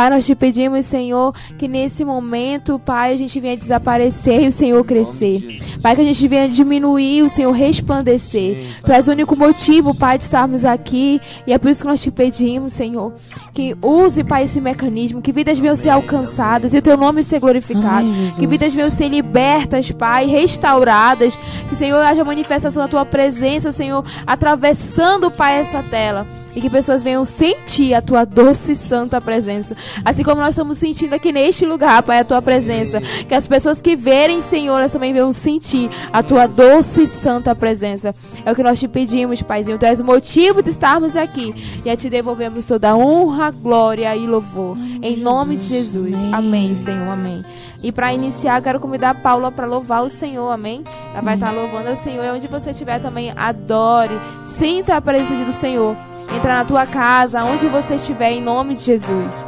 Pai, 0.00 0.08
nós 0.08 0.24
te 0.24 0.34
pedimos, 0.34 0.86
Senhor, 0.86 1.34
que 1.58 1.68
nesse 1.68 2.06
momento, 2.06 2.78
Pai, 2.78 3.12
a 3.12 3.16
gente 3.18 3.38
venha 3.38 3.54
desaparecer 3.54 4.44
e 4.44 4.46
o 4.46 4.52
Senhor 4.52 4.82
crescer. 4.82 5.60
Pai, 5.82 5.94
que 5.94 6.00
a 6.00 6.04
gente 6.06 6.26
venha 6.26 6.48
diminuir 6.48 7.18
e 7.18 7.22
o 7.22 7.28
Senhor 7.28 7.52
resplandecer. 7.52 8.80
Tu 8.82 8.90
és 8.92 9.06
o 9.08 9.10
único 9.10 9.36
motivo, 9.36 9.94
Pai, 9.94 10.16
de 10.16 10.24
estarmos 10.24 10.64
aqui 10.64 11.20
e 11.46 11.52
é 11.52 11.58
por 11.58 11.70
isso 11.70 11.82
que 11.82 11.86
nós 11.86 12.00
te 12.00 12.10
pedimos, 12.10 12.72
Senhor, 12.72 13.12
que 13.52 13.76
use, 13.82 14.24
Pai, 14.24 14.44
esse 14.44 14.58
mecanismo, 14.58 15.20
que 15.20 15.34
vidas 15.34 15.58
venham 15.58 15.76
ser 15.76 15.90
alcançadas 15.90 16.72
e 16.72 16.78
o 16.78 16.82
teu 16.82 16.96
nome 16.96 17.22
ser 17.22 17.38
glorificado. 17.38 18.08
Amém, 18.08 18.32
que 18.38 18.46
vidas 18.46 18.72
venham 18.72 18.88
ser 18.88 19.08
libertas, 19.08 19.90
Pai, 19.90 20.24
restauradas. 20.24 21.38
Que, 21.68 21.76
Senhor, 21.76 21.98
haja 21.98 22.24
manifestação 22.24 22.84
da 22.84 22.88
tua 22.88 23.04
presença, 23.04 23.70
Senhor, 23.70 24.02
atravessando, 24.26 25.30
Pai, 25.30 25.58
essa 25.58 25.82
tela 25.82 26.26
e 26.54 26.60
que 26.60 26.70
pessoas 26.70 27.02
venham 27.02 27.24
sentir 27.24 27.94
a 27.94 28.02
tua 28.02 28.24
doce 28.24 28.72
e 28.72 28.76
santa 28.76 29.20
presença. 29.20 29.76
Assim 30.04 30.22
como 30.22 30.40
nós 30.40 30.50
estamos 30.50 30.78
sentindo 30.78 31.14
aqui 31.14 31.32
neste 31.32 31.64
lugar, 31.64 32.02
Pai, 32.02 32.20
a 32.20 32.24
tua 32.24 32.42
presença. 32.42 33.00
Que 33.00 33.34
as 33.34 33.46
pessoas 33.46 33.80
que 33.80 33.94
verem, 33.96 34.40
Senhor, 34.40 34.78
elas 34.78 34.92
também 34.92 35.12
venham 35.12 35.32
sentir 35.32 35.90
a 36.12 36.22
tua 36.22 36.46
doce 36.46 37.02
e 37.02 37.06
santa 37.06 37.54
presença. 37.54 38.14
É 38.44 38.52
o 38.52 38.54
que 38.54 38.62
nós 38.62 38.78
te 38.80 38.88
pedimos, 38.88 39.42
Paizinho. 39.42 39.78
Tu 39.78 39.86
és 39.86 40.00
o 40.00 40.04
motivo 40.04 40.62
de 40.62 40.70
estarmos 40.70 41.16
aqui. 41.16 41.54
E 41.84 41.90
a 41.90 41.96
te 41.96 42.08
devolvemos 42.08 42.66
toda 42.66 42.90
a 42.90 42.96
honra, 42.96 43.50
glória 43.50 44.14
e 44.16 44.26
louvor. 44.26 44.76
Em 45.02 45.16
nome 45.16 45.56
de 45.56 45.64
Jesus. 45.64 46.18
Amém, 46.32 46.74
Senhor. 46.74 47.08
Amém. 47.08 47.44
E 47.82 47.90
para 47.90 48.12
iniciar, 48.12 48.60
quero 48.60 48.78
convidar 48.78 49.10
a 49.10 49.14
Paula 49.14 49.50
para 49.50 49.66
louvar 49.66 50.02
o 50.02 50.10
Senhor, 50.10 50.50
amém? 50.50 50.84
Ela 51.12 51.22
vai 51.22 51.34
estar 51.34 51.50
louvando 51.50 51.90
o 51.90 51.96
Senhor. 51.96 52.24
E 52.24 52.30
onde 52.30 52.46
você 52.46 52.70
estiver 52.70 53.00
também, 53.00 53.32
adore. 53.34 54.14
Sinta 54.44 54.96
a 54.96 55.00
presença 55.00 55.44
do 55.44 55.52
Senhor 55.52 55.96
entrar 56.36 56.56
na 56.56 56.64
tua 56.64 56.86
casa, 56.86 57.44
onde 57.44 57.66
você 57.66 57.96
estiver, 57.96 58.30
em 58.30 58.42
nome 58.42 58.74
de 58.74 58.82
Jesus. 58.82 59.46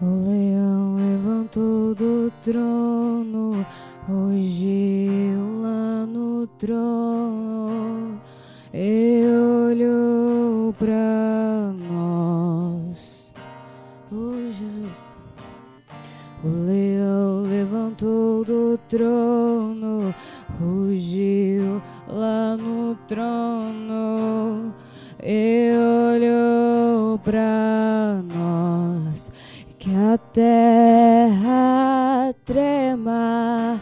O 0.00 0.28
leão 0.28 0.96
levantou 0.96 1.94
do 1.94 2.32
trono, 2.44 3.66
rugiu 4.08 5.62
lá 5.62 6.06
no 6.06 6.46
trono 6.58 8.20
e 8.72 9.24
olhou 9.70 10.72
para 10.74 11.72
nós. 11.88 12.85
O 16.46 16.64
leão 16.64 17.42
levantou 17.42 18.44
do 18.44 18.78
trono, 18.88 20.14
rugiu 20.60 21.82
lá 22.06 22.56
no 22.56 22.94
trono 23.08 24.72
e 25.20 25.72
olhou 26.14 27.18
para 27.18 28.22
nós. 28.32 29.28
Que 29.76 29.90
a 29.90 30.16
terra 30.16 32.32
trema 32.44 33.80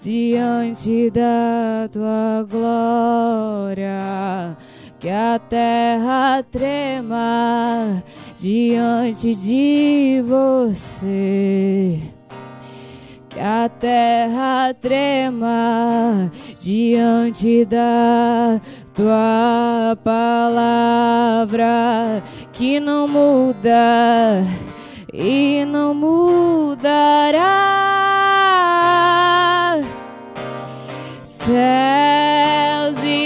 diante 0.00 1.10
da 1.10 1.88
tua 1.90 2.46
glória. 2.48 4.56
Que 5.04 5.10
a 5.10 5.38
terra 5.38 6.42
trema 6.50 8.02
diante 8.40 9.34
de 9.34 10.24
você. 10.26 12.00
Que 13.28 13.38
a 13.38 13.68
terra 13.68 14.72
trema 14.80 16.32
diante 16.58 17.66
da 17.66 18.58
tua 18.94 19.94
palavra 20.02 21.66
que 22.54 22.80
não 22.80 23.06
muda 23.06 24.42
e 25.12 25.66
não 25.66 25.92
mudará. 25.92 27.42
Céus 31.24 33.04
e 33.04 33.23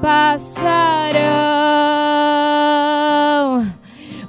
passarão 0.00 1.66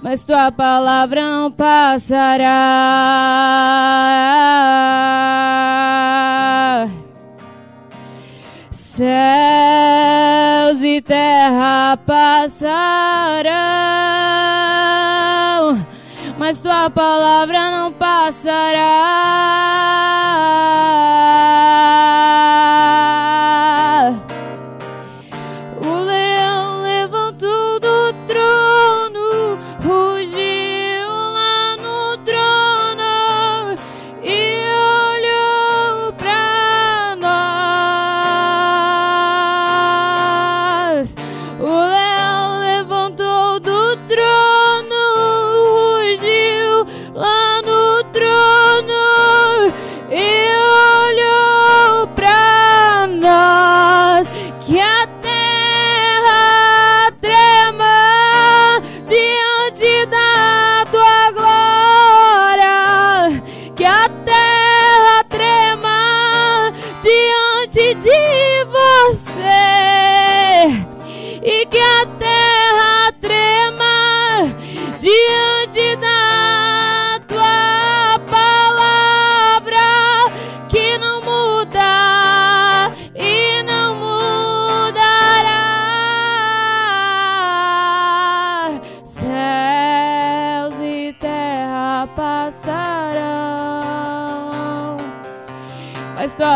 mas 0.10 0.24
tua 0.24 0.50
palavra 0.54 1.22
não 1.22 1.52
passará. 1.52 2.48
Céus 8.72 9.12
e 10.82 11.02
terra 11.02 11.98
passarão, 11.98 13.46
mas 16.38 16.62
tua 16.62 16.90
palavra 16.90 17.70
não 17.70 17.92
passará. 17.92 19.18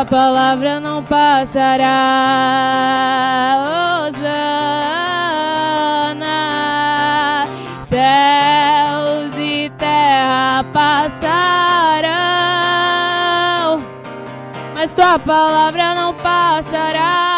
Tua 0.01 0.05
palavra 0.05 0.79
não 0.79 1.03
passará. 1.03 1.87
Osana, 4.07 4.65
céus 7.89 9.35
e 9.37 9.71
terra 9.77 10.65
passarão, 10.73 11.21
mas 14.73 14.91
tua 14.93 15.19
palavra 15.19 15.93
não 15.93 16.13
passará. 16.15 17.30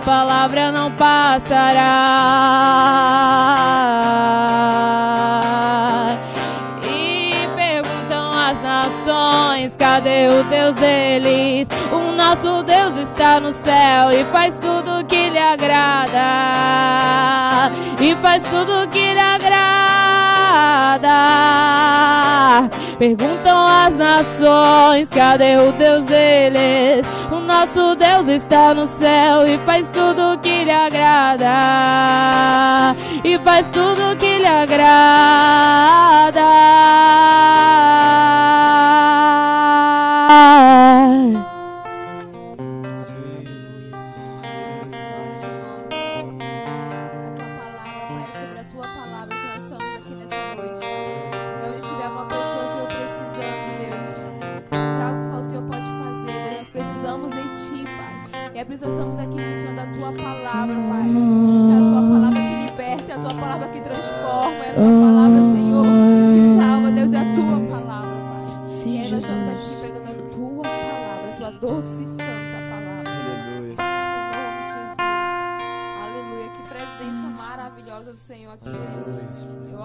Palavra 0.00 0.72
não 0.72 0.90
passará. 0.92 1.88
E 6.84 7.48
perguntam 7.54 8.32
as 8.32 8.62
nações: 8.62 9.72
cadê 9.78 10.28
o 10.28 10.42
Deus 10.44 10.74
deles? 10.76 11.68
O 11.92 12.12
nosso 12.12 12.62
Deus 12.62 12.96
está 13.08 13.40
no 13.40 13.52
céu 13.64 14.10
e 14.12 14.24
faz 14.32 14.54
tudo 14.58 15.04
que 15.06 15.30
lhe 15.30 15.38
agrada. 15.38 16.18
E 18.00 18.14
faz 18.16 18.42
tudo 18.44 18.88
que 18.90 19.12
lhe 19.14 19.20
agrada. 19.20 19.97
Perguntam 22.98 23.66
as 23.66 23.94
nações: 23.94 25.08
cadê 25.10 25.56
o 25.56 25.70
Deus 25.72 26.04
deles? 26.04 27.06
O 27.30 27.38
nosso 27.38 27.94
Deus 27.94 28.26
está 28.26 28.74
no 28.74 28.86
céu 28.86 29.46
e 29.46 29.56
faz 29.58 29.88
tudo 29.90 30.38
que 30.42 30.64
lhe 30.64 30.72
agrada. 30.72 31.46
E 33.22 33.38
faz 33.38 33.66
tudo 33.70 34.16
que 34.16 34.38
lhe 34.38 34.46
agrada. 34.46 34.88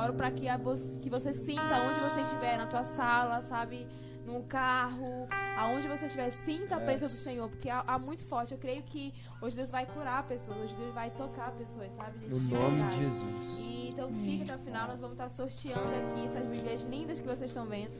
Oro 0.03 0.13
para 0.13 0.29
que, 0.31 0.45
que 1.01 1.09
você 1.09 1.33
sinta 1.33 1.81
onde 1.87 1.99
você 1.99 2.21
estiver, 2.21 2.57
na 2.57 2.67
tua 2.67 2.83
sala, 2.83 3.41
sabe? 3.43 3.87
Num 4.25 4.41
carro, 4.41 5.27
aonde 5.57 5.85
você 5.85 6.05
estiver, 6.05 6.29
sinta 6.29 6.77
a 6.77 6.79
presença 6.79 7.09
do 7.13 7.19
Senhor, 7.21 7.49
porque 7.49 7.69
há, 7.69 7.83
há 7.85 7.99
muito 7.99 8.23
forte. 8.23 8.53
Eu 8.53 8.57
creio 8.57 8.81
que 8.83 9.13
hoje 9.41 9.53
Deus 9.53 9.69
vai 9.69 9.85
curar 9.85 10.23
pessoas, 10.23 10.57
hoje 10.59 10.73
Deus 10.75 10.93
vai 10.95 11.09
tocar 11.11 11.51
pessoas, 11.51 11.91
sabe, 11.93 12.19
gente? 12.19 12.29
No 12.29 12.39
nome 12.39 12.83
de 12.89 12.95
Jesus. 12.99 13.45
E, 13.59 13.89
então 13.89 14.09
fica 14.13 14.43
até 14.43 14.55
o 14.55 14.59
final, 14.59 14.87
nós 14.87 14.99
vamos 15.01 15.15
estar 15.15 15.27
sorteando 15.29 15.81
aqui 15.81 16.25
essas 16.25 16.45
Bíblias 16.47 16.81
lindas 16.83 17.19
que 17.19 17.27
vocês 17.27 17.49
estão 17.51 17.65
vendo. 17.65 17.91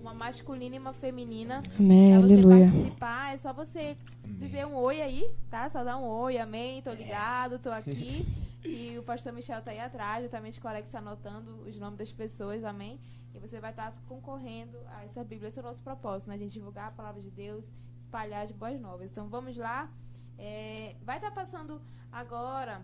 Uma 0.00 0.14
masculina 0.14 0.76
e 0.76 0.78
uma 0.78 0.94
feminina. 0.94 1.62
Amém, 1.78 2.12
Pra 2.12 2.20
você 2.26 2.32
aleluia. 2.34 2.66
participar, 2.70 3.34
é 3.34 3.36
só 3.36 3.52
você 3.52 3.96
dizer 4.24 4.66
um 4.66 4.76
oi 4.76 5.02
aí, 5.02 5.30
tá? 5.50 5.68
Só 5.68 5.84
dar 5.84 5.98
um 5.98 6.06
oi, 6.06 6.38
amém, 6.38 6.80
tô 6.80 6.90
ligado, 6.90 7.58
tô 7.58 7.70
aqui. 7.70 8.26
E 8.66 8.98
o 8.98 9.02
pastor 9.02 9.32
Michel 9.32 9.62
tá 9.62 9.70
aí 9.70 9.80
atrás, 9.80 10.24
juntamente 10.24 10.60
com 10.60 10.66
o 10.66 10.70
Alex 10.70 10.94
anotando 10.94 11.62
os 11.62 11.76
nomes 11.78 11.98
das 11.98 12.12
pessoas, 12.12 12.64
amém? 12.64 13.00
E 13.34 13.38
você 13.38 13.60
vai 13.60 13.70
estar 13.70 13.92
concorrendo 14.08 14.78
a 14.88 15.04
essa 15.04 15.22
Bíblia. 15.22 15.48
Esse 15.48 15.58
é 15.58 15.62
o 15.62 15.64
nosso 15.64 15.80
propósito, 15.82 16.28
né? 16.28 16.34
A 16.34 16.38
gente 16.38 16.52
divulgar 16.52 16.88
a 16.88 16.90
palavra 16.90 17.20
de 17.20 17.30
Deus, 17.30 17.64
espalhar 18.04 18.44
as 18.44 18.50
boas 18.52 18.80
novas. 18.80 19.10
Então 19.10 19.28
vamos 19.28 19.56
lá. 19.56 19.90
É, 20.38 20.94
vai 21.02 21.16
estar 21.16 21.30
passando 21.30 21.80
agora 22.10 22.82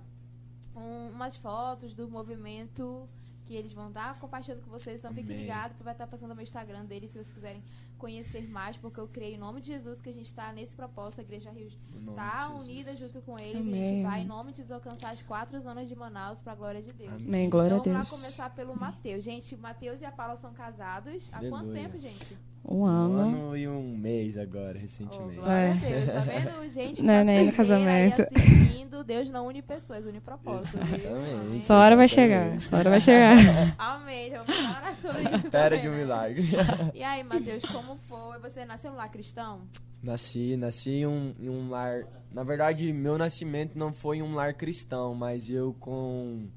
um- 0.76 1.08
umas 1.10 1.36
fotos 1.36 1.94
do 1.94 2.08
movimento 2.08 3.08
que 3.46 3.54
eles 3.54 3.72
vão 3.72 3.88
estar 3.88 4.18
compartilhando 4.18 4.62
com 4.62 4.70
vocês. 4.70 4.98
Então 4.98 5.12
fiquem 5.12 5.36
ligados 5.42 5.76
que 5.76 5.82
vai 5.82 5.92
estar 5.94 6.06
passando 6.06 6.30
o 6.30 6.34
meu 6.34 6.44
Instagram 6.44 6.84
deles 6.84 7.10
se 7.10 7.18
vocês 7.18 7.32
quiserem 7.32 7.62
conhecer 8.02 8.48
mais, 8.50 8.76
porque 8.76 8.98
eu 8.98 9.06
creio 9.06 9.36
em 9.36 9.38
nome 9.38 9.60
de 9.60 9.68
Jesus 9.68 10.00
que 10.00 10.08
a 10.08 10.12
gente 10.12 10.26
está 10.26 10.52
nesse 10.52 10.74
propósito, 10.74 11.20
a 11.20 11.22
Igreja 11.24 11.50
Rio 11.52 11.68
tá 12.16 12.48
Jesus. 12.48 12.60
unida 12.60 12.96
junto 12.96 13.20
com 13.22 13.38
eles. 13.38 13.54
A 13.56 13.60
Amém. 13.60 13.82
gente 13.84 14.02
vai, 14.02 14.20
em 14.22 14.26
nome 14.26 14.50
de 14.50 14.56
Jesus, 14.58 14.72
alcançar 14.72 15.10
as 15.12 15.22
quatro 15.22 15.60
zonas 15.60 15.88
de 15.88 15.94
Manaus 15.94 16.38
para 16.40 16.52
a 16.52 16.56
glória 16.56 16.82
de 16.82 16.92
Deus. 16.92 17.12
Amém, 17.12 17.48
glória 17.48 17.76
a 17.76 17.78
então, 17.78 17.92
vamos 17.92 18.08
Deus. 18.08 18.20
lá 18.20 18.24
começar 18.24 18.50
pelo 18.50 18.74
Mateus. 18.78 19.22
Gente, 19.22 19.56
Mateus 19.56 20.00
e 20.00 20.04
a 20.04 20.10
Paula 20.10 20.34
são 20.36 20.52
casados. 20.52 21.28
Há 21.32 21.38
quanto 21.38 21.54
Aleluia. 21.54 21.82
tempo, 21.82 21.98
gente? 21.98 22.36
Um 22.64 22.78
Um 22.82 22.84
ano. 22.86 23.18
ano 23.18 23.56
e 23.56 23.66
um 23.68 23.96
mês 23.96 24.36
agora, 24.38 24.74
Oh, 24.76 24.80
recentemente. 24.80 25.34
glória 25.36 25.52
É. 25.52 25.70
a 25.70 25.74
Deus, 25.74 26.06
tá 26.12 26.20
vendo? 26.20 26.70
Gente, 26.72 26.96
que 26.96 27.02
Não 27.06 27.14
é 27.14 27.24
nem 27.24 27.46
no 27.46 27.52
casamento. 27.52 28.22
assistindo, 28.22 29.02
Deus 29.04 29.28
não 29.30 29.46
une 29.48 29.60
pessoas, 29.62 30.04
une? 30.06 30.18
Exatamente. 30.18 31.06
Amém. 31.08 31.60
Sua 31.60 31.76
hora 31.80 31.96
vai 31.96 32.06
chegar. 32.06 32.60
Sua 32.62 32.78
hora 32.78 32.90
vai 32.90 33.00
chegar. 33.00 33.34
Amém. 33.78 34.30
Já 34.30 34.42
vamos 34.44 34.60
falar 34.74 34.94
sobre 34.96 35.22
isso. 35.22 35.34
Espera 35.38 35.76
também, 35.76 35.80
de 35.80 35.88
um 35.88 35.92
né? 35.92 35.98
milagre. 35.98 36.48
E 36.94 37.02
aí, 37.02 37.24
Mateus, 37.24 37.64
como 37.64 37.91
foi? 37.96 38.38
Você 38.38 38.64
nasceu 38.64 38.94
lá 38.94 39.08
cristão? 39.08 39.68
Nasci, 40.02 40.56
nasci 40.56 40.90
em 40.90 41.06
um, 41.06 41.34
em 41.38 41.48
um 41.48 41.70
lar. 41.70 42.04
Na 42.32 42.42
verdade, 42.42 42.92
meu 42.92 43.16
nascimento 43.16 43.78
não 43.78 43.92
foi 43.92 44.18
em 44.18 44.22
um 44.22 44.34
lar 44.34 44.54
cristão, 44.54 45.14
mas 45.14 45.48
eu 45.48 45.74
com 45.78 46.48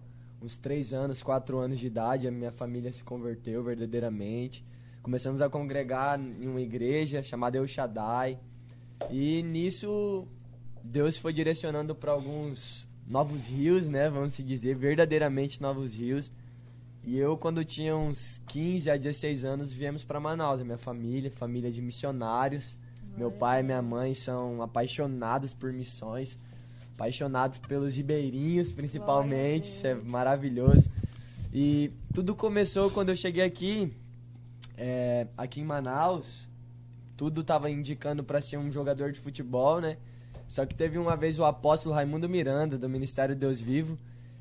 uns 0.41 0.57
três 0.57 0.93
anos, 0.93 1.21
quatro 1.21 1.57
anos 1.59 1.79
de 1.79 1.87
idade, 1.87 2.27
a 2.27 2.31
minha 2.31 2.51
família 2.51 2.91
se 2.91 3.03
converteu 3.03 3.63
verdadeiramente. 3.63 4.65
Começamos 5.01 5.41
a 5.41 5.49
congregar 5.49 6.19
em 6.19 6.47
uma 6.47 6.61
igreja 6.61 7.21
chamada 7.21 7.57
El 7.57 7.67
Shaddai. 7.67 8.39
E 9.09 9.43
nisso 9.43 10.27
Deus 10.83 11.17
foi 11.17 11.33
direcionando 11.33 11.93
para 11.95 12.11
alguns 12.11 12.87
novos 13.05 13.47
rios, 13.47 13.87
né? 13.87 14.09
Vamos 14.09 14.33
se 14.33 14.43
dizer, 14.43 14.75
verdadeiramente 14.75 15.61
novos 15.61 15.95
rios. 15.95 16.31
E 17.05 17.19
eu, 17.19 17.37
quando 17.37 17.63
tinha 17.63 17.95
uns 17.95 18.41
15 18.47 18.89
a 18.89 18.97
16 18.97 19.45
anos, 19.45 19.71
viemos 19.71 20.03
para 20.03 20.19
Manaus, 20.19 20.59
a 20.59 20.63
minha 20.63 20.77
família, 20.77 21.29
família 21.29 21.71
de 21.71 21.79
missionários. 21.79 22.75
Meu 23.15 23.31
pai 23.31 23.59
e 23.59 23.63
minha 23.63 23.81
mãe 23.81 24.15
são 24.15 24.59
apaixonados 24.63 25.53
por 25.53 25.71
missões, 25.71 26.35
apaixonados 26.95 27.59
pelos 27.59 27.95
ribeirinhos, 27.95 28.71
principalmente. 28.71 29.65
Isso 29.65 29.85
é 29.85 29.93
maravilhoso. 29.93 30.89
E 31.53 31.91
tudo 32.11 32.35
começou 32.35 32.89
quando 32.89 33.09
eu 33.09 33.15
cheguei 33.15 33.43
aqui, 33.43 33.93
é, 34.75 35.27
aqui 35.37 35.61
em 35.61 35.63
Manaus. 35.63 36.49
Tudo 37.15 37.43
tava 37.43 37.69
indicando 37.69 38.23
para 38.23 38.41
ser 38.41 38.57
um 38.57 38.71
jogador 38.71 39.11
de 39.11 39.19
futebol, 39.19 39.79
né? 39.79 39.97
Só 40.47 40.65
que 40.65 40.73
teve 40.73 40.97
uma 40.97 41.15
vez 41.15 41.37
o 41.37 41.45
apóstolo 41.45 41.93
Raimundo 41.93 42.27
Miranda, 42.27 42.79
do 42.79 42.89
Ministério 42.89 43.35
Deus 43.35 43.61
Vivo. 43.61 43.95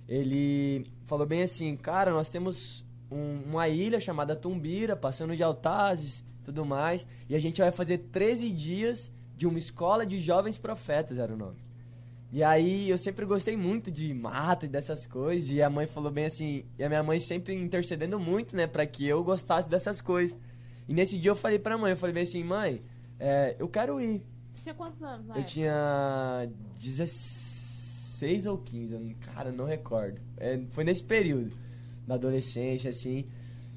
Ele 0.09 0.87
falou 1.07 1.27
bem 1.27 1.43
assim: 1.43 1.77
Cara, 1.77 2.11
nós 2.11 2.29
temos 2.29 2.85
um- 3.11 3.43
uma 3.51 3.69
ilha 3.69 4.01
chamada 4.01 4.37
Tumbira, 4.37 4.95
passando 4.97 5.37
de 5.37 5.43
Altazes 5.43 6.23
tudo 6.45 6.65
mais. 6.65 7.07
E 7.29 7.35
a 7.35 7.41
gente 7.41 7.61
vai 7.63 7.71
fazer 7.73 7.99
13 7.99 8.51
dias 8.51 9.11
de 9.37 9.47
uma 9.47 9.59
escola 9.59 10.05
de 10.05 10.21
jovens 10.21 10.59
profetas, 10.59 11.19
era 11.19 11.33
o 11.33 11.37
nome. 11.37 11.57
E 12.31 12.43
aí 12.43 12.91
eu 12.91 12.99
sempre 12.99 13.25
gostei 13.25 13.57
muito 13.57 13.91
de 13.91 14.13
mato 14.13 14.67
e 14.67 14.69
dessas 14.69 15.07
coisas. 15.07 15.49
E 15.49 15.63
a 15.63 15.71
mãe 15.71 15.87
falou 15.87 16.11
bem 16.11 16.27
assim. 16.27 16.65
E 16.79 16.85
a 16.85 16.89
minha 16.89 17.03
mãe 17.03 17.19
sempre 17.21 17.55
intercedendo 17.55 18.19
muito, 18.19 18.55
né, 18.57 18.67
pra 18.67 18.85
que 18.87 19.07
eu 19.07 19.23
gostasse 19.25 19.69
dessas 19.69 20.01
coisas. 20.01 20.37
E 20.89 20.93
nesse 20.93 21.17
dia 21.19 21.31
eu 21.31 21.37
falei 21.37 21.59
pra 21.59 21.79
mãe: 21.79 21.93
Eu 21.93 21.97
falei 21.97 22.13
bem 22.13 22.25
assim, 22.25 22.45
mãe, 22.45 22.83
é, 23.19 23.57
eu 23.59 23.69
quero 23.69 23.99
ir. 24.01 24.21
Você 24.53 24.63
tinha 24.65 24.75
quantos 24.75 25.03
anos, 25.03 25.27
na 25.27 25.39
Eu 25.39 25.45
tinha 25.45 26.51
16 28.25 28.47
ou 28.47 28.59
15, 28.59 28.95
eu 28.95 29.01
não- 29.01 29.15
cara, 29.15 29.53
não 29.53 29.65
recordo. 29.65 30.21
É, 30.39 30.61
foi 30.71 30.85
nesse 30.85 31.03
período, 31.03 31.53
da 32.07 32.15
adolescência, 32.15 32.91
assim. 32.91 33.27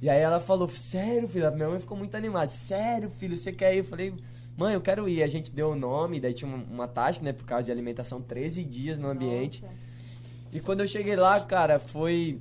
E 0.02 0.10
aí 0.10 0.20
ela 0.20 0.40
falou, 0.40 0.68
sério, 0.68 1.28
filho? 1.28 1.48
A 1.48 1.52
minha 1.52 1.70
mãe 1.70 1.80
ficou 1.80 1.98
muito 1.98 2.16
animada. 2.16 2.48
Sério, 2.50 3.10
filho, 3.10 3.38
você 3.38 3.52
quer 3.52 3.74
ir? 3.74 3.80
Eu 3.80 3.84
falei, 3.84 4.14
mãe, 4.58 4.74
eu 4.74 4.82
quero 4.82 5.08
ir. 5.10 5.24
A 5.24 5.28
gente 5.28 5.52
deu 5.52 5.70
o 5.72 5.76
nome, 5.76 6.20
daí 6.20 6.34
tinha 6.34 6.48
uma, 6.50 6.64
uma 6.64 6.88
taxa, 6.88 7.22
né, 7.24 7.34
por 7.34 7.46
causa 7.46 7.64
de 7.66 7.72
alimentação, 7.72 8.22
13 8.22 8.64
dias 8.64 9.00
no 9.00 9.08
ambiente. 9.10 9.62
Nossa. 9.64 9.76
E 10.52 10.60
quando 10.60 10.82
eu 10.82 10.88
cheguei 10.88 11.16
lá, 11.16 11.40
cara, 11.42 11.80
foi 11.80 12.40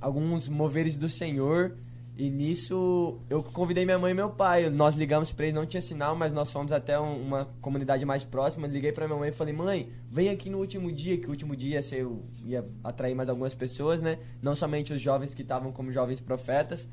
alguns 0.00 0.48
moveres 0.48 0.96
do 0.96 1.08
Senhor. 1.08 1.76
E 2.16 2.28
nisso 2.28 3.18
eu 3.30 3.42
convidei 3.42 3.84
minha 3.86 3.98
mãe 3.98 4.10
e 4.12 4.14
meu 4.14 4.28
pai. 4.30 4.68
Nós 4.68 4.94
ligamos 4.94 5.32
pra 5.32 5.46
eles, 5.46 5.54
não 5.54 5.64
tinha 5.64 5.80
sinal, 5.80 6.14
mas 6.14 6.30
nós 6.32 6.50
fomos 6.52 6.70
até 6.70 7.00
um- 7.00 7.22
uma 7.22 7.46
comunidade 7.62 8.04
mais 8.04 8.22
próxima. 8.22 8.66
Liguei 8.66 8.92
pra 8.92 9.06
minha 9.06 9.18
mãe 9.18 9.30
e 9.30 9.32
falei: 9.32 9.54
"Mãe, 9.54 9.88
vem 10.10 10.28
aqui 10.28 10.50
no 10.50 10.58
último 10.58 10.92
dia, 10.92 11.16
que 11.16 11.26
o 11.26 11.30
último 11.30 11.56
dia 11.56 11.76
ia, 11.76 11.82
ser, 11.82 12.00
eu 12.02 12.22
ia 12.44 12.64
atrair 12.84 13.14
mais 13.14 13.28
algumas 13.30 13.54
pessoas, 13.54 14.02
né? 14.02 14.18
Não 14.42 14.54
somente 14.54 14.92
os 14.92 15.00
jovens 15.00 15.32
que 15.32 15.40
estavam 15.42 15.72
como 15.72 15.90
jovens 15.90 16.20
profetas. 16.20 16.86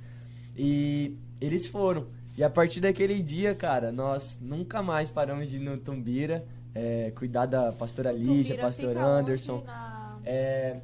E 0.56 1.18
eles 1.40 1.68
foram. 1.68 2.08
E 2.38 2.44
a 2.44 2.50
partir 2.50 2.80
daquele 2.80 3.22
dia, 3.22 3.54
cara, 3.54 3.92
nós 3.92 4.38
nunca 4.42 4.82
mais 4.82 5.10
paramos 5.10 5.50
de 5.50 5.58
ir 5.58 5.60
no 5.60 5.78
Tumbira, 5.78 6.46
é, 6.74 7.12
cuidar 7.12 7.46
da 7.46 7.74
pastora 7.74 8.12
Lígia, 8.14 8.56
Tumbira 8.56 8.62
pastor 8.62 8.98
Anderson. 8.98 9.64
Na- 9.66 10.18
É, 10.26 10.80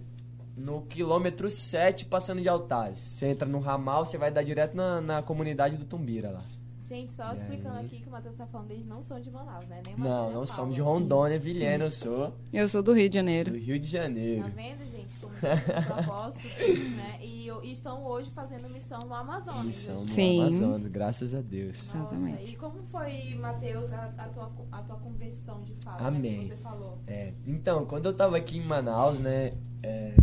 no 0.56 0.82
quilômetro 0.84 1.50
7, 1.50 2.06
passando 2.06 2.42
de 2.42 2.48
Altaz. 2.50 2.98
Você 2.98 3.28
entra 3.28 3.48
no 3.48 3.60
ramal, 3.60 4.06
você 4.06 4.18
vai 4.18 4.32
dar 4.32 4.44
direto 4.44 4.76
na, 4.76 5.02
na 5.02 5.22
comunidade 5.22 5.76
do 5.78 5.86
Tumbira 5.86 6.32
lá. 6.32 6.42
Gente, 6.88 7.14
só 7.14 7.32
E 7.34 7.36
explicando 7.38 7.80
aí? 7.80 7.86
aqui 7.88 8.00
que 8.00 8.08
o 8.08 8.12
Matheus 8.12 8.36
tá 8.38 8.46
falando, 8.46 8.70
eles 8.70 8.86
não 8.86 9.02
são 9.02 9.20
de 9.20 9.32
Manaus, 9.32 9.68
né? 9.68 9.82
Nem 9.88 9.98
Não, 9.98 10.26
nem 10.26 10.36
não 10.36 10.46
somos 10.46 10.76
de. 10.76 10.82
Rondônia, 10.82 11.40
Vilhena, 11.40 11.86
eu 11.86 11.92
sou 11.92 12.32
Eu 12.54 12.70
sou 12.70 12.84
do 12.84 12.94
Rio 12.94 13.06
de 13.06 13.10
do 13.10 13.14
Janeiro. 13.16 13.56
Rio 13.56 13.80
de 13.80 13.92
Tá 13.92 13.98
Janeiro. 14.04 14.48
vendo, 14.56 14.86
gente? 14.92 15.16
Como 15.20 15.34
propósito, 15.34 16.44
né? 16.96 17.18
E, 17.24 17.50
e 17.64 17.72
estão 17.72 18.06
hoje 18.06 18.30
fazendo 18.30 18.70
missão 18.70 19.00
no 19.00 19.16
Amazonas. 19.16 19.66
Missão 19.66 20.02
no. 20.04 20.08
Sim. 20.08 20.40
Amazonas, 20.42 20.88
graças 20.92 21.34
a 21.34 21.42
Deus. 21.42 21.76
Nossa, 21.88 21.98
Exatamente. 21.98 22.52
E 22.52 22.56
como 22.56 22.84
foi, 22.84 23.34
Matheus, 23.34 23.92
a, 23.92 24.06
a 24.20 24.28
tua, 24.30 24.52
a 24.72 24.82
tua 24.84 24.96
conversão 24.98 25.64
de 25.64 25.74
fato? 25.84 26.04
né, 26.04 26.08
Amém. 26.08 26.40
que 26.42 26.50
você 26.50 26.58
falou. 26.58 27.00
É, 27.08 27.34
então, 27.48 27.84
quando 27.88 28.06
eu 28.06 28.14
tava 28.14 28.38
aqui 28.38 28.58
em 28.60 28.64
Manaus, 28.64 29.20
né, 29.20 29.54
é, 29.82 30.14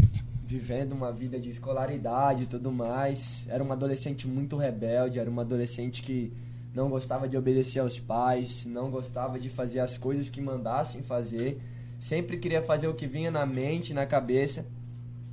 vivendo 0.52 0.92
uma 0.92 1.10
vida 1.10 1.40
de 1.40 1.48
escolaridade 1.48 2.42
e 2.42 2.46
tudo 2.46 2.70
mais, 2.70 3.46
era 3.48 3.64
uma 3.64 3.74
adolescente 3.74 4.28
muito 4.28 4.56
rebelde, 4.56 5.18
era 5.18 5.30
uma 5.30 5.40
adolescente 5.40 6.02
que 6.02 6.30
não 6.74 6.90
gostava 6.90 7.26
de 7.26 7.36
obedecer 7.36 7.80
aos 7.80 7.98
pais, 7.98 8.66
não 8.66 8.90
gostava 8.90 9.40
de 9.40 9.48
fazer 9.48 9.80
as 9.80 9.96
coisas 9.96 10.28
que 10.28 10.42
mandassem 10.42 11.02
fazer, 11.02 11.58
sempre 11.98 12.36
queria 12.36 12.60
fazer 12.60 12.86
o 12.86 12.94
que 12.94 13.06
vinha 13.06 13.30
na 13.30 13.46
mente, 13.46 13.94
na 13.94 14.04
cabeça. 14.04 14.66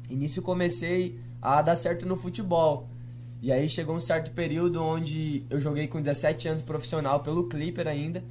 E 0.10 0.16
nisso 0.16 0.42
comecei 0.42 1.20
a 1.42 1.62
dar 1.62 1.76
certo 1.76 2.06
no 2.06 2.16
futebol. 2.16 2.88
E 3.42 3.52
aí 3.52 3.68
chegou 3.68 3.96
um 3.96 4.00
certo 4.00 4.32
período 4.32 4.82
onde 4.82 5.44
eu 5.50 5.60
joguei 5.60 5.88
com 5.88 6.02
17 6.02 6.48
anos 6.48 6.64
profissional 6.64 7.22
pelo 7.22 7.48
Clipper 7.50 7.88
ainda. 7.88 8.24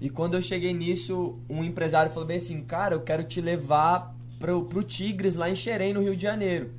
E 0.00 0.10
quando 0.10 0.34
eu 0.34 0.42
cheguei 0.42 0.74
nisso, 0.74 1.38
um 1.48 1.62
empresário 1.62 2.12
falou 2.12 2.26
bem 2.26 2.36
assim, 2.38 2.62
cara, 2.62 2.94
eu 2.94 3.00
quero 3.00 3.22
te 3.22 3.40
levar 3.40 4.15
pro, 4.38 4.64
pro 4.64 4.82
Tigres 4.82 5.34
lá 5.34 5.50
em 5.50 5.54
Xerém, 5.54 5.92
no 5.92 6.02
Rio 6.02 6.16
de 6.16 6.22
Janeiro. 6.22 6.70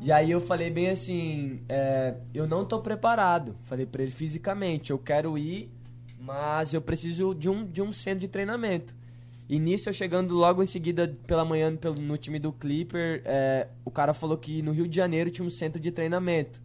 E 0.00 0.12
aí 0.12 0.30
eu 0.30 0.40
falei 0.40 0.70
bem 0.70 0.90
assim, 0.90 1.62
é, 1.68 2.14
eu 2.34 2.46
não 2.46 2.64
tô 2.64 2.80
preparado. 2.80 3.56
Falei 3.62 3.86
para 3.86 4.02
ele 4.02 4.12
fisicamente, 4.12 4.90
eu 4.90 4.98
quero 4.98 5.38
ir, 5.38 5.70
mas 6.18 6.74
eu 6.74 6.80
preciso 6.82 7.34
de 7.34 7.48
um, 7.48 7.64
de 7.64 7.80
um 7.80 7.92
centro 7.92 8.20
de 8.20 8.28
treinamento. 8.28 8.94
E 9.48 9.58
nisso 9.58 9.88
eu 9.88 9.92
chegando 9.92 10.34
logo 10.34 10.62
em 10.62 10.66
seguida 10.66 11.16
pela 11.26 11.44
manhã 11.44 11.74
pelo, 11.76 11.96
no 11.96 12.16
time 12.16 12.38
do 12.38 12.52
Clipper, 12.52 13.22
é, 13.24 13.68
o 13.84 13.90
cara 13.90 14.14
falou 14.14 14.36
que 14.36 14.62
no 14.62 14.72
Rio 14.72 14.88
de 14.88 14.96
Janeiro 14.96 15.30
tinha 15.30 15.46
um 15.46 15.50
centro 15.50 15.80
de 15.80 15.90
treinamento. 15.90 16.60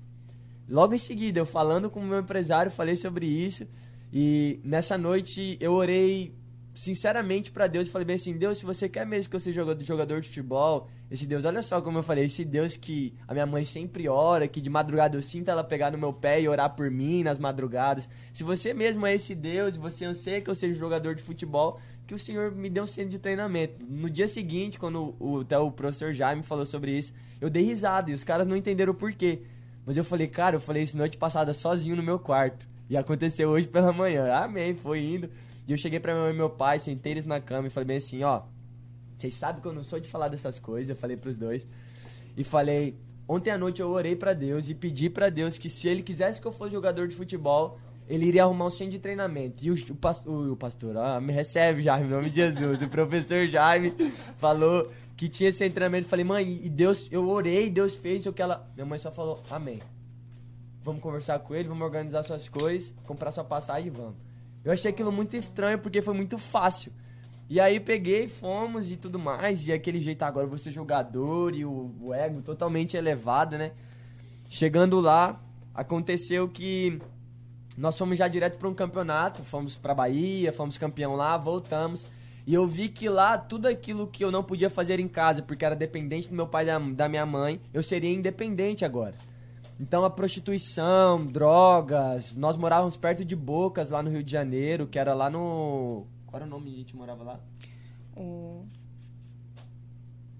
Logo 0.68 0.94
em 0.94 0.98
seguida, 1.00 1.40
eu 1.40 1.46
falando 1.46 1.90
com 1.90 2.00
o 2.00 2.06
meu 2.06 2.20
empresário, 2.20 2.72
falei 2.72 2.96
sobre 2.96 3.26
isso. 3.26 3.66
E 4.12 4.60
nessa 4.64 4.98
noite 4.98 5.58
eu 5.60 5.74
orei 5.74 6.34
sinceramente 6.80 7.52
para 7.52 7.68
Deus 7.68 7.90
e 7.90 7.92
falei 7.92 8.06
bem 8.06 8.16
assim: 8.16 8.38
Deus, 8.38 8.58
se 8.58 8.66
você 8.66 8.88
quer 8.88 9.06
mesmo 9.06 9.30
que 9.30 9.36
eu 9.36 9.40
seja 9.40 9.60
jogador, 9.60 9.84
jogador 9.84 10.22
de 10.22 10.30
futebol, 10.30 10.88
esse 11.12 11.26
Deus, 11.26 11.44
olha 11.44 11.62
só 11.62 11.82
como 11.82 11.98
eu 11.98 12.04
falei, 12.04 12.24
esse 12.24 12.46
Deus 12.46 12.78
que 12.78 13.14
a 13.28 13.34
minha 13.34 13.46
mãe 13.46 13.66
sempre 13.66 14.08
ora, 14.08 14.48
que 14.48 14.62
de 14.62 14.70
madrugada 14.70 15.18
eu 15.18 15.22
sinto 15.22 15.52
ela 15.52 15.62
pegar 15.62 15.92
no 15.92 15.98
meu 15.98 16.14
pé 16.14 16.40
e 16.40 16.48
orar 16.48 16.74
por 16.74 16.90
mim 16.90 17.22
nas 17.22 17.38
madrugadas. 17.38 18.08
Se 18.34 18.46
você 18.46 18.74
mesmo 18.74 19.06
é 19.06 19.14
esse 19.14 19.36
Deus, 19.36 19.76
você 19.76 20.06
anseia 20.06 20.40
que 20.40 20.50
eu 20.50 20.56
seja 20.56 20.74
jogador 20.74 21.16
de 21.16 21.22
futebol, 21.22 21.82
que 22.08 22.16
o 22.16 22.20
Senhor 22.20 22.50
me 22.50 22.70
dê 22.70 22.80
um 22.80 22.88
centro 22.88 23.12
de 23.12 23.20
treinamento. 23.20 23.86
No 23.86 24.10
dia 24.10 24.28
seguinte, 24.28 24.80
quando 24.80 25.16
o, 25.20 25.42
até 25.42 25.58
o 25.58 25.70
professor 25.70 26.14
Jaime 26.14 26.44
falou 26.44 26.66
sobre 26.66 26.98
isso, 26.98 27.14
eu 27.42 27.50
dei 27.50 27.64
risada 27.64 28.10
e 28.10 28.14
os 28.14 28.24
caras 28.24 28.48
não 28.48 28.56
entenderam 28.56 28.94
o 28.94 28.96
porquê. 28.96 29.42
Mas 29.86 29.98
eu 29.98 30.06
falei, 30.06 30.28
cara, 30.28 30.56
eu 30.56 30.62
falei 30.62 30.84
isso 30.84 30.96
noite 30.96 31.18
passada 31.18 31.54
sozinho 31.54 31.98
no 31.98 32.04
meu 32.04 32.20
quarto. 32.20 32.66
E 32.90 32.96
aconteceu 32.96 33.50
hoje 33.50 33.68
pela 33.68 33.92
manhã. 33.92 34.34
Amém, 34.34 34.74
foi 34.76 35.04
indo. 35.04 35.30
E 35.70 35.72
eu 35.72 35.78
cheguei 35.78 36.00
pra 36.00 36.14
minha 36.14 36.26
mãe 36.26 36.34
e 36.34 36.36
meu 36.36 36.50
pai, 36.50 36.80
sentei 36.80 37.12
eles 37.12 37.28
na 37.28 37.40
cama 37.40 37.68
e 37.68 37.70
falei 37.70 37.86
bem 37.86 37.98
assim, 37.98 38.24
ó. 38.24 38.42
Vocês 39.16 39.36
sabem 39.36 39.62
que 39.62 39.68
eu 39.68 39.72
não 39.72 39.84
sou 39.84 40.00
de 40.00 40.10
falar 40.10 40.28
dessas 40.28 40.58
coisas, 40.58 40.90
eu 40.90 40.96
falei 40.96 41.16
pros 41.16 41.38
dois. 41.38 41.68
E 42.36 42.44
falei, 42.44 42.98
ontem 43.28 43.52
à 43.52 43.58
noite 43.58 43.80
eu 43.80 43.88
orei 43.88 44.16
para 44.16 44.34
Deus 44.34 44.68
e 44.68 44.74
pedi 44.74 45.12
para 45.12 45.30
Deus 45.30 45.60
que 45.60 45.70
se 45.70 45.88
ele 45.88 46.02
quisesse 46.02 46.42
que 46.42 46.48
eu 46.48 46.52
fosse 46.52 46.72
jogador 46.72 47.08
de 47.08 47.16
futebol, 47.16 47.78
ele 48.08 48.26
iria 48.26 48.46
arrumar 48.46 48.66
um 48.66 48.72
centro 48.72 48.94
de 48.94 48.98
treinamento. 48.98 49.64
E 49.64 49.70
o, 49.70 49.76
o, 49.76 49.96
pastor, 49.96 50.52
o 50.54 50.58
pastor, 50.58 50.96
ó, 50.96 51.22
me 51.22 51.32
recebe, 51.32 51.84
Jaime, 51.84 52.08
em 52.08 52.10
nome 52.10 52.32
de 52.32 52.38
Jesus. 52.38 52.82
o 52.82 52.90
professor 52.90 53.46
Jaime 53.46 53.94
falou 54.38 54.92
que 55.16 55.30
tinha 55.30 55.50
esse 55.50 55.70
treinamento. 55.70 56.08
Falei, 56.08 56.26
mãe, 56.26 56.62
e 56.64 56.70
Deus, 56.72 57.08
eu 57.12 57.30
orei, 57.30 57.70
Deus 57.70 57.94
fez 57.94 58.26
o 58.26 58.34
que 58.34 58.42
ela. 58.42 58.68
Minha 58.74 58.88
mãe 58.88 58.98
só 58.98 59.12
falou, 59.12 59.44
amém. 59.52 59.80
Vamos 60.82 61.00
conversar 61.00 61.38
com 61.38 61.54
ele, 61.54 61.68
vamos 61.68 61.86
organizar 61.86 62.24
suas 62.24 62.50
coisas, 62.50 62.92
comprar 63.06 63.32
sua 63.32 63.44
passagem 63.44 63.86
e 63.86 63.92
vamos. 63.92 64.29
Eu 64.64 64.72
achei 64.72 64.92
aquilo 64.92 65.12
muito 65.12 65.36
estranho 65.36 65.80
porque 65.80 66.02
foi 66.02 66.14
muito 66.14 66.38
fácil. 66.38 66.92
E 67.50 67.60
aí 67.60 67.80
peguei, 67.80 68.28
fomos 68.28 68.92
e 68.92 68.98
tudo 68.98 69.18
mais, 69.18 69.66
e 69.68 69.74
aquele 69.74 70.00
jeito 70.00 70.22
agora 70.22 70.46
você 70.46 70.70
jogador 70.70 71.56
e 71.56 71.66
o, 71.66 71.92
o 72.00 72.14
ego 72.14 72.44
totalmente 72.44 72.96
elevado, 72.96 73.58
né? 73.58 73.72
Chegando 74.48 75.00
lá, 75.00 75.42
aconteceu 75.74 76.48
que 76.48 77.02
nós 77.76 77.98
fomos 77.98 78.18
já 78.18 78.28
direto 78.28 78.58
para 78.60 78.68
um 78.68 78.74
campeonato, 78.74 79.44
fomos 79.44 79.76
para 79.76 79.96
Bahia, 79.96 80.54
fomos 80.54 80.78
campeão 80.78 81.16
lá, 81.16 81.38
voltamos. 81.38 82.06
E 82.46 82.54
eu 82.54 82.68
vi 82.68 82.90
que 82.90 83.08
lá 83.08 83.38
tudo 83.38 83.68
aquilo 83.68 84.06
que 84.06 84.24
eu 84.24 84.32
não 84.32 84.44
podia 84.44 84.70
fazer 84.70 85.00
em 85.00 85.08
casa, 85.08 85.42
porque 85.42 85.64
era 85.64 85.76
dependente 85.76 86.30
do 86.30 86.36
meu 86.36 86.48
pai 86.48 86.64
e 86.64 86.68
da, 86.68 86.78
da 86.78 87.10
minha 87.10 87.26
mãe, 87.26 87.62
eu 87.74 87.82
seria 87.82 88.12
independente 88.12 88.84
agora. 88.84 89.16
Então 89.80 90.04
a 90.04 90.10
prostituição, 90.10 91.26
drogas, 91.26 92.36
nós 92.36 92.58
morávamos 92.58 92.98
perto 92.98 93.24
de 93.24 93.36
Bocas 93.36 93.90
lá 93.90 94.04
no 94.04 94.10
Rio 94.10 94.24
de 94.24 94.32
Janeiro, 94.32 94.86
que 94.88 95.00
era 95.00 95.14
lá 95.14 95.30
no. 95.30 96.06
Qual 96.28 96.42
era 96.42 96.46
o 96.46 96.50
nome 96.50 96.70
que 96.70 96.76
a 96.76 96.80
gente 96.80 96.96
morava 96.96 97.24
lá? 97.24 97.40
O. 98.16 98.66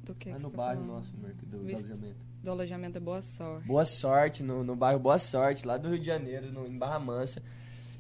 Do 0.04 0.14
que? 0.16 0.30
Lá 0.30 0.36
que 0.38 0.44
no 0.44 0.50
você 0.50 0.58
bairro 0.58 0.82
falando? 0.82 0.96
nosso, 0.98 1.14
do, 1.16 1.58
do 1.58 1.64
Vis- 1.66 1.78
alojamento. 1.80 2.30
Do 2.44 2.52
alojamento 2.52 2.98
é 2.98 3.02
Boa 3.02 3.22
Sorte. 3.22 3.68
Boa 3.68 3.86
sorte, 3.86 4.44
no, 4.44 4.64
no 4.64 4.76
bairro 4.76 5.00
Boa 5.00 5.18
Sorte, 5.18 5.66
lá 5.66 5.78
do 5.78 5.90
Rio 5.90 6.00
de 6.00 6.06
Janeiro, 6.06 6.52
no, 6.52 6.66
em 6.68 6.78
Barra 6.78 7.00
Mansa. 7.00 7.42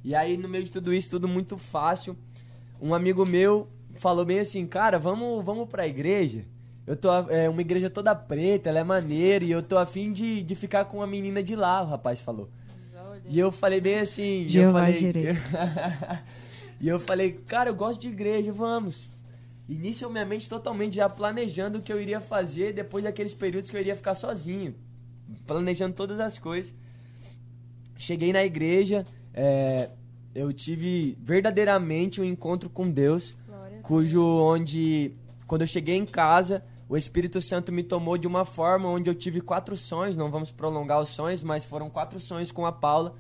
E 0.03 0.15
aí, 0.15 0.38
no 0.38 0.48
meio 0.48 0.63
de 0.63 0.72
tudo 0.72 0.93
isso, 0.93 1.10
tudo 1.10 1.27
muito 1.27 1.58
fácil, 1.58 2.17
um 2.81 2.93
amigo 2.93 3.25
meu 3.25 3.67
falou 3.96 4.24
bem 4.24 4.39
assim, 4.39 4.65
cara, 4.65 4.98
vamos, 4.98 5.43
vamos 5.43 5.67
pra 5.67 5.86
igreja. 5.88 6.46
Eu 6.89 6.96
tô, 6.98 7.12
a- 7.12 7.27
é 7.29 7.48
uma 7.48 7.62
igreja 7.62 7.88
toda 7.88 8.15
preta, 8.15 8.67
ela 8.67 8.79
é 8.79 8.84
maneira, 8.84 9.46
e 9.46 9.51
eu 9.51 9.62
tô 9.62 9.77
afim 9.77 10.12
de, 10.12 10.41
de 10.41 10.55
ficar 10.55 10.86
com 10.86 10.98
uma 10.98 11.05
menina 11.05 11.43
de 11.43 11.55
lá, 11.55 11.84
o 11.84 11.86
rapaz 11.86 12.19
falou. 12.19 12.50
E 13.27 13.38
eu 13.38 13.51
falei 13.51 13.79
bem 13.79 14.00
assim, 14.00 14.41
e 14.41 14.58
eu 14.58 14.72
falei, 14.74 14.93
Jireh. 15.00 15.38
e 16.81 16.88
eu 16.89 17.00
falei, 17.00 17.31
cara, 17.48 17.69
eu 17.69 17.75
gosto 17.75 18.01
de 18.01 18.08
igreja, 18.08 18.51
vamos. 18.51 19.08
Inicialmente 19.67 20.50
totalmente 20.50 20.96
já 20.96 21.08
planejando 21.08 21.77
o 21.77 21.81
que 21.81 21.93
eu 21.93 22.01
iria 22.01 22.19
fazer 22.19 22.74
depois 22.74 23.03
daqueles 23.03 23.36
períodos 23.36 23.69
que 23.69 23.77
eu 23.77 23.81
iria 23.81 23.96
ficar 23.96 24.15
sozinho. 24.15 24.74
Planejando 25.46 25.93
todas 25.93 26.19
as 26.19 26.39
coisas. 26.39 26.74
Cheguei 27.98 28.34
na 28.34 28.43
igreja, 28.43 29.05
é, 29.31 29.91
eu 30.34 30.51
tive 30.51 31.15
verdadeiramente 31.22 32.19
um 32.19 32.24
encontro 32.24 32.67
com 32.67 32.89
Deus, 32.89 33.38
cujo 33.84 34.24
onde, 34.24 35.12
quando 35.46 35.62
eu 35.62 35.67
cheguei 35.67 35.96
em 35.96 36.05
casa, 36.05 36.63
o 36.89 36.98
Espírito 36.98 37.39
Santo 37.39 37.72
me 37.72 37.84
tomou 37.84 38.17
de 38.17 38.27
uma 38.27 38.43
forma 38.43 38.89
onde 38.89 39.10
eu 39.10 39.15
tive 39.15 39.39
quatro 39.39 39.77
sonhos, 39.77 40.17
não 40.17 40.29
vamos 40.29 40.51
prolongar 40.51 41.00
os 41.00 41.10
sonhos, 41.10 41.41
mas 41.43 41.63
foram 41.63 41.89
quatro 41.89 42.19
sonhos 42.19 42.51
com 42.51 42.65
a 42.65 42.72
Paula. 42.72 43.15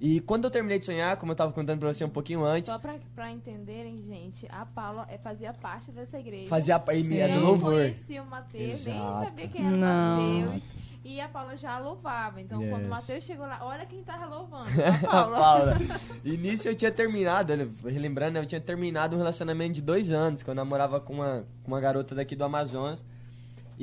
E 0.00 0.20
quando 0.20 0.42
eu 0.44 0.50
terminei 0.50 0.80
de 0.80 0.84
sonhar, 0.84 1.16
como 1.16 1.30
eu 1.30 1.34
estava 1.34 1.52
contando 1.52 1.78
pra 1.78 1.94
você 1.94 2.04
um 2.04 2.08
pouquinho 2.10 2.44
antes, 2.44 2.68
Só 2.68 2.76
pra, 2.76 2.96
pra 3.14 3.30
entenderem, 3.30 4.02
gente, 4.02 4.44
a 4.50 4.66
Paula 4.66 5.06
é, 5.08 5.16
fazia 5.16 5.52
parte 5.52 5.92
dessa 5.92 6.18
igreja. 6.18 6.48
fazia 6.48 6.76
pa- 6.80 6.92
e 6.92 7.02
Sim. 7.04 7.18
é 7.18 7.28
do 7.28 7.34
Eu 7.34 7.40
louvor. 7.40 7.74
conhecia 7.74 8.20
o 8.20 8.26
Mateus, 8.26 8.84
nem 8.84 8.98
sabia 8.98 9.46
quem 9.48 9.64
era 9.64 9.76
Não. 9.76 10.18
o 10.18 10.42
Mateus. 10.46 10.62
E 11.04 11.20
a 11.20 11.28
Paula 11.28 11.56
já 11.56 11.78
louvava. 11.78 12.40
Então, 12.40 12.58
quando 12.68 12.78
Yes. 12.82 12.86
o 12.86 12.90
Mateus 12.90 13.24
chegou 13.24 13.44
lá, 13.46 13.58
olha 13.62 13.84
quem 13.86 14.02
tava 14.04 14.24
louvando. 14.26 14.70
a 14.82 14.88
A 14.88 14.98
Paula. 14.98 15.36
Paula. 15.38 15.76
E 16.24 16.36
nisso 16.36 16.66
eu 16.68 16.74
tinha 16.76 16.90
terminado, 16.92 17.52
relembrando, 17.84 18.38
eu 18.38 18.46
tinha 18.46 18.60
terminado 18.60 19.14
um 19.14 19.18
relacionamento 19.18 19.74
de 19.74 19.82
dois 19.82 20.10
anos, 20.10 20.42
que 20.42 20.50
eu 20.50 20.54
namorava 20.54 21.00
com 21.00 21.12
uma, 21.14 21.44
com 21.62 21.70
uma 21.72 21.80
garota 21.80 22.12
daqui 22.14 22.34
do 22.36 22.44
Amazonas. 22.44 23.04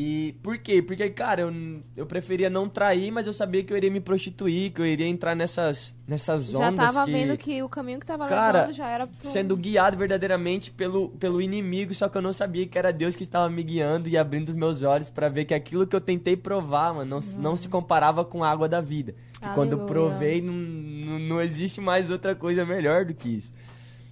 E 0.02 0.34
por 0.42 0.58
quê? 0.58 0.82
Porque, 0.82 1.10
cara, 1.10 1.42
eu, 1.42 1.54
eu 1.98 2.06
preferia 2.06 2.50
não 2.50 2.70
trair, 2.70 3.12
mas 3.12 3.28
eu 3.28 3.34
sabia 3.34 3.62
que 3.66 3.74
eu 3.74 3.76
iria 3.76 3.92
me 3.92 4.00
prostituir, 4.00 4.72
que 4.72 4.80
eu 4.80 4.86
iria 4.86 5.06
entrar 5.06 5.36
nessas, 5.36 5.94
nessas 6.08 6.46
já 6.46 6.70
ondas 6.70 6.94
tava 6.94 7.06
que... 7.06 7.12
vendo 7.12 7.38
que 7.38 7.62
o 7.62 7.68
caminho 7.68 8.00
que 8.00 8.06
tava 8.06 8.26
Cara, 8.26 8.62
levando 8.62 8.76
já 8.78 8.88
era 8.88 9.08
pro... 9.08 9.30
sendo 9.30 9.58
guiado 9.58 9.98
verdadeiramente 9.98 10.72
pelo, 10.72 11.10
pelo 11.10 11.42
inimigo, 11.42 11.94
só 11.94 12.08
que 12.08 12.18
eu 12.18 12.22
não 12.22 12.32
sabia 12.32 12.66
que 12.66 12.78
era 12.78 12.94
Deus 12.94 13.14
que 13.14 13.24
estava 13.24 13.50
me 13.50 13.62
guiando 13.62 14.08
e 14.08 14.18
abrindo 14.18 14.48
os 14.48 14.56
meus 14.56 14.84
olhos 14.84 15.10
pra 15.10 15.28
ver 15.28 15.44
que 15.44 15.54
aquilo 15.54 15.86
que 15.86 15.98
eu 15.98 16.00
tentei 16.00 16.38
provar, 16.38 16.94
mano, 16.94 17.20
não, 17.20 17.42
não 17.42 17.58
se 17.58 17.68
comparava 17.68 18.24
com 18.24 18.42
a 18.42 18.50
água 18.50 18.70
da 18.70 18.80
vida. 18.80 19.14
E 19.42 19.54
quando 19.54 19.74
eu 19.74 19.80
provei, 19.80 20.42
não, 20.42 20.54
não, 20.54 21.20
não 21.20 21.42
existe 21.42 21.82
mais 21.82 22.10
outra 22.10 22.34
coisa 22.34 22.66
melhor 22.66 23.04
do 23.04 23.14
que 23.14 23.28
isso. 23.28 23.54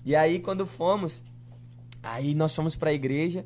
E 0.05 0.17
aí, 0.17 0.39
quando 0.39 0.65
fomos, 0.65 1.23
aí 2.03 2.35
nós 2.35 2.53
fomos 2.53 2.75
pra 2.75 2.91
igreja 2.91 3.45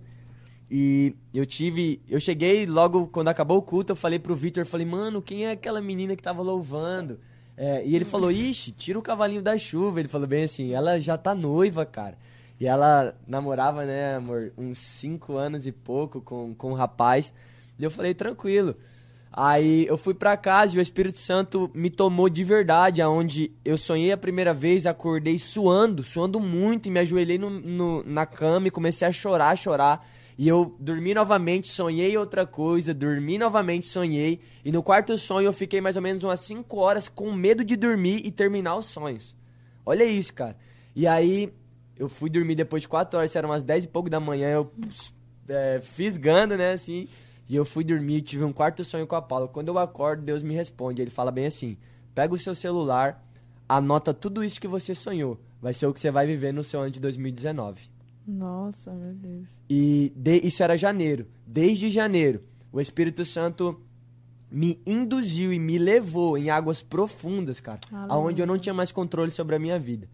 e 0.74 1.14
eu 1.34 1.46
tive. 1.46 2.02
Eu 2.08 2.20
cheguei 2.20 2.66
logo 2.66 3.08
quando 3.08 3.28
acabou 3.28 3.58
o 3.58 3.62
culto, 3.62 3.92
eu 3.92 3.96
falei 3.96 4.18
pro 4.18 4.34
Victor, 4.36 4.66
falei, 4.66 4.86
mano, 4.86 5.22
quem 5.22 5.46
é 5.46 5.52
aquela 5.52 5.82
menina 5.82 6.16
que 6.16 6.24
tava 6.24 6.42
louvando? 6.42 7.20
É, 7.58 7.86
e 7.86 7.94
ele 7.94 8.06
falou, 8.06 8.32
ixi, 8.32 8.72
tira 8.72 8.98
o 8.98 9.02
cavalinho 9.02 9.42
da 9.42 9.58
chuva. 9.58 10.00
Ele 10.00 10.08
falou 10.08 10.26
bem 10.28 10.44
assim, 10.46 10.72
ela 10.72 10.98
já 11.00 11.18
tá 11.18 11.36
noiva, 11.36 11.86
cara. 11.86 12.18
E 12.58 12.66
ela 12.66 13.14
namorava, 13.28 13.86
né, 13.86 14.16
amor, 14.16 14.54
uns 14.58 14.78
cinco 14.78 15.36
anos 15.36 15.68
e 15.68 15.72
pouco 15.74 16.22
com, 16.22 16.56
com 16.56 16.72
um 16.72 16.76
rapaz. 16.76 17.34
E 17.78 17.84
eu 17.84 17.92
falei, 17.92 18.14
tranquilo. 18.14 18.76
Aí 19.34 19.86
eu 19.88 19.98
fui 19.98 20.14
pra 20.14 20.38
casa 20.38 20.76
e 20.76 20.80
o 20.80 20.82
Espírito 20.82 21.18
Santo 21.18 21.70
me 21.74 21.90
tomou 21.90 22.30
de 22.30 22.44
verdade, 22.44 23.02
aonde 23.02 23.52
eu 23.64 23.78
sonhei 23.78 24.12
a 24.12 24.18
primeira 24.18 24.54
vez, 24.54 24.86
acordei 24.86 25.38
suando, 25.38 26.04
suando 26.04 26.40
muito, 26.40 26.88
e 26.88 26.92
me 26.92 27.00
ajoelhei 27.00 27.38
no, 27.38 27.50
no- 27.50 28.04
na 28.04 28.26
cama 28.26 28.68
e 28.68 28.72
comecei 28.72 29.08
a 29.08 29.12
chorar, 29.12 29.58
chorar. 29.58 30.06
E 30.38 30.48
eu 30.48 30.76
dormi 30.80 31.14
novamente, 31.14 31.68
sonhei 31.68 32.18
outra 32.18 32.46
coisa, 32.46 32.94
dormi 32.94 33.38
novamente, 33.38 33.88
sonhei. 33.88 34.40
E 34.64 34.72
no 34.72 34.82
quarto 34.82 35.18
sonho 35.18 35.46
eu 35.46 35.54
fiquei 35.54 35.82
mais 35.82 35.96
ou 35.96 36.02
menos 36.02 36.24
umas 36.24 36.40
5 36.42 36.78
horas 36.78 37.08
com 37.08 37.32
medo 37.32 37.64
de 37.64 37.76
dormir 37.76 38.22
e 38.26 38.32
terminar 38.32 38.76
os 38.78 38.86
sonhos. 38.86 39.36
Olha 39.86 40.04
isso, 40.04 40.34
cara. 40.34 40.58
E 40.96 41.08
aí 41.08 41.54
eu 41.98 42.10
fui 42.10 42.30
dormir 42.30 42.56
depois 42.56 42.82
de 42.82 42.88
4 42.88 43.18
horas, 43.18 43.36
eram 43.36 43.50
umas 43.50 43.64
10 43.64 43.86
e 43.86 43.88
pouco 43.88 44.10
da 44.10 44.20
manhã, 44.20 44.50
eu 44.50 44.72
é, 45.48 45.82
fisgando, 45.82 46.58
né, 46.58 46.74
assim. 46.74 47.08
E 47.48 47.56
eu 47.56 47.66
fui 47.66 47.84
dormir, 47.84 48.22
tive 48.22 48.44
um 48.44 48.54
quarto 48.54 48.84
sonho 48.84 49.06
com 49.06 49.16
a 49.16 49.22
Paula. 49.22 49.48
Quando 49.48 49.68
eu 49.68 49.78
acordo, 49.78 50.24
Deus 50.24 50.42
me 50.42 50.56
responde. 50.56 51.02
Ele 51.02 51.12
fala 51.12 51.32
bem 51.32 51.46
assim: 51.46 51.78
pega 52.16 52.34
o 52.34 52.40
seu 52.40 52.56
celular, 52.56 53.24
anota 53.68 54.14
tudo 54.14 54.44
isso 54.44 54.60
que 54.60 54.68
você 54.68 54.96
sonhou. 54.96 55.38
Vai 55.62 55.74
ser 55.74 55.86
o 55.86 55.94
que 55.94 56.00
você 56.00 56.10
vai 56.10 56.26
viver 56.26 56.54
no 56.54 56.64
seu 56.64 56.80
ano 56.80 56.92
de 56.92 57.00
2019. 57.00 57.82
Nossa, 58.28 58.92
meu 58.92 59.14
Deus. 59.14 59.48
E 59.70 60.12
de, 60.16 60.38
isso 60.46 60.64
era 60.64 60.78
janeiro. 60.78 61.28
Desde 61.46 61.90
janeiro, 61.90 62.44
o 62.72 62.80
Espírito 62.80 63.26
Santo 63.26 63.82
me 64.50 64.82
induziu 64.86 65.54
e 65.54 65.60
me 65.60 65.78
levou 65.78 66.38
em 66.38 66.50
águas 66.50 66.82
profundas, 66.82 67.60
cara, 67.60 67.80
Aleluia. 67.92 68.14
aonde 68.14 68.42
eu 68.42 68.48
não 68.48 68.58
tinha 68.58 68.74
mais 68.74 68.92
controle 68.92 69.32
sobre 69.32 69.56
a 69.56 69.60
minha 69.60 69.80
vida. 69.80 70.10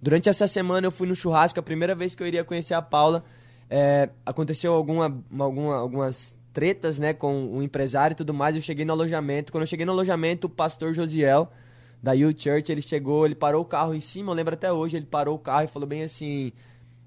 Durante 0.00 0.28
essa 0.28 0.46
semana 0.46 0.86
eu 0.86 0.90
fui 0.90 1.06
no 1.06 1.14
churrasco, 1.14 1.60
a 1.60 1.62
primeira 1.62 1.94
vez 1.94 2.14
que 2.14 2.22
eu 2.22 2.26
iria 2.26 2.42
conhecer 2.42 2.74
a 2.74 2.82
Paula, 2.82 3.22
é, 3.68 4.10
aconteceu 4.24 4.72
alguma, 4.72 5.22
alguma, 5.38 5.76
algumas 5.76 6.36
tretas, 6.52 6.98
né, 6.98 7.14
com 7.14 7.56
o 7.56 7.62
empresário 7.62 8.14
e 8.14 8.16
tudo 8.16 8.34
mais. 8.34 8.54
Eu 8.54 8.60
cheguei 8.60 8.84
no 8.84 8.92
alojamento. 8.92 9.52
Quando 9.52 9.62
eu 9.62 9.66
cheguei 9.66 9.86
no 9.86 9.92
alojamento, 9.92 10.46
o 10.46 10.50
pastor 10.50 10.92
Josiel 10.92 11.50
da 12.02 12.12
U 12.12 12.34
Church, 12.36 12.70
ele 12.70 12.82
chegou, 12.82 13.24
ele 13.24 13.34
parou 13.34 13.62
o 13.62 13.64
carro 13.64 13.94
em 13.94 14.00
cima. 14.00 14.32
Eu 14.32 14.36
lembro 14.36 14.54
até 14.54 14.72
hoje, 14.72 14.96
ele 14.96 15.06
parou 15.06 15.36
o 15.36 15.38
carro 15.38 15.64
e 15.64 15.68
falou 15.68 15.88
bem 15.88 16.02
assim: 16.02 16.52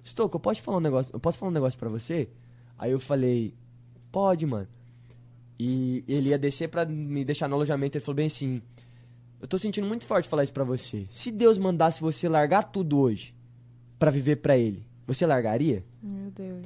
"Stouco, 0.05 0.37
eu 0.37 0.39
posso 0.39 0.61
falar 0.61 0.77
um 0.77 0.81
negócio? 0.81 1.11
Eu 1.13 1.19
posso 1.19 1.37
falar 1.37 1.51
um 1.51 1.53
negócio 1.53 1.77
para 1.77 1.89
você?" 1.89 2.29
Aí 2.77 2.91
eu 2.91 2.99
falei: 2.99 3.53
"Pode, 4.11 4.45
mano." 4.45 4.67
E 5.57 6.03
ele 6.07 6.29
ia 6.29 6.37
descer 6.37 6.67
pra 6.69 6.85
me 6.85 7.23
deixar 7.23 7.47
no 7.47 7.55
alojamento. 7.55 7.97
Ele 7.97 8.03
falou 8.03 8.15
bem 8.15 8.27
assim: 8.27 8.61
Eu 9.41 9.47
tô 9.47 9.57
sentindo 9.57 9.87
muito 9.87 10.05
forte 10.05 10.27
falar 10.27 10.43
isso 10.43 10.53
pra 10.53 10.63
você. 10.63 11.05
Se 11.09 11.31
Deus 11.31 11.57
mandasse 11.57 12.01
você 12.01 12.27
largar 12.27 12.63
tudo 12.63 12.99
hoje 12.99 13.33
pra 13.97 14.11
viver 14.11 14.37
pra 14.37 14.57
Ele, 14.57 14.85
você 15.07 15.25
largaria? 15.25 15.83
Meu 16.01 16.31
Deus. 16.31 16.65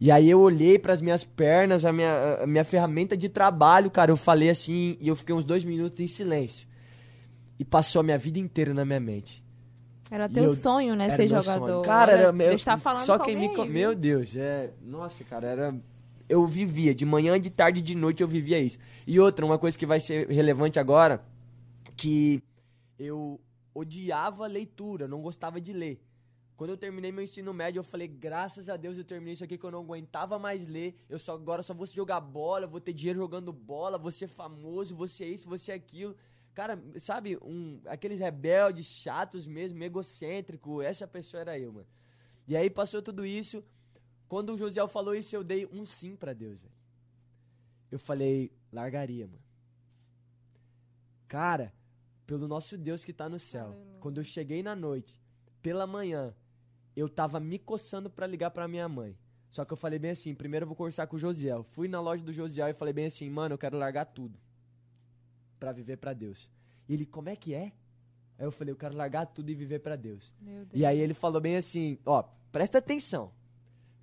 E 0.00 0.10
aí 0.10 0.28
eu 0.28 0.40
olhei 0.40 0.78
pras 0.78 1.00
minhas 1.00 1.22
pernas, 1.22 1.84
a 1.84 1.92
minha, 1.92 2.38
a 2.42 2.46
minha 2.46 2.64
ferramenta 2.64 3.16
de 3.16 3.28
trabalho, 3.28 3.90
cara. 3.90 4.10
Eu 4.10 4.16
falei 4.16 4.50
assim 4.50 4.96
e 5.00 5.08
eu 5.08 5.14
fiquei 5.14 5.34
uns 5.34 5.44
dois 5.44 5.64
minutos 5.64 6.00
em 6.00 6.06
silêncio. 6.06 6.66
E 7.58 7.64
passou 7.64 8.00
a 8.00 8.02
minha 8.02 8.18
vida 8.18 8.38
inteira 8.38 8.74
na 8.74 8.84
minha 8.84 8.98
mente. 8.98 9.43
Era 10.10 10.28
teu 10.28 10.44
eu- 10.44 10.54
sonho, 10.54 10.94
né, 10.94 11.10
ser 11.10 11.28
jogador. 11.28 11.66
sonho. 11.66 11.82
Cara, 11.82 12.12
era 12.12 12.32
meu. 12.32 12.48
Deus 12.50 12.64
tá 12.64 12.76
falando 12.76 13.04
só 13.04 13.18
com 13.18 13.24
quem 13.24 13.36
me. 13.36 13.48
aí, 13.48 13.68
Meu? 13.68 13.94
Deus, 13.94 14.36
é. 14.36 14.72
Nossa, 14.82 15.24
cara, 15.24 15.46
era. 15.48 15.74
Eu 16.28 16.46
vivia, 16.46 16.94
de 16.94 17.04
manhã, 17.04 17.38
de 17.38 17.50
tarde, 17.50 17.80
de 17.82 17.94
noite 17.94 18.22
eu 18.22 18.28
vivia 18.28 18.58
isso. 18.58 18.78
E 19.06 19.20
outra, 19.20 19.44
uma 19.44 19.58
coisa 19.58 19.76
que 19.76 19.84
vai 19.84 20.00
ser 20.00 20.28
relevante 20.28 20.78
agora, 20.78 21.22
que 21.96 22.42
eu 22.98 23.40
odiava 23.74 24.46
leitura, 24.46 25.06
não 25.08 25.20
gostava 25.20 25.60
de 25.60 25.72
ler. 25.72 26.00
Quando 26.56 26.70
eu 26.70 26.76
terminei 26.76 27.10
meu 27.10 27.24
ensino 27.24 27.52
médio, 27.52 27.80
eu 27.80 27.84
falei, 27.84 28.06
graças 28.06 28.68
a 28.68 28.76
Deus 28.76 28.96
eu 28.96 29.04
terminei 29.04 29.34
isso 29.34 29.42
aqui 29.42 29.58
que 29.58 29.64
eu 29.64 29.72
não 29.72 29.80
aguentava 29.80 30.38
mais 30.38 30.68
ler. 30.68 30.94
Eu 31.10 31.18
só 31.18 31.34
agora 31.34 31.62
só 31.64 31.74
vou 31.74 31.84
jogar 31.84 32.20
bola, 32.20 32.66
vou 32.66 32.80
ter 32.80 32.92
dinheiro 32.92 33.18
jogando 33.18 33.52
bola, 33.52 33.98
vou 33.98 34.12
ser 34.12 34.28
famoso, 34.28 34.94
vou 34.94 35.08
ser 35.08 35.26
isso, 35.26 35.48
vou 35.48 35.58
ser 35.58 35.72
aquilo. 35.72 36.14
Cara, 36.54 36.80
sabe, 36.98 37.36
um, 37.42 37.80
aqueles 37.86 38.20
rebeldes 38.20 38.86
chatos 38.86 39.44
mesmo, 39.44 39.82
egocêntrico, 39.82 40.80
essa 40.80 41.06
pessoa 41.06 41.40
era 41.40 41.58
eu, 41.58 41.72
mano. 41.72 41.86
E 42.46 42.56
aí 42.56 42.70
passou 42.70 43.02
tudo 43.02 43.26
isso. 43.26 43.62
Quando 44.28 44.54
o 44.54 44.56
Josiel 44.56 44.86
falou 44.86 45.16
isso, 45.16 45.34
eu 45.34 45.42
dei 45.42 45.66
um 45.66 45.84
sim 45.84 46.14
pra 46.14 46.32
Deus, 46.32 46.60
velho. 46.60 46.74
Eu 47.90 47.98
falei, 47.98 48.52
largaria, 48.72 49.26
mano. 49.26 49.42
Cara, 51.26 51.72
pelo 52.24 52.46
nosso 52.46 52.78
Deus 52.78 53.04
que 53.04 53.12
tá 53.12 53.28
no 53.28 53.38
céu. 53.38 53.76
Quando 53.98 54.18
eu 54.18 54.24
cheguei 54.24 54.62
na 54.62 54.76
noite, 54.76 55.20
pela 55.60 55.88
manhã, 55.88 56.32
eu 56.94 57.08
tava 57.08 57.40
me 57.40 57.58
coçando 57.58 58.08
pra 58.08 58.28
ligar 58.28 58.52
pra 58.52 58.68
minha 58.68 58.88
mãe. 58.88 59.18
Só 59.50 59.64
que 59.64 59.72
eu 59.72 59.76
falei 59.76 59.98
bem 59.98 60.12
assim, 60.12 60.34
primeiro 60.34 60.64
eu 60.64 60.68
vou 60.68 60.76
conversar 60.76 61.08
com 61.08 61.16
o 61.16 61.18
Josiel. 61.18 61.64
Fui 61.64 61.88
na 61.88 62.00
loja 62.00 62.22
do 62.22 62.32
Josiel 62.32 62.68
e 62.68 62.74
falei 62.74 62.94
bem 62.94 63.06
assim, 63.06 63.28
mano, 63.28 63.54
eu 63.54 63.58
quero 63.58 63.76
largar 63.76 64.04
tudo 64.04 64.43
pra 65.64 65.72
viver 65.72 65.96
pra 65.96 66.12
Deus. 66.12 66.50
E 66.86 66.92
ele, 66.92 67.06
como 67.06 67.30
é 67.30 67.36
que 67.36 67.54
é? 67.54 67.72
Aí 68.38 68.44
eu 68.44 68.52
falei, 68.52 68.72
eu 68.72 68.76
quero 68.76 68.94
largar 68.94 69.24
tudo 69.24 69.50
e 69.50 69.54
viver 69.54 69.78
pra 69.78 69.96
Deus. 69.96 70.30
Deus. 70.38 70.68
E 70.74 70.84
aí 70.84 71.00
ele 71.00 71.14
falou 71.14 71.40
bem 71.40 71.56
assim, 71.56 71.98
ó, 72.04 72.22
presta 72.52 72.78
atenção. 72.78 73.32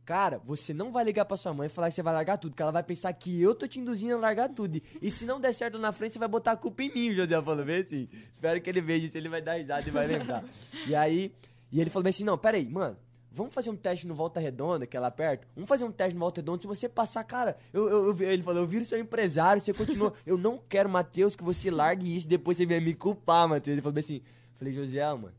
Cara, 0.03 0.39
você 0.39 0.74
não 0.74 0.91
vai 0.91 1.04
ligar 1.04 1.26
pra 1.26 1.38
sua 1.38 1.54
mãe 1.54 1.67
e 1.67 1.69
falar 1.69 1.89
que 1.89 1.95
você 1.95 2.02
vai 2.02 2.13
largar 2.13 2.39
tudo, 2.39 2.56
que 2.56 2.62
ela 2.62 2.71
vai 2.71 2.82
pensar 2.82 3.13
que 3.13 3.39
eu 3.39 3.54
tô 3.54 3.67
te 3.67 3.80
induzindo 3.80 4.15
a 4.15 4.17
largar 4.17 4.50
tudo. 4.50 4.82
E 5.00 5.12
se 5.12 5.24
não 5.24 5.39
der 5.39 5.54
certo 5.54 5.78
na 5.78 5.91
frente, 5.91 6.13
você 6.13 6.19
vai 6.19 6.28
botar 6.28 6.54
a 6.54 6.58
culpa 6.58 6.82
em 6.82 6.91
mim, 6.91 7.10
o 7.12 7.15
José 7.15 7.39
falou 7.39 7.63
bem 7.63 7.82
assim. 7.82 8.10
Espero 8.32 8.60
que 8.60 8.67
ele 8.67 8.82
veja 8.82 9.06
isso, 9.06 9.17
ele 9.17 9.30
vai 9.30 9.41
dar 9.41 9.54
risada 9.54 9.88
e 9.88 9.91
vai 9.91 10.08
lembrar. 10.08 10.43
e 10.88 10.95
aí, 10.95 11.32
e 11.71 11.80
ele 11.80 11.91
falou 11.91 12.04
bem 12.04 12.10
assim, 12.10 12.24
não, 12.24 12.39
peraí, 12.39 12.67
mano, 12.67 12.97
vamos 13.32 13.54
fazer 13.54 13.70
um 13.70 13.76
teste 13.78 14.06
no 14.06 14.13
Volta 14.13 14.39
Redonda, 14.39 14.86
que 14.86 14.96
é 14.98 15.00
lá 15.00 15.10
perto? 15.10 15.48
Vamos 15.56 15.67
fazer 15.70 15.84
um 15.86 15.91
teste 15.91 16.13
no 16.13 16.20
Volta 16.20 16.41
Redonda, 16.41 16.62
se 16.62 16.67
você 16.67 16.89
passar, 16.89 17.24
cara, 17.24 17.58
eu, 17.72 17.88
eu, 17.89 18.08
eu- 18.17 18.30
ele 18.32 18.44
falou, 18.44 18.62
eu 18.62 18.67
viro 18.67 18.84
seu 18.86 19.00
empresário, 19.00 19.62
você 19.62 19.74
continua, 19.74 20.13
eu 20.26 20.38
não 20.38 20.58
quero, 20.58 20.89
Matheus, 20.89 21.36
que 21.36 21.44
você 21.44 21.72
largue 21.72 22.15
isso, 22.15 22.28
depois 22.28 22.58
você 22.58 22.65
venha 22.65 22.82
me 22.82 22.94
culpar, 22.94 23.48
Matheus. 23.48 23.74
Ele 23.74 23.82
falou 23.82 23.98
assim, 23.98 24.22
falei, 24.56 24.74
José, 24.74 25.04
mano, 25.13 25.34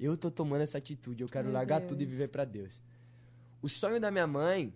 eu 0.00 0.16
tô 0.16 0.30
tomando 0.30 0.62
essa 0.62 0.78
atitude, 0.78 1.22
eu 1.22 1.28
quero 1.28 1.44
Meu 1.48 1.54
largar 1.54 1.78
Deus. 1.80 1.90
tudo 1.90 2.02
e 2.02 2.06
viver 2.06 2.28
pra 2.28 2.44
Deus. 2.44 2.80
O 3.62 3.68
sonho 3.68 4.00
da 4.00 4.10
minha 4.10 4.26
mãe, 4.26 4.72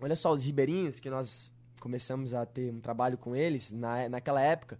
olha 0.00 0.14
só, 0.16 0.32
os 0.32 0.44
ribeirinhos, 0.44 0.98
que 1.00 1.08
nós 1.10 1.50
começamos 1.80 2.34
a 2.34 2.44
ter 2.44 2.72
um 2.72 2.80
trabalho 2.80 3.16
com 3.16 3.34
eles 3.36 3.70
na, 3.70 4.08
naquela 4.08 4.40
época, 4.40 4.78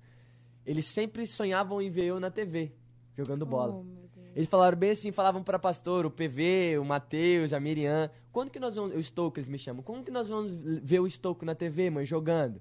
eles 0.66 0.84
sempre 0.86 1.26
sonhavam 1.26 1.80
em 1.80 1.88
ver 1.88 2.04
eu 2.06 2.20
na 2.20 2.30
TV, 2.30 2.72
jogando 3.16 3.46
bola. 3.46 3.74
Oh. 3.74 4.07
Eles 4.38 4.48
falaram 4.48 4.78
bem 4.78 4.92
assim, 4.92 5.10
falavam 5.10 5.42
pra 5.42 5.58
pastor, 5.58 6.06
o 6.06 6.10
PV, 6.12 6.78
o 6.78 6.84
Matheus, 6.84 7.52
a 7.52 7.58
Miriam, 7.58 8.08
quando 8.30 8.50
que 8.50 8.60
nós 8.60 8.76
vamos, 8.76 8.94
o 8.94 9.02
Stoke 9.02 9.40
eles 9.40 9.48
me 9.48 9.58
chamam, 9.58 9.82
como 9.82 10.04
que 10.04 10.12
nós 10.12 10.28
vamos 10.28 10.52
ver 10.80 11.00
o 11.00 11.10
Stoke 11.10 11.44
na 11.44 11.56
TV, 11.56 11.90
mãe, 11.90 12.06
jogando? 12.06 12.60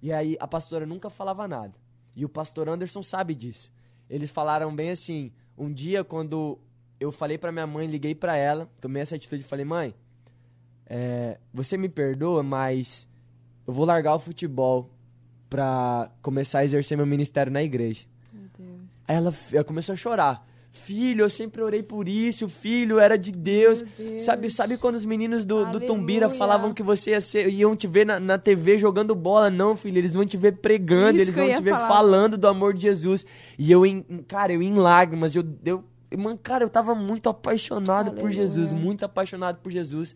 E 0.00 0.12
aí 0.12 0.36
a 0.38 0.46
pastora 0.46 0.86
nunca 0.86 1.10
falava 1.10 1.48
nada. 1.48 1.74
E 2.14 2.24
o 2.24 2.28
pastor 2.28 2.68
Anderson 2.68 3.02
sabe 3.02 3.34
disso. 3.34 3.68
Eles 4.08 4.30
falaram 4.30 4.72
bem 4.72 4.90
assim, 4.90 5.32
um 5.58 5.72
dia 5.72 6.04
quando 6.04 6.56
eu 7.00 7.10
falei 7.10 7.36
pra 7.36 7.50
minha 7.50 7.66
mãe, 7.66 7.88
liguei 7.88 8.14
pra 8.14 8.36
ela, 8.36 8.70
tomei 8.80 9.02
essa 9.02 9.16
atitude 9.16 9.42
e 9.42 9.48
falei, 9.48 9.64
mãe, 9.64 9.96
é, 10.86 11.40
você 11.52 11.76
me 11.76 11.88
perdoa, 11.88 12.44
mas 12.44 13.08
eu 13.66 13.74
vou 13.74 13.84
largar 13.84 14.14
o 14.14 14.20
futebol 14.20 14.88
pra 15.50 16.12
começar 16.22 16.60
a 16.60 16.64
exercer 16.64 16.96
meu 16.96 17.06
ministério 17.06 17.50
na 17.52 17.60
igreja. 17.60 18.04
Meu 18.32 18.48
Deus. 18.56 18.80
Aí 19.08 19.16
ela, 19.16 19.34
ela 19.52 19.64
começou 19.64 19.94
a 19.94 19.96
chorar. 19.96 20.47
Filho, 20.70 21.24
eu 21.24 21.30
sempre 21.30 21.62
orei 21.62 21.82
por 21.82 22.06
isso, 22.06 22.48
filho, 22.48 22.98
era 22.98 23.16
de 23.16 23.32
Deus. 23.32 23.82
Deus. 23.82 24.22
Sabe, 24.22 24.50
sabe 24.50 24.76
quando 24.76 24.96
os 24.96 25.04
meninos 25.04 25.44
do, 25.44 25.64
do. 25.66 25.80
Tumbira 25.80 26.28
falavam 26.28 26.74
que 26.74 26.82
você 26.82 27.12
ia 27.12 27.20
ser, 27.20 27.48
iam 27.48 27.74
te 27.74 27.86
ver 27.86 28.04
na, 28.04 28.20
na 28.20 28.38
TV 28.38 28.78
jogando 28.78 29.14
bola? 29.14 29.50
Não, 29.50 29.74
filho, 29.74 29.98
eles 29.98 30.12
vão 30.12 30.26
te 30.26 30.36
ver 30.36 30.56
pregando, 30.58 31.18
Isso 31.18 31.30
eles 31.30 31.34
vão 31.34 31.56
te 31.56 31.62
ver 31.62 31.72
falar. 31.72 31.88
falando 31.88 32.36
do 32.36 32.46
amor 32.46 32.74
de 32.74 32.82
Jesus. 32.82 33.24
E 33.58 33.72
eu, 33.72 33.84
em, 33.86 34.02
cara, 34.26 34.52
eu 34.52 34.62
em 34.62 34.74
lágrimas, 34.74 35.34
eu, 35.34 35.44
eu, 35.64 35.82
mano, 36.16 36.38
cara, 36.42 36.64
eu 36.64 36.68
tava 36.70 36.94
muito 36.94 37.30
apaixonado 37.30 38.10
por 38.12 38.26
Aleluia. 38.26 38.34
Jesus, 38.34 38.72
muito 38.72 39.04
apaixonado 39.04 39.60
por 39.62 39.72
Jesus. 39.72 40.14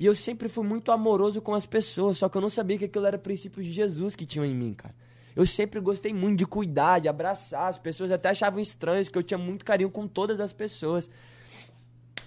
E 0.00 0.06
eu 0.06 0.14
sempre 0.14 0.48
fui 0.48 0.66
muito 0.66 0.90
amoroso 0.92 1.40
com 1.40 1.54
as 1.54 1.66
pessoas, 1.66 2.18
só 2.18 2.28
que 2.28 2.36
eu 2.36 2.42
não 2.42 2.48
sabia 2.48 2.78
que 2.78 2.86
aquilo 2.86 3.06
era 3.06 3.18
princípios 3.18 3.66
de 3.66 3.72
Jesus 3.72 4.16
que 4.16 4.26
tinham 4.26 4.44
em 4.44 4.54
mim, 4.54 4.72
cara. 4.74 4.94
Eu 5.34 5.46
sempre 5.46 5.80
gostei 5.80 6.12
muito 6.12 6.38
de 6.38 6.46
cuidar, 6.46 7.00
de 7.00 7.08
abraçar 7.08 7.68
as 7.68 7.78
pessoas, 7.78 8.10
até 8.10 8.28
achavam 8.28 8.60
estranhos 8.60 9.08
que 9.08 9.18
eu 9.18 9.22
tinha 9.22 9.38
muito 9.38 9.64
carinho 9.64 9.90
com 9.90 10.06
todas 10.06 10.38
as 10.40 10.52
pessoas. 10.52 11.10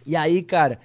E 0.05 0.15
aí, 0.15 0.41
cara, 0.41 0.79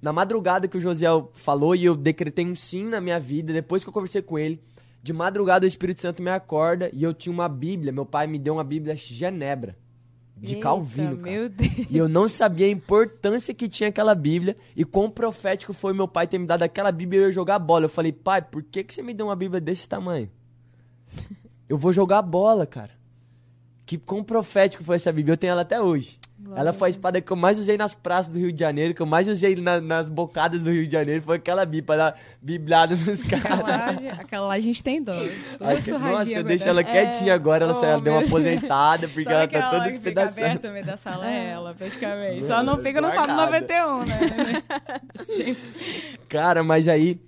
na 0.00 0.12
madrugada 0.12 0.66
que 0.66 0.78
o 0.78 0.80
Josiel 0.80 1.30
falou 1.34 1.74
e 1.74 1.84
eu 1.84 1.94
decretei 1.94 2.46
um 2.46 2.54
sim 2.54 2.84
na 2.84 3.00
minha 3.00 3.20
vida, 3.20 3.52
depois 3.52 3.82
que 3.82 3.88
eu 3.88 3.92
conversei 3.92 4.22
com 4.22 4.38
ele, 4.38 4.62
de 5.02 5.12
madrugada 5.12 5.64
o 5.64 5.68
Espírito 5.68 6.00
Santo 6.00 6.22
me 6.22 6.30
acorda 6.30 6.90
e 6.92 7.02
eu 7.02 7.12
tinha 7.12 7.32
uma 7.32 7.48
Bíblia, 7.48 7.92
meu 7.92 8.06
pai 8.06 8.26
me 8.26 8.38
deu 8.38 8.54
uma 8.54 8.64
Bíblia 8.64 8.96
Genebra, 8.96 9.76
de 10.40 10.54
Eita, 10.54 10.62
Calvino, 10.62 11.18
cara. 11.18 11.30
Meu 11.30 11.48
Deus. 11.48 11.86
E 11.90 11.96
eu 11.96 12.08
não 12.08 12.28
sabia 12.28 12.66
a 12.66 12.70
importância 12.70 13.52
que 13.52 13.68
tinha 13.68 13.88
aquela 13.88 14.14
Bíblia. 14.14 14.56
E 14.76 14.84
quão 14.84 15.10
profético 15.10 15.72
foi 15.72 15.92
meu 15.92 16.06
pai 16.06 16.26
ter 16.26 16.38
me 16.38 16.46
dado 16.46 16.62
aquela 16.62 16.92
Bíblia 16.92 17.20
e 17.20 17.22
eu 17.24 17.26
ia 17.28 17.32
jogar 17.32 17.58
bola. 17.58 17.86
Eu 17.86 17.88
falei, 17.88 18.12
pai, 18.12 18.40
por 18.42 18.62
que, 18.62 18.84
que 18.84 18.94
você 18.94 19.02
me 19.02 19.12
deu 19.12 19.26
uma 19.26 19.36
Bíblia 19.36 19.60
desse 19.60 19.88
tamanho? 19.88 20.30
Eu 21.68 21.76
vou 21.78 21.92
jogar 21.92 22.22
bola, 22.22 22.66
cara. 22.66 22.90
Que 23.84 23.96
quão 23.96 24.22
profético 24.22 24.84
foi 24.84 24.96
essa 24.96 25.10
Bíblia. 25.12 25.32
Eu 25.32 25.36
tenho 25.38 25.52
ela 25.52 25.62
até 25.62 25.80
hoje. 25.80 26.18
Glória 26.40 26.60
ela 26.60 26.72
foi 26.72 26.88
a 26.88 26.90
espada 26.90 27.20
que 27.20 27.30
eu 27.32 27.36
mais 27.36 27.58
usei 27.58 27.76
nas 27.76 27.94
praças 27.94 28.30
do 28.32 28.38
Rio 28.38 28.52
de 28.52 28.60
Janeiro, 28.60 28.94
que 28.94 29.02
eu 29.02 29.06
mais 29.06 29.26
usei 29.26 29.56
na- 29.56 29.80
nas 29.80 30.08
bocadas 30.08 30.62
do 30.62 30.70
Rio 30.70 30.86
de 30.86 30.92
Janeiro. 30.92 31.20
Foi 31.22 31.36
aquela 31.36 31.66
pra 31.84 31.96
dar 31.96 32.20
bibliada 32.40 32.94
nos 32.94 33.20
Aquela, 33.22 33.42
caras. 33.42 34.04
lá- 34.04 34.12
aquela 34.20 34.46
lá 34.46 34.54
a 34.54 34.60
gente 34.60 34.82
tem 34.82 35.02
dó. 35.02 35.14
Nossa, 35.58 36.30
eu 36.38 36.44
deixo 36.44 36.68
ela 36.68 36.80
É, 36.82 36.84
quietinha 36.84 37.34
agora. 37.34 37.64
Ela, 37.64 37.76
oh, 37.78 37.84
ela 37.84 38.00
deu 38.00 38.12
uma 38.12 38.22
aposentada, 38.24 39.08
porque 39.08 39.28
ela 39.28 39.42
aquela 39.44 39.64
tá 39.64 39.70
lá 39.72 39.78
toda 39.78 39.84
que 39.92 39.98
fica 39.98 40.10
despedaçada. 40.10 40.46
aberta 40.46 40.68
no 40.68 40.74
meio 40.74 40.86
da 40.86 40.96
sala? 40.96 41.28
É 41.30 41.46
ela, 41.50 41.74
praticamente. 41.74 42.44
Só 42.46 42.62
não 42.62 42.76
fica 42.78 43.00
no 43.00 43.08
Salmo 43.08 43.34
guardada. 43.34 43.46
91, 43.46 44.04
né? 44.04 44.62
Cara, 46.28 46.62
mas 46.62 46.86
aí, 46.88 47.20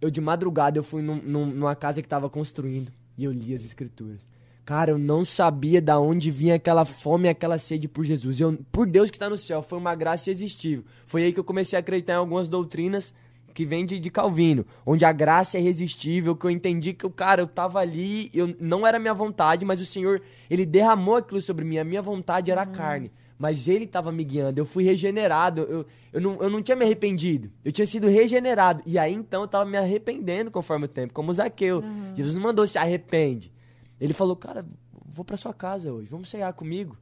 eu 0.00 0.10
de 0.10 0.20
madrugada, 0.20 0.78
eu 0.78 0.82
fui 0.82 1.00
num- 1.00 1.22
num- 1.24 1.46
numa 1.46 1.74
casa 1.74 2.02
que 2.02 2.08
tava 2.08 2.28
construindo 2.28 2.92
e 3.18 3.24
eu 3.24 3.32
li 3.32 3.52
as 3.52 3.64
escrituras. 3.64 4.20
Cara, 4.64 4.92
eu 4.92 4.98
não 4.98 5.24
sabia 5.24 5.82
da 5.82 5.98
onde 5.98 6.30
vinha 6.30 6.54
aquela 6.54 6.84
fome 6.84 7.26
e 7.26 7.30
aquela 7.30 7.58
sede 7.58 7.88
por 7.88 8.04
Jesus. 8.04 8.38
Eu, 8.38 8.58
por 8.70 8.86
Deus 8.86 9.10
que 9.10 9.16
está 9.16 9.28
no 9.28 9.36
céu, 9.36 9.62
foi 9.62 9.78
uma 9.78 9.94
graça 9.94 10.30
irresistível. 10.30 10.84
Foi 11.04 11.24
aí 11.24 11.32
que 11.32 11.40
eu 11.40 11.44
comecei 11.44 11.76
a 11.76 11.80
acreditar 11.80 12.12
em 12.12 12.16
algumas 12.16 12.48
doutrinas 12.48 13.12
que 13.54 13.64
vem 13.64 13.84
de, 13.84 13.98
de 13.98 14.08
Calvino, 14.08 14.64
onde 14.86 15.04
a 15.04 15.10
graça 15.10 15.58
é 15.58 15.60
irresistível, 15.60 16.36
que 16.36 16.44
eu 16.46 16.50
entendi 16.50 16.92
que 16.92 17.04
o 17.04 17.10
cara, 17.10 17.42
eu 17.42 17.46
tava 17.46 17.80
ali, 17.80 18.30
eu 18.32 18.54
não 18.60 18.86
era 18.86 19.00
minha 19.00 19.14
vontade, 19.14 19.64
mas 19.64 19.80
o 19.80 19.86
Senhor, 19.86 20.22
ele 20.48 20.64
derramou 20.64 21.16
aquilo 21.16 21.42
sobre 21.42 21.64
mim, 21.64 21.78
a 21.78 21.82
minha 21.82 22.00
vontade 22.00 22.52
era 22.52 22.62
a 22.62 22.66
carne, 22.66 23.10
mas 23.38 23.68
ele 23.68 23.84
estava 23.84 24.10
me 24.10 24.24
guiando, 24.24 24.60
eu 24.60 24.66
fui 24.66 24.84
regenerado, 24.84 25.62
eu, 25.62 25.86
eu, 26.12 26.20
não, 26.20 26.42
eu 26.42 26.50
não 26.50 26.60
tinha 26.60 26.76
me 26.76 26.84
arrependido, 26.84 27.50
eu 27.64 27.70
tinha 27.70 27.86
sido 27.86 28.08
regenerado, 28.08 28.82
e 28.84 28.98
aí 28.98 29.14
então 29.14 29.42
eu 29.42 29.48
tava 29.48 29.64
me 29.64 29.78
arrependendo 29.78 30.50
conforme 30.50 30.86
o 30.86 30.88
tempo, 30.88 31.14
como 31.14 31.30
o 31.30 31.34
Zaqueu, 31.34 31.82
Jesus 32.16 32.34
não 32.34 32.42
mandou 32.42 32.66
se 32.66 32.78
arrepende, 32.78 33.52
ele 34.00 34.12
falou, 34.12 34.34
cara, 34.34 34.66
vou 35.06 35.24
pra 35.24 35.36
sua 35.36 35.54
casa 35.54 35.92
hoje, 35.92 36.08
vamos 36.10 36.28
cear 36.28 36.52
comigo, 36.52 36.96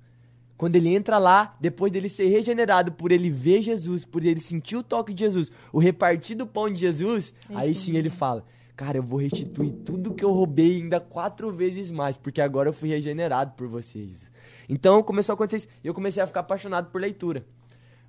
quando 0.57 0.77
ele 0.77 0.94
entra 0.94 1.18
lá, 1.18 1.55
depois 1.61 1.92
dele 1.92 2.09
ser 2.09 2.29
regenerado, 2.29 2.92
por 2.92 3.12
ele 3.12 3.31
ver 3.31 3.62
Jesus, 3.62 4.05
por 4.05 4.25
ele 4.25 4.40
sentir 4.40 4.77
o 4.77 4.83
toque 4.83 5.12
de 5.12 5.25
Jesus, 5.25 5.53
o 5.72 5.79
repartir 5.79 6.37
do 6.37 6.46
pão 6.46 6.72
de 6.72 6.81
Jesus, 6.81 7.33
aí 7.55 7.75
sim 7.75 7.94
ele 7.94 8.09
fala: 8.09 8.42
Cara, 8.75 8.99
eu 8.99 9.03
vou 9.03 9.18
restituir 9.18 9.72
tudo 9.85 10.14
que 10.14 10.25
eu 10.25 10.31
roubei 10.31 10.77
ainda 10.77 10.99
quatro 11.01 11.53
vezes 11.53 11.90
mais, 11.90 12.16
porque 12.16 12.40
agora 12.40 12.70
eu 12.70 12.72
fui 12.72 12.88
regenerado 12.88 13.53
por 13.53 13.66
vocês. 13.68 14.27
Então 14.68 15.02
começou 15.02 15.33
a 15.33 15.35
acontecer 15.35 15.57
isso. 15.57 15.68
E 15.83 15.87
eu 15.87 15.94
comecei 15.94 16.22
a 16.22 16.26
ficar 16.26 16.40
apaixonado 16.40 16.90
por 16.90 17.00
leitura. 17.00 17.44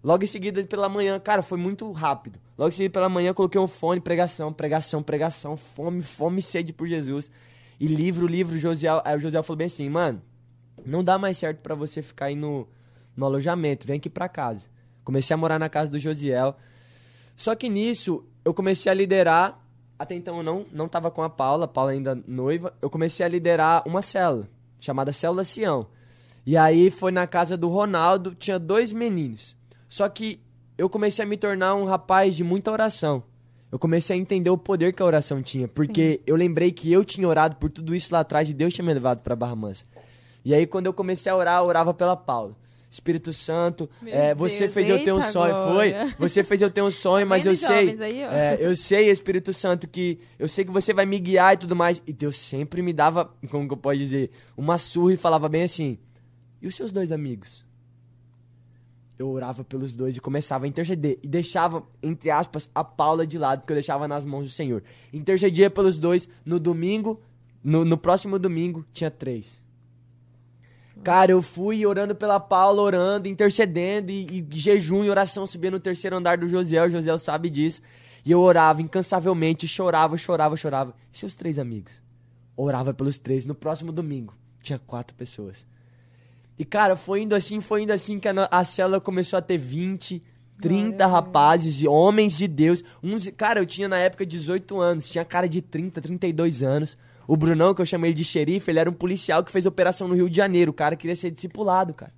Logo 0.03 0.23
em 0.23 0.27
seguida, 0.27 0.63
pela 0.63 0.87
manhã, 0.87 1.19
cara, 1.19 1.41
foi 1.41 1.57
muito 1.57 1.91
rápido. 1.91 2.39
Logo 2.57 2.69
em 2.69 2.71
seguida, 2.71 2.93
pela 2.93 3.09
manhã, 3.09 3.33
coloquei 3.33 3.59
um 3.59 3.67
fone, 3.67 3.99
pregação, 3.99 4.53
pregação, 4.53 5.01
pregação, 5.01 5.57
fome, 5.57 6.01
fome 6.01 6.39
e 6.39 6.41
sede 6.41 6.71
por 6.71 6.87
Jesus. 6.87 7.29
E 7.79 7.87
livro, 7.87 8.27
livro, 8.27 8.57
Josiel. 8.57 9.01
Aí 9.03 9.15
o 9.15 9.19
Josiel 9.19 9.43
falou 9.43 9.57
bem 9.57 9.67
assim, 9.67 9.89
mano, 9.89 10.21
não 10.85 11.03
dá 11.03 11.17
mais 11.17 11.37
certo 11.37 11.59
para 11.59 11.75
você 11.75 12.01
ficar 12.01 12.25
aí 12.25 12.35
no, 12.35 12.67
no 13.15 13.25
alojamento, 13.25 13.85
vem 13.85 13.97
aqui 13.97 14.09
pra 14.09 14.29
casa. 14.29 14.67
Comecei 15.03 15.33
a 15.33 15.37
morar 15.37 15.59
na 15.59 15.69
casa 15.69 15.89
do 15.89 15.99
Josiel. 15.99 16.55
Só 17.35 17.55
que 17.55 17.69
nisso, 17.69 18.23
eu 18.43 18.53
comecei 18.53 18.91
a 18.91 18.95
liderar, 18.95 19.59
até 19.97 20.15
então 20.15 20.37
eu 20.37 20.43
não, 20.43 20.65
não 20.71 20.87
tava 20.87 21.11
com 21.11 21.23
a 21.23 21.29
Paula, 21.29 21.65
a 21.65 21.67
Paula 21.67 21.91
ainda 21.91 22.15
noiva, 22.27 22.73
eu 22.81 22.89
comecei 22.89 23.25
a 23.25 23.29
liderar 23.29 23.87
uma 23.87 24.01
célula, 24.01 24.47
chamada 24.79 25.11
Célula 25.13 25.43
Sião. 25.43 25.87
E 26.47 26.55
aí 26.55 26.89
foi 26.89 27.11
na 27.11 27.27
casa 27.27 27.57
do 27.57 27.67
Ronaldo, 27.67 28.33
tinha 28.33 28.57
dois 28.57 28.93
meninos. 28.93 29.53
Só 29.89 30.07
que 30.07 30.39
eu 30.77 30.89
comecei 30.89 31.25
a 31.25 31.27
me 31.27 31.35
tornar 31.35 31.75
um 31.75 31.83
rapaz 31.83 32.37
de 32.37 32.41
muita 32.41 32.71
oração. 32.71 33.21
Eu 33.69 33.77
comecei 33.77 34.15
a 34.15 34.19
entender 34.19 34.49
o 34.49 34.57
poder 34.57 34.93
que 34.93 35.03
a 35.03 35.05
oração 35.05 35.43
tinha, 35.43 35.67
porque 35.67 36.21
eu 36.25 36.37
lembrei 36.37 36.71
que 36.71 36.89
eu 36.89 37.03
tinha 37.03 37.27
orado 37.27 37.57
por 37.57 37.69
tudo 37.69 37.93
isso 37.93 38.13
lá 38.13 38.21
atrás 38.21 38.49
e 38.49 38.53
Deus 38.53 38.73
tinha 38.73 38.85
me 38.85 38.93
levado 38.93 39.21
para 39.23 39.35
Barra 39.35 39.57
Mansa. 39.57 39.83
E 40.45 40.53
aí, 40.53 40.65
quando 40.65 40.85
eu 40.85 40.93
comecei 40.93 41.29
a 41.29 41.35
orar, 41.35 41.61
eu 41.61 41.67
orava 41.67 41.93
pela 41.93 42.15
Paula. 42.15 42.55
Espírito 42.89 43.33
Santo, 43.33 43.89
é, 44.05 44.33
você 44.33 44.59
Deus, 44.59 44.73
fez 44.73 44.87
eu 44.87 45.03
ter 45.03 45.11
um 45.11 45.21
sonho, 45.21 45.53
foi? 45.53 45.93
agora. 45.93 46.15
Você 46.17 46.45
fez 46.45 46.61
eu 46.61 46.71
ter 46.71 46.81
um 46.81 46.89
sonho, 46.89 47.27
mas 47.27 47.45
eu 47.45 47.57
sei, 47.57 48.01
aí, 48.01 48.21
é, 48.21 48.57
eu 48.61 48.73
sei, 48.73 49.11
Espírito 49.11 49.51
Santo, 49.51 49.85
que 49.85 50.17
eu 50.39 50.47
sei 50.47 50.63
que 50.63 50.71
você 50.71 50.93
vai 50.93 51.05
me 51.05 51.19
guiar 51.19 51.55
e 51.55 51.57
tudo 51.57 51.75
mais. 51.75 52.01
E 52.07 52.13
Deus 52.13 52.37
sempre 52.37 52.81
me 52.81 52.93
dava, 52.93 53.29
como 53.51 53.67
que 53.67 53.73
eu 53.73 53.77
posso 53.77 53.97
dizer, 53.97 54.31
uma 54.55 54.77
surra 54.77 55.13
e 55.13 55.17
falava 55.17 55.49
bem 55.49 55.63
assim: 55.63 55.99
e 56.61 56.67
os 56.67 56.75
seus 56.75 56.91
dois 56.91 57.11
amigos? 57.11 57.65
Eu 59.17 59.29
orava 59.29 59.63
pelos 59.63 59.95
dois 59.95 60.15
e 60.15 60.21
começava 60.21 60.65
a 60.65 60.67
interceder. 60.67 61.17
E 61.23 61.27
deixava, 61.27 61.83
entre 62.03 62.29
aspas, 62.29 62.69
a 62.73 62.83
Paula 62.83 63.25
de 63.25 63.37
lado, 63.37 63.61
porque 63.61 63.73
eu 63.73 63.77
deixava 63.77 64.07
nas 64.07 64.23
mãos 64.23 64.43
do 64.45 64.51
Senhor. 64.51 64.83
Intercedia 65.11 65.69
pelos 65.69 65.97
dois. 65.97 66.29
No 66.45 66.59
domingo, 66.59 67.19
no, 67.63 67.83
no 67.83 67.97
próximo 67.97 68.37
domingo, 68.37 68.85
tinha 68.93 69.09
três. 69.09 69.61
Cara, 71.03 71.31
eu 71.31 71.41
fui 71.41 71.85
orando 71.85 72.13
pela 72.15 72.39
Paula, 72.39 72.81
orando, 72.81 73.27
intercedendo, 73.27 74.11
e, 74.11 74.39
e 74.39 74.47
jejum 74.51 75.03
e 75.03 75.09
oração, 75.09 75.45
subia 75.45 75.71
no 75.71 75.79
terceiro 75.79 76.15
andar 76.15 76.37
do 76.37 76.47
Josiel, 76.47 76.85
o 76.85 76.89
Josiel 76.89 77.17
sabe 77.17 77.49
disso. 77.49 77.81
E 78.25 78.31
eu 78.31 78.41
orava 78.41 78.81
incansavelmente, 78.81 79.67
chorava, 79.67 80.17
chorava, 80.17 80.57
chorava. 80.57 80.93
E 81.13 81.17
seus 81.17 81.35
três 81.35 81.57
amigos? 81.57 82.01
Orava 82.55 82.93
pelos 82.93 83.17
três. 83.17 83.45
No 83.45 83.55
próximo 83.55 83.91
domingo, 83.91 84.35
tinha 84.61 84.77
quatro 84.77 85.15
pessoas. 85.15 85.65
E, 86.57 86.65
cara, 86.65 86.95
foi 86.95 87.21
indo 87.21 87.35
assim, 87.35 87.59
foi 87.61 87.83
indo 87.83 87.91
assim 87.93 88.19
que 88.19 88.27
a, 88.27 88.47
a 88.49 88.63
célula 88.63 88.99
começou 88.99 89.37
a 89.37 89.41
ter 89.41 89.57
20, 89.57 90.23
30 90.61 91.05
rapazes 91.05 91.81
e 91.81 91.87
homens 91.87 92.35
de 92.37 92.47
Deus. 92.47 92.83
Uns, 93.03 93.27
cara, 93.29 93.59
eu 93.59 93.65
tinha 93.65 93.87
na 93.87 93.97
época 93.99 94.25
18 94.25 94.79
anos, 94.79 95.07
tinha 95.09 95.23
cara 95.23 95.47
de 95.47 95.61
30, 95.61 96.01
32 96.01 96.63
anos. 96.63 96.97
O 97.27 97.35
Brunão, 97.37 97.73
que 97.75 97.81
eu 97.81 97.85
chamei 97.85 98.13
de 98.13 98.23
xerife, 98.23 98.71
ele 98.71 98.79
era 98.79 98.89
um 98.89 98.93
policial 98.93 99.43
que 99.43 99.51
fez 99.51 99.65
operação 99.65 100.07
no 100.07 100.15
Rio 100.15 100.29
de 100.29 100.37
Janeiro. 100.37 100.71
O 100.71 100.73
cara 100.73 100.95
queria 100.95 101.15
ser 101.15 101.29
discipulado, 101.29 101.93
cara. 101.93 102.13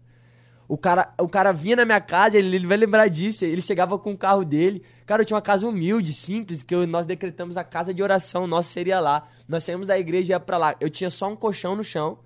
O 0.67 0.77
cara, 0.77 1.11
o 1.19 1.27
cara 1.27 1.51
vinha 1.51 1.75
na 1.77 1.83
minha 1.83 1.99
casa, 1.99 2.37
ele, 2.37 2.55
ele 2.55 2.67
vai 2.67 2.77
lembrar 2.77 3.07
disso. 3.07 3.43
Ele 3.43 3.59
chegava 3.59 3.97
com 3.97 4.11
o 4.11 4.17
carro 4.17 4.45
dele. 4.45 4.83
Cara, 5.07 5.23
eu 5.23 5.25
tinha 5.25 5.35
uma 5.35 5.41
casa 5.41 5.67
humilde, 5.67 6.13
simples, 6.13 6.61
que 6.61 6.75
eu- 6.75 6.85
nós 6.85 7.07
decretamos 7.07 7.57
a 7.57 7.63
casa 7.63 7.91
de 7.91 8.03
oração. 8.03 8.45
Nossa 8.45 8.71
seria 8.71 8.99
lá. 8.99 9.27
Nós 9.47 9.63
saímos 9.63 9.87
da 9.87 9.97
igreja 9.97 10.31
e 10.31 10.33
ia 10.35 10.39
pra 10.39 10.57
lá. 10.59 10.75
Eu 10.79 10.89
tinha 10.91 11.09
só 11.09 11.27
um 11.27 11.35
colchão 11.35 11.75
no 11.75 11.83
chão, 11.83 12.19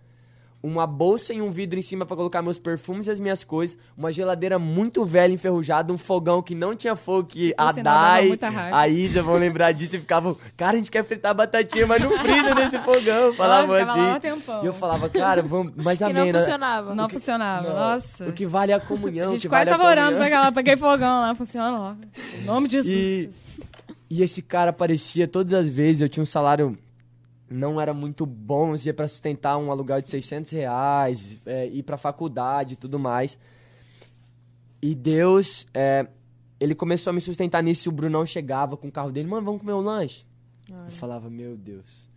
uma 0.63 0.88
bolsa 0.88 1.34
e 1.34 1.41
um 1.41 1.52
vidro 1.52 1.78
em 1.78 1.82
cima 1.82 2.06
pra 2.06 2.15
colocar 2.15 2.41
meus 2.41 2.58
perfumes 2.58 3.08
e 3.08 3.12
as 3.12 3.19
minhas 3.19 3.43
coisas, 3.43 3.78
uma 3.97 4.13
geladeira 4.13 4.58
muito 4.58 5.04
velha, 5.04 5.34
enferrujada, 5.34 5.91
um 5.91 5.97
fogão 5.97 6.41
que 6.41 6.56
não 6.56 6.73
tinha 6.73 6.95
fogo, 6.95 7.28
que 7.28 7.54
a 7.58 7.73
Dai, 7.73 8.39
a 8.71 8.88
Isa 8.88 9.21
vão 9.21 9.36
lembrar 9.36 9.73
disso 9.73 9.97
e 9.97 9.99
ficavam, 9.99 10.38
cara, 10.56 10.76
a 10.76 10.78
gente 10.78 10.89
quer 10.89 11.04
fritar 11.04 11.36
batatinha, 11.36 11.86
mas 11.86 12.02
não 12.02 12.17
frita 12.17 12.56
nesse 12.56 12.80
fogão. 12.80 13.34
Falavam 13.34 13.76
um 13.76 13.80
assim. 13.80 14.28
E 14.63 14.65
eu 14.65 14.73
falava, 14.73 15.10
cara, 15.10 15.41
vamos, 15.41 15.73
mas 15.76 15.99
Que 15.99 16.13
não 16.13 16.32
funcionava. 16.32 16.95
Não 16.95 17.10
funcionava, 17.10 17.67
Não, 17.67 17.76
nossa. 17.76 18.30
O 18.30 18.32
que 18.32 18.45
vale 18.45 18.71
é 18.71 18.76
a 18.76 18.78
A 18.78 18.82
comunhão. 18.82 19.28
o 19.28 19.32
gente 19.34 19.41
que 19.41 19.49
quase 19.49 19.65
vale 19.65 19.78
tava 19.78 19.89
a 19.89 19.91
orando 19.91 20.15
pra 20.17 20.28
aquela, 20.28 20.52
peguei 20.54 20.78
fogão 20.78 21.21
lá, 21.21 21.36
funciona 21.36 21.78
logo. 21.78 21.99
Em 22.39 22.45
nome 22.45 22.67
de 22.69 22.73
Jesus. 22.82 22.93
E, 22.93 23.30
e 24.10 24.23
esse 24.23 24.41
cara 24.41 24.69
aparecia 24.69 25.28
todas 25.28 25.54
as 25.54 25.67
vezes, 25.67 26.02
eu 26.02 26.08
tinha 26.08 26.23
um 26.23 26.26
salário 26.26 26.78
não 27.54 27.80
era 27.80 27.94
muito 27.94 28.26
bom, 28.26 28.76
ia 28.76 28.94
pra 28.94 29.08
sustentar 29.08 29.58
um 29.58 29.72
aluguel 29.72 30.02
de 30.02 30.10
600 30.10 30.52
reais, 30.52 31.39
é, 31.46 31.68
ir 31.68 31.84
pra 31.84 31.98
faculdade 31.98 32.74
e 32.74 32.78
tudo 32.78 33.00
mais. 33.00 33.38
E 34.82 34.96
Deus, 34.96 35.68
é, 35.74 36.08
ele 36.60 36.74
começou 36.74 37.12
a 37.12 37.13
me 37.13 37.22
sustentar 37.22 37.62
nisso 37.62 37.88
e 37.88 37.89
o 37.89 37.92
Brunão 37.92 38.26
chegava 38.26 38.76
com 38.76 38.88
o 38.88 38.92
carro 38.92 39.12
dele, 39.12 39.28
mano, 39.28 39.46
vamos 39.46 39.62
comer 39.62 39.74
um 39.74 39.82
lanche? 39.82 40.26
Eu 40.68 40.92
falava, 40.92 41.30
meu 41.30 41.56
Deus. 41.56 42.10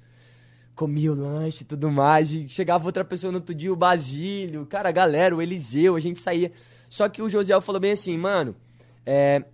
Comia 0.75 1.13
o 1.13 1.15
lanche 1.15 1.63
e 1.63 1.67
tudo 1.67 1.91
mais. 1.91 2.33
E 2.33 2.49
chegava 2.49 2.87
outra 2.87 3.05
pessoa 3.05 3.31
no 3.31 3.39
outro 3.39 3.55
dia, 3.55 3.73
o 3.73 3.77
Basílio, 3.77 4.67
cara, 4.67 4.89
a 4.89 4.93
galera, 4.93 5.37
o 5.37 5.43
Eliseu, 5.43 5.97
a 5.97 6.01
gente 6.01 6.19
saía. 6.19 6.51
Só 6.89 7.09
que 7.09 7.21
o 7.21 7.29
Josiel 7.29 7.61
falou 7.61 7.81
bem 7.81 7.93
assim, 7.93 8.17
mano, 8.17 8.57
é, 9.05 9.45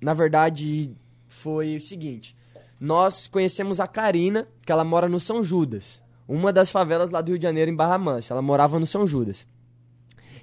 na 0.00 0.14
verdade, 0.14 0.94
foi 1.28 1.76
o 1.76 1.80
seguinte. 1.80 2.36
Nós 2.84 3.26
conhecemos 3.26 3.80
a 3.80 3.88
Karina, 3.88 4.46
que 4.60 4.70
ela 4.70 4.84
mora 4.84 5.08
no 5.08 5.18
São 5.18 5.42
Judas. 5.42 6.02
Uma 6.28 6.52
das 6.52 6.70
favelas 6.70 7.08
lá 7.08 7.22
do 7.22 7.30
Rio 7.30 7.38
de 7.38 7.42
Janeiro, 7.42 7.70
em 7.70 7.74
Barra 7.74 7.96
Mansa. 7.96 8.34
Ela 8.34 8.42
morava 8.42 8.78
no 8.78 8.84
São 8.84 9.06
Judas. 9.06 9.46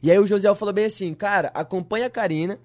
E 0.01 0.09
aí 0.09 0.17
o 0.17 0.25
Josiel 0.25 0.55
falou 0.55 0.73
bem 0.73 0.85
assim, 0.85 1.13
cara, 1.13 1.51
acompanha 1.53 2.07
a 2.07 2.09
Karina, 2.09 2.57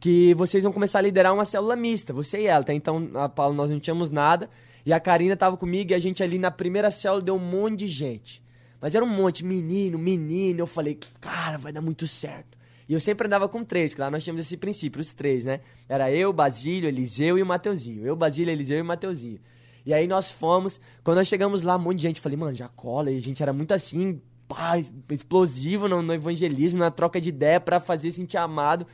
que 0.00 0.32
vocês 0.32 0.62
vão 0.62 0.72
começar 0.72 1.00
a 1.00 1.02
liderar 1.02 1.34
uma 1.34 1.44
célula 1.44 1.76
mista, 1.76 2.14
você 2.14 2.40
e 2.40 2.46
ela. 2.46 2.62
Até 2.62 2.72
então, 2.72 3.10
a 3.12 3.28
Paula, 3.28 3.54
nós 3.54 3.68
não 3.68 3.78
tínhamos 3.78 4.10
nada. 4.10 4.48
E 4.86 4.92
a 4.92 4.98
Karina 4.98 5.36
tava 5.36 5.58
comigo 5.58 5.92
e 5.92 5.94
a 5.94 6.00
gente 6.00 6.22
ali 6.22 6.38
na 6.38 6.50
primeira 6.50 6.90
célula 6.90 7.20
deu 7.20 7.34
um 7.34 7.38
monte 7.38 7.80
de 7.80 7.88
gente. 7.88 8.42
Mas 8.80 8.94
era 8.94 9.04
um 9.04 9.08
monte, 9.08 9.44
menino, 9.44 9.98
menino. 9.98 10.60
Eu 10.60 10.66
falei, 10.66 10.98
cara, 11.20 11.58
vai 11.58 11.74
dar 11.74 11.82
muito 11.82 12.08
certo. 12.08 12.56
E 12.90 12.92
eu 12.92 12.98
sempre 12.98 13.28
andava 13.28 13.48
com 13.48 13.62
três, 13.62 13.94
que 13.94 14.00
lá 14.00 14.10
nós 14.10 14.24
tínhamos 14.24 14.44
esse 14.44 14.56
princípio, 14.56 15.00
os 15.00 15.14
três, 15.14 15.44
né? 15.44 15.60
Era 15.88 16.10
eu, 16.10 16.32
Basílio, 16.32 16.88
Eliseu 16.88 17.38
e 17.38 17.42
o 17.42 17.46
Mateuzinho. 17.46 18.04
Eu, 18.04 18.16
Basílio, 18.16 18.50
Eliseu 18.50 18.78
e 18.78 18.80
o 18.80 18.84
Mateuzinho. 18.84 19.38
E 19.86 19.94
aí 19.94 20.08
nós 20.08 20.28
fomos, 20.28 20.80
quando 21.04 21.18
nós 21.18 21.28
chegamos 21.28 21.62
lá, 21.62 21.76
um 21.76 21.78
monte 21.78 21.98
de 21.98 22.02
gente, 22.02 22.20
falei, 22.20 22.36
mano, 22.36 22.52
já 22.52 22.66
cola. 22.66 23.12
E 23.12 23.16
a 23.16 23.22
gente 23.22 23.40
era 23.40 23.52
muito 23.52 23.70
assim, 23.72 24.20
pá, 24.48 24.72
explosivo 25.08 25.86
no, 25.86 26.02
no 26.02 26.12
evangelismo, 26.12 26.80
na 26.80 26.90
troca 26.90 27.20
de 27.20 27.28
ideia 27.28 27.60
pra 27.60 27.78
fazer 27.78 28.10
sentir 28.10 28.38
amado. 28.38 28.84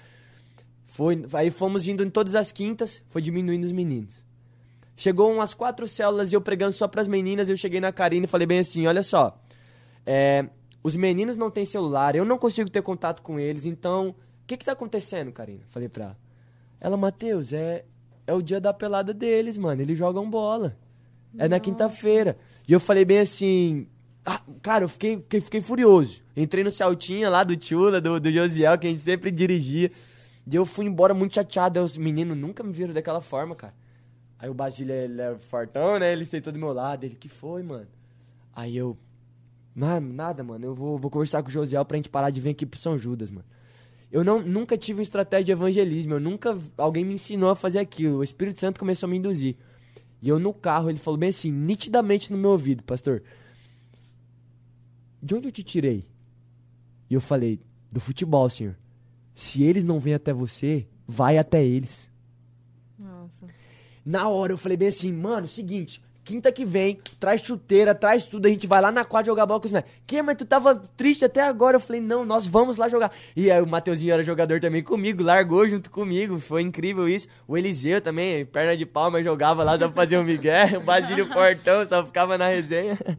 Foi, 0.84 1.24
aí 1.32 1.50
fomos 1.50 1.88
indo 1.88 2.04
em 2.04 2.10
todas 2.10 2.34
as 2.34 2.52
quintas, 2.52 3.02
foi 3.08 3.22
diminuindo 3.22 3.64
os 3.64 3.72
meninos. 3.72 4.22
Chegou 4.94 5.32
umas 5.32 5.54
quatro 5.54 5.88
células 5.88 6.32
e 6.32 6.34
eu 6.34 6.42
pregando 6.42 6.74
só 6.74 6.86
pras 6.86 7.08
meninas, 7.08 7.48
eu 7.48 7.56
cheguei 7.56 7.80
na 7.80 7.90
Karine 7.92 8.26
e 8.26 8.28
falei 8.28 8.46
bem 8.46 8.58
assim, 8.58 8.86
olha 8.86 9.02
só, 9.02 9.42
é, 10.04 10.50
os 10.86 10.94
meninos 10.94 11.36
não 11.36 11.50
têm 11.50 11.64
celular, 11.64 12.14
eu 12.14 12.24
não 12.24 12.38
consigo 12.38 12.70
ter 12.70 12.80
contato 12.80 13.20
com 13.20 13.40
eles, 13.40 13.66
então, 13.66 14.10
o 14.10 14.14
que 14.46 14.56
que 14.56 14.64
tá 14.64 14.70
acontecendo, 14.70 15.32
Karina? 15.32 15.64
Falei 15.66 15.88
pra 15.88 16.04
ela. 16.04 16.18
Ela, 16.80 16.96
Matheus, 16.96 17.52
é, 17.52 17.84
é 18.24 18.32
o 18.32 18.40
dia 18.40 18.60
da 18.60 18.72
pelada 18.72 19.12
deles, 19.12 19.56
mano, 19.56 19.82
eles 19.82 19.98
jogam 19.98 20.30
bola. 20.30 20.76
É 21.36 21.48
na 21.48 21.58
quinta-feira. 21.58 22.38
E 22.68 22.72
eu 22.72 22.78
falei 22.78 23.04
bem 23.04 23.18
assim, 23.18 23.88
ah, 24.24 24.40
cara, 24.62 24.84
eu 24.84 24.88
fiquei, 24.88 25.16
fiquei, 25.16 25.40
fiquei 25.40 25.60
furioso. 25.60 26.22
Entrei 26.36 26.62
no 26.62 26.70
Celtinha 26.70 27.28
lá 27.28 27.42
do 27.42 27.56
Tchula, 27.56 28.00
do, 28.00 28.20
do 28.20 28.30
Josiel, 28.30 28.78
que 28.78 28.86
a 28.86 28.90
gente 28.90 29.02
sempre 29.02 29.32
dirigia. 29.32 29.90
E 30.48 30.54
eu 30.54 30.64
fui 30.64 30.86
embora 30.86 31.12
muito 31.12 31.34
chateado. 31.34 31.80
Os 31.80 31.96
meninos 31.96 32.38
nunca 32.38 32.62
me 32.62 32.72
viram 32.72 32.94
daquela 32.94 33.20
forma, 33.20 33.56
cara. 33.56 33.74
Aí 34.38 34.48
o 34.48 34.54
Basílio, 34.54 34.94
ele 34.94 35.20
é 35.20 35.36
fortão, 35.50 35.98
né? 35.98 36.12
Ele 36.12 36.24
sentou 36.24 36.52
do 36.52 36.60
meu 36.60 36.72
lado. 36.72 37.02
Ele, 37.02 37.16
que 37.16 37.28
foi, 37.28 37.64
mano? 37.64 37.88
Aí 38.54 38.76
eu, 38.76 38.96
"Não, 39.76 40.00
nada, 40.00 40.42
mano. 40.42 40.64
Eu 40.64 40.74
vou, 40.74 40.98
vou 40.98 41.10
conversar 41.10 41.42
com 41.42 41.50
o 41.50 41.52
Josiel 41.52 41.84
pra 41.84 41.98
gente 41.98 42.08
parar 42.08 42.30
de 42.30 42.40
vir 42.40 42.50
aqui 42.50 42.64
pro 42.64 42.80
São 42.80 42.96
Judas, 42.96 43.30
mano. 43.30 43.44
Eu 44.10 44.24
não, 44.24 44.40
nunca 44.40 44.78
tive 44.78 45.00
uma 45.00 45.02
estratégia 45.02 45.44
de 45.44 45.52
evangelismo, 45.52 46.14
eu 46.14 46.20
nunca 46.20 46.58
alguém 46.78 47.04
me 47.04 47.14
ensinou 47.14 47.50
a 47.50 47.56
fazer 47.56 47.78
aquilo. 47.78 48.18
O 48.18 48.24
Espírito 48.24 48.58
Santo 48.58 48.80
começou 48.80 49.06
a 49.06 49.10
me 49.10 49.18
induzir. 49.18 49.56
E 50.22 50.28
eu 50.28 50.38
no 50.38 50.54
carro, 50.54 50.88
ele 50.88 50.98
falou 50.98 51.18
bem 51.18 51.28
assim, 51.28 51.50
nitidamente 51.52 52.32
no 52.32 52.38
meu 52.38 52.50
ouvido, 52.50 52.82
pastor. 52.82 53.22
De 55.22 55.34
onde 55.34 55.48
eu 55.48 55.52
te 55.52 55.62
tirei? 55.62 56.06
E 57.10 57.14
eu 57.14 57.20
falei, 57.20 57.60
do 57.92 58.00
futebol, 58.00 58.48
senhor. 58.48 58.76
Se 59.34 59.62
eles 59.62 59.84
não 59.84 60.00
vêm 60.00 60.14
até 60.14 60.32
você, 60.32 60.86
vai 61.06 61.36
até 61.36 61.64
eles. 61.64 62.10
Nossa. 62.98 63.46
Na 64.04 64.28
hora 64.28 64.52
eu 64.52 64.58
falei 64.58 64.76
bem 64.76 64.88
assim, 64.88 65.12
mano, 65.12 65.46
seguinte, 65.46 66.02
quinta 66.26 66.50
que 66.50 66.64
vem, 66.64 66.98
traz 67.20 67.40
chuteira, 67.40 67.94
traz 67.94 68.24
tudo, 68.24 68.46
a 68.46 68.48
gente 68.48 68.66
vai 68.66 68.80
lá 68.80 68.90
na 68.90 69.04
quadra 69.04 69.30
jogar 69.30 69.46
bola 69.46 69.60
com 69.60 69.66
os 69.66 69.72
moleques. 69.72 69.92
Que, 70.04 70.20
mas 70.20 70.36
tu 70.36 70.44
tava 70.44 70.74
triste 70.96 71.24
até 71.24 71.40
agora? 71.40 71.76
Eu 71.76 71.80
falei, 71.80 72.00
não, 72.00 72.24
nós 72.24 72.44
vamos 72.44 72.76
lá 72.76 72.88
jogar. 72.88 73.12
E 73.36 73.48
aí 73.48 73.62
o 73.62 73.66
Mateuzinho 73.66 74.12
era 74.12 74.24
jogador 74.24 74.60
também 74.60 74.82
comigo, 74.82 75.22
largou 75.22 75.68
junto 75.68 75.88
comigo, 75.88 76.40
foi 76.40 76.62
incrível 76.62 77.08
isso. 77.08 77.28
O 77.46 77.56
Eliseu 77.56 78.00
também, 78.00 78.44
perna 78.44 78.76
de 78.76 78.84
pau, 78.84 79.08
mas 79.08 79.24
jogava 79.24 79.62
lá 79.62 79.78
só 79.78 79.86
pra 79.86 80.02
fazer 80.02 80.18
um 80.18 80.24
migué. 80.24 80.76
O 80.76 80.80
Basílio 80.80 81.28
Portão 81.28 81.86
só 81.86 82.04
ficava 82.04 82.36
na 82.36 82.48
resenha. 82.48 82.98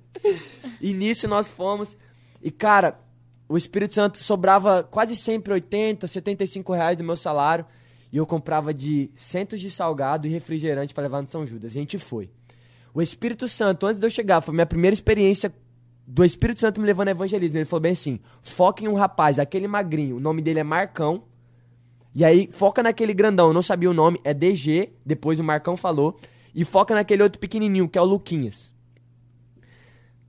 E 0.80 0.94
nisso 0.94 1.28
nós 1.28 1.50
fomos. 1.50 1.98
E 2.42 2.52
cara, 2.52 3.00
o 3.50 3.58
Espírito 3.58 3.96
Santo 3.96 4.18
sobrava 4.20 4.84
quase 4.84 5.16
sempre 5.16 5.54
80, 5.54 6.06
75 6.06 6.74
reais 6.74 6.98
do 6.98 7.04
meu 7.04 7.16
salário. 7.16 7.66
E 8.12 8.18
eu 8.18 8.28
comprava 8.28 8.74
de 8.74 9.10
centos 9.16 9.60
de 9.60 9.72
salgado 9.72 10.28
e 10.28 10.30
refrigerante 10.30 10.94
para 10.94 11.04
levar 11.04 11.22
no 11.22 11.28
São 11.28 11.48
Judas. 11.48 11.74
E 11.74 11.78
a 11.78 11.82
gente 11.82 11.98
foi. 11.98 12.30
O 12.98 13.02
Espírito 13.04 13.48
Santo, 13.48 13.86
antes 13.86 14.00
de 14.00 14.08
eu 14.08 14.10
chegar, 14.10 14.42
foi 14.42 14.56
minha 14.56 14.66
primeira 14.66 14.92
experiência 14.92 15.54
do 16.08 16.26
Espírito 16.26 16.60
Santo 16.62 16.82
me 16.82 16.88
levando 16.88 17.10
a 17.10 17.12
evangelismo. 17.12 17.56
Ele 17.56 17.66
falou 17.66 17.82
bem 17.82 17.92
assim: 17.92 18.20
foca 18.42 18.84
em 18.84 18.88
um 18.88 18.96
rapaz, 18.96 19.38
aquele 19.38 19.68
magrinho, 19.68 20.16
o 20.16 20.20
nome 20.20 20.42
dele 20.42 20.62
é 20.62 20.64
Marcão. 20.64 21.22
E 22.16 22.26
aí, 22.26 22.50
foca 22.52 22.82
naquele 22.82 23.14
grandão, 23.14 23.50
eu 23.50 23.54
não 23.54 23.62
sabia 23.62 23.88
o 23.88 23.94
nome, 23.94 24.20
é 24.24 24.34
DG, 24.34 24.94
depois 25.06 25.40
o 25.40 25.44
Marcão 25.44 25.78
falou. 25.78 26.20
E 26.56 26.66
foca 26.66 26.96
naquele 26.96 27.22
outro 27.22 27.38
pequenininho, 27.38 27.88
que 27.88 28.00
é 28.00 28.02
o 28.02 28.06
Luquinhas. 28.06 28.74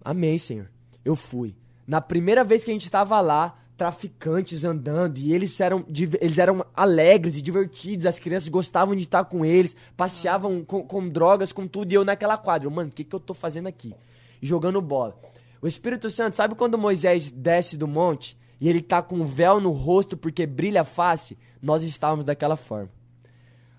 Amém, 0.04 0.36
Senhor. 0.36 0.70
Eu 1.02 1.16
fui. 1.16 1.56
Na 1.86 2.02
primeira 2.02 2.44
vez 2.44 2.64
que 2.64 2.70
a 2.70 2.74
gente 2.74 2.84
estava 2.84 3.18
lá, 3.22 3.58
traficantes 3.78 4.64
andando 4.64 5.18
e 5.18 5.32
eles 5.32 5.58
eram, 5.60 5.84
eles 6.20 6.36
eram 6.36 6.66
alegres 6.74 7.36
e 7.36 7.42
divertidos, 7.42 8.06
as 8.06 8.18
crianças 8.18 8.48
gostavam 8.48 8.96
de 8.96 9.04
estar 9.04 9.24
com 9.24 9.44
eles, 9.44 9.76
passeavam 9.96 10.64
com, 10.64 10.82
com 10.82 11.08
drogas, 11.08 11.52
com 11.52 11.66
tudo, 11.68 11.92
e 11.92 11.94
eu 11.94 12.04
naquela 12.04 12.36
quadra, 12.36 12.68
mano, 12.68 12.90
o 12.90 12.92
que, 12.92 13.04
que 13.04 13.14
eu 13.14 13.20
tô 13.20 13.32
fazendo 13.32 13.68
aqui? 13.68 13.94
Jogando 14.42 14.82
bola. 14.82 15.16
O 15.62 15.68
Espírito 15.68 16.10
Santo, 16.10 16.36
sabe 16.36 16.56
quando 16.56 16.76
Moisés 16.76 17.30
desce 17.30 17.76
do 17.76 17.86
monte 17.86 18.36
e 18.60 18.68
ele 18.68 18.82
tá 18.82 19.00
com 19.00 19.14
um 19.14 19.24
véu 19.24 19.60
no 19.60 19.70
rosto 19.70 20.16
porque 20.16 20.44
brilha 20.44 20.80
a 20.80 20.84
face? 20.84 21.38
Nós 21.62 21.84
estávamos 21.84 22.24
daquela 22.24 22.56
forma. 22.56 22.90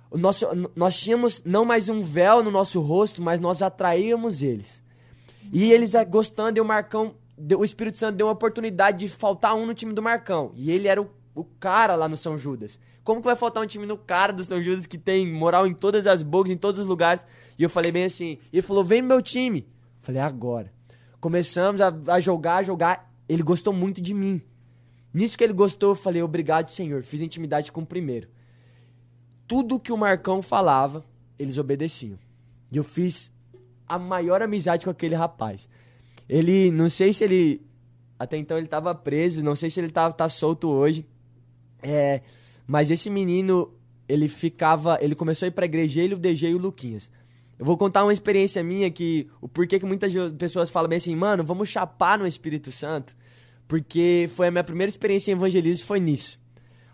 O 0.09 0.17
nosso, 0.17 0.47
nós 0.77 0.97
tínhamos 0.97 1.43
não 1.43 1.65
mais 1.65 1.89
um 1.89 2.01
véu 2.01 2.41
no 2.41 2.49
nosso 2.49 2.79
rosto, 2.79 3.21
mas 3.21 3.39
nós 3.41 3.61
atraíamos 3.61 4.41
eles. 4.41 4.81
E 5.51 5.71
eles 5.73 5.91
gostando, 6.09 6.57
e 6.57 6.61
o 6.61 6.65
Marcão 6.65 7.15
o 7.57 7.63
Espírito 7.63 7.97
Santo 7.97 8.17
deu 8.17 8.27
uma 8.27 8.33
oportunidade 8.33 8.99
de 8.99 9.09
faltar 9.09 9.55
um 9.55 9.65
no 9.65 9.73
time 9.73 9.93
do 9.93 10.01
Marcão. 10.01 10.51
E 10.55 10.71
ele 10.71 10.87
era 10.87 11.01
o, 11.01 11.09
o 11.33 11.43
cara 11.43 11.95
lá 11.95 12.07
no 12.07 12.17
São 12.17 12.37
Judas. 12.37 12.79
Como 13.03 13.21
que 13.21 13.25
vai 13.25 13.35
faltar 13.35 13.63
um 13.63 13.67
time 13.67 13.85
no 13.85 13.97
cara 13.97 14.33
do 14.33 14.43
São 14.43 14.61
Judas 14.61 14.85
que 14.85 14.97
tem 14.97 15.31
moral 15.31 15.65
em 15.65 15.73
todas 15.73 16.05
as 16.05 16.21
bocas, 16.21 16.51
em 16.51 16.57
todos 16.57 16.81
os 16.81 16.85
lugares? 16.85 17.25
E 17.57 17.63
eu 17.63 17.69
falei 17.69 17.91
bem 17.91 18.03
assim. 18.03 18.37
E 18.51 18.57
ele 18.57 18.61
falou: 18.61 18.83
vem 18.83 19.01
meu 19.01 19.21
time. 19.21 19.67
Falei: 20.01 20.21
agora. 20.21 20.71
Começamos 21.19 21.81
a, 21.81 21.93
a 22.07 22.19
jogar, 22.19 22.57
a 22.57 22.63
jogar. 22.63 23.11
Ele 23.27 23.43
gostou 23.43 23.73
muito 23.73 23.99
de 23.99 24.13
mim. 24.13 24.41
Nisso 25.13 25.37
que 25.37 25.43
ele 25.43 25.53
gostou, 25.53 25.91
eu 25.91 25.95
falei: 25.95 26.21
obrigado, 26.21 26.69
Senhor. 26.69 27.01
Fiz 27.03 27.21
intimidade 27.21 27.71
com 27.71 27.81
o 27.81 27.85
primeiro. 27.85 28.27
Tudo 29.47 29.79
que 29.79 29.91
o 29.91 29.97
Marcão 29.97 30.41
falava, 30.41 31.03
eles 31.37 31.57
obedeciam. 31.57 32.19
E 32.71 32.77
eu 32.77 32.83
fiz 32.83 33.31
a 33.87 33.97
maior 33.97 34.41
amizade 34.41 34.85
com 34.85 34.91
aquele 34.91 35.15
rapaz. 35.15 35.67
Ele, 36.29 36.69
não 36.69 36.87
sei 36.87 37.11
se 37.11 37.23
ele. 37.23 37.61
Até 38.19 38.37
então 38.37 38.57
ele 38.57 38.67
tava 38.67 38.93
preso, 38.93 39.43
não 39.43 39.55
sei 39.55 39.69
se 39.69 39.79
ele 39.79 39.89
tá, 39.89 40.11
tá 40.11 40.29
solto 40.29 40.69
hoje. 40.69 41.05
É, 41.81 42.21
mas 42.67 42.91
esse 42.91 43.09
menino, 43.09 43.73
ele 44.07 44.27
ficava. 44.27 44.99
Ele 45.01 45.15
começou 45.15 45.47
a 45.47 45.49
ir 45.49 45.51
pra 45.51 45.65
igreja, 45.65 46.01
ele, 46.01 46.13
o 46.13 46.19
DG 46.19 46.49
e 46.49 46.53
o 46.53 46.59
Luquinhas. 46.59 47.09
Eu 47.57 47.65
vou 47.65 47.77
contar 47.77 48.03
uma 48.03 48.13
experiência 48.13 48.63
minha 48.63 48.91
que. 48.91 49.27
O 49.41 49.47
porquê 49.47 49.79
que 49.79 49.85
muitas 49.85 50.13
pessoas 50.37 50.69
falam 50.69 50.87
bem 50.87 50.97
assim, 50.97 51.15
mano, 51.15 51.43
vamos 51.43 51.67
chapar 51.67 52.19
no 52.19 52.27
Espírito 52.27 52.71
Santo. 52.71 53.13
Porque 53.67 54.29
foi 54.35 54.47
a 54.47 54.51
minha 54.51 54.63
primeira 54.63 54.89
experiência 54.89 55.31
em 55.31 55.35
evangelismo, 55.35 55.85
foi 55.85 55.99
nisso. 55.99 56.39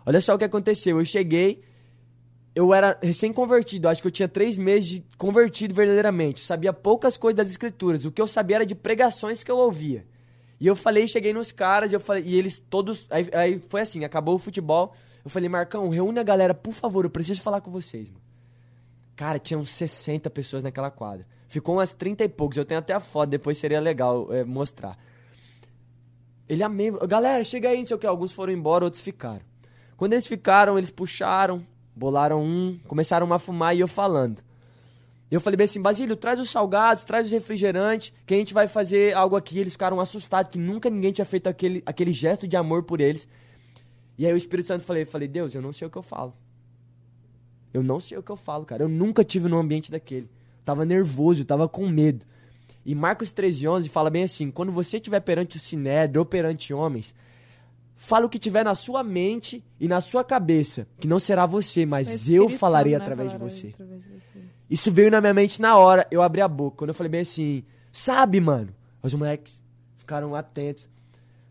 Olha 0.04 0.20
só 0.20 0.34
o 0.34 0.38
que 0.38 0.44
aconteceu. 0.44 0.98
Eu 0.98 1.04
cheguei, 1.04 1.62
eu 2.56 2.72
era 2.72 2.98
recém-convertido, 3.02 3.86
acho 3.86 4.00
que 4.00 4.08
eu 4.08 4.12
tinha 4.12 4.26
três 4.26 4.56
meses 4.56 4.88
de 4.88 5.04
convertido 5.18 5.74
verdadeiramente. 5.74 6.40
Eu 6.40 6.46
sabia 6.46 6.72
poucas 6.72 7.14
coisas 7.18 7.36
das 7.36 7.50
escrituras. 7.50 8.06
O 8.06 8.10
que 8.10 8.20
eu 8.20 8.26
sabia 8.26 8.56
era 8.56 8.64
de 8.64 8.74
pregações 8.74 9.42
que 9.42 9.50
eu 9.50 9.58
ouvia. 9.58 10.06
E 10.58 10.66
eu 10.66 10.74
falei, 10.74 11.06
cheguei 11.06 11.34
nos 11.34 11.52
caras, 11.52 11.92
eu 11.92 12.00
falei, 12.00 12.22
e 12.24 12.34
eles 12.34 12.58
todos. 12.58 13.06
Aí, 13.10 13.28
aí 13.34 13.62
foi 13.68 13.82
assim, 13.82 14.04
acabou 14.04 14.36
o 14.36 14.38
futebol. 14.38 14.94
Eu 15.22 15.28
falei, 15.28 15.50
Marcão, 15.50 15.86
reúne 15.90 16.18
a 16.18 16.22
galera, 16.22 16.54
por 16.54 16.72
favor, 16.72 17.04
eu 17.04 17.10
preciso 17.10 17.42
falar 17.42 17.60
com 17.60 17.70
vocês, 17.70 18.08
mano. 18.08 18.22
Cara, 19.14 19.38
tinham 19.38 19.62
60 19.62 20.30
pessoas 20.30 20.62
naquela 20.62 20.90
quadra. 20.90 21.26
Ficou 21.48 21.74
umas 21.74 21.92
30 21.92 22.24
e 22.24 22.28
poucos. 22.28 22.56
Eu 22.56 22.64
tenho 22.64 22.80
até 22.80 22.94
a 22.94 23.00
foto, 23.00 23.28
depois 23.28 23.58
seria 23.58 23.80
legal 23.80 24.32
é, 24.32 24.44
mostrar. 24.44 24.96
Ele 26.48 26.62
amei. 26.62 26.90
Galera, 27.06 27.44
chega 27.44 27.68
aí, 27.68 27.80
não 27.80 27.86
sei 27.86 27.96
o 27.96 27.98
que. 27.98 28.06
Alguns 28.06 28.32
foram 28.32 28.50
embora, 28.50 28.84
outros 28.84 29.02
ficaram. 29.02 29.42
Quando 29.94 30.14
eles 30.14 30.26
ficaram, 30.26 30.78
eles 30.78 30.90
puxaram, 30.90 31.62
Bolaram 31.96 32.44
um, 32.44 32.78
começaram 32.86 33.32
a 33.32 33.38
fumar 33.38 33.74
e 33.74 33.80
eu 33.80 33.88
falando. 33.88 34.44
Eu 35.30 35.40
falei 35.40 35.56
bem 35.56 35.64
assim, 35.64 35.80
Basílio, 35.80 36.14
traz 36.14 36.38
os 36.38 36.50
salgados, 36.50 37.04
traz 37.04 37.26
os 37.26 37.32
refrigerantes, 37.32 38.12
que 38.26 38.34
a 38.34 38.36
gente 38.36 38.52
vai 38.52 38.68
fazer 38.68 39.16
algo 39.16 39.34
aqui. 39.34 39.58
Eles 39.58 39.72
ficaram 39.72 39.98
assustados, 39.98 40.52
que 40.52 40.58
nunca 40.58 40.90
ninguém 40.90 41.10
tinha 41.10 41.24
feito 41.24 41.48
aquele, 41.48 41.82
aquele 41.86 42.12
gesto 42.12 42.46
de 42.46 42.54
amor 42.54 42.82
por 42.82 43.00
eles. 43.00 43.26
E 44.18 44.26
aí 44.26 44.32
o 44.32 44.36
Espírito 44.36 44.68
Santo 44.68 44.84
falei, 44.84 45.06
falei, 45.06 45.26
Deus, 45.26 45.54
eu 45.54 45.62
não 45.62 45.72
sei 45.72 45.88
o 45.88 45.90
que 45.90 45.96
eu 45.96 46.02
falo. 46.02 46.34
Eu 47.72 47.82
não 47.82 47.98
sei 47.98 48.16
o 48.16 48.22
que 48.22 48.30
eu 48.30 48.36
falo, 48.36 48.64
cara. 48.64 48.84
Eu 48.84 48.88
nunca 48.88 49.24
tive 49.24 49.48
num 49.48 49.58
ambiente 49.58 49.90
daquele. 49.90 50.30
tava 50.64 50.84
nervoso, 50.84 51.44
tava 51.44 51.68
com 51.68 51.88
medo. 51.88 52.24
E 52.84 52.94
Marcos 52.94 53.32
13,11 53.32 53.88
fala 53.88 54.10
bem 54.10 54.22
assim: 54.22 54.50
quando 54.50 54.70
você 54.70 54.98
estiver 54.98 55.20
perante 55.20 55.56
o 55.56 55.60
sinédrio 55.60 56.20
ou 56.20 56.26
perante 56.26 56.72
homens, 56.72 57.14
Fala 57.98 58.26
o 58.26 58.28
que 58.28 58.38
tiver 58.38 58.62
na 58.62 58.74
sua 58.74 59.02
mente 59.02 59.64
e 59.80 59.88
na 59.88 60.02
sua 60.02 60.22
cabeça, 60.22 60.86
que 61.00 61.08
não 61.08 61.18
será 61.18 61.46
você, 61.46 61.86
mas 61.86 62.28
eu 62.28 62.50
falarei 62.50 62.94
através 62.94 63.32
de 63.32 63.38
você. 63.38 63.68
através 63.68 64.02
de 64.02 64.08
você. 64.10 64.38
Isso 64.68 64.92
veio 64.92 65.10
na 65.10 65.20
minha 65.20 65.32
mente 65.32 65.60
na 65.60 65.76
hora, 65.76 66.06
eu 66.10 66.22
abri 66.22 66.42
a 66.42 66.48
boca. 66.48 66.76
Quando 66.76 66.90
eu 66.90 66.94
falei 66.94 67.10
bem 67.10 67.22
assim, 67.22 67.64
sabe, 67.90 68.38
mano? 68.38 68.74
Os 69.02 69.14
moleques 69.14 69.62
ficaram 69.96 70.34
atentos. 70.34 70.88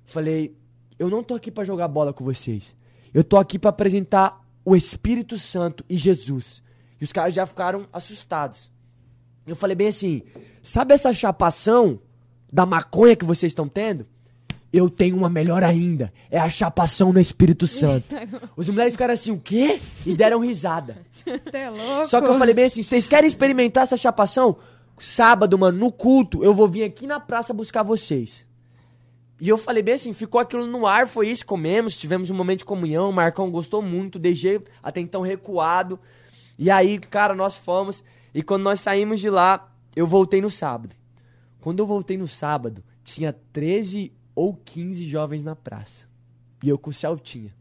Falei, 0.03 0.55
eu 0.99 1.09
não 1.09 1.23
tô 1.23 1.33
aqui 1.33 1.49
para 1.49 1.63
jogar 1.63 1.87
bola 1.87 2.13
com 2.13 2.23
vocês. 2.23 2.77
Eu 3.11 3.23
tô 3.23 3.37
aqui 3.37 3.57
para 3.57 3.71
apresentar 3.71 4.39
o 4.63 4.75
Espírito 4.75 5.39
Santo 5.39 5.83
e 5.89 5.97
Jesus. 5.97 6.61
E 7.01 7.03
os 7.03 7.11
caras 7.11 7.33
já 7.33 7.45
ficaram 7.45 7.87
assustados. 7.91 8.71
Eu 9.47 9.55
falei 9.55 9.75
bem 9.75 9.87
assim, 9.87 10.21
sabe 10.61 10.93
essa 10.93 11.11
chapação 11.11 11.99
da 12.51 12.65
maconha 12.65 13.15
que 13.15 13.25
vocês 13.25 13.51
estão 13.51 13.67
tendo? 13.67 14.05
Eu 14.75 14.89
tenho 14.89 15.15
uma 15.15 15.29
melhor 15.29 15.63
ainda. 15.63 16.11
É 16.29 16.37
a 16.37 16.49
chapação 16.49 17.13
no 17.13 17.19
Espírito 17.21 17.65
Santo. 17.65 18.13
Os 18.57 18.67
moleques 18.67 18.95
ficaram 18.95 19.13
assim, 19.13 19.31
o 19.31 19.39
quê? 19.39 19.79
E 20.05 20.13
deram 20.13 20.39
risada. 20.39 20.97
é 21.53 21.69
louco. 21.69 22.09
Só 22.09 22.19
que 22.19 22.27
eu 22.27 22.37
falei 22.37 22.53
bem 22.53 22.65
assim, 22.65 22.83
vocês 22.83 23.07
querem 23.07 23.25
experimentar 23.25 23.83
essa 23.83 23.95
chapação? 23.95 24.57
Sábado, 24.97 25.57
mano, 25.57 25.77
no 25.77 25.93
culto, 25.93 26.43
eu 26.43 26.53
vou 26.53 26.67
vir 26.67 26.83
aqui 26.83 27.07
na 27.07 27.21
praça 27.21 27.53
buscar 27.53 27.83
vocês. 27.83 28.45
E 29.39 29.47
eu 29.47 29.57
falei 29.57 29.81
bem 29.81 29.93
assim, 29.93 30.11
ficou 30.11 30.41
aquilo 30.41 30.67
no 30.67 30.85
ar, 30.85 31.07
foi 31.07 31.29
isso, 31.29 31.45
comemos, 31.45 31.97
tivemos 31.97 32.29
um 32.29 32.35
momento 32.35 32.59
de 32.59 32.65
comunhão, 32.65 33.09
o 33.09 33.13
Marcão 33.13 33.49
gostou 33.49 33.81
muito, 33.81 34.19
DG 34.19 34.61
até 34.83 34.99
então 34.99 35.21
recuado. 35.21 35.97
E 36.59 36.69
aí, 36.69 36.99
cara, 36.99 37.33
nós 37.33 37.55
fomos, 37.55 38.03
e 38.33 38.43
quando 38.43 38.63
nós 38.63 38.81
saímos 38.81 39.21
de 39.21 39.29
lá, 39.29 39.71
eu 39.95 40.05
voltei 40.05 40.41
no 40.41 40.51
sábado. 40.51 40.93
Quando 41.61 41.79
eu 41.79 41.85
voltei 41.85 42.17
no 42.17 42.27
sábado, 42.27 42.83
tinha 43.05 43.31
13 43.53 44.11
ou 44.35 44.53
15 44.53 45.07
jovens 45.07 45.43
na 45.43 45.55
praça. 45.55 46.07
E 46.61 46.69
eu 46.69 46.77
com 46.77 46.89
o 46.89 46.93
Celtinha. 46.93 47.53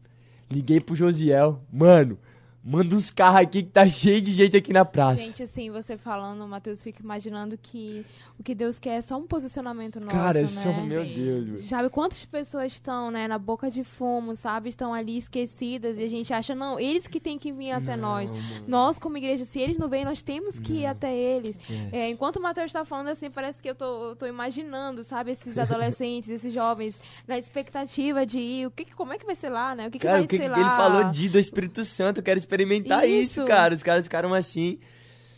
Liguei 0.51 0.79
pro 0.79 0.95
Josiel, 0.95 1.61
mano, 1.71 2.19
manda 2.67 2.95
uns 2.95 3.11
carros 3.11 3.41
aqui 3.41 3.61
que 3.61 3.69
tá 3.69 3.87
cheio 3.87 4.19
de 4.19 4.31
gente 4.31 4.57
aqui 4.57 4.73
na 4.73 4.83
praça. 4.83 5.23
Gente, 5.23 5.43
assim, 5.43 5.69
você 5.69 5.95
falando, 5.97 6.47
Matheus, 6.47 6.81
fica 6.81 7.03
imaginando 7.03 7.55
que 7.61 8.03
o 8.39 8.43
que 8.43 8.55
Deus 8.55 8.79
quer 8.79 8.95
é 8.97 9.01
só 9.01 9.17
um 9.17 9.27
posicionamento 9.27 9.99
nosso, 9.99 10.15
Cara, 10.15 10.41
né? 10.41 10.47
só, 10.47 10.73
meu 10.73 11.05
Deus. 11.05 11.65
Sabe 11.65 11.89
quantas 11.89 12.25
pessoas 12.25 12.73
estão, 12.73 13.11
né, 13.11 13.27
na 13.27 13.37
boca 13.37 13.69
de 13.69 13.83
fumo, 13.83 14.35
sabe? 14.35 14.69
Estão 14.69 14.93
ali 14.93 15.15
esquecidas 15.17 15.99
e 15.99 16.03
a 16.03 16.09
gente 16.09 16.33
acha, 16.33 16.55
não, 16.55 16.79
eles 16.79 17.07
que 17.07 17.19
têm 17.19 17.37
que 17.37 17.51
vir 17.51 17.71
até 17.71 17.95
nós. 17.95 18.29
Nós, 18.67 18.97
como 18.97 19.17
igreja, 19.17 19.45
se 19.45 19.59
eles 19.59 19.77
não 19.77 19.87
vêm, 19.87 20.03
nós 20.03 20.21
temos 20.23 20.59
que 20.59 20.73
ir 20.79 20.85
até 20.87 21.15
eles. 21.15 21.55
Yes. 21.69 21.93
É, 21.93 22.09
enquanto 22.09 22.37
o 22.37 22.41
Matheus 22.41 22.71
tá 22.73 22.83
falando 22.83 23.09
assim, 23.09 23.29
parece 23.29 23.61
que 23.61 23.69
eu 23.69 23.75
tô, 23.75 24.09
eu 24.09 24.15
tô 24.15 24.25
imaginando, 24.25 25.03
sabe, 25.03 25.31
esses 25.31 25.57
adolescentes, 25.57 26.29
esses 26.31 26.51
jovens, 26.51 26.99
na 27.27 27.37
expectativa 27.37 28.25
de 28.25 28.39
ir. 28.39 28.65
O 28.67 28.71
que, 28.71 28.85
que- 28.85 28.95
como 28.95 29.13
é 29.13 29.17
que 29.19 29.25
vai 29.25 29.35
ser 29.35 29.49
lá, 29.49 29.75
né? 29.75 29.87
O 29.87 29.91
que, 29.91 29.99
que 29.99 30.05
Cara, 30.05 30.17
vai 30.17 30.25
o 30.25 30.27
que, 30.27 30.37
ser 30.37 30.43
que 30.43 30.49
lá? 30.49 30.59
ele 30.59 30.69
falou 30.69 31.11
de 31.11 31.29
do 31.29 31.39
Espírito 31.39 31.83
Santo, 31.85 32.19
eu 32.19 32.23
quero 32.23 32.39
experimentar 32.55 33.07
isso. 33.07 33.41
Isso. 33.41 33.45
cara. 33.45 33.75
Os 33.75 33.83
caras 33.83 34.05
ficaram 34.05 34.33
assim. 34.33 34.79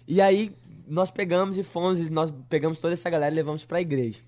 E 0.08 0.22
aí 0.22 0.52
nós 0.88 1.12
pegamos 1.12 1.58
e 1.58 1.64
fomos, 1.64 2.00
e 2.00 2.10
nós 2.10 2.34
pegamos 2.50 2.80
toda 2.80 2.94
essa 2.94 3.10
galera 3.10 3.34
e 3.34 3.36
levamos 3.36 3.66
pra 3.66 3.82
igreja. 3.82 4.20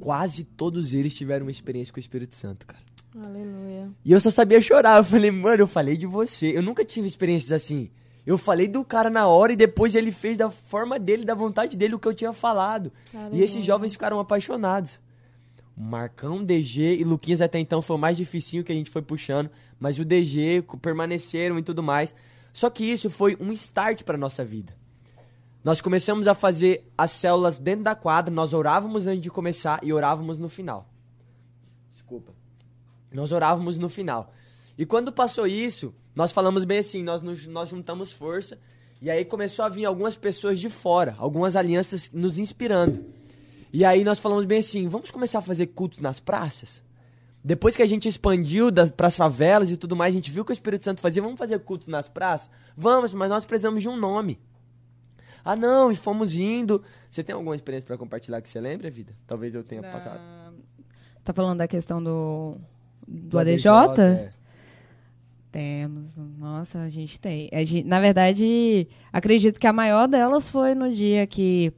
Quase 0.00 0.42
todos 0.44 0.92
eles 0.92 1.14
tiveram 1.14 1.46
uma 1.46 1.50
experiência 1.50 1.92
com 1.92 1.98
o 1.98 2.00
Espírito 2.00 2.34
Santo, 2.34 2.66
cara. 2.66 2.82
Aleluia. 3.20 3.90
E 4.04 4.10
eu 4.10 4.18
só 4.18 4.30
sabia 4.30 4.60
chorar. 4.60 4.98
Eu 4.98 5.04
falei, 5.04 5.30
mano, 5.30 5.62
eu 5.62 5.66
falei 5.68 5.96
de 5.96 6.06
você. 6.06 6.56
Eu 6.56 6.62
nunca 6.62 6.84
tive 6.84 7.06
experiências 7.06 7.52
assim. 7.52 7.90
Eu 8.24 8.38
falei 8.38 8.68
do 8.68 8.84
cara 8.84 9.10
na 9.10 9.26
hora 9.26 9.52
e 9.52 9.56
depois 9.56 9.94
ele 9.94 10.10
fez 10.10 10.36
da 10.36 10.48
forma 10.48 10.98
dele, 10.98 11.24
da 11.24 11.34
vontade 11.34 11.76
dele, 11.76 11.94
o 11.94 11.98
que 11.98 12.08
eu 12.08 12.14
tinha 12.14 12.32
falado. 12.32 12.90
E 13.32 13.42
esses 13.42 13.64
jovens 13.64 13.92
ficaram 13.92 14.18
apaixonados. 14.18 14.98
Marcão, 15.76 16.44
DG 16.44 16.96
e 16.98 17.04
Luquinhas 17.04 17.40
até 17.40 17.58
então 17.58 17.80
foi 17.80 17.96
o 17.96 17.98
mais 17.98 18.16
dificinho 18.16 18.62
que 18.62 18.72
a 18.72 18.74
gente 18.74 18.90
foi 18.90 19.02
puxando. 19.02 19.50
Mas 19.80 19.98
o 19.98 20.04
DG 20.04 20.62
permaneceram 20.80 21.58
e 21.58 21.62
tudo 21.62 21.82
mais. 21.82 22.14
Só 22.52 22.68
que 22.70 22.84
isso 22.84 23.08
foi 23.10 23.36
um 23.40 23.52
start 23.52 24.02
para 24.04 24.18
nossa 24.18 24.44
vida. 24.44 24.74
Nós 25.64 25.80
começamos 25.80 26.26
a 26.28 26.34
fazer 26.34 26.86
as 26.98 27.10
células 27.12 27.56
dentro 27.58 27.84
da 27.84 27.94
quadra. 27.94 28.32
Nós 28.32 28.52
orávamos 28.52 29.06
antes 29.06 29.22
de 29.22 29.30
começar 29.30 29.80
e 29.82 29.92
orávamos 29.92 30.38
no 30.38 30.48
final. 30.48 30.88
Desculpa. 31.90 32.32
Nós 33.12 33.32
orávamos 33.32 33.78
no 33.78 33.88
final. 33.88 34.32
E 34.76 34.84
quando 34.86 35.12
passou 35.12 35.46
isso, 35.46 35.94
nós 36.14 36.32
falamos 36.32 36.64
bem 36.64 36.78
assim, 36.78 37.02
nós, 37.02 37.22
nos- 37.22 37.46
nós 37.46 37.68
juntamos 37.68 38.10
força. 38.12 38.58
E 39.00 39.10
aí 39.10 39.24
começou 39.24 39.64
a 39.64 39.68
vir 39.68 39.84
algumas 39.84 40.16
pessoas 40.16 40.58
de 40.60 40.68
fora, 40.68 41.14
algumas 41.18 41.56
alianças 41.56 42.10
nos 42.12 42.38
inspirando. 42.38 43.04
E 43.72 43.84
aí 43.84 44.04
nós 44.04 44.18
falamos 44.18 44.44
bem 44.44 44.58
assim, 44.58 44.86
vamos 44.88 45.10
começar 45.10 45.38
a 45.38 45.42
fazer 45.42 45.68
cultos 45.68 45.98
nas 45.98 46.20
praças? 46.20 46.82
Depois 47.44 47.74
que 47.74 47.82
a 47.82 47.86
gente 47.86 48.08
expandiu 48.08 48.68
para 48.96 49.08
as 49.08 49.16
favelas 49.16 49.70
e 49.70 49.76
tudo 49.76 49.96
mais, 49.96 50.12
a 50.12 50.16
gente 50.16 50.30
viu 50.30 50.44
que 50.44 50.52
o 50.52 50.54
Espírito 50.54 50.84
Santo 50.84 51.00
fazia, 51.00 51.22
vamos 51.22 51.38
fazer 51.38 51.58
cultos 51.60 51.88
nas 51.88 52.08
praças? 52.08 52.50
Vamos, 52.76 53.12
mas 53.12 53.28
nós 53.28 53.44
precisamos 53.44 53.82
de 53.82 53.88
um 53.88 53.96
nome. 53.96 54.38
Ah, 55.44 55.56
não, 55.56 55.90
e 55.90 55.96
fomos 55.96 56.36
indo. 56.36 56.84
Você 57.10 57.24
tem 57.24 57.34
alguma 57.34 57.56
experiência 57.56 57.86
para 57.86 57.98
compartilhar 57.98 58.40
que 58.40 58.48
você 58.48 58.60
lembra, 58.60 58.88
vida? 58.90 59.12
Talvez 59.26 59.54
eu 59.54 59.64
tenha 59.64 59.82
passado. 59.82 60.20
Tá 61.24 61.32
falando 61.32 61.58
da 61.58 61.66
questão 61.66 62.02
do, 62.02 62.56
do, 63.08 63.38
ADJ, 63.38 63.68
ADJ? 63.68 64.02
é. 64.02 64.32
Temos. 65.50 66.16
Nossa, 66.38 66.78
a 66.78 66.88
gente 66.88 67.20
tem. 67.20 67.50
A 67.52 67.64
gente- 67.64 67.86
na 67.86 68.00
verdade, 68.00 68.88
acredito 69.12 69.58
que 69.60 69.66
a 69.66 69.72
maior 69.72 70.06
delas 70.08 70.48
foi 70.48 70.74
no 70.74 70.92
dia 70.92 71.26
que. 71.26 71.72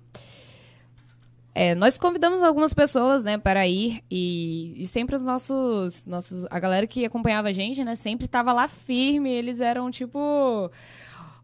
É, 1.54 1.74
nós 1.74 1.96
convidamos 1.96 2.42
algumas 2.42 2.74
pessoas, 2.74 3.22
né, 3.22 3.38
para 3.38 3.66
ir 3.68 4.02
e, 4.10 4.74
e 4.76 4.86
sempre 4.88 5.14
os 5.14 5.22
nossos, 5.22 6.04
nossos, 6.04 6.46
a 6.50 6.58
galera 6.58 6.86
que 6.86 7.04
acompanhava 7.04 7.48
a 7.48 7.52
gente, 7.52 7.84
né, 7.84 7.94
sempre 7.94 8.26
tava 8.26 8.52
lá 8.52 8.66
firme. 8.66 9.30
Eles 9.30 9.60
eram 9.60 9.90
tipo 9.90 10.18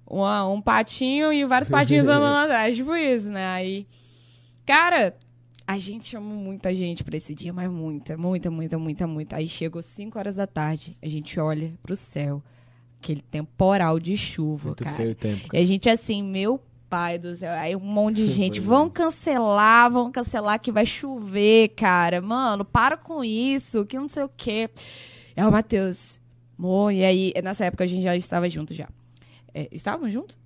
uma- 0.07 0.49
um 0.49 0.61
patinho 0.61 1.33
e 1.33 1.45
vários 1.45 1.69
patinhos 1.71 2.09
andando 2.09 2.45
atrás, 2.45 2.77
tipo 2.77 2.95
isso, 2.97 3.31
né? 3.31 3.47
Aí, 3.49 3.87
cara, 4.67 5.15
a 5.67 5.79
gente 5.79 6.09
chamou 6.09 6.35
muita 6.37 6.75
gente 6.75 7.05
pra 7.05 7.17
esse 7.17 7.33
dia, 7.35 7.53
mas 7.53 7.71
muita, 7.71 8.17
muita, 8.17 8.51
muita, 8.51 8.77
muita, 8.79 9.07
muita. 9.07 9.37
Aí 9.37 9.47
chegou 9.49 9.81
5 9.83 10.19
horas 10.19 10.35
da 10.35 10.47
tarde, 10.47 10.97
a 11.01 11.07
gente 11.09 11.39
olha 11.39 11.73
pro 11.83 11.95
céu, 11.95 12.43
aquele 13.01 13.23
temporal 13.23 14.01
de 14.01 14.17
chuva, 14.17 14.71
Muito 14.71 14.83
cara. 14.83 14.97
feio 14.97 15.13
o 15.13 15.15
tempo. 15.15 15.55
E 15.55 15.59
a 15.59 15.65
gente 15.65 15.89
assim, 15.89 16.23
meu 16.25 16.61
pai 16.91 17.19
do 17.19 17.35
céu, 17.37 17.53
aí 17.53 17.75
um 17.77 17.81
monte 17.81 18.17
de 18.17 18.29
gente, 18.35 18.61
Pois 18.61 18.65
é. 18.65 18.69
vão 18.69 18.91
cancelar, 18.91 19.91
vão 19.91 20.11
cancelar 20.11 20.61
que 20.61 20.73
vai 20.73 20.85
chover, 20.85 21.69
cara. 21.71 22.21
Mano, 22.21 22.65
para 22.65 22.97
com 22.97 23.23
isso, 23.25 23.87
que 23.87 23.97
não 23.97 24.09
sei 24.09 24.25
o 24.25 24.31
quê. 24.37 24.69
É 25.37 25.47
o 25.47 25.53
Matheus, 25.53 26.21
amor, 26.59 26.93
e 26.93 27.05
aí, 27.05 27.33
nessa 27.43 27.65
época 27.65 27.85
a 27.85 27.87
gente 27.87 28.03
já 28.03 28.17
estava 28.17 28.51
junto 28.51 28.75
já. 28.75 28.89
É, 29.55 29.69
estávamos 29.73 30.13
juntos? 30.13 30.37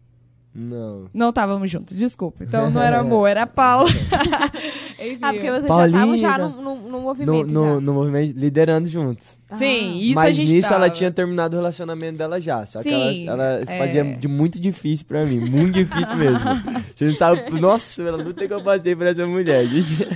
Não. 0.55 1.11
Não 1.13 1.31
estávamos 1.31 1.69
juntos, 1.69 1.97
desculpa. 1.97 2.45
Então 2.45 2.71
não 2.71 2.81
era 2.81 3.01
amor, 3.01 3.27
era 3.27 3.45
Paula. 3.45 3.91
Enfim. 5.01 5.19
Ah, 5.21 5.33
porque 5.33 5.51
vocês 5.51 5.67
Paulinha. 5.67 5.99
já 5.99 6.15
estavam 6.15 6.19
já 6.19 6.39
no, 6.39 6.63
no, 6.63 6.89
no 6.91 7.01
movimento 7.01 7.53
no, 7.53 7.75
já. 7.75 7.81
no 7.81 7.93
movimento, 7.93 8.39
liderando 8.39 8.89
juntos. 8.89 9.27
Sim, 9.55 9.99
isso 9.99 10.19
a 10.19 10.23
Mas 10.23 10.37
gente 10.37 10.53
nisso 10.53 10.69
ela 10.69 10.83
tava. 10.83 10.91
tinha 10.91 11.11
terminado 11.11 11.57
o 11.57 11.59
relacionamento 11.59 12.19
dela 12.19 12.41
já. 12.41 12.65
Só 12.67 12.83
Sim, 12.83 12.91
que 12.91 13.29
ela, 13.29 13.45
ela 13.45 13.67
se 13.67 13.73
é. 13.73 13.79
fazia 13.79 14.17
de 14.17 14.29
muito 14.29 14.61
difícil 14.61 15.07
pra 15.07 15.25
mim. 15.25 15.41
Muito 15.41 15.75
difícil 15.75 16.17
mesmo. 16.17 16.39
Você 16.95 17.07
não 17.07 17.15
sabe. 17.15 17.51
Nossa, 17.61 18.03
ela 18.03 18.23
não 18.23 18.33
tem 18.33 18.47
que 18.47 18.55
eu 18.55 18.63
passei 18.63 18.95
por 18.95 19.07
essa 19.07 19.27
mulher, 19.27 19.67
gente. 19.67 20.09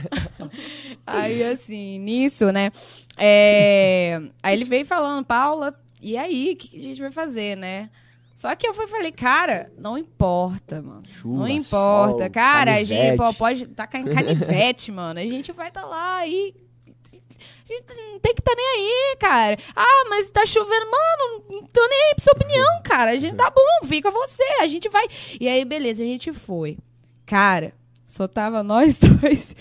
Aí, 1.05 1.42
assim, 1.42 1.98
nisso, 1.98 2.53
né? 2.53 2.70
é, 3.16 4.20
Aí 4.42 4.55
ele 4.55 4.64
veio 4.64 4.87
falando, 4.87 5.24
Paula, 5.24 5.74
e 6.01 6.16
aí, 6.16 6.53
o 6.53 6.57
que, 6.57 6.68
que 6.68 6.79
a 6.79 6.83
gente 6.83 7.01
vai 7.01 7.11
fazer, 7.11 7.57
né? 7.57 7.90
Só 8.38 8.55
que 8.55 8.68
eu 8.68 8.72
fui 8.72 8.87
falei, 8.87 9.11
cara, 9.11 9.68
não 9.77 9.98
importa, 9.98 10.81
mano. 10.81 11.03
Chuva, 11.09 11.38
não 11.40 11.48
importa. 11.48 12.22
sol, 12.22 12.31
cara, 12.31 12.77
a 12.77 12.85
gente 12.85 12.96
canivete. 12.96 13.16
pô, 13.16 13.35
pode 13.35 13.66
tacar 13.66 14.01
em 14.01 14.05
canivete, 14.05 14.92
mano. 14.94 15.18
A 15.18 15.27
gente 15.27 15.51
vai 15.51 15.66
estar 15.66 15.85
lá 15.85 16.24
e. 16.24 16.55
A 16.87 17.66
gente 17.66 17.85
não 17.88 18.20
tem 18.20 18.33
que 18.33 18.40
estar 18.40 18.55
nem 18.55 18.64
aí, 18.64 19.16
cara. 19.18 19.59
Ah, 19.74 20.05
mas 20.09 20.31
tá 20.31 20.46
chovendo. 20.46 20.87
Mano, 20.87 21.44
não 21.51 21.66
tô 21.66 21.85
nem 21.88 22.01
aí 22.01 22.14
pra 22.14 22.22
sua 22.22 22.33
opinião, 22.33 22.83
cara. 22.87 23.11
A 23.11 23.16
gente 23.16 23.35
tá 23.35 23.51
bom, 23.51 23.88
fica 23.88 24.09
você. 24.09 24.44
A 24.61 24.68
gente 24.68 24.88
vai. 24.88 25.09
E 25.40 25.48
aí, 25.48 25.64
beleza, 25.64 26.05
a 26.05 26.07
gente 26.07 26.33
foi. 26.33 26.79
Cara, 27.27 27.74
só 28.07 28.29
tava 28.29 28.62
nós 28.62 29.01
dois 29.20 29.53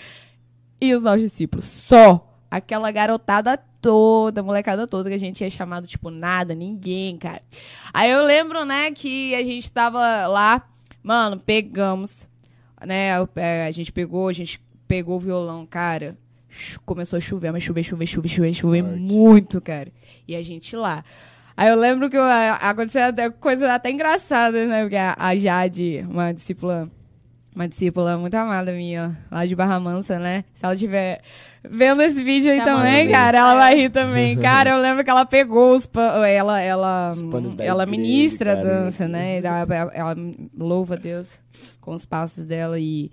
e 0.80 0.94
os 0.94 1.02
nossos 1.02 1.22
discípulos. 1.22 1.64
Só. 1.64 2.24
Aquela 2.48 2.92
garotada 2.92 3.60
toda, 3.80 4.42
molecada 4.42 4.86
toda, 4.86 5.08
que 5.08 5.14
a 5.16 5.20
gente 5.20 5.36
tinha 5.36 5.50
chamado, 5.50 5.86
tipo, 5.86 6.10
nada, 6.10 6.54
ninguém, 6.54 7.16
cara. 7.16 7.42
Aí 7.92 8.10
eu 8.10 8.22
lembro, 8.24 8.64
né, 8.64 8.90
que 8.92 9.34
a 9.34 9.44
gente 9.44 9.70
tava 9.70 10.26
lá, 10.26 10.66
mano, 11.02 11.38
pegamos, 11.38 12.28
né, 12.84 13.10
é, 13.36 13.66
a 13.66 13.70
gente 13.70 13.92
pegou, 13.92 14.28
a 14.28 14.32
gente 14.32 14.60
pegou 14.86 15.16
o 15.16 15.20
violão, 15.20 15.64
cara, 15.66 16.16
começou 16.84 17.16
a 17.16 17.20
chover, 17.20 17.52
mas 17.52 17.62
chover, 17.62 17.82
chover, 17.84 18.06
chover, 18.06 18.28
chover, 18.28 18.54
chover 18.54 18.82
Forte. 18.84 18.98
muito, 19.00 19.60
cara. 19.60 19.92
E 20.26 20.34
a 20.34 20.42
gente 20.42 20.74
lá. 20.74 21.04
Aí 21.56 21.68
eu 21.68 21.76
lembro 21.76 22.08
que 22.08 22.16
eu- 22.16 22.22
a- 22.22 22.54
aconteceu 22.54 23.02
até 23.04 23.28
coisa 23.30 23.72
até 23.74 23.90
engraçada, 23.90 24.64
né, 24.66 24.82
porque 24.82 24.96
a, 24.96 25.14
a 25.18 25.36
Jade, 25.36 26.04
uma 26.08 26.32
discípula 26.32 26.90
uma 27.54 27.66
discípula 27.66 28.16
muito 28.16 28.34
amada 28.36 28.70
minha, 28.72 29.18
lá 29.28 29.44
de 29.44 29.56
Barra 29.56 29.80
Mansa, 29.80 30.16
né? 30.16 30.44
Se 30.54 30.64
ela 30.64 30.74
estiver 30.74 31.20
vendo 31.70 32.02
esse 32.02 32.22
vídeo 32.22 32.50
aí 32.50 32.58
Tá 32.58 32.64
também, 32.64 33.06
bom. 33.06 33.12
cara, 33.12 33.38
ela 33.38 33.54
vai 33.54 33.74
rir 33.76 33.90
também. 33.90 34.36
Cara, 34.40 34.70
eu 34.70 34.78
lembro 34.80 35.04
que 35.04 35.10
ela 35.10 35.24
pegou 35.26 35.74
os 35.76 35.86
pan... 35.86 36.26
ela 36.26 36.60
ela 36.60 37.12
ela 37.58 37.82
igreja, 37.84 37.86
ministra 37.86 38.52
a 38.52 38.56
cara. 38.56 38.68
dança, 38.68 39.08
né? 39.08 39.38
Ela, 39.38 39.90
ela 39.94 40.16
louva 40.56 40.94
a 40.94 40.98
Deus 40.98 41.26
com 41.80 41.94
os 41.94 42.04
passos 42.04 42.44
dela 42.44 42.78
e 42.78 43.10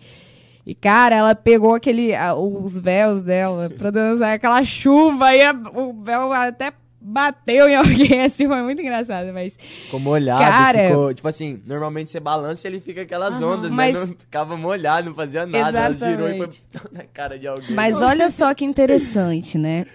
e, 0.68 0.74
cara, 0.74 1.16
ela 1.16 1.36
pegou 1.36 1.76
aquele, 1.76 2.12
os 2.40 2.80
véus 2.80 3.22
dela 3.22 3.70
pra 3.70 3.92
dançar 3.92 4.34
aquela 4.34 4.64
chuva 4.64 5.32
e 5.36 5.44
a- 5.44 5.54
o 5.76 5.94
véu 6.02 6.34
até 6.34 6.72
bateu 7.08 7.70
em 7.70 7.76
alguém, 7.78 8.24
assim, 8.24 8.48
foi 8.48 8.62
muito 8.64 8.82
engraçado, 8.82 9.32
mas... 9.32 9.56
Ficou 9.84 10.00
molhado, 10.00 10.42
Cara- 10.42 10.88
ficou. 10.90 11.14
Tipo 11.14 11.28
assim, 11.28 11.62
normalmente 11.66 12.10
você 12.10 12.20
balança 12.20 12.68
e 12.68 12.72
ele 12.72 12.80
fica 12.80 13.02
aquelas 13.04 13.36
Aham. 13.36 13.58
ondas, 13.58 13.72
Mas- 13.72 13.96
mas 13.96 14.10
não 14.10 14.16
ficava 14.18 14.58
molhado, 14.58 15.08
não 15.10 15.16
fazia 15.16 15.46
nada. 15.46 15.78
Ela 15.80 15.94
girou 15.94 16.28
e 16.30 16.38
foi 16.38 16.48
Exatamente. 16.48 16.64
na 16.92 17.04
cara 17.04 17.38
de 17.38 17.48
alguém. 17.48 17.76
Mas 17.76 18.02
olha 18.02 18.30
só 18.30 18.54
que 18.56 18.66
interessante, 18.66 19.58
né? 19.58 19.86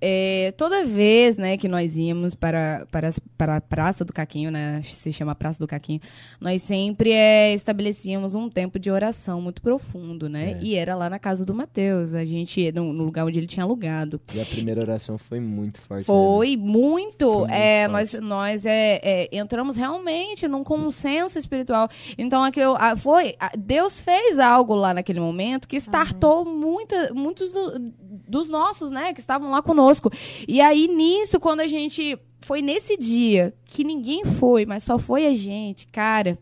É, 0.00 0.52
toda 0.56 0.84
vez, 0.86 1.36
né, 1.36 1.56
que 1.56 1.68
nós 1.68 1.96
íamos 1.96 2.34
para, 2.34 2.86
para, 2.90 3.10
para 3.36 3.56
a 3.56 3.60
Praça 3.60 4.04
do 4.04 4.12
Caquinho, 4.12 4.50
né, 4.50 4.80
se 4.82 5.12
chama 5.12 5.34
Praça 5.34 5.58
do 5.58 5.66
Caquinho, 5.66 6.00
nós 6.40 6.62
sempre 6.62 7.12
é, 7.12 7.52
estabelecíamos 7.52 8.34
um 8.34 8.48
tempo 8.48 8.78
de 8.78 8.90
oração 8.90 9.40
muito 9.42 9.60
profundo, 9.60 10.28
né? 10.28 10.52
É. 10.52 10.62
E 10.62 10.74
era 10.74 10.94
lá 10.94 11.10
na 11.10 11.18
casa 11.18 11.44
do 11.44 11.52
Mateus, 11.54 12.14
a 12.14 12.24
gente, 12.24 12.72
no, 12.72 12.92
no 12.92 13.04
lugar 13.04 13.26
onde 13.26 13.38
ele 13.38 13.46
tinha 13.46 13.64
alugado. 13.64 14.20
E 14.34 14.40
a 14.40 14.46
primeira 14.46 14.80
oração 14.80 15.18
foi 15.18 15.38
muito 15.40 15.80
forte. 15.80 16.00
né? 16.00 16.04
Foi 16.06 16.56
muito. 16.56 17.30
Foi 17.30 17.40
muito 17.40 17.46
é, 17.52 17.88
forte. 17.88 18.16
nós 18.16 18.40
nós 18.40 18.66
é, 18.66 19.00
é, 19.02 19.36
entramos 19.36 19.76
realmente 19.76 20.48
num 20.48 20.64
consenso 20.64 21.38
espiritual. 21.38 21.88
Então, 22.16 22.42
aquilo, 22.42 22.74
ah, 22.78 22.96
foi, 22.96 23.34
ah, 23.38 23.52
Deus 23.56 24.00
fez 24.00 24.38
algo 24.38 24.74
lá 24.74 24.94
naquele 24.94 25.20
momento 25.20 25.68
que 25.68 25.76
startou 25.76 26.44
muita, 26.44 27.12
muitos 27.12 27.52
do- 27.52 27.92
dos 28.28 28.48
nossos, 28.48 28.90
né, 28.90 29.12
que 29.12 29.20
estavam 29.20 29.50
lá 29.50 29.60
conosco. 29.60 29.89
Conosco. 29.90 30.10
E 30.46 30.60
aí, 30.60 30.88
nisso, 30.88 31.40
quando 31.40 31.60
a 31.60 31.66
gente. 31.66 32.18
Foi 32.42 32.62
nesse 32.62 32.96
dia 32.96 33.52
que 33.66 33.84
ninguém 33.84 34.24
foi, 34.24 34.64
mas 34.64 34.82
só 34.82 34.98
foi 34.98 35.26
a 35.26 35.34
gente, 35.34 35.86
cara. 35.86 36.38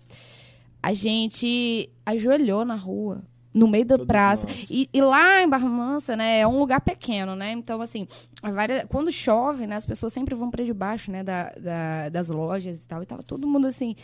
A 0.81 0.93
gente 0.93 1.91
ajoelhou 2.07 2.65
na 2.65 2.77
rua 2.77 3.25
no 3.59 3.69
meio 3.69 3.85
da 3.85 3.97
Todos 3.97 4.07
praça. 4.07 4.47
E, 4.71 4.89
e 4.93 5.01
lá 5.01 5.43
em 5.43 5.49
Barra 5.49 5.69
Mansa, 5.69 6.17
né, 6.17 6.41
é 6.41 6.47
um 6.47 6.59
lugar 6.59 6.81
pequeno, 6.81 7.35
né? 7.35 7.53
Então, 7.53 7.81
assim, 7.83 8.07
várias- 8.43 8.85
quando 8.89 9.11
chove, 9.11 9.67
né, 9.67 9.77
as 9.77 9.85
pessoas 9.87 10.13
sempre 10.13 10.35
vão 10.35 10.51
para 10.51 10.65
debaixo, 10.65 11.11
né, 11.11 11.23
da, 11.23 11.53
da- 11.59 12.09
das 12.09 12.29
lojas 12.29 12.79
e 12.81 12.87
tal. 12.87 13.03
E 13.03 13.07
tava 13.07 13.23
todo 13.23 13.47
mundo 13.47 13.67
assim. 13.67 13.97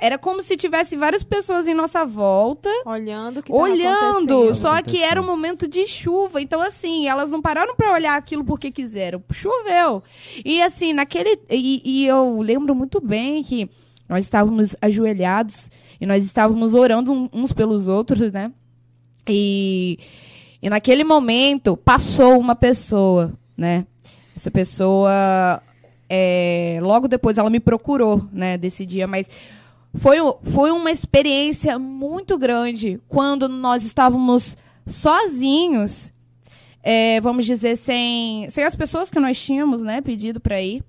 Era 0.00 0.16
como 0.18 0.42
se 0.42 0.56
tivesse 0.56 0.96
várias 0.96 1.22
pessoas 1.22 1.66
em 1.66 1.74
nossa 1.74 2.04
volta, 2.04 2.68
Olhando 2.86 3.40
o 3.40 3.42
que 3.42 3.50
tava 3.52 3.62
olhando. 3.64 4.32
acontecendo. 4.32 4.54
Só 4.54 4.80
que 4.82 5.02
era 5.02 5.20
um 5.20 5.26
momento 5.26 5.66
de 5.66 5.86
chuva. 5.86 6.40
Então, 6.40 6.60
assim, 6.60 7.08
elas 7.08 7.30
não 7.30 7.42
pararam 7.42 7.74
para 7.74 7.92
olhar 7.92 8.16
aquilo 8.16 8.44
porque 8.44 8.70
quiseram. 8.70 9.22
Choveu. 9.32 10.02
E, 10.44 10.62
assim, 10.62 10.92
naquele. 10.92 11.38
E, 11.50 11.82
e 11.84 12.06
eu 12.06 12.40
lembro 12.40 12.74
muito 12.74 13.00
bem 13.00 13.42
que 13.42 13.68
nós 14.08 14.24
estávamos 14.24 14.74
ajoelhados 14.80 15.70
e 16.00 16.06
nós 16.06 16.24
estávamos 16.24 16.74
orando 16.74 17.28
uns 17.32 17.52
pelos 17.52 17.86
outros, 17.88 18.32
né? 18.32 18.52
E, 19.30 19.98
e 20.60 20.68
naquele 20.68 21.04
momento 21.04 21.76
passou 21.76 22.38
uma 22.38 22.54
pessoa, 22.54 23.32
né? 23.56 23.86
Essa 24.34 24.50
pessoa, 24.50 25.62
é, 26.08 26.78
logo 26.82 27.06
depois 27.08 27.38
ela 27.38 27.50
me 27.50 27.60
procurou, 27.60 28.26
né, 28.32 28.56
desse 28.56 28.86
dia, 28.86 29.06
mas 29.06 29.28
foi, 29.94 30.16
foi 30.44 30.70
uma 30.70 30.90
experiência 30.90 31.78
muito 31.78 32.38
grande 32.38 33.00
quando 33.08 33.48
nós 33.48 33.84
estávamos 33.84 34.56
sozinhos, 34.86 36.12
é, 36.82 37.20
vamos 37.20 37.44
dizer, 37.44 37.76
sem, 37.76 38.48
sem 38.48 38.64
as 38.64 38.74
pessoas 38.74 39.10
que 39.10 39.20
nós 39.20 39.38
tínhamos, 39.38 39.82
né, 39.82 40.00
pedido 40.00 40.40
para 40.40 40.60
ir. 40.62 40.82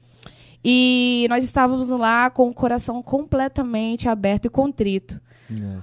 E 0.64 1.26
nós 1.28 1.44
estávamos 1.44 1.89
lá 1.89 2.30
com 2.30 2.48
o 2.48 2.54
coração 2.54 3.02
completamente 3.02 4.08
aberto 4.08 4.46
e 4.46 4.50
contrito 4.50 5.20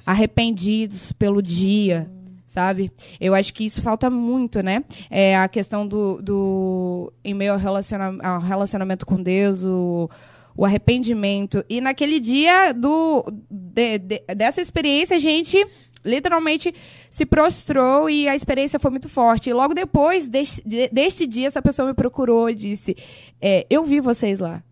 arrependidos 0.06 1.12
pelo 1.12 1.42
dia, 1.42 2.11
sabe? 2.49 2.90
Eu 3.20 3.34
acho 3.34 3.55
que 3.55 3.64
isso 3.64 3.80
falta 3.80 4.11
muito, 4.11 4.62
né? 4.62 4.82
É 5.09 5.36
a 5.36 5.46
questão 5.46 5.86
do, 5.86 6.20
do 6.20 7.12
em 7.22 7.34
meio 7.34 7.53
ao, 7.53 7.59
relaciona, 7.59 8.16
ao 8.26 8.40
relacionamento 8.40 9.07
com 9.07 9.22
Deus, 9.22 9.62
o, 9.62 10.11
o 10.57 10.64
arrependimento. 10.64 11.62
E 11.68 11.80
naquele 11.80 12.18
dia 12.18 12.72
do, 12.72 13.24
de- 13.49 13.99
de- 13.99 14.22
dessa 14.34 14.61
experiência, 14.61 15.14
a 15.14 15.20
gente 15.20 15.64
literalmente 16.05 16.72
se 17.11 17.26
prostrou 17.26 18.09
e 18.09 18.26
a 18.28 18.34
experiência 18.34 18.78
foi 18.78 18.90
muito 18.90 19.09
forte. 19.09 19.51
E 19.51 19.53
logo 19.53 19.74
depois 19.74 20.28
deste, 20.28 20.62
de- 20.66 20.88
deste 20.88 21.26
dia, 21.26 21.46
essa 21.49 21.61
pessoa 21.61 21.86
me 21.88 21.94
procurou 21.94 22.49
e 22.49 22.55
disse: 22.55 22.96
é, 23.40 23.66
Eu 23.68 23.84
vi 23.84 24.01
vocês 24.01 24.40
lá. 24.40 24.62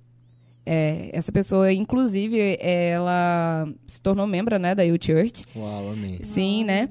É, 0.68 1.10
essa 1.12 1.30
pessoa, 1.30 1.72
inclusive, 1.72 2.58
ela 2.60 3.68
se 3.86 4.00
tornou 4.00 4.26
membro, 4.26 4.58
né, 4.58 4.74
da 4.74 4.82
U 4.82 4.96
Church. 5.00 5.44
Uau, 5.54 5.90
amém. 5.92 6.18
Sim, 6.24 6.64
né? 6.64 6.88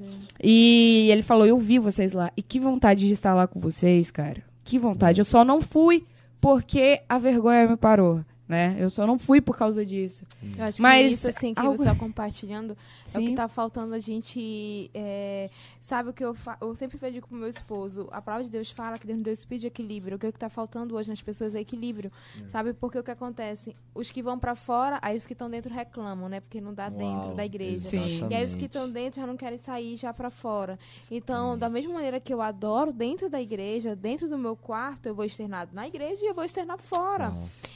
E 0.48 1.10
ele 1.12 1.24
falou: 1.24 1.48
Eu 1.48 1.58
vi 1.58 1.80
vocês 1.80 2.12
lá. 2.12 2.32
E 2.38 2.44
que 2.44 2.60
vontade 2.60 3.08
de 3.08 3.12
estar 3.12 3.34
lá 3.34 3.48
com 3.48 3.60
vocês, 3.60 4.12
cara. 4.12 4.44
Que 4.64 4.78
vontade. 4.78 5.20
Eu 5.20 5.26
só 5.26 5.44
não 5.44 5.60
fui 5.60 6.06
porque 6.40 7.02
a 7.10 7.18
vergonha 7.18 7.68
me 7.68 7.76
parou, 7.76 8.24
né? 8.48 8.76
Eu 8.80 8.90
só 8.90 9.08
não 9.08 9.18
fui 9.18 9.42
por 9.42 9.58
causa 9.58 9.86
disso. 9.86 10.24
Eu 10.58 10.66
acho 10.66 10.82
Mas 10.82 11.08
que 11.08 11.14
isso, 11.14 11.28
assim, 11.28 11.54
que 11.54 11.60
algo- 11.60 11.78
você 11.78 11.84
está 11.84 11.96
compartilhando 11.96 12.78
é 13.14 13.18
o 13.18 13.22
que 13.22 13.28
Sim. 13.30 13.36
tá 13.36 13.48
faltando 13.48 13.94
a 13.96 14.00
gente. 14.00 14.90
é, 14.94 15.50
sabe 15.82 16.10
o 16.10 16.14
que 16.14 16.24
eu, 16.24 16.34
fa 16.34 16.58
eu 16.62 16.74
sempre 16.76 16.98
vejo 16.98 17.22
com 17.22 17.34
meu 17.36 17.48
esposo? 17.48 18.08
A 18.12 18.22
palavra 18.22 18.44
de 18.46 18.52
Deus 18.52 18.70
fala 18.70 18.98
que 19.00 19.06
Deus 19.08 19.18
nos 19.18 19.24
deu 19.26 19.34
espírito 19.34 19.62
de 19.62 19.68
equilíbrio. 19.68 20.16
O 20.18 20.20
que 20.20 20.28
está 20.28 20.50
faltando 20.50 20.96
hoje 20.96 21.10
nas 21.10 21.22
pessoas 21.22 21.56
é 21.56 21.60
equilíbrio. 21.60 22.12
Sabe? 22.50 22.74
Porque 22.74 23.00
o 23.00 23.04
que 23.04 23.12
acontece? 23.12 23.76
Os 23.94 24.12
que 24.12 24.22
vão 24.22 24.38
para 24.38 24.56
fora, 24.56 25.00
aí 25.02 25.18
os 25.18 25.26
que 25.26 25.34
estão 25.34 25.50
dentro 25.50 25.74
reclamam, 25.74 26.30
né? 26.30 26.40
Porque 26.40 26.62
não 26.62 26.74
dá 26.74 26.90
dentro 26.90 27.28
Uau, 27.30 27.36
da 27.36 27.46
igreja. 27.46 27.90
Sim. 27.90 28.28
E 28.30 28.34
aí 28.36 28.46
os 28.46 28.54
que 28.56 28.66
estão 28.66 28.90
dentro 28.90 29.20
já 29.22 29.28
não 29.28 29.36
querem 29.38 29.58
sair 29.58 29.98
já 29.98 30.14
para 30.14 30.30
fora. 30.30 30.78
Então, 31.10 31.58
da 31.58 31.70
mesma 31.70 31.94
maneira 31.94 32.20
que 32.20 32.34
eu 32.34 32.42
adoro 32.42 32.92
dentro 32.94 33.30
da 33.30 33.42
igreja, 33.42 33.96
dentro 33.96 34.28
do 34.30 34.38
meu 34.38 34.56
quarto, 34.56 35.08
eu 35.08 35.16
vou 35.16 35.26
externar 35.26 35.68
na 35.74 35.88
igreja 35.88 36.24
e 36.24 36.28
eu 36.28 36.34
vou 36.36 36.44
externar 36.44 36.78
fora. 36.78 37.34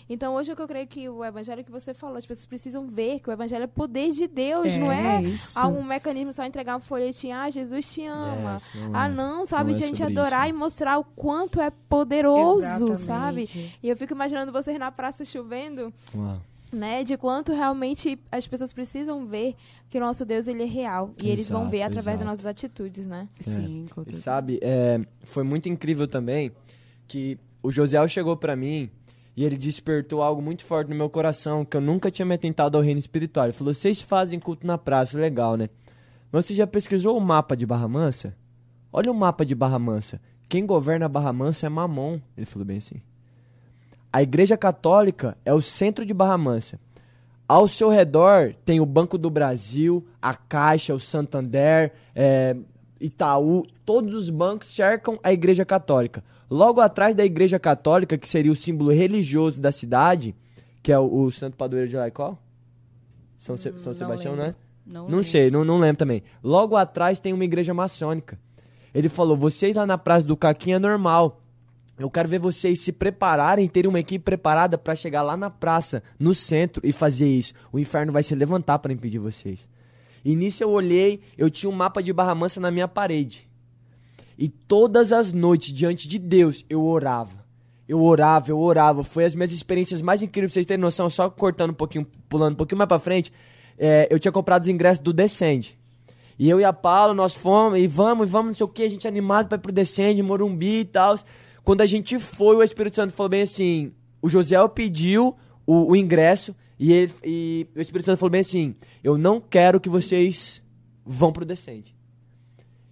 Então, 0.09 0.33
hoje 0.35 0.49
é 0.49 0.53
o 0.53 0.57
que 0.59 0.63
eu 0.63 0.67
creio 0.67 0.87
que 0.87 1.09
o 1.09 1.23
evangelho 1.23 1.63
que 1.63 1.71
você 1.71 1.93
falou, 1.93 2.17
as 2.17 2.25
pessoas 2.25 2.45
precisam 2.45 2.87
ver 2.87 3.19
que 3.19 3.29
o 3.29 3.31
evangelho 3.31 3.63
é 3.63 3.67
poder 3.67 4.11
de 4.11 4.27
Deus, 4.27 4.67
É, 4.67 4.77
não 4.77 4.91
é 4.91 5.21
isso. 5.23 5.57
algum 5.57 5.83
mecanismo 5.83 6.33
só 6.33 6.43
entregar 6.45 6.75
um 6.75 6.79
folhetim, 6.79 7.31
ah, 7.31 7.49
Jesus 7.49 7.91
te 7.93 8.05
ama. 8.05 8.55
Yes, 8.55 8.63
não 8.75 8.95
ah, 8.95 9.05
é. 9.05 9.09
não, 9.09 9.45
sabe? 9.45 9.71
Não 9.71 9.77
de 9.77 9.83
é 9.83 9.85
a 9.85 9.87
gente 9.89 10.03
adorar 10.03 10.47
isso. 10.47 10.55
e 10.55 10.59
mostrar 10.59 10.97
o 10.97 11.03
quanto 11.03 11.61
é 11.61 11.69
poderoso, 11.69 12.65
Exatamente. 12.65 12.97
sabe? 13.49 13.73
E 13.81 13.89
eu 13.89 13.95
fico 13.95 14.13
imaginando 14.13 14.51
vocês 14.51 14.77
na 14.77 14.91
praça 14.91 15.23
chovendo, 15.23 15.93
Uau. 16.13 16.41
né? 16.71 17.03
De 17.03 17.15
quanto 17.17 17.53
realmente 17.53 18.19
as 18.31 18.47
pessoas 18.47 18.73
precisam 18.73 19.25
ver 19.25 19.55
que 19.89 19.97
o 19.97 20.01
nosso 20.01 20.25
Deus, 20.25 20.47
ele 20.47 20.63
é 20.63 20.67
real. 20.67 21.13
E 21.23 21.29
eles 21.29 21.49
vão 21.49 21.61
Exato, 21.61 21.71
ver 21.71 21.81
através 21.83 22.05
exato. 22.07 22.17
das 22.19 22.27
nossas 22.27 22.45
atitudes, 22.45 23.07
né? 23.07 23.27
Sim, 23.39 23.85
com 23.93 24.03
E 24.05 24.13
sabe, 24.13 24.59
é, 24.61 24.99
foi 25.23 25.43
muito 25.43 25.67
incrível 25.69 26.07
também 26.07 26.51
que 27.07 27.39
o 27.63 27.71
Josiel 27.71 28.07
chegou 28.07 28.37
pra 28.37 28.55
mim 28.55 28.89
e 29.39 29.45
ele 29.45 29.55
despertou 29.55 30.21
algo 30.21 30.41
muito 30.41 30.65
forte 30.65 30.89
no 30.89 30.95
meu 30.97 31.09
coração, 31.09 31.63
que 31.63 31.77
eu 31.77 31.79
nunca 31.79 32.11
tinha 32.11 32.25
me 32.25 32.35
atentado 32.35 32.75
ao 32.75 32.83
reino 32.83 32.99
espiritual. 32.99 33.45
Ele 33.45 33.53
falou: 33.53 33.73
vocês 33.73 34.01
fazem 34.01 34.37
culto 34.37 34.67
na 34.67 34.77
praça, 34.77 35.17
legal, 35.17 35.55
né? 35.55 35.69
Mas 36.29 36.45
você 36.45 36.53
já 36.53 36.67
pesquisou 36.67 37.17
o 37.17 37.21
mapa 37.21 37.55
de 37.55 37.65
Barra 37.65 37.87
Mansa? 37.87 38.35
Olha 38.91 39.09
o 39.09 39.15
mapa 39.15 39.45
de 39.45 39.55
Barra 39.55 39.79
Mansa. 39.79 40.19
Quem 40.49 40.65
governa 40.65 41.07
Barra 41.07 41.31
Mansa 41.31 41.67
é 41.67 41.69
Mamon. 41.69 42.19
Ele 42.35 42.45
falou 42.45 42.65
bem 42.65 42.79
assim. 42.79 43.01
A 44.11 44.21
Igreja 44.21 44.57
Católica 44.57 45.37
é 45.45 45.53
o 45.53 45.61
centro 45.61 46.05
de 46.05 46.13
Barra 46.13 46.37
Mansa. 46.37 46.77
Ao 47.47 47.65
seu 47.65 47.87
redor 47.87 48.53
tem 48.65 48.81
o 48.81 48.85
Banco 48.85 49.17
do 49.17 49.29
Brasil, 49.29 50.05
a 50.21 50.35
Caixa, 50.35 50.93
o 50.93 50.99
Santander, 50.99 51.93
é, 52.13 52.57
Itaú, 52.99 53.65
todos 53.85 54.13
os 54.13 54.29
bancos 54.29 54.67
cercam 54.67 55.17
a 55.23 55.31
Igreja 55.31 55.63
Católica. 55.63 56.25
Logo 56.49 56.81
atrás 56.81 57.15
da 57.15 57.23
Igreja 57.23 57.59
Católica, 57.59 58.17
que 58.17 58.27
seria 58.27 58.51
o 58.51 58.55
símbolo 58.55 58.91
religioso 58.91 59.59
da 59.61 59.71
cidade, 59.71 60.35
que 60.81 60.91
é 60.91 60.97
o, 60.99 61.23
o 61.25 61.31
Santo 61.31 61.55
Padroeiro 61.55 61.89
de 61.89 61.95
Laicó? 61.97 62.37
São, 63.37 63.55
Se- 63.57 63.71
São 63.77 63.77
Hum, 63.79 63.85
não 63.85 63.93
Sebastião, 63.93 64.33
lembro. 64.33 64.47
né? 64.47 64.55
Não, 64.85 65.07
Não 65.07 65.21
sei, 65.23 65.51
não, 65.51 65.63
não 65.63 65.77
lembro 65.77 65.97
também. 65.97 66.23
Logo 66.43 66.75
atrás 66.75 67.19
tem 67.19 67.31
uma 67.31 67.43
igreja 67.43 67.73
maçônica. 67.73 68.39
Ele 68.93 69.07
falou: 69.07 69.37
vocês 69.37 69.75
lá 69.75 69.85
na 69.85 69.97
Praça 69.97 70.25
do 70.25 70.35
Caquinha 70.35 70.77
é 70.77 70.79
normal. 70.79 71.41
Eu 71.97 72.09
quero 72.09 72.29
ver 72.29 72.39
vocês 72.39 72.79
se 72.79 72.91
prepararem, 72.93 73.67
terem 73.67 73.89
uma 73.89 73.99
equipe 73.99 74.23
preparada 74.23 74.77
pra 74.77 74.95
chegar 74.95 75.21
lá 75.21 75.35
na 75.35 75.49
praça, 75.49 76.01
no 76.17 76.33
centro, 76.33 76.81
e 76.85 76.93
fazer 76.93 77.27
isso. 77.27 77.53
O 77.73 77.77
inferno 77.77 78.11
vai 78.13 78.23
se 78.23 78.33
levantar 78.33 78.79
pra 78.79 78.91
impedir 78.93 79.19
vocês. 79.19 79.67
E 80.23 80.33
nisso 80.33 80.63
eu 80.63 80.69
olhei, 80.69 81.19
eu 81.37 81.49
tinha 81.49 81.69
um 81.69 81.75
mapa 81.75 82.01
de 82.01 82.13
Barra 82.13 82.33
Mansa 82.33 82.59
na 82.59 82.71
minha 82.71 82.87
parede. 82.87 83.48
E 84.41 84.47
todas 84.47 85.11
as 85.11 85.33
noites, 85.33 85.73
diante 85.73 86.07
de 86.07 86.17
Deus, 86.17 86.65
eu 86.69 86.81
orava. 86.81 87.45
Eu 87.85 88.01
orava, 88.01 88.49
eu 88.49 88.57
orava. 88.57 89.03
Foi 89.03 89.25
as 89.25 89.35
minhas 89.35 89.51
experiências 89.51 90.01
mais 90.01 90.23
incríveis, 90.23 90.53
pra 90.53 90.53
vocês 90.53 90.65
terem 90.65 90.81
noção, 90.81 91.09
só 91.09 91.29
cortando 91.29 91.71
um 91.71 91.73
pouquinho, 91.73 92.07
pulando 92.29 92.53
um 92.53 92.55
pouquinho 92.55 92.77
mais 92.77 92.87
pra 92.87 92.99
frente. 92.99 93.33
é, 93.77 94.07
eu 94.09 94.17
tinha 94.17 94.31
comprado 94.31 94.61
os 94.61 94.69
ingressos 94.69 95.03
do 95.03 95.11
Descende. 95.11 95.77
E 96.37 96.49
eu 96.49 96.57
e 96.57 96.63
a 96.63 96.71
Paula, 96.71 97.13
nós 97.13 97.33
fomos, 97.33 97.77
e 97.79 97.85
vamos, 97.85 98.25
e 98.25 98.31
vamos, 98.31 98.47
não 98.47 98.55
sei 98.55 98.63
o 98.63 98.69
que, 98.69 98.83
a 98.83 98.89
gente 98.89 99.05
animado 99.05 99.49
pra 99.49 99.57
ir 99.57 99.59
pro 99.59 99.73
Descende, 99.73 100.23
Morumbi 100.23 100.79
e 100.79 100.85
tal. 100.85 101.15
Quando 101.65 101.81
a 101.81 101.85
gente 101.85 102.17
foi, 102.17 102.55
o 102.55 102.63
Espírito 102.63 102.95
Santo 102.95 103.11
falou 103.11 103.29
bem 103.29 103.41
assim: 103.41 103.91
o 104.21 104.29
Josiel 104.29 104.69
pediu 104.69 105.35
o, 105.67 105.91
o 105.91 105.95
ingresso, 105.97 106.55
e, 106.79 106.93
ele, 106.93 107.13
e 107.25 107.67
o 107.75 107.81
Espírito 107.81 108.05
Santo 108.05 108.19
falou 108.19 108.31
bem 108.31 108.39
assim: 108.39 108.73
eu 109.03 109.17
não 109.17 109.41
quero 109.41 109.81
que 109.81 109.89
vocês 109.89 110.63
vão 111.05 111.33
pro 111.33 111.43
Descende. 111.43 111.98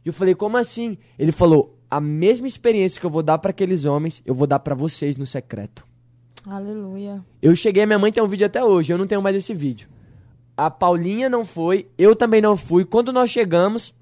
E 0.07 0.09
eu 0.09 0.13
falei, 0.13 0.33
como 0.33 0.55
assim? 0.55 0.97
Ele 1.19 1.33
falou, 1.33 1.77
a 1.91 1.99
mesma 1.99 2.47
experiência 2.47 2.97
que 2.97 3.05
eu 3.05 3.09
vou 3.09 3.21
dar 3.21 3.39
pra 3.39 3.51
aqueles 3.51 3.83
homens, 3.83 4.21
eu 4.25 4.33
vou 4.33 4.47
dar 4.47 4.57
pra 4.57 4.73
vocês 4.73 5.17
no 5.17 5.25
secreto. 5.25 5.85
Aleluia. 6.45 7.21
Eu 7.41 7.53
cheguei, 7.57 7.85
minha 7.85 7.99
mãe 7.99 8.09
tem 8.09 8.23
um 8.23 8.27
vídeo 8.27 8.47
até 8.47 8.63
hoje, 8.63 8.93
eu 8.93 8.97
não 8.97 9.05
tenho 9.05 9.21
mais 9.21 9.35
esse 9.35 9.53
vídeo. 9.53 9.89
A 10.55 10.71
Paulinha 10.71 11.27
não 11.27 11.43
foi, 11.43 11.89
eu 11.97 12.15
também 12.15 12.39
não 12.39 12.55
fui. 12.55 12.85
Quando 12.85 13.11
nós 13.11 13.29
chegamos, 13.29 13.93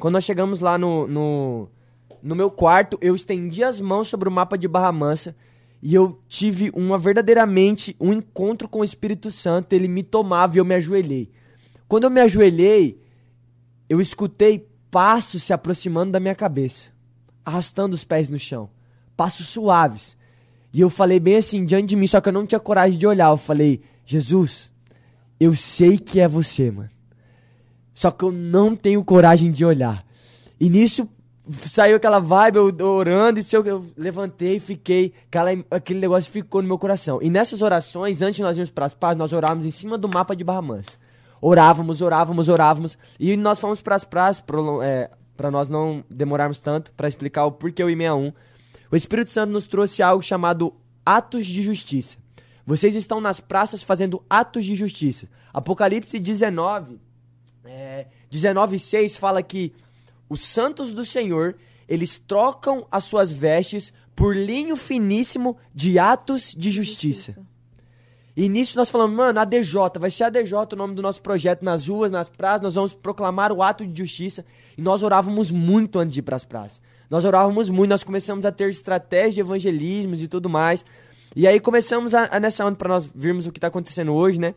quando 0.00 0.14
nós 0.14 0.24
chegamos 0.24 0.58
lá 0.58 0.76
no, 0.76 1.06
no, 1.06 1.68
no 2.20 2.34
meu 2.34 2.50
quarto, 2.50 2.98
eu 3.00 3.14
estendi 3.14 3.62
as 3.62 3.80
mãos 3.80 4.08
sobre 4.08 4.28
o 4.28 4.32
mapa 4.32 4.58
de 4.58 4.66
Barra 4.66 4.90
Mansa 4.90 5.36
e 5.80 5.94
eu 5.94 6.18
tive 6.28 6.72
uma 6.74 6.98
verdadeiramente 6.98 7.94
um 8.00 8.12
encontro 8.12 8.68
com 8.68 8.80
o 8.80 8.84
Espírito 8.84 9.30
Santo. 9.30 9.74
Ele 9.74 9.86
me 9.86 10.02
tomava 10.02 10.56
e 10.56 10.58
eu 10.58 10.64
me 10.64 10.74
ajoelhei. 10.74 11.30
Quando 11.86 12.02
eu 12.02 12.10
me 12.10 12.20
ajoelhei, 12.20 13.00
eu 13.88 14.00
escutei 14.00 14.69
passos 14.90 15.42
se 15.42 15.52
aproximando 15.52 16.12
da 16.12 16.20
minha 16.20 16.34
cabeça, 16.34 16.90
arrastando 17.44 17.94
os 17.94 18.04
pés 18.04 18.28
no 18.28 18.38
chão, 18.38 18.68
passos 19.16 19.48
suaves. 19.48 20.16
E 20.72 20.80
eu 20.80 20.90
falei 20.90 21.18
bem 21.18 21.36
assim 21.36 21.64
diante 21.64 21.88
de 21.88 21.96
mim, 21.96 22.06
só 22.06 22.20
que 22.20 22.28
eu 22.28 22.32
não 22.32 22.46
tinha 22.46 22.60
coragem 22.60 22.98
de 22.98 23.06
olhar. 23.06 23.30
Eu 23.30 23.36
falei, 23.36 23.82
Jesus, 24.04 24.70
eu 25.38 25.54
sei 25.54 25.98
que 25.98 26.20
é 26.20 26.28
você, 26.28 26.70
mano. 26.70 26.90
Só 27.94 28.10
que 28.10 28.24
eu 28.24 28.32
não 28.32 28.76
tenho 28.76 29.04
coragem 29.04 29.50
de 29.50 29.64
olhar. 29.64 30.04
E 30.58 30.68
nisso 30.68 31.08
saiu 31.66 31.96
aquela 31.96 32.20
vibe, 32.20 32.56
eu 32.56 32.86
orando, 32.86 33.40
e 33.40 33.44
eu, 33.52 33.64
eu 33.64 33.86
levantei, 33.96 34.60
fiquei, 34.60 35.12
aquela, 35.26 35.50
aquele 35.70 35.98
negócio 35.98 36.30
ficou 36.30 36.62
no 36.62 36.68
meu 36.68 36.78
coração. 36.78 37.20
E 37.20 37.28
nessas 37.28 37.62
orações, 37.62 38.22
antes 38.22 38.40
nós 38.40 38.56
irmos 38.56 38.70
para 38.70 38.86
as 38.86 38.94
praças, 38.94 39.18
nós 39.18 39.32
orávamos 39.32 39.66
em 39.66 39.70
cima 39.70 39.98
do 39.98 40.08
mapa 40.08 40.36
de 40.36 40.44
Barra 40.44 40.62
Mansa. 40.62 40.92
Orávamos, 41.40 42.00
orávamos, 42.00 42.48
orávamos, 42.48 42.98
e 43.18 43.36
nós 43.36 43.58
fomos 43.58 43.80
para 43.80 43.96
as 43.96 44.04
praças, 44.04 44.44
é, 44.82 45.10
para 45.36 45.50
nós 45.50 45.70
não 45.70 46.04
demorarmos 46.10 46.60
tanto, 46.60 46.92
para 46.92 47.08
explicar 47.08 47.46
o 47.46 47.52
porquê 47.52 47.82
o 47.82 47.88
I61. 47.88 48.34
O 48.90 48.96
Espírito 48.96 49.30
Santo 49.30 49.50
nos 49.50 49.66
trouxe 49.66 50.02
algo 50.02 50.22
chamado 50.22 50.74
atos 51.04 51.46
de 51.46 51.62
justiça. 51.62 52.18
Vocês 52.66 52.94
estão 52.94 53.20
nas 53.20 53.40
praças 53.40 53.82
fazendo 53.82 54.22
atos 54.28 54.64
de 54.64 54.74
justiça. 54.74 55.28
Apocalipse 55.52 56.18
19, 56.18 57.00
é, 57.64 58.06
19 58.30 58.78
6 58.78 59.16
fala 59.16 59.42
que 59.42 59.72
os 60.28 60.44
santos 60.44 60.94
do 60.94 61.04
Senhor, 61.04 61.56
eles 61.88 62.18
trocam 62.18 62.86
as 62.90 63.04
suas 63.04 63.32
vestes 63.32 63.92
por 64.14 64.36
linho 64.36 64.76
finíssimo 64.76 65.56
de 65.74 65.98
atos 65.98 66.54
de 66.56 66.70
justiça. 66.70 67.32
justiça. 67.32 67.49
E 68.40 68.48
nisso 68.48 68.74
nós 68.74 68.88
falamos, 68.88 69.14
mano, 69.14 69.38
ADJ, 69.38 69.98
vai 69.98 70.10
ser 70.10 70.24
ADJ 70.24 70.54
o 70.72 70.76
nome 70.76 70.94
do 70.94 71.02
nosso 71.02 71.20
projeto 71.20 71.62
nas 71.62 71.86
ruas, 71.86 72.10
nas 72.10 72.30
praças, 72.30 72.62
nós 72.62 72.74
vamos 72.74 72.94
proclamar 72.94 73.52
o 73.52 73.62
ato 73.62 73.86
de 73.86 73.98
justiça. 73.98 74.46
E 74.78 74.80
nós 74.80 75.02
orávamos 75.02 75.50
muito 75.50 75.98
antes 75.98 76.14
de 76.14 76.20
ir 76.20 76.22
para 76.22 76.36
as 76.36 76.44
praças. 76.46 76.80
Nós 77.10 77.26
orávamos 77.26 77.68
muito, 77.68 77.90
nós 77.90 78.02
começamos 78.02 78.46
a 78.46 78.50
ter 78.50 78.70
estratégia 78.70 79.32
de 79.32 79.40
evangelismo 79.40 80.14
e 80.14 80.26
tudo 80.26 80.48
mais. 80.48 80.86
E 81.36 81.46
aí 81.46 81.60
começamos 81.60 82.14
a, 82.14 82.34
a 82.34 82.40
nessa 82.40 82.64
onda 82.64 82.76
para 82.76 82.88
nós 82.88 83.10
vermos 83.14 83.46
o 83.46 83.52
que 83.52 83.58
está 83.58 83.66
acontecendo 83.66 84.14
hoje, 84.14 84.40
né? 84.40 84.54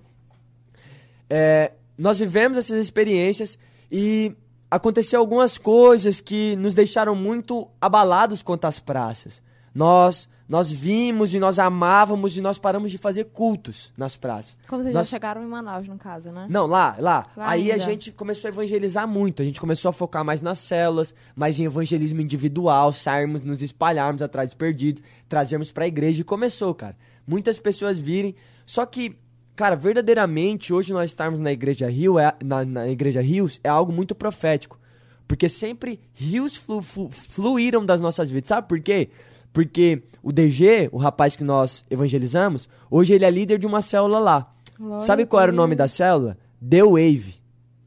É, 1.30 1.74
nós 1.98 2.20
vivemos 2.20 2.58
essas 2.58 2.80
experiências 2.80 3.60
e 3.92 4.34
aconteceu 4.72 5.20
algumas 5.20 5.58
coisas 5.58 6.22
que 6.22 6.56
nos 6.56 6.74
deixaram 6.74 7.16
muito 7.16 7.68
abalados 7.82 8.42
quanto 8.42 8.64
às 8.64 8.80
praças. 8.80 9.44
Nós 9.76 10.30
nós 10.54 10.72
vimos 10.72 11.34
e 11.34 11.40
nós 11.40 11.58
amávamos 11.58 12.38
e 12.38 12.42
nós 12.42 12.60
paramos 12.60 12.92
de 12.92 13.00
fazer 13.00 13.24
cultos 13.24 13.92
nas 13.98 14.16
praças. 14.16 14.56
Como 14.68 14.84
vocês 14.84 14.94
nós... 14.94 15.08
já 15.08 15.16
chegaram 15.16 15.44
em 15.44 15.48
Manaus, 15.48 15.88
no 15.88 15.98
caso, 15.98 16.32
né? 16.32 16.46
Não, 16.48 16.68
lá, 16.68 16.96
lá. 17.00 17.26
Lá 17.36 17.50
Aí 17.50 17.72
ainda. 17.72 17.84
a 17.84 17.88
gente 17.88 18.12
começou 18.12 18.50
a 18.50 18.52
evangelizar 18.52 19.08
muito. 19.08 19.42
A 19.42 19.46
gente 19.46 19.60
começou 19.60 19.90
a 19.90 19.92
focar 19.92 20.24
mais 20.24 20.44
nas 20.44 20.60
células, 20.60 21.12
mais 21.36 21.60
em 21.60 21.64
evangelismo 21.64 22.22
individual, 22.22 22.94
sairmos, 22.94 23.42
nos 23.44 23.64
espalharmos 23.64 24.22
atrás 24.22 24.50
dos 24.50 24.54
perdidos, 24.54 25.02
trazermos 25.28 25.72
pra 25.72 25.88
igreja. 25.88 26.22
E 26.22 26.24
começou, 26.24 26.76
cara. 26.76 26.96
Muitas 27.26 27.58
pessoas 27.58 27.98
virem. 27.98 28.36
Só 28.64 28.86
que, 28.86 29.18
cara, 29.56 29.76
verdadeiramente, 29.76 30.72
hoje 30.72 30.94
nós 30.94 31.10
estarmos 31.10 31.40
na 31.40 31.52
igreja 31.52 31.90
Rio, 31.90 32.20
é, 32.20 32.32
na, 32.44 32.64
na 32.64 32.88
igreja 32.90 33.24
Rios, 33.24 33.60
é 33.64 33.70
algo 33.70 33.92
muito 33.92 34.14
profético. 34.14 34.80
Porque 35.28 35.50
sempre 35.50 36.00
rios 36.14 36.56
flu, 36.56 36.80
flu, 36.84 37.10
fluíram 37.10 37.84
das 37.84 38.00
nossas 38.00 38.30
vidas. 38.30 38.50
Sabe 38.50 38.68
por 38.68 38.80
quê? 38.80 39.10
Porque 39.54 40.02
o 40.24 40.32
DG, 40.32 40.90
o 40.92 40.98
rapaz 40.98 41.36
que 41.36 41.44
nós 41.44 41.86
evangelizamos, 41.90 42.68
hoje 42.90 43.14
ele 43.14 43.24
é 43.24 43.30
líder 43.30 43.60
de 43.60 43.68
uma 43.68 43.82
célula 43.82 44.20
lá. 44.20 44.52
Glória 44.78 45.06
Sabe 45.06 45.26
qual 45.26 45.44
era 45.44 45.52
o 45.52 45.56
nome 45.56 45.76
da 45.76 45.88
célula? 45.88 46.38
The 46.68 46.84
Wave. 46.84 47.36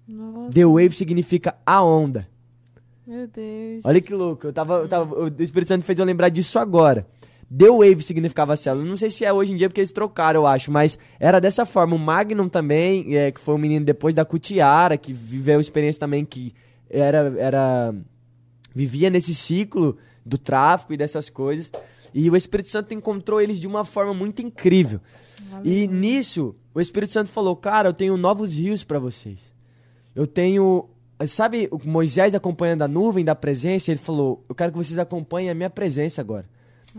Nossa, 0.09 0.53
The 0.53 0.65
Wave 0.65 0.93
significa 0.93 1.57
a 1.67 1.83
onda. 1.83 2.29
meu 3.05 3.27
Deus. 3.27 3.85
Olha 3.85 4.01
que 4.01 4.15
louco. 4.15 4.47
Eu 4.47 4.53
tava, 4.53 4.75
eu 4.75 4.89
tava, 4.89 5.15
o 5.15 5.43
Espírito 5.43 5.69
Santo 5.69 5.85
fez 5.85 5.99
eu 5.99 6.05
lembrar 6.05 6.29
disso 6.29 6.59
agora. 6.59 7.07
The 7.55 7.69
Wave 7.69 8.03
significava 8.03 8.57
célula. 8.57 8.85
Não 8.85 8.97
sei 8.97 9.11
se 9.11 9.25
é 9.25 9.33
hoje 9.33 9.53
em 9.53 9.57
dia 9.57 9.69
porque 9.69 9.81
eles 9.81 9.93
trocaram, 9.93 10.41
eu 10.41 10.47
acho, 10.47 10.71
mas 10.71 10.99
era 11.19 11.41
dessa 11.41 11.65
forma. 11.67 11.97
O 11.97 11.99
Magnum 11.99 12.49
também, 12.49 13.17
é, 13.17 13.33
que 13.33 13.41
foi 13.41 13.55
um 13.55 13.59
menino 13.59 13.85
depois 13.85 14.15
da 14.15 14.25
Cutiara, 14.25 14.97
que 14.97 15.13
viveu 15.13 15.61
experiência 15.61 15.99
também 15.99 16.25
que 16.25 16.55
era, 16.89 17.35
era 17.39 17.95
vivia 18.75 19.11
nesse 19.11 19.35
ciclo 19.35 19.97
do 20.27 20.37
tráfico 20.37 20.93
e 20.93 20.97
dessas 20.97 21.31
coisas. 21.31 21.71
E 22.13 22.29
o 22.29 22.37
Espírito 22.37 22.69
Santo 22.69 22.93
encontrou 22.93 23.41
eles 23.41 23.61
de 23.61 23.67
uma 23.67 23.85
forma 23.85 24.13
muito 24.13 24.43
incrível. 24.43 25.01
E 25.63 25.87
nisso, 25.87 26.57
o 26.75 26.81
Espírito 26.81 27.13
Santo 27.13 27.31
falou: 27.31 27.55
Cara, 27.55 27.89
eu 27.89 27.95
tenho 27.95 28.17
novos 28.17 28.55
rios 28.55 28.83
para 28.83 28.99
vocês. 28.99 29.53
Eu 30.15 30.27
tenho. 30.27 30.89
Sabe, 31.27 31.69
o 31.71 31.79
Moisés 31.89 32.35
acompanhando 32.35 32.83
a 32.83 32.89
nuvem 32.89 33.25
da 33.25 33.35
presença? 33.35 33.91
Ele 33.91 34.01
falou: 34.01 34.45
Eu 34.49 34.55
quero 34.55 34.73
que 34.73 34.79
vocês 34.79 34.99
acompanhem 34.99 35.51
a 35.51 35.55
minha 35.55 35.71
presença 35.71 36.21
agora. 36.21 36.47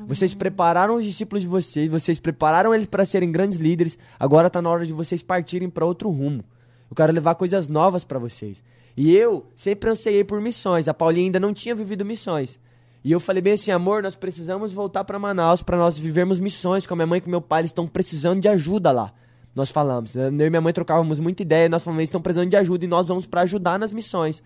Vocês 0.06 0.36
prepararam 0.36 0.96
os 0.96 1.04
discípulos 1.04 1.42
de 1.42 1.48
vocês, 1.48 1.90
vocês 1.90 2.20
prepararam 2.20 2.74
eles 2.74 2.86
para 2.86 3.04
serem 3.04 3.32
grandes 3.32 3.58
líderes. 3.58 3.98
Agora 4.20 4.46
está 4.46 4.62
na 4.62 4.70
hora 4.70 4.86
de 4.86 4.94
vocês 4.94 5.24
partirem 5.24 5.70
para 5.70 5.86
outro 5.86 6.10
rumo. 6.12 6.44
Eu 6.90 6.96
quero 6.96 7.12
levar 7.12 7.34
coisas 7.34 7.68
novas 7.68 8.04
para 8.04 8.20
vocês. 8.20 8.64
E 8.96 9.16
eu 9.16 9.48
sempre 9.56 9.90
anseiei 9.90 10.24
por 10.24 10.40
missões. 10.40 10.88
A 10.88 10.94
Paulinha 10.94 11.26
ainda 11.26 11.40
não 11.40 11.54
tinha 11.54 11.74
vivido 11.74 12.06
missões. 12.06 12.60
E 13.04 13.12
eu 13.12 13.20
falei 13.20 13.42
bem 13.42 13.54
assim, 13.54 13.72
amor, 13.72 14.04
nós 14.04 14.16
precisamos 14.16 14.72
voltar 14.72 15.04
para 15.04 15.18
Manaus 15.18 15.62
para 15.62 15.78
nós 15.78 15.98
vivermos 15.98 16.40
missões 16.40 16.86
com 16.86 16.94
a 16.94 16.98
minha 16.98 17.08
mãe 17.08 17.18
e 17.20 17.22
com 17.22 17.30
meu 17.30 17.42
pai. 17.42 17.62
Eles 17.62 17.72
estão 17.72 17.88
precisando 17.88 18.42
de 18.42 18.48
ajuda 18.48 18.92
lá. 18.92 19.14
Nós 19.56 19.72
falamos. 19.72 20.16
Eu 20.16 20.28
e 20.30 20.50
minha 20.50 20.62
mãe 20.62 20.74
trocávamos 20.74 21.20
muita 21.20 21.42
ideia. 21.42 21.70
Nós 21.70 21.84
falamos, 21.84 22.02
eles 22.02 22.10
estão 22.10 22.22
precisando 22.22 22.50
de 22.50 22.58
ajuda 22.58 22.86
e 22.86 22.88
nós 22.88 23.08
vamos 23.08 23.26
para 23.26 23.42
ajudar 23.42 23.80
nas 23.80 23.92
missões. 23.92 24.44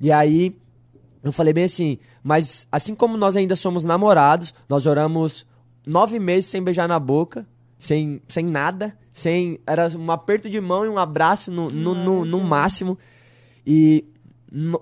E 0.00 0.12
aí 0.12 0.56
eu 1.22 1.32
falei 1.32 1.52
bem 1.52 1.64
assim, 1.64 1.98
mas 2.22 2.66
assim 2.70 2.94
como 2.94 3.16
nós 3.16 3.36
ainda 3.36 3.56
somos 3.56 3.84
namorados, 3.84 4.54
nós 4.68 4.86
oramos 4.86 5.44
nove 5.84 6.18
meses 6.18 6.48
sem 6.48 6.62
beijar 6.62 6.86
na 6.86 6.98
boca, 6.98 7.46
sem, 7.78 8.22
sem 8.28 8.44
nada, 8.44 8.96
sem. 9.12 9.58
Era 9.66 9.88
um 9.96 10.10
aperto 10.10 10.48
de 10.48 10.60
mão 10.60 10.84
e 10.84 10.88
um 10.88 10.98
abraço 10.98 11.50
no, 11.50 11.66
no, 11.66 11.94
no, 11.94 12.24
no 12.24 12.40
máximo. 12.40 12.96
E 13.66 14.04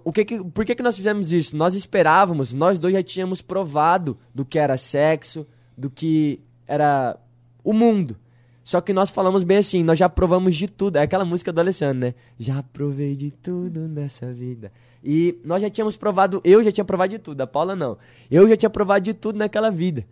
o 0.05 0.13
que 0.13 0.25
que, 0.25 0.45
por 0.45 0.65
que, 0.65 0.75
que 0.75 0.83
nós 0.83 0.97
fizemos 0.97 1.33
isso? 1.33 1.57
Nós 1.57 1.75
esperávamos, 1.75 2.53
nós 2.53 2.79
dois 2.79 2.95
já 2.95 3.03
tínhamos 3.03 3.41
provado 3.41 4.19
do 4.35 4.45
que 4.45 4.59
era 4.59 4.77
sexo, 4.77 5.47
do 5.77 5.89
que 5.89 6.41
era 6.67 7.17
o 7.63 7.73
mundo. 7.73 8.17
Só 8.63 8.81
que 8.81 8.93
nós 8.93 9.11
falamos 9.11 9.43
bem 9.43 9.59
assim, 9.59 9.83
nós 9.83 9.99
já 9.99 10.09
provamos 10.09 10.57
de 10.57 10.67
tudo. 10.67 10.97
É 10.97 11.03
aquela 11.03 11.25
música 11.25 11.53
do 11.53 11.61
Alessandro, 11.61 11.99
né? 11.99 12.15
Já 12.39 12.63
provei 12.63 13.15
de 13.15 13.31
tudo 13.31 13.81
nessa 13.81 14.33
vida. 14.33 14.73
E 15.03 15.39
nós 15.45 15.61
já 15.61 15.69
tínhamos 15.69 15.99
provado, 15.99 16.41
eu 16.43 16.63
já 16.65 16.73
tinha 16.73 16.85
provado 16.85 17.11
de 17.11 17.19
tudo, 17.19 17.43
a 17.43 17.47
Paula 17.47 17.77
não. 17.77 17.99
Eu 18.31 18.49
já 18.49 18.57
tinha 18.57 18.71
provado 18.71 19.05
de 19.05 19.13
tudo 19.13 19.39
naquela 19.39 19.71
vida. 19.71 20.07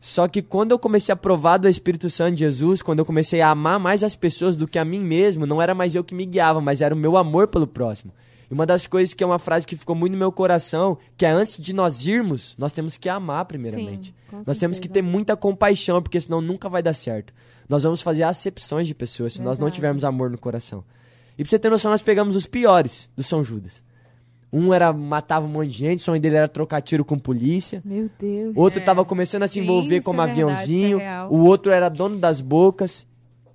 Só 0.00 0.28
que 0.28 0.40
quando 0.40 0.70
eu 0.70 0.78
comecei 0.78 1.12
a 1.12 1.16
provar 1.16 1.58
do 1.58 1.68
Espírito 1.68 2.08
Santo 2.08 2.36
de 2.36 2.40
Jesus, 2.40 2.80
quando 2.80 3.00
eu 3.00 3.04
comecei 3.04 3.40
a 3.40 3.50
amar 3.50 3.78
mais 3.78 4.04
as 4.04 4.14
pessoas 4.14 4.56
do 4.56 4.68
que 4.68 4.78
a 4.78 4.84
mim 4.84 5.00
mesmo, 5.00 5.44
não 5.44 5.60
era 5.60 5.74
mais 5.74 5.94
eu 5.94 6.04
que 6.04 6.14
me 6.14 6.24
guiava, 6.24 6.60
mas 6.60 6.80
era 6.80 6.94
o 6.94 6.98
meu 6.98 7.16
amor 7.16 7.48
pelo 7.48 7.66
próximo. 7.66 8.12
E 8.50 8.54
uma 8.54 8.66
das 8.66 8.86
coisas 8.86 9.14
que 9.14 9.22
é 9.22 9.26
uma 9.26 9.38
frase 9.38 9.66
que 9.66 9.76
ficou 9.76 9.94
muito 9.94 10.12
no 10.12 10.18
meu 10.18 10.32
coração, 10.32 10.98
que 11.16 11.24
é 11.24 11.30
antes 11.30 11.56
de 11.56 11.72
nós 11.72 12.04
irmos, 12.06 12.54
nós 12.58 12.72
temos 12.72 12.96
que 12.96 13.08
amar 13.08 13.44
primeiramente. 13.44 14.08
Sim, 14.28 14.42
nós 14.46 14.58
temos 14.58 14.78
que 14.80 14.86
certeza. 14.88 14.92
ter 14.94 15.02
muita 15.02 15.36
compaixão, 15.36 16.02
porque 16.02 16.20
senão 16.20 16.40
nunca 16.40 16.68
vai 16.68 16.82
dar 16.82 16.92
certo. 16.94 17.32
Nós 17.68 17.84
vamos 17.84 18.02
fazer 18.02 18.24
acepções 18.24 18.88
de 18.88 18.94
pessoas 18.94 19.34
se 19.34 19.38
nós 19.38 19.58
não 19.58 19.66
Verdade. 19.66 19.74
tivermos 19.76 20.04
amor 20.04 20.30
no 20.30 20.38
coração. 20.38 20.82
E 21.38 21.44
pra 21.44 21.50
você 21.50 21.58
ter 21.58 21.70
noção, 21.70 21.90
nós 21.92 22.02
pegamos 22.02 22.34
os 22.34 22.44
piores 22.46 23.08
do 23.16 23.22
São 23.22 23.44
Judas. 23.44 23.80
Um 24.52 24.74
era 24.74 24.92
matava 24.92 25.46
um 25.46 25.48
monte 25.48 25.70
de 25.70 25.78
gente, 25.78 26.00
o 26.00 26.02
sonho 26.02 26.20
dele 26.20 26.34
era 26.34 26.48
trocar 26.48 26.80
tiro 26.82 27.04
com 27.04 27.16
polícia. 27.16 27.80
Meu 27.84 28.10
Deus. 28.18 28.52
Outro 28.56 28.80
É. 28.80 28.82
tava 28.84 29.04
começando 29.04 29.44
a 29.44 29.48
se 29.48 29.54
Sim, 29.54 29.60
envolver 29.60 29.98
isso 29.98 30.04
como 30.04 30.20
é 30.20 30.26
verdade, 30.26 30.42
aviãozinho. 30.50 30.98
é 31.00 31.24
o 31.28 31.44
outro 31.44 31.70
era 31.70 31.88
dono 31.88 32.18
das 32.18 32.40
bocas. 32.40 33.06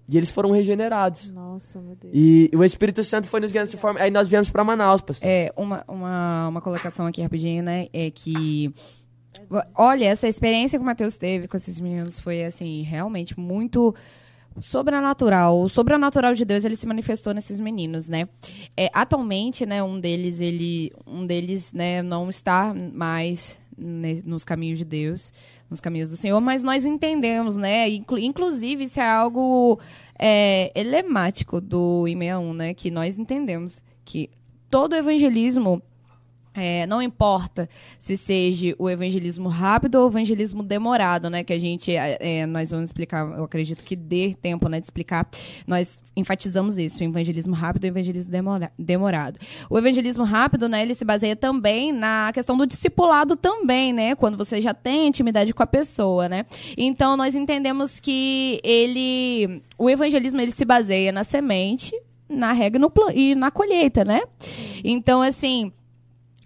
E 0.07 0.17
eles 0.17 0.29
foram 0.29 0.51
regenerados. 0.51 1.31
Nossa, 1.31 1.81
meu 1.81 1.95
Deus. 1.95 2.13
E 2.13 2.51
o 2.53 2.63
Espírito 2.63 3.03
Santo 3.03 3.27
foi 3.27 3.39
nos 3.39 3.51
guiando 3.51 3.67
dessa 3.67 3.77
forma. 3.77 3.99
Aí 3.99 4.11
nós 4.11 4.27
viemos 4.27 4.49
pra 4.49 4.63
Manaus, 4.63 5.01
pastor. 5.01 5.27
É, 5.27 5.51
uma, 5.57 5.83
uma, 5.87 6.47
uma 6.49 6.61
colocação 6.61 7.07
aqui 7.07 7.21
rapidinho, 7.21 7.63
né? 7.63 7.87
É 7.91 8.11
que. 8.11 8.73
Olha, 9.75 10.05
essa 10.05 10.27
experiência 10.27 10.77
que 10.77 10.83
o 10.83 10.85
Matheus 10.85 11.17
teve 11.17 11.47
com 11.47 11.57
esses 11.57 11.79
meninos 11.79 12.19
foi, 12.19 12.43
assim, 12.43 12.83
realmente 12.83 13.37
muito 13.39 13.93
sobrenatural. 14.61 15.61
O 15.61 15.69
sobrenatural 15.69 16.33
de 16.33 16.45
Deus, 16.45 16.63
ele 16.63 16.75
se 16.75 16.87
manifestou 16.87 17.33
nesses 17.33 17.59
meninos, 17.59 18.07
né? 18.07 18.29
É, 18.77 18.89
atualmente, 18.93 19.65
né, 19.65 19.83
um 19.83 19.99
deles, 19.99 20.39
ele, 20.39 20.93
um 21.05 21.25
deles, 21.25 21.73
né, 21.73 22.01
não 22.01 22.29
está 22.29 22.73
mais 22.73 23.57
nos 23.77 24.45
caminhos 24.45 24.79
de 24.79 24.85
Deus, 24.85 25.33
nos 25.69 25.79
caminhos 25.79 26.09
do 26.09 26.17
Senhor, 26.17 26.39
mas 26.39 26.63
nós 26.63 26.85
entendemos, 26.85 27.57
né? 27.57 27.89
Inclu- 27.89 28.19
inclusive, 28.19 28.83
isso 28.85 28.99
é 28.99 29.07
algo 29.07 29.79
é, 30.17 30.71
emblemático 30.79 31.59
do 31.59 32.03
I61, 32.07 32.53
né? 32.53 32.73
Que 32.73 32.91
nós 32.91 33.17
entendemos 33.17 33.81
que 34.03 34.29
todo 34.69 34.95
evangelismo 34.95 35.81
é, 36.55 36.85
não 36.87 37.01
importa 37.01 37.67
se 37.99 38.15
seja 38.15 38.73
o 38.79 38.89
evangelismo 38.89 39.49
rápido 39.49 39.95
ou 39.95 40.05
o 40.05 40.09
evangelismo 40.09 40.63
demorado, 40.63 41.29
né? 41.29 41.43
Que 41.43 41.53
a 41.53 41.59
gente, 41.59 41.95
é, 41.95 42.17
é, 42.19 42.45
nós 42.45 42.71
vamos 42.71 42.89
explicar, 42.89 43.25
eu 43.37 43.43
acredito 43.43 43.83
que 43.83 43.95
dê 43.95 44.35
tempo, 44.41 44.69
né, 44.69 44.79
de 44.79 44.85
explicar. 44.85 45.27
Nós 45.67 46.01
enfatizamos 46.15 46.77
isso, 46.77 47.03
o 47.03 47.07
evangelismo 47.07 47.53
rápido 47.53 47.85
e 47.85 47.87
o 47.87 47.91
evangelismo 47.91 48.31
demora- 48.31 48.71
demorado. 48.79 49.37
O 49.69 49.77
evangelismo 49.77 50.23
rápido, 50.23 50.69
né, 50.69 50.81
ele 50.81 50.95
se 50.95 51.03
baseia 51.03 51.35
também 51.35 51.91
na 51.91 52.31
questão 52.33 52.55
do 52.57 52.65
discipulado 52.65 53.35
também, 53.35 53.91
né? 53.91 54.15
Quando 54.15 54.37
você 54.37 54.61
já 54.61 54.73
tem 54.73 55.07
intimidade 55.07 55.53
com 55.53 55.61
a 55.61 55.67
pessoa, 55.67 56.29
né? 56.29 56.45
Então, 56.77 57.17
nós 57.17 57.35
entendemos 57.35 57.99
que 57.99 58.61
ele, 58.63 59.61
o 59.77 59.89
evangelismo, 59.89 60.39
ele 60.39 60.51
se 60.51 60.63
baseia 60.63 61.11
na 61.11 61.23
semente, 61.23 61.93
na 62.29 62.53
rega 62.53 62.79
e 63.13 63.31
e 63.31 63.35
na 63.35 63.51
colheita, 63.51 64.05
né? 64.05 64.21
Então, 64.83 65.21
assim, 65.21 65.71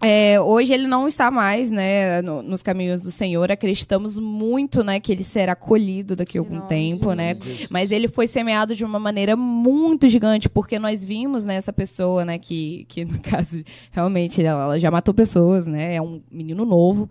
é, 0.02 0.39
hoje 0.39 0.74
ele 0.74 0.88
não 0.88 1.08
está 1.08 1.30
mais, 1.30 1.70
né, 1.70 2.22
no, 2.22 2.41
nos 2.41 2.62
caminhos 2.62 3.02
do 3.02 3.12
Senhor. 3.12 3.52
Acreditamos 3.52 4.18
muito, 4.18 4.84
né, 4.84 5.00
que 5.00 5.12
ele 5.12 5.24
será 5.24 5.56
colhido 5.56 6.16
daqui 6.16 6.38
a 6.38 6.41
algum 6.41 6.56
Nossa, 6.56 6.68
tempo, 6.68 7.14
né? 7.14 7.38
Mas 7.70 7.91
ele 7.91 8.08
foi 8.08 8.26
semeado 8.26 8.76
de 8.76 8.86
uma 8.86 9.00
maneira 9.00 9.36
muito 9.36 10.08
gigante, 10.08 10.47
porque 10.47 10.80
nós 10.80 11.04
vimos, 11.04 11.45
né, 11.45 11.56
essa 11.56 11.74
pessoa, 11.74 12.24
né, 12.24 12.38
que, 12.38 12.86
que 12.88 13.04
no 13.04 13.20
caso, 13.20 13.64
realmente, 13.91 14.43
ela, 14.43 14.64
ela 14.64 14.80
já 14.80 14.89
matou 14.89 15.14
pessoas, 15.14 15.68
né? 15.68 15.95
É 15.95 16.02
um 16.02 16.22
menino 16.32 16.66
novo. 16.66 17.10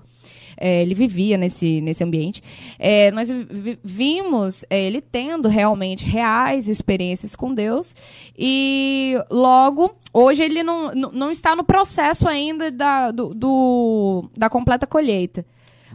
É, 0.61 0.83
ele 0.83 0.95
vivia 0.95 1.39
nesse, 1.39 1.81
nesse 1.81 2.03
ambiente. 2.03 2.43
É, 2.79 3.11
nós 3.13 3.31
vi- 3.31 3.79
vimos 3.85 4.65
é, 4.69 4.83
ele 4.83 5.01
tendo 5.01 5.49
realmente 5.49 6.05
reais 6.05 6.69
experiências 6.69 7.37
com 7.37 7.55
Deus 7.55 7.95
e 8.37 9.15
logo 9.31 9.95
hoje 10.13 10.43
ele 10.43 10.63
não, 10.63 10.93
não- 10.95 11.13
não 11.13 11.31
está 11.31 11.55
no 11.55 11.63
processo 11.63 12.27
ainda 12.27 12.71
da, 12.71 13.11
do, 13.11 13.33
do- 13.35 14.31
da 14.37 14.51
completa 14.51 14.87
colheita. 14.87 15.47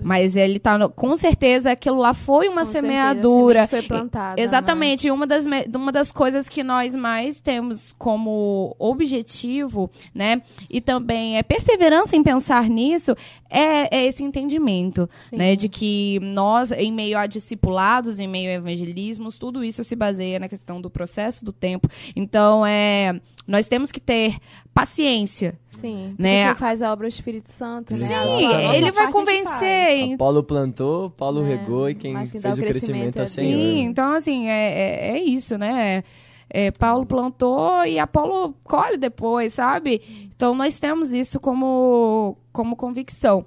Mas 0.01 0.35
ele 0.35 0.59
tá 0.59 0.77
no- 0.77 0.89
com 0.89 1.15
certeza 1.15 1.71
aquilo 1.71 1.97
lá 1.97 2.13
foi 2.13 2.47
uma 2.49 2.61
Com 2.65 2.71
certeza, 2.71 2.87
semeadura. 2.93 3.63
a 3.63 3.67
semente 3.67 3.87
foi 3.87 3.97
plantada, 3.97 4.35
né? 4.35 4.41
Exatamente. 4.41 5.07
E 5.07 5.11
uma 5.11 5.27
das, 5.27 5.45
uma 5.75 5.91
das 5.91 6.11
coisas 6.11 6.49
que 6.49 6.63
nós 6.63 6.95
mais 6.95 7.39
temos 7.39 7.93
como 7.97 8.75
objetivo, 8.79 9.89
né? 10.13 10.41
E 10.69 10.81
também 10.81 11.37
é 11.37 11.43
perseverança 11.43 12.15
em 12.15 12.23
pensar 12.23 12.69
nisso, 12.69 13.15
é, 13.49 13.95
é 13.95 14.05
esse 14.05 14.23
entendimento, 14.23 15.09
Sim. 15.29 15.37
né? 15.37 15.55
De 15.55 15.69
que 15.69 16.19
nós, 16.21 16.71
em 16.71 16.91
meio 16.91 17.17
a 17.17 17.27
discipulados, 17.27 18.19
em 18.19 18.27
meio 18.27 18.49
a 18.49 18.53
evangelismos, 18.53 19.37
tudo 19.37 19.63
isso 19.63 19.83
se 19.83 19.95
baseia 19.95 20.39
na 20.39 20.49
questão 20.49 20.81
do 20.81 20.89
processo 20.89 21.45
do 21.45 21.51
tempo. 21.53 21.87
Então, 22.15 22.65
é, 22.65 23.19
nós 23.45 23.67
temos 23.67 23.91
que 23.91 23.99
ter 23.99 24.37
paciência. 24.73 25.59
Sim. 25.67 26.15
Né? 26.17 26.35
Porque 26.37 26.47
quem 26.47 26.55
faz 26.55 26.81
a 26.81 26.91
obra 26.91 27.07
é 27.07 27.09
o 27.09 27.09
Espírito 27.09 27.51
Santo, 27.51 27.95
né? 27.95 28.07
Sim, 28.07 28.47
nossa- 28.47 28.77
ele 28.77 28.91
vai 28.91 29.11
convencer. 29.11 30.17
Paulo 30.17 30.43
plantou, 30.43 31.09
Paulo 31.09 31.43
É, 31.43 31.49
regou 31.49 31.89
e 31.89 31.95
quem 31.95 32.13
quem 32.13 32.41
fez 32.41 32.57
o 32.57 32.61
crescimento 32.61 33.17
é 33.17 33.21
o 33.21 33.23
é 33.23 33.27
Senhor. 33.27 33.57
Sim, 33.57 33.79
então 33.81 34.13
assim, 34.13 34.47
é, 34.47 35.11
é, 35.11 35.17
é 35.17 35.23
isso, 35.23 35.57
né? 35.57 36.03
É, 36.49 36.71
Paulo 36.71 37.05
plantou 37.05 37.83
e 37.85 37.97
Apolo 37.97 38.53
colhe 38.63 38.97
depois, 38.97 39.53
sabe? 39.53 40.01
Então 40.35 40.53
nós 40.53 40.79
temos 40.79 41.11
isso 41.11 41.39
como, 41.39 42.37
como 42.51 42.75
convicção. 42.75 43.45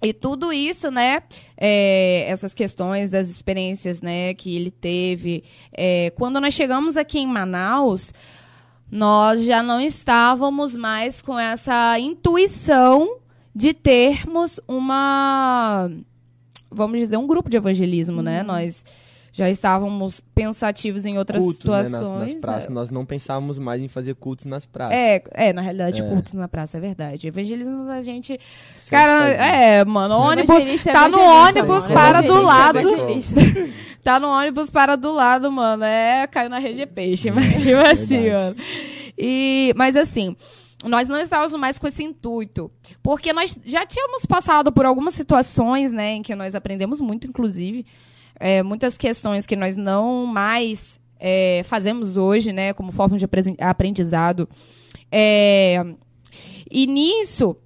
E 0.00 0.12
tudo 0.12 0.52
isso, 0.52 0.90
né? 0.92 1.22
é, 1.60 2.24
essas 2.28 2.54
questões 2.54 3.10
das 3.10 3.28
experiências, 3.28 4.00
né, 4.00 4.32
que 4.34 4.54
ele 4.54 4.70
teve. 4.70 5.42
é, 5.72 6.10
quando 6.10 6.40
nós 6.40 6.54
chegamos 6.54 6.96
aqui 6.96 7.18
em 7.18 7.26
Manaus, 7.26 8.12
nós 8.90 9.44
já 9.44 9.62
não 9.62 9.80
estávamos 9.80 10.74
mais 10.74 11.20
com 11.20 11.38
essa 11.38 11.98
intuição 11.98 13.18
de 13.54 13.74
termos 13.74 14.60
uma, 14.66 15.90
vamos 16.70 16.98
dizer, 16.98 17.16
um 17.16 17.26
grupo 17.26 17.50
de 17.50 17.56
evangelismo, 17.56 18.22
né? 18.22 18.42
Nós 18.42 18.84
já 19.38 19.48
estávamos 19.48 20.20
pensativos 20.34 21.04
em 21.04 21.16
outras 21.16 21.40
Cultos, 21.40 21.64
né, 21.64 21.84
situações. 21.84 22.10
nas, 22.10 22.32
nas 22.32 22.34
praças. 22.40 22.68
Nós 22.70 22.90
não 22.90 23.06
pensávamos 23.06 23.56
mais 23.56 23.80
em 23.80 23.86
fazer 23.86 24.16
cultos 24.16 24.46
nas 24.46 24.66
praças. 24.66 24.96
É, 24.96 25.22
é, 25.32 25.52
na 25.52 25.62
realidade, 25.62 26.02
É. 26.02 26.08
cultos 26.08 26.34
na 26.34 26.48
praça, 26.48 26.76
é 26.76 26.80
verdade. 26.80 27.28
Evangelismo 27.28 27.88
a 27.88 28.02
gente. 28.02 28.36
Sempre 28.80 28.90
Cara, 28.90 29.20
fazia. 29.20 29.54
é, 29.54 29.84
mano, 29.84 30.16
ônibus. 30.16 30.50
Evangelista 30.50 30.90
é 30.90 30.92
tá 30.92 31.08
no 31.08 31.20
ônibus, 31.20 31.82
mano. 31.82 31.94
para 31.94 32.20
do 32.20 32.36
é 32.36 32.40
lado. 32.40 32.78
Tá 34.02 34.18
no 34.18 34.28
ônibus, 34.28 34.70
para 34.70 34.96
do 34.96 35.12
lado, 35.12 35.52
mano. 35.52 35.84
É, 35.84 36.26
caiu 36.26 36.48
na 36.48 36.58
rede 36.58 36.80
é 36.82 36.86
peixe, 36.86 37.30
mas 37.30 37.62
tipo 37.62 37.76
assim, 37.76 38.30
mano. 38.30 38.56
E, 39.16 39.72
mas 39.76 39.94
assim. 39.94 40.34
Nós 40.84 41.08
não 41.08 41.18
estávamos 41.18 41.52
mais 41.58 41.76
com 41.78 41.88
esse 41.88 42.02
intuito. 42.04 42.70
Porque 43.02 43.32
nós 43.32 43.58
já 43.64 43.84
tínhamos 43.84 44.24
passado 44.24 44.70
por 44.72 44.86
algumas 44.86 45.12
situações, 45.14 45.92
né, 45.92 46.12
em 46.14 46.22
que 46.22 46.34
nós 46.36 46.54
aprendemos 46.54 47.00
muito, 47.00 47.26
inclusive. 47.26 47.84
É, 48.40 48.62
muitas 48.62 48.96
questões 48.96 49.46
que 49.46 49.56
nós 49.56 49.76
não 49.76 50.26
mais 50.26 50.98
é, 51.18 51.62
fazemos 51.64 52.16
hoje, 52.16 52.52
né, 52.52 52.72
como 52.72 52.92
forma 52.92 53.16
de 53.18 53.26
aprendizado. 53.60 54.48
É, 55.10 55.84
e 56.70 56.86
nisso, 56.86 57.56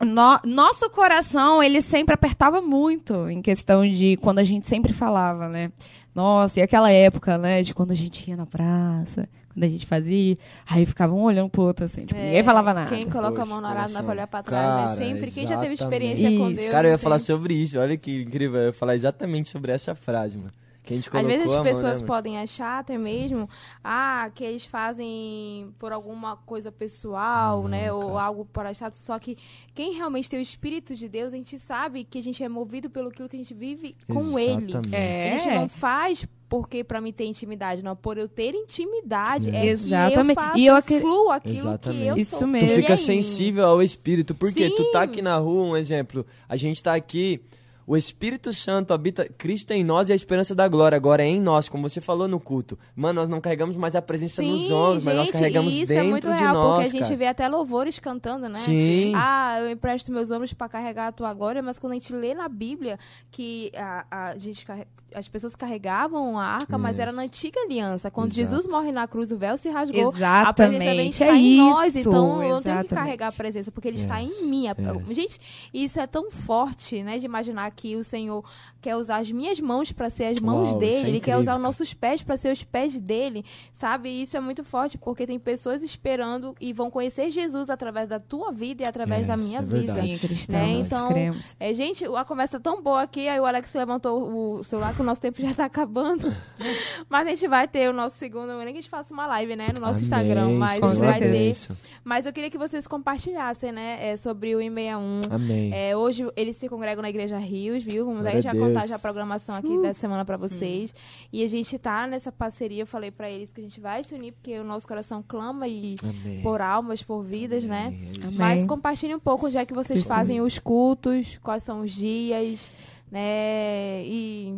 no- 0.00 0.40
nosso 0.44 0.88
coração, 0.90 1.62
ele 1.62 1.80
sempre 1.80 2.14
apertava 2.14 2.60
muito 2.60 3.28
em 3.28 3.42
questão 3.42 3.88
de 3.88 4.16
quando 4.18 4.38
a 4.38 4.44
gente 4.44 4.66
sempre 4.66 4.92
falava, 4.92 5.48
né? 5.48 5.72
Nossa, 6.14 6.60
e 6.60 6.62
aquela 6.62 6.90
época, 6.92 7.36
né, 7.36 7.62
de 7.62 7.74
quando 7.74 7.90
a 7.90 7.94
gente 7.96 8.28
ia 8.30 8.36
na 8.36 8.46
praça, 8.46 9.28
quando 9.54 9.64
a 9.64 9.68
gente 9.68 9.86
fazia, 9.86 10.36
aí 10.68 10.84
ficavam 10.84 11.18
um 11.18 11.22
olhando 11.22 11.48
pro 11.48 11.62
outro 11.62 11.84
assim, 11.84 12.04
tipo, 12.04 12.18
É, 12.18 12.24
ninguém 12.26 12.42
falava 12.44 12.74
nada. 12.74 12.88
Quem 12.94 13.08
coloca 13.08 13.40
a 13.42 13.46
mão 13.46 13.60
no 13.60 13.66
arado 13.66 13.92
não 13.92 14.02
vai 14.02 14.16
olhar 14.16 14.26
pra 14.26 14.42
trás, 14.42 14.66
Cara, 14.90 14.96
sempre. 14.96 15.30
Quem 15.30 15.46
já 15.46 15.56
teve 15.58 15.74
exatamente. 15.74 16.04
experiência 16.12 16.38
com 16.38 16.48
Isso. 16.48 16.56
Deus. 16.56 16.72
Cara, 16.72 16.88
eu 16.88 16.90
ia 16.90 16.96
sempre- 16.96 17.04
falar 17.04 17.18
sobre 17.20 17.54
isso. 17.54 17.78
Olha 17.78 17.96
que 17.96 18.22
incrível. 18.22 18.60
Eu 18.60 18.66
ia 18.66 18.72
falar 18.72 18.94
exatamente 18.94 19.48
sobre 19.48 19.72
essa 19.72 19.94
frase, 19.94 20.36
mano. 20.36 20.50
Que 20.82 20.92
a 20.92 20.96
gente 20.98 21.08
Às 21.16 21.24
vezes 21.24 21.46
as 21.46 21.54
mão, 21.54 21.62
pessoas 21.62 21.82
né, 21.84 21.94
mano? 21.94 22.06
podem 22.06 22.38
achar 22.38 22.78
até 22.80 22.98
mesmo 22.98 23.48
ah, 23.82 24.30
que 24.34 24.44
eles 24.44 24.66
fazem 24.66 25.72
por 25.78 25.92
alguma 25.92 26.36
coisa 26.36 26.70
pessoal, 26.70 27.66
né? 27.68 27.90
Ou 27.90 28.18
algo 28.18 28.44
por 28.44 28.66
achado. 28.66 28.94
Só 28.94 29.18
que 29.18 29.38
quem 29.74 29.94
realmente 29.94 30.28
tem 30.28 30.38
o 30.38 30.42
Espírito 30.42 30.94
de 30.94 31.08
Deus, 31.08 31.32
a 31.32 31.36
gente 31.36 31.58
sabe 31.58 32.04
que 32.04 32.18
a 32.18 32.22
gente 32.22 32.44
é 32.44 32.50
movido 32.50 32.90
pelo 32.90 33.08
aquilo 33.08 33.30
que 33.30 33.36
a 33.36 33.38
gente 33.38 33.54
vive 33.54 33.96
com 34.06 34.38
Ele. 34.38 34.72
Exatamente. 34.72 34.94
É. 34.94 35.32
A 35.34 35.36
gente 35.38 35.54
não 35.54 35.68
faz 35.68 36.26
porque 36.54 36.84
pra 36.84 37.00
mim 37.00 37.12
ter 37.12 37.24
intimidade, 37.24 37.82
não. 37.82 37.96
Por 37.96 38.16
eu 38.16 38.28
ter 38.28 38.54
intimidade, 38.54 39.50
é, 39.50 39.66
Exatamente. 39.66 40.12
que 40.12 40.30
eu 40.30 40.34
faço 40.44 40.58
E 40.58 40.66
eu 40.66 40.82
fluo 41.00 41.30
aquilo 41.32 41.56
Exatamente. 41.58 42.02
que 42.02 42.06
eu 42.10 42.16
Isso 42.16 42.38
sou. 42.38 42.46
mesmo. 42.46 42.68
Tu 42.68 42.74
fica 42.76 42.92
é 42.92 42.96
sensível 42.96 43.66
ao 43.66 43.82
Espírito. 43.82 44.36
Porque 44.36 44.70
tu 44.70 44.84
tá 44.92 45.00
Sim. 45.00 45.04
aqui 45.10 45.20
na 45.20 45.36
rua, 45.36 45.64
um 45.64 45.76
exemplo. 45.76 46.24
A 46.48 46.56
gente 46.56 46.80
tá 46.80 46.94
aqui. 46.94 47.40
O 47.86 47.98
Espírito 47.98 48.50
Santo 48.52 48.94
habita, 48.94 49.28
Cristo 49.36 49.72
em 49.72 49.84
nós 49.84 50.08
e 50.08 50.12
a 50.12 50.14
esperança 50.14 50.54
da 50.54 50.66
glória 50.66 50.96
agora 50.96 51.22
é 51.22 51.26
em 51.26 51.38
nós, 51.38 51.68
como 51.68 51.86
você 51.86 52.00
falou 52.00 52.26
no 52.26 52.40
culto. 52.40 52.78
Mano, 52.96 53.20
nós 53.20 53.28
não 53.28 53.42
carregamos 53.42 53.76
mais 53.76 53.94
a 53.94 54.00
presença 54.00 54.40
nos 54.40 54.60
Sim, 54.62 54.72
ombros, 54.72 55.04
mas 55.04 55.14
nós 55.16 55.30
carregamos 55.30 55.74
isso 55.74 55.88
dentro 55.88 56.06
é 56.06 56.10
muito 56.10 56.26
de 56.26 56.34
real, 56.34 56.54
nós, 56.54 56.84
porque 56.84 56.88
a 56.88 57.00
gente 57.00 57.02
cara. 57.08 57.16
vê 57.18 57.26
até 57.26 57.46
louvores 57.46 57.98
cantando, 57.98 58.48
né? 58.48 58.60
Sim. 58.60 59.12
Ah, 59.14 59.58
eu 59.60 59.68
empresto 59.70 60.10
meus 60.10 60.30
ombros 60.30 60.54
para 60.54 60.66
carregar 60.66 61.08
a 61.08 61.12
tua 61.12 61.34
glória, 61.34 61.60
mas 61.62 61.78
quando 61.78 61.92
a 61.92 61.96
gente 61.96 62.10
lê 62.10 62.32
na 62.32 62.48
Bíblia 62.48 62.98
que 63.30 63.70
a, 63.76 64.28
a 64.30 64.38
gente 64.38 64.64
carre- 64.64 64.86
as 65.14 65.28
pessoas 65.28 65.54
carregavam 65.56 66.38
a 66.38 66.44
arca, 66.44 66.76
mas 66.76 66.98
era 66.98 67.10
Isso. 67.10 67.16
na 67.16 67.22
antiga 67.22 67.60
aliança. 67.60 68.10
Quando 68.10 68.26
Exato. 68.28 68.40
Jesus 68.40 68.66
morre 68.66 68.90
na 68.92 69.06
cruz, 69.06 69.30
o 69.30 69.36
véu 69.38 69.56
se 69.56 69.68
rasgou. 69.68 70.08
A 70.22 70.52
presença 70.52 70.78
dele 70.78 71.08
Exatamente. 71.08 71.12
está 71.12 71.26
É 71.26 71.34
em 71.36 71.54
isso. 71.54 71.64
nós, 71.64 71.96
então 71.96 72.14
eu 72.42 72.48
não 72.48 72.62
tenho 72.62 72.62
que 72.62 72.68
exatamente. 72.80 72.88
carregar 72.94 73.28
a 73.28 73.32
presença, 73.32 73.70
porque 73.70 73.88
ele 73.88 73.98
está 73.98 74.20
em 74.20 74.44
mim. 74.46 74.68
A- 74.68 74.74
yes. 74.78 75.16
Gente, 75.16 75.40
isso 75.72 76.00
é 76.00 76.06
tão 76.06 76.30
forte, 76.30 77.02
né, 77.02 77.18
de 77.18 77.26
imaginar 77.26 77.70
que 77.70 77.96
o 77.96 78.04
Senhor 78.04 78.44
quer 78.80 78.96
usar 78.96 79.16
as 79.18 79.30
minhas 79.30 79.60
mãos 79.60 79.92
para 79.92 80.10
ser 80.10 80.24
as 80.26 80.40
mãos 80.40 80.70
Uau, 80.70 80.78
dele, 80.78 80.94
isso 80.96 81.04
é 81.06 81.08
ele 81.08 81.20
quer 81.20 81.36
usar 81.38 81.56
os 81.56 81.62
nossos 81.62 81.94
pés 81.94 82.22
para 82.22 82.36
ser 82.36 82.52
os 82.52 82.62
pés 82.64 83.00
dele, 83.00 83.44
sabe? 83.72 84.08
E 84.10 84.22
isso 84.22 84.36
é 84.36 84.40
muito 84.40 84.62
forte, 84.64 84.98
porque 84.98 85.26
tem 85.26 85.38
pessoas 85.38 85.82
esperando 85.82 86.54
e 86.60 86.72
vão 86.72 86.90
conhecer 86.90 87.30
Jesus 87.30 87.70
através 87.70 88.08
da 88.08 88.18
tua 88.20 88.50
vida 88.52 88.82
e 88.82 88.86
através 88.86 89.26
da 89.26 89.36
minha 89.36 89.60
é 89.60 89.62
vida. 89.62 89.94
Sim, 89.94 90.18
cristãos, 90.18 90.48
Né, 90.60 90.76
nós 90.78 90.86
então, 90.86 91.08
cremos. 91.08 91.56
É, 91.58 91.72
gente, 91.72 92.04
a 92.04 92.24
conversa 92.24 92.56
é 92.56 92.60
tão 92.60 92.82
boa 92.82 93.02
aqui, 93.02 93.28
aí 93.28 93.38
o 93.40 93.46
Alex 93.46 93.72
levantou 93.74 94.58
o 94.58 94.62
celular 94.64 94.94
que 94.94 95.02
o 95.04 95.06
nosso 95.06 95.20
tempo 95.20 95.40
já 95.40 95.54
tá 95.54 95.64
acabando. 95.66 96.34
mas 97.08 97.26
a 97.26 97.30
gente 97.30 97.46
vai 97.46 97.68
ter 97.68 97.88
o 97.88 97.92
nosso 97.92 98.16
segundo, 98.16 98.46
nem 98.58 98.66
que 98.66 98.78
a 98.78 98.82
gente 98.82 98.88
faça 98.88 99.12
uma 99.12 99.26
live, 99.26 99.54
né, 99.54 99.68
no 99.74 99.80
nosso 99.80 99.98
Amém, 99.98 100.02
Instagram, 100.02 100.50
mas 100.58 100.82
a 100.82 100.90
gente 100.90 101.00
vai 101.00 101.20
ter. 101.20 101.54
Mas 102.02 102.26
eu 102.26 102.32
queria 102.32 102.50
que 102.50 102.58
vocês 102.58 102.86
compartilhassem, 102.86 103.70
né, 103.70 104.10
é, 104.10 104.16
sobre 104.16 104.56
o 104.56 104.58
I61. 104.58 105.30
Amém. 105.30 105.70
É, 105.72 105.96
hoje 105.96 106.26
eles 106.36 106.56
se 106.56 106.68
congregam 106.68 107.02
na 107.02 107.10
Igreja 107.10 107.38
Rios, 107.38 107.84
viu? 107.84 108.06
Vamos 108.06 108.26
aí 108.26 108.40
já 108.40 108.50
a 108.50 108.52
Deus. 108.52 108.66
contar 108.66 108.86
já 108.86 108.96
a 108.96 108.98
programação 108.98 109.54
aqui 109.54 109.76
dessa 109.78 110.00
semana 110.00 110.24
pra 110.24 110.36
vocês. 110.36 110.94
E 111.32 111.44
a 111.44 111.46
gente 111.46 111.78
tá 111.78 112.06
nessa 112.06 112.32
parceria, 112.32 112.82
eu 112.82 112.86
falei 112.86 113.10
pra 113.10 113.30
eles 113.30 113.52
que 113.52 113.60
a 113.60 113.64
gente 113.64 113.80
vai 113.80 114.02
se 114.02 114.14
unir, 114.14 114.32
porque 114.32 114.58
o 114.58 114.64
nosso 114.64 114.88
coração 114.88 115.22
clama 115.26 115.68
e 115.68 115.96
Amém. 116.02 116.42
por 116.42 116.60
almas, 116.60 117.02
por 117.02 117.22
vidas, 117.22 117.64
né? 117.64 117.86
Amém. 117.86 118.00
É 118.00 118.10
isso. 118.10 118.20
Amém. 118.26 118.36
Mas 118.38 118.64
compartilhe 118.64 119.14
um 119.14 119.20
pouco 119.20 119.46
onde 119.46 119.58
é 119.58 119.66
que 119.66 119.74
vocês 119.74 120.00
Cristo 120.00 120.08
fazem 120.08 120.40
os 120.40 120.58
cultos, 120.58 121.38
quais 121.42 121.62
são 121.62 121.80
os 121.80 121.92
dias, 121.92 122.72
né? 123.10 124.02
E 124.04 124.54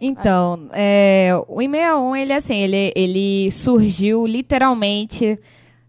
Então, 0.00 0.68
é, 0.72 1.30
o 1.48 1.56
I61, 1.58 2.16
ele 2.20 2.32
assim, 2.32 2.56
ele, 2.56 2.92
ele 2.94 3.50
surgiu 3.50 4.26
literalmente 4.26 5.38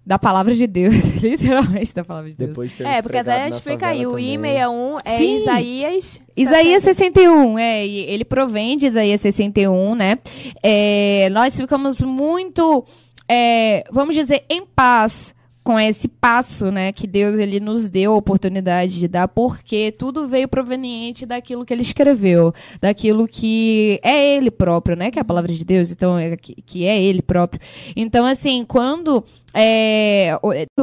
da 0.06 0.20
palavra 0.20 0.54
de 0.54 0.68
Deus. 0.68 0.94
literalmente 1.22 1.94
da 1.94 2.04
palavra 2.04 2.30
de 2.30 2.38
Deus. 2.38 2.50
Depois 2.50 2.72
de 2.78 2.84
é, 2.84 3.02
porque 3.02 3.18
até 3.18 3.50
explica 3.50 3.88
aí, 3.88 4.06
o 4.06 4.12
também. 4.12 4.38
I61 4.38 5.00
é 5.04 5.18
Sim. 5.18 5.36
Isaías 5.36 6.22
Isaías 6.38 6.84
60. 6.84 7.20
61, 7.20 7.60
é, 7.60 7.86
ele 7.86 8.24
provém 8.24 8.78
de 8.78 8.88
Isaías 8.88 9.22
61, 9.22 9.96
né? 9.96 10.20
É, 10.62 11.30
nós 11.32 11.56
ficamos 11.56 12.00
muito, 12.02 12.86
é, 13.28 13.84
vamos 13.92 14.16
dizer, 14.16 14.46
em 14.50 14.66
paz 14.66 15.35
com 15.66 15.80
esse 15.80 16.08
passo, 16.08 16.70
né, 16.70 16.92
que 16.92 17.08
Deus 17.08 17.40
ele 17.40 17.60
nos 17.60 17.90
deu 17.90 18.14
a 18.14 18.18
oportunidade 18.18 19.00
de 19.00 19.08
dar, 19.08 19.28
porque 19.28 19.92
tudo 19.92 20.28
veio 20.28 20.48
proveniente 20.48 21.26
daquilo 21.26 21.66
que 21.66 21.74
ele 21.74 21.82
escreveu, 21.82 22.54
daquilo 22.80 23.28
que 23.28 24.00
é 24.04 24.36
ele 24.36 24.52
próprio, 24.52 24.96
né, 24.96 25.10
que 25.10 25.18
é 25.18 25.24
a 25.24 25.26
palavra 25.26 25.52
de 25.52 25.66
Deus, 25.66 25.90
então 25.90 26.20
é, 26.20 26.38
que, 26.38 26.54
que 26.62 26.86
é 26.86 27.02
ele 27.02 27.20
próprio. 27.20 27.60
Então 27.96 28.28
assim, 28.28 28.64
quando 28.64 29.26
é, 29.56 30.38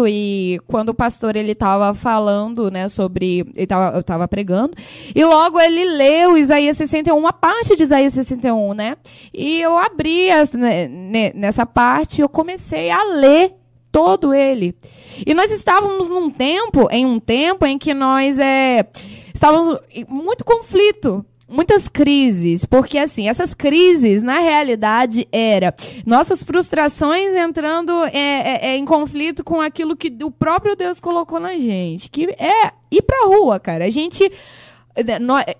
e 0.09 0.61
quando 0.67 0.89
o 0.89 0.95
pastor 0.95 1.37
ele 1.37 1.53
estava 1.53 1.95
falando, 1.95 2.69
né, 2.69 2.89
sobre 2.89 3.47
ele 3.55 3.67
tava, 3.69 3.97
eu 3.97 4.03
tava 4.03 4.27
pregando, 4.27 4.73
e 5.15 5.25
logo 5.25 5.61
ele 5.61 5.85
leu 5.85 6.37
Isaías 6.37 6.77
61, 6.77 7.17
uma 7.17 7.33
parte 7.33 7.77
de 7.77 7.85
Isaías 7.85 8.15
61, 8.15 8.75
né? 8.75 8.97
E 9.33 9.61
eu 9.61 9.79
abri 9.79 10.29
as, 10.29 10.51
né, 10.51 10.89
nessa 11.37 11.65
parte, 11.65 12.21
eu 12.21 12.29
comecei 12.29 12.91
a 12.91 13.05
ler 13.05 13.62
todo 13.93 14.33
ele. 14.33 14.75
E 15.25 15.35
nós 15.35 15.53
estávamos 15.53 16.09
num 16.09 16.31
tempo, 16.31 16.89
em 16.91 17.05
um 17.05 17.21
tempo 17.21 17.67
em 17.67 17.79
que 17.79 17.93
nós 17.93 18.39
é, 18.39 18.89
estávamos 19.35 19.79
muito 20.09 20.45
conflito, 20.45 21.25
muitas 21.47 21.87
crises, 21.87 22.65
porque 22.65 22.97
assim, 22.97 23.29
essas 23.29 23.53
crises, 23.53 24.23
na 24.23 24.39
realidade, 24.39 25.29
era 25.31 25.75
nossas 26.07 26.43
frustrações 26.43 27.35
entrando 27.35 27.93
é, 28.05 28.19
é, 28.19 28.67
é, 28.71 28.77
em 28.77 28.87
conflito 28.87 29.45
com 29.45 29.61
aquilo 29.61 29.95
que 29.95 30.11
o 30.25 30.31
próprio 30.31 30.75
Deus 30.75 30.99
colocou 30.99 31.39
na 31.39 31.59
gente, 31.59 32.09
que 32.09 32.25
é 32.39 32.73
ir 32.91 33.03
pra 33.03 33.27
rua, 33.27 33.61
cara. 33.61 33.85
A 33.85 33.91
gente 33.91 34.33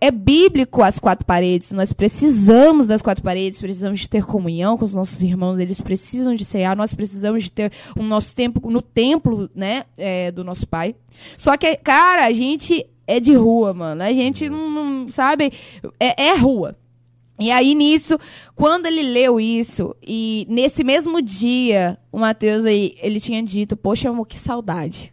é 0.01 0.11
bíblico 0.11 0.83
as 0.83 0.99
quatro 0.99 1.25
paredes, 1.25 1.73
nós 1.73 1.93
precisamos 1.93 2.87
das 2.87 3.01
quatro 3.01 3.23
paredes, 3.23 3.61
precisamos 3.61 4.01
de 4.01 4.09
ter 4.09 4.25
comunhão 4.25 4.77
com 4.77 4.85
os 4.85 4.95
nossos 4.95 5.23
irmãos, 5.23 5.59
eles 5.59 5.81
precisam 5.81 6.35
de 6.35 6.45
cear, 6.45 6.77
nós 6.77 6.93
precisamos 6.93 7.45
de 7.45 7.51
ter 7.51 7.73
o 7.97 8.03
nosso 8.03 8.35
tempo 8.37 8.71
no 8.71 8.83
templo, 8.83 9.49
né, 9.55 9.85
é, 9.97 10.31
do 10.31 10.45
nosso 10.45 10.67
pai. 10.67 10.95
Só 11.39 11.57
que, 11.57 11.77
cara, 11.77 12.27
a 12.27 12.33
gente 12.33 12.87
é 13.07 13.19
de 13.19 13.35
rua, 13.35 13.73
mano, 13.73 14.03
a 14.03 14.13
gente 14.13 14.49
não, 14.49 14.71
não 14.71 15.09
sabe, 15.09 15.53
é, 15.99 16.29
é 16.29 16.37
rua. 16.37 16.77
E 17.41 17.51
aí, 17.51 17.75
nisso, 17.75 18.19
quando 18.55 18.87
ele 18.87 19.03
leu 19.03 19.41
isso, 19.41 19.97
e 20.01 20.47
nesse 20.49 20.85
mesmo 20.85 21.21
dia, 21.21 21.99
o 22.13 22.19
Mateus 22.19 22.65
aí, 22.65 22.95
ele 23.03 23.19
tinha 23.19 23.43
dito, 23.43 23.77
poxa, 23.77 24.11
amor, 24.11 24.27
que 24.27 24.39
saudade 24.39 25.13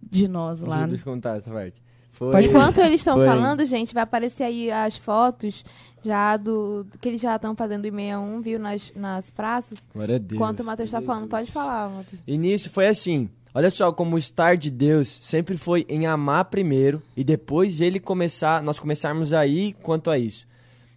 de 0.00 0.26
nós 0.26 0.60
lá. 0.60 0.86
Deixa 0.86 1.02
eu 1.02 1.12
contar 1.12 1.36
essa 1.36 1.50
parte. 1.50 1.82
Foi. 2.20 2.44
Enquanto 2.44 2.82
eles 2.82 3.00
estão 3.00 3.16
falando, 3.16 3.64
gente, 3.64 3.94
vai 3.94 4.02
aparecer 4.02 4.44
aí 4.44 4.70
as 4.70 4.94
fotos 4.94 5.64
já 6.04 6.36
do, 6.36 6.86
que 7.00 7.08
eles 7.08 7.18
já 7.18 7.36
estão 7.36 7.56
fazendo 7.56 7.86
em 7.86 7.90
61, 7.90 8.40
viu, 8.42 8.58
nas, 8.58 8.92
nas 8.94 9.30
praças. 9.30 9.78
Glória 9.94 10.16
a 10.16 10.18
Deus. 10.18 10.32
Enquanto 10.32 10.60
o 10.60 10.64
Matheus 10.66 10.90
está 10.90 11.00
falando, 11.00 11.28
pode 11.28 11.50
falar, 11.50 11.88
Matheus. 11.88 12.22
Início 12.26 12.70
foi 12.70 12.88
assim. 12.88 13.30
Olha 13.54 13.70
só 13.70 13.90
como 13.90 14.16
o 14.16 14.18
estar 14.18 14.54
de 14.54 14.70
Deus 14.70 15.18
sempre 15.22 15.56
foi 15.56 15.86
em 15.88 16.06
amar 16.06 16.44
primeiro 16.44 17.02
e 17.16 17.24
depois 17.24 17.80
ele 17.80 17.98
começar, 17.98 18.62
nós 18.62 18.78
começarmos 18.78 19.32
aí 19.32 19.72
quanto 19.82 20.10
a 20.10 20.18
isso. 20.18 20.46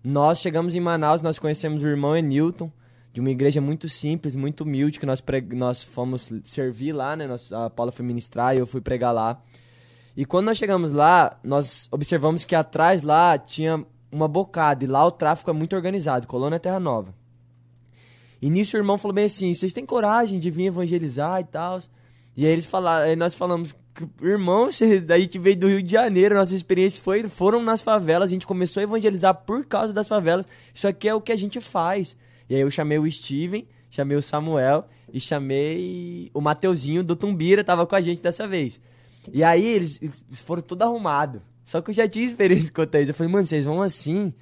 Nós 0.03 0.39
chegamos 0.39 0.75
em 0.75 0.81
Manaus, 0.81 1.21
nós 1.21 1.39
conhecemos 1.39 1.81
o 1.83 1.87
irmão 1.87 2.17
Enilton, 2.17 2.69
de 3.13 3.21
uma 3.21 3.29
igreja 3.29 3.61
muito 3.61 3.87
simples, 3.87 4.35
muito 4.35 4.65
humilde, 4.65 4.99
que 4.99 5.05
nós, 5.05 5.21
preg... 5.21 5.55
nós 5.55 5.81
fomos 5.81 6.29
servir 6.43 6.91
lá, 6.91 7.15
né? 7.15 7.27
Nós, 7.27 7.49
a 7.53 7.69
Paula 7.69 7.93
foi 7.93 8.05
ministrar 8.05 8.53
e 8.53 8.59
eu 8.59 8.67
fui 8.67 8.81
pregar 8.81 9.13
lá. 9.13 9.41
E 10.15 10.25
quando 10.25 10.45
nós 10.45 10.57
chegamos 10.57 10.91
lá, 10.91 11.39
nós 11.43 11.87
observamos 11.91 12.43
que 12.43 12.55
atrás 12.55 13.01
lá 13.01 13.37
tinha 13.37 13.83
uma 14.11 14.27
bocada, 14.27 14.83
e 14.83 14.87
lá 14.87 15.03
o 15.05 15.11
tráfico 15.11 15.49
é 15.49 15.53
muito 15.53 15.75
organizado, 15.75 16.27
Colônia 16.27 16.59
Terra 16.59 16.79
Nova. 16.79 17.15
E 18.39 18.49
nisso 18.49 18.77
o 18.77 18.79
irmão 18.79 18.97
falou 18.97 19.15
bem 19.15 19.25
assim, 19.25 19.53
vocês 19.53 19.73
têm 19.73 19.85
coragem 19.85 20.39
de 20.39 20.51
vir 20.51 20.67
evangelizar 20.67 21.41
e 21.41 21.45
tal? 21.45 21.79
E 22.35 22.45
aí 22.45 22.51
eles 22.51 22.65
falaram, 22.65 23.05
aí 23.05 23.15
nós 23.15 23.33
falamos, 23.33 23.75
irmão, 24.21 24.65
você, 24.65 25.03
a 25.09 25.19
gente 25.19 25.39
veio 25.39 25.57
do 25.57 25.67
Rio 25.67 25.81
de 25.81 25.91
Janeiro, 25.91 26.35
nossa 26.35 26.55
experiência 26.55 27.01
foi, 27.01 27.27
foram 27.27 27.63
nas 27.63 27.81
favelas, 27.81 28.29
a 28.29 28.33
gente 28.33 28.45
começou 28.45 28.81
a 28.81 28.83
evangelizar 28.83 29.33
por 29.33 29.65
causa 29.65 29.93
das 29.93 30.07
favelas, 30.07 30.45
isso 30.73 30.87
aqui 30.87 31.07
é 31.07 31.15
o 31.15 31.21
que 31.21 31.31
a 31.31 31.35
gente 31.35 31.59
faz. 31.59 32.15
E 32.47 32.53
aí 32.53 32.61
eu 32.61 32.69
chamei 32.69 32.99
o 32.99 33.11
Steven, 33.11 33.67
chamei 33.89 34.17
o 34.17 34.21
Samuel 34.21 34.85
e 35.11 35.19
chamei 35.19 36.29
o 36.33 36.41
Mateuzinho 36.41 37.03
do 37.03 37.15
Tumbira, 37.15 37.63
tava 37.63 37.87
com 37.87 37.95
a 37.95 38.01
gente 38.01 38.21
dessa 38.21 38.47
vez. 38.47 38.79
E 39.31 39.43
aí 39.43 39.65
eles, 39.65 39.99
eles 40.01 40.23
foram 40.45 40.61
tudo 40.61 40.83
arrumado. 40.83 41.41
Só 41.63 41.81
que 41.81 41.89
eu 41.89 41.93
já 41.93 42.07
tinha 42.07 42.25
experiência 42.25 42.71
com 42.71 42.83
isso. 42.83 42.95
Eu 42.95 43.13
falei, 43.13 43.31
mano, 43.31 43.45
vocês 43.45 43.65
vão 43.65 43.81
assim? 43.81 44.33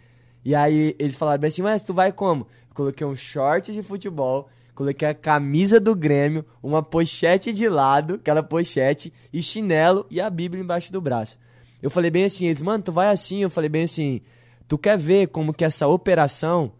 E 0.43 0.55
aí 0.55 0.95
eles 0.97 1.15
falaram 1.15 1.39
bem 1.39 1.49
assim, 1.49 1.61
mas 1.61 1.83
tu 1.83 1.93
vai 1.93 2.11
como? 2.11 2.47
Eu 2.69 2.75
coloquei 2.75 3.05
um 3.05 3.15
short 3.15 3.71
de 3.71 3.83
futebol, 3.83 4.49
coloquei 4.73 5.07
a 5.07 5.13
camisa 5.13 5.79
do 5.79 5.95
Grêmio, 5.95 6.43
uma 6.63 6.81
pochete 6.81 7.53
de 7.53 7.69
lado, 7.69 8.15
aquela 8.15 8.41
pochete, 8.41 9.13
e 9.31 9.41
chinelo 9.41 10.05
e 10.09 10.19
a 10.19 10.29
Bíblia 10.29 10.63
embaixo 10.63 10.91
do 10.91 10.99
braço. 10.99 11.37
Eu 11.81 11.89
falei 11.89 12.09
bem 12.09 12.25
assim, 12.25 12.45
eles, 12.45 12.61
mano, 12.61 12.83
tu 12.83 12.91
vai 12.91 13.09
assim? 13.09 13.43
Eu 13.43 13.49
falei 13.49 13.69
bem 13.69 13.83
assim, 13.83 14.21
tu 14.67 14.77
quer 14.77 14.97
ver 14.97 15.27
como 15.27 15.53
que 15.53 15.63
essa 15.63 15.87
operação 15.87 16.71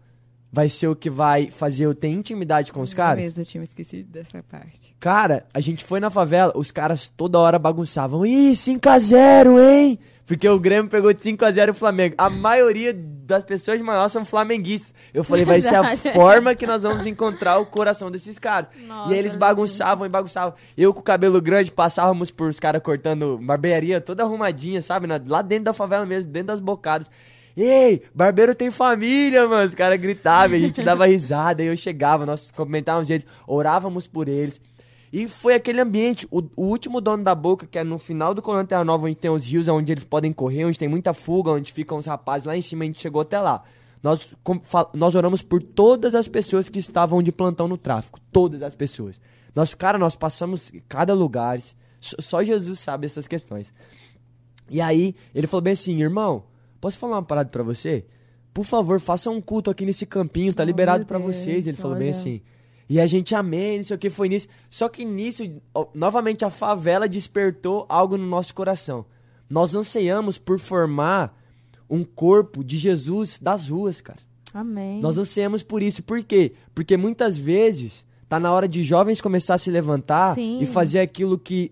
vai 0.52 0.68
ser 0.68 0.86
o 0.86 0.94
que 0.94 1.08
vai 1.08 1.50
fazer 1.50 1.86
eu 1.86 1.94
ter 1.94 2.08
intimidade 2.08 2.70
com 2.72 2.82
os 2.82 2.92
caras? 2.92 3.24
Mesmo, 3.24 3.40
eu 3.40 3.46
tinha 3.46 3.64
esquecido 3.64 4.10
dessa 4.10 4.42
parte. 4.42 4.94
Cara, 5.00 5.46
a 5.54 5.60
gente 5.60 5.82
foi 5.82 5.98
na 5.98 6.10
favela, 6.10 6.52
os 6.54 6.70
caras 6.70 7.10
toda 7.16 7.38
hora 7.38 7.58
bagunçavam. 7.58 8.26
Ih, 8.26 8.52
5x0, 8.52 9.58
hein? 9.58 9.98
Porque 10.26 10.48
o 10.48 10.58
Grêmio 10.58 10.90
pegou 10.90 11.12
de 11.12 11.20
5x0 11.20 11.70
o 11.70 11.74
Flamengo. 11.74 12.14
A 12.16 12.30
maioria 12.30 12.94
das 12.94 13.44
pessoas 13.44 13.78
de 13.78 13.84
Manaus 13.84 14.12
são 14.12 14.24
flamenguistas. 14.24 14.92
Eu 15.12 15.24
falei, 15.24 15.44
vai 15.44 15.60
ser 15.60 15.74
a 15.74 15.96
forma 16.12 16.54
que 16.54 16.66
nós 16.66 16.82
vamos 16.82 17.06
encontrar 17.06 17.58
o 17.58 17.66
coração 17.66 18.10
desses 18.10 18.38
caras. 18.38 18.70
Nossa, 18.86 19.10
e 19.10 19.14
aí 19.14 19.18
eles 19.18 19.34
bagunçavam 19.34 20.06
e 20.06 20.08
bagunçavam. 20.08 20.54
Eu 20.76 20.94
com 20.94 21.00
o 21.00 21.02
cabelo 21.02 21.40
grande 21.40 21.70
passávamos 21.70 22.30
por 22.30 22.48
os 22.48 22.60
caras 22.60 22.82
cortando 22.82 23.38
barbearia 23.42 24.00
toda 24.00 24.22
arrumadinha, 24.22 24.80
sabe? 24.80 25.06
Lá 25.26 25.42
dentro 25.42 25.64
da 25.64 25.72
favela 25.72 26.06
mesmo, 26.06 26.30
dentro 26.30 26.48
das 26.48 26.60
bocadas. 26.60 27.10
Ei, 27.56 28.02
barbeiro 28.14 28.54
tem 28.54 28.70
família, 28.70 29.46
mano. 29.46 29.68
Os 29.68 29.74
caras 29.74 30.00
gritavam, 30.00 30.56
a 30.56 30.60
gente 30.60 30.80
dava 30.84 31.06
risada, 31.06 31.62
aí 31.62 31.68
eu 31.68 31.76
chegava, 31.76 32.24
nós 32.24 32.50
comentávamos 32.50 33.10
eles, 33.10 33.26
orávamos 33.46 34.06
por 34.06 34.28
eles. 34.28 34.60
E 35.12 35.28
foi 35.28 35.54
aquele 35.54 35.78
ambiente, 35.78 36.26
o, 36.30 36.40
o, 36.56 36.64
último 36.64 36.98
dono 36.98 37.22
da 37.22 37.34
boca, 37.34 37.66
que 37.66 37.78
é 37.78 37.84
no 37.84 37.98
final 37.98 38.32
do 38.32 38.40
Colônia 38.40 38.66
Terra 38.66 38.82
Nova, 38.82 39.06
onde 39.06 39.14
tem 39.14 39.30
os 39.30 39.44
rios, 39.44 39.68
onde 39.68 39.92
eles 39.92 40.04
podem 40.04 40.32
correr, 40.32 40.64
onde 40.64 40.78
tem 40.78 40.88
muita 40.88 41.12
fuga, 41.12 41.50
onde 41.50 41.70
ficam 41.70 41.98
os 41.98 42.06
rapazes 42.06 42.46
lá 42.46 42.56
em 42.56 42.62
cima, 42.62 42.84
a 42.84 42.86
gente 42.86 43.00
chegou 43.00 43.20
até 43.20 43.38
lá. 43.38 43.62
Nós, 44.02 44.34
com, 44.42 44.58
nós 44.94 45.14
oramos 45.14 45.42
por 45.42 45.62
todas 45.62 46.14
as 46.14 46.26
pessoas 46.26 46.70
que 46.70 46.78
estavam 46.78 47.22
de 47.22 47.30
plantão 47.30 47.68
no 47.68 47.76
tráfico. 47.76 48.18
Todas 48.32 48.62
as 48.62 48.74
pessoas. 48.74 49.20
Nós, 49.54 49.74
cara, 49.74 49.98
nós 49.98 50.16
passamos 50.16 50.72
cada 50.88 51.12
lugar. 51.12 51.60
Só 52.00 52.42
Jesus 52.42 52.80
sabe 52.80 53.04
essas 53.04 53.28
questões. 53.28 53.72
E 54.70 54.80
aí, 54.80 55.14
ele 55.34 55.46
falou 55.46 55.62
bem 55.62 55.74
assim, 55.74 56.00
irmão, 56.00 56.42
Posso 56.82 56.98
falar 56.98 57.14
uma 57.14 57.22
parada 57.22 57.48
para 57.48 57.62
você? 57.62 58.04
Por 58.52 58.64
favor, 58.64 58.98
faça 58.98 59.30
um 59.30 59.40
culto 59.40 59.70
aqui 59.70 59.86
nesse 59.86 60.04
campinho, 60.04 60.52
tá 60.52 60.64
oh, 60.64 60.66
liberado 60.66 61.06
para 61.06 61.16
vocês. 61.16 61.68
Ele 61.68 61.76
falou 61.76 61.92
olha. 61.96 62.06
bem 62.06 62.10
assim. 62.10 62.42
E 62.88 63.00
a 63.00 63.06
gente, 63.06 63.36
amém, 63.36 63.76
não 63.76 63.84
sei 63.84 63.94
o 63.94 63.98
que, 64.00 64.10
foi 64.10 64.28
nisso. 64.28 64.48
Só 64.68 64.88
que 64.88 65.04
nisso, 65.04 65.44
novamente, 65.94 66.44
a 66.44 66.50
favela 66.50 67.08
despertou 67.08 67.86
algo 67.88 68.18
no 68.18 68.26
nosso 68.26 68.52
coração. 68.52 69.06
Nós 69.48 69.76
anseiamos 69.76 70.38
por 70.38 70.58
formar 70.58 71.40
um 71.88 72.02
corpo 72.02 72.64
de 72.64 72.76
Jesus 72.76 73.38
das 73.40 73.68
ruas, 73.68 74.00
cara. 74.00 74.18
Amém. 74.52 75.00
Nós 75.00 75.16
anseiamos 75.16 75.62
por 75.62 75.84
isso. 75.84 76.02
Por 76.02 76.20
quê? 76.24 76.52
Porque 76.74 76.96
muitas 76.96 77.38
vezes 77.38 78.04
tá 78.28 78.40
na 78.40 78.52
hora 78.52 78.66
de 78.66 78.82
jovens 78.82 79.20
começar 79.20 79.54
a 79.54 79.58
se 79.58 79.70
levantar 79.70 80.34
Sim. 80.34 80.60
e 80.60 80.66
fazer 80.66 80.98
aquilo 80.98 81.38
que 81.38 81.70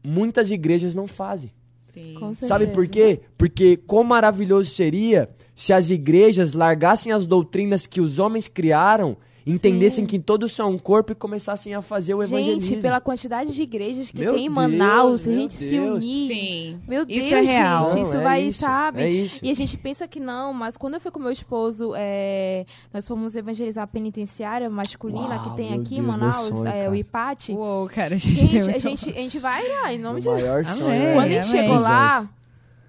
muitas 0.00 0.52
igrejas 0.52 0.94
não 0.94 1.08
fazem. 1.08 1.50
Sim. 1.94 2.34
Sabe 2.34 2.66
por 2.66 2.88
quê? 2.88 3.20
Porque 3.38 3.76
quão 3.76 4.02
maravilhoso 4.02 4.74
seria 4.74 5.30
se 5.54 5.72
as 5.72 5.90
igrejas 5.90 6.52
largassem 6.52 7.12
as 7.12 7.24
doutrinas 7.24 7.86
que 7.86 8.00
os 8.00 8.18
homens 8.18 8.48
criaram 8.48 9.16
entendessem 9.46 10.04
Sim. 10.04 10.06
que 10.06 10.18
todos 10.18 10.52
são 10.52 10.70
um 10.70 10.78
corpo 10.78 11.12
e 11.12 11.14
começassem 11.14 11.74
a 11.74 11.82
fazer 11.82 12.14
o 12.14 12.22
evangelismo. 12.22 12.60
Gente, 12.60 12.82
pela 12.82 13.00
quantidade 13.00 13.52
de 13.52 13.62
igrejas 13.62 14.10
que 14.10 14.20
meu 14.20 14.34
tem 14.34 14.46
em 14.46 14.48
Manaus, 14.48 15.24
Deus, 15.24 15.36
a 15.36 15.40
gente 15.40 15.54
se 15.54 15.78
unir. 15.78 16.28
Sim. 16.28 16.80
Meu 16.88 17.04
Deus, 17.04 17.24
isso 17.24 17.34
é 17.34 17.40
real. 17.40 17.86
gente, 17.92 18.02
isso 18.02 18.12
não, 18.12 18.20
é 18.20 18.24
vai, 18.24 18.42
isso, 18.42 18.60
sabe? 18.60 19.02
É 19.02 19.10
isso. 19.10 19.40
E 19.42 19.50
a 19.50 19.54
gente 19.54 19.76
pensa 19.76 20.08
que 20.08 20.18
não, 20.18 20.52
mas 20.52 20.76
quando 20.76 20.94
eu 20.94 21.00
fui 21.00 21.10
com 21.10 21.18
meu 21.18 21.30
esposo, 21.30 21.92
é, 21.96 22.64
nós 22.92 23.06
fomos 23.06 23.36
evangelizar 23.36 23.84
a 23.84 23.86
penitenciária 23.86 24.68
masculina 24.70 25.36
Uau, 25.36 25.50
que 25.50 25.56
tem 25.56 25.74
aqui 25.74 25.96
Deus, 25.96 25.98
em 25.98 26.02
Manaus, 26.02 26.36
sonho, 26.36 26.66
é, 26.66 26.88
o 26.88 26.94
IPAT. 26.94 27.52
Uou, 27.52 27.88
cara, 27.88 28.14
a 28.14 28.18
gente, 28.18 28.34
gente, 28.34 28.70
a 28.70 28.78
gente, 28.78 29.10
a 29.10 29.12
gente 29.12 29.38
vai 29.38 29.66
lá, 29.68 29.92
em 29.92 29.98
nome 29.98 30.20
de 30.20 30.24
sonho. 30.24 30.46
Amém, 30.46 31.14
Quando 31.14 31.26
a 31.26 31.28
gente 31.28 31.46
chegou 31.46 31.78
lá, 31.78 32.28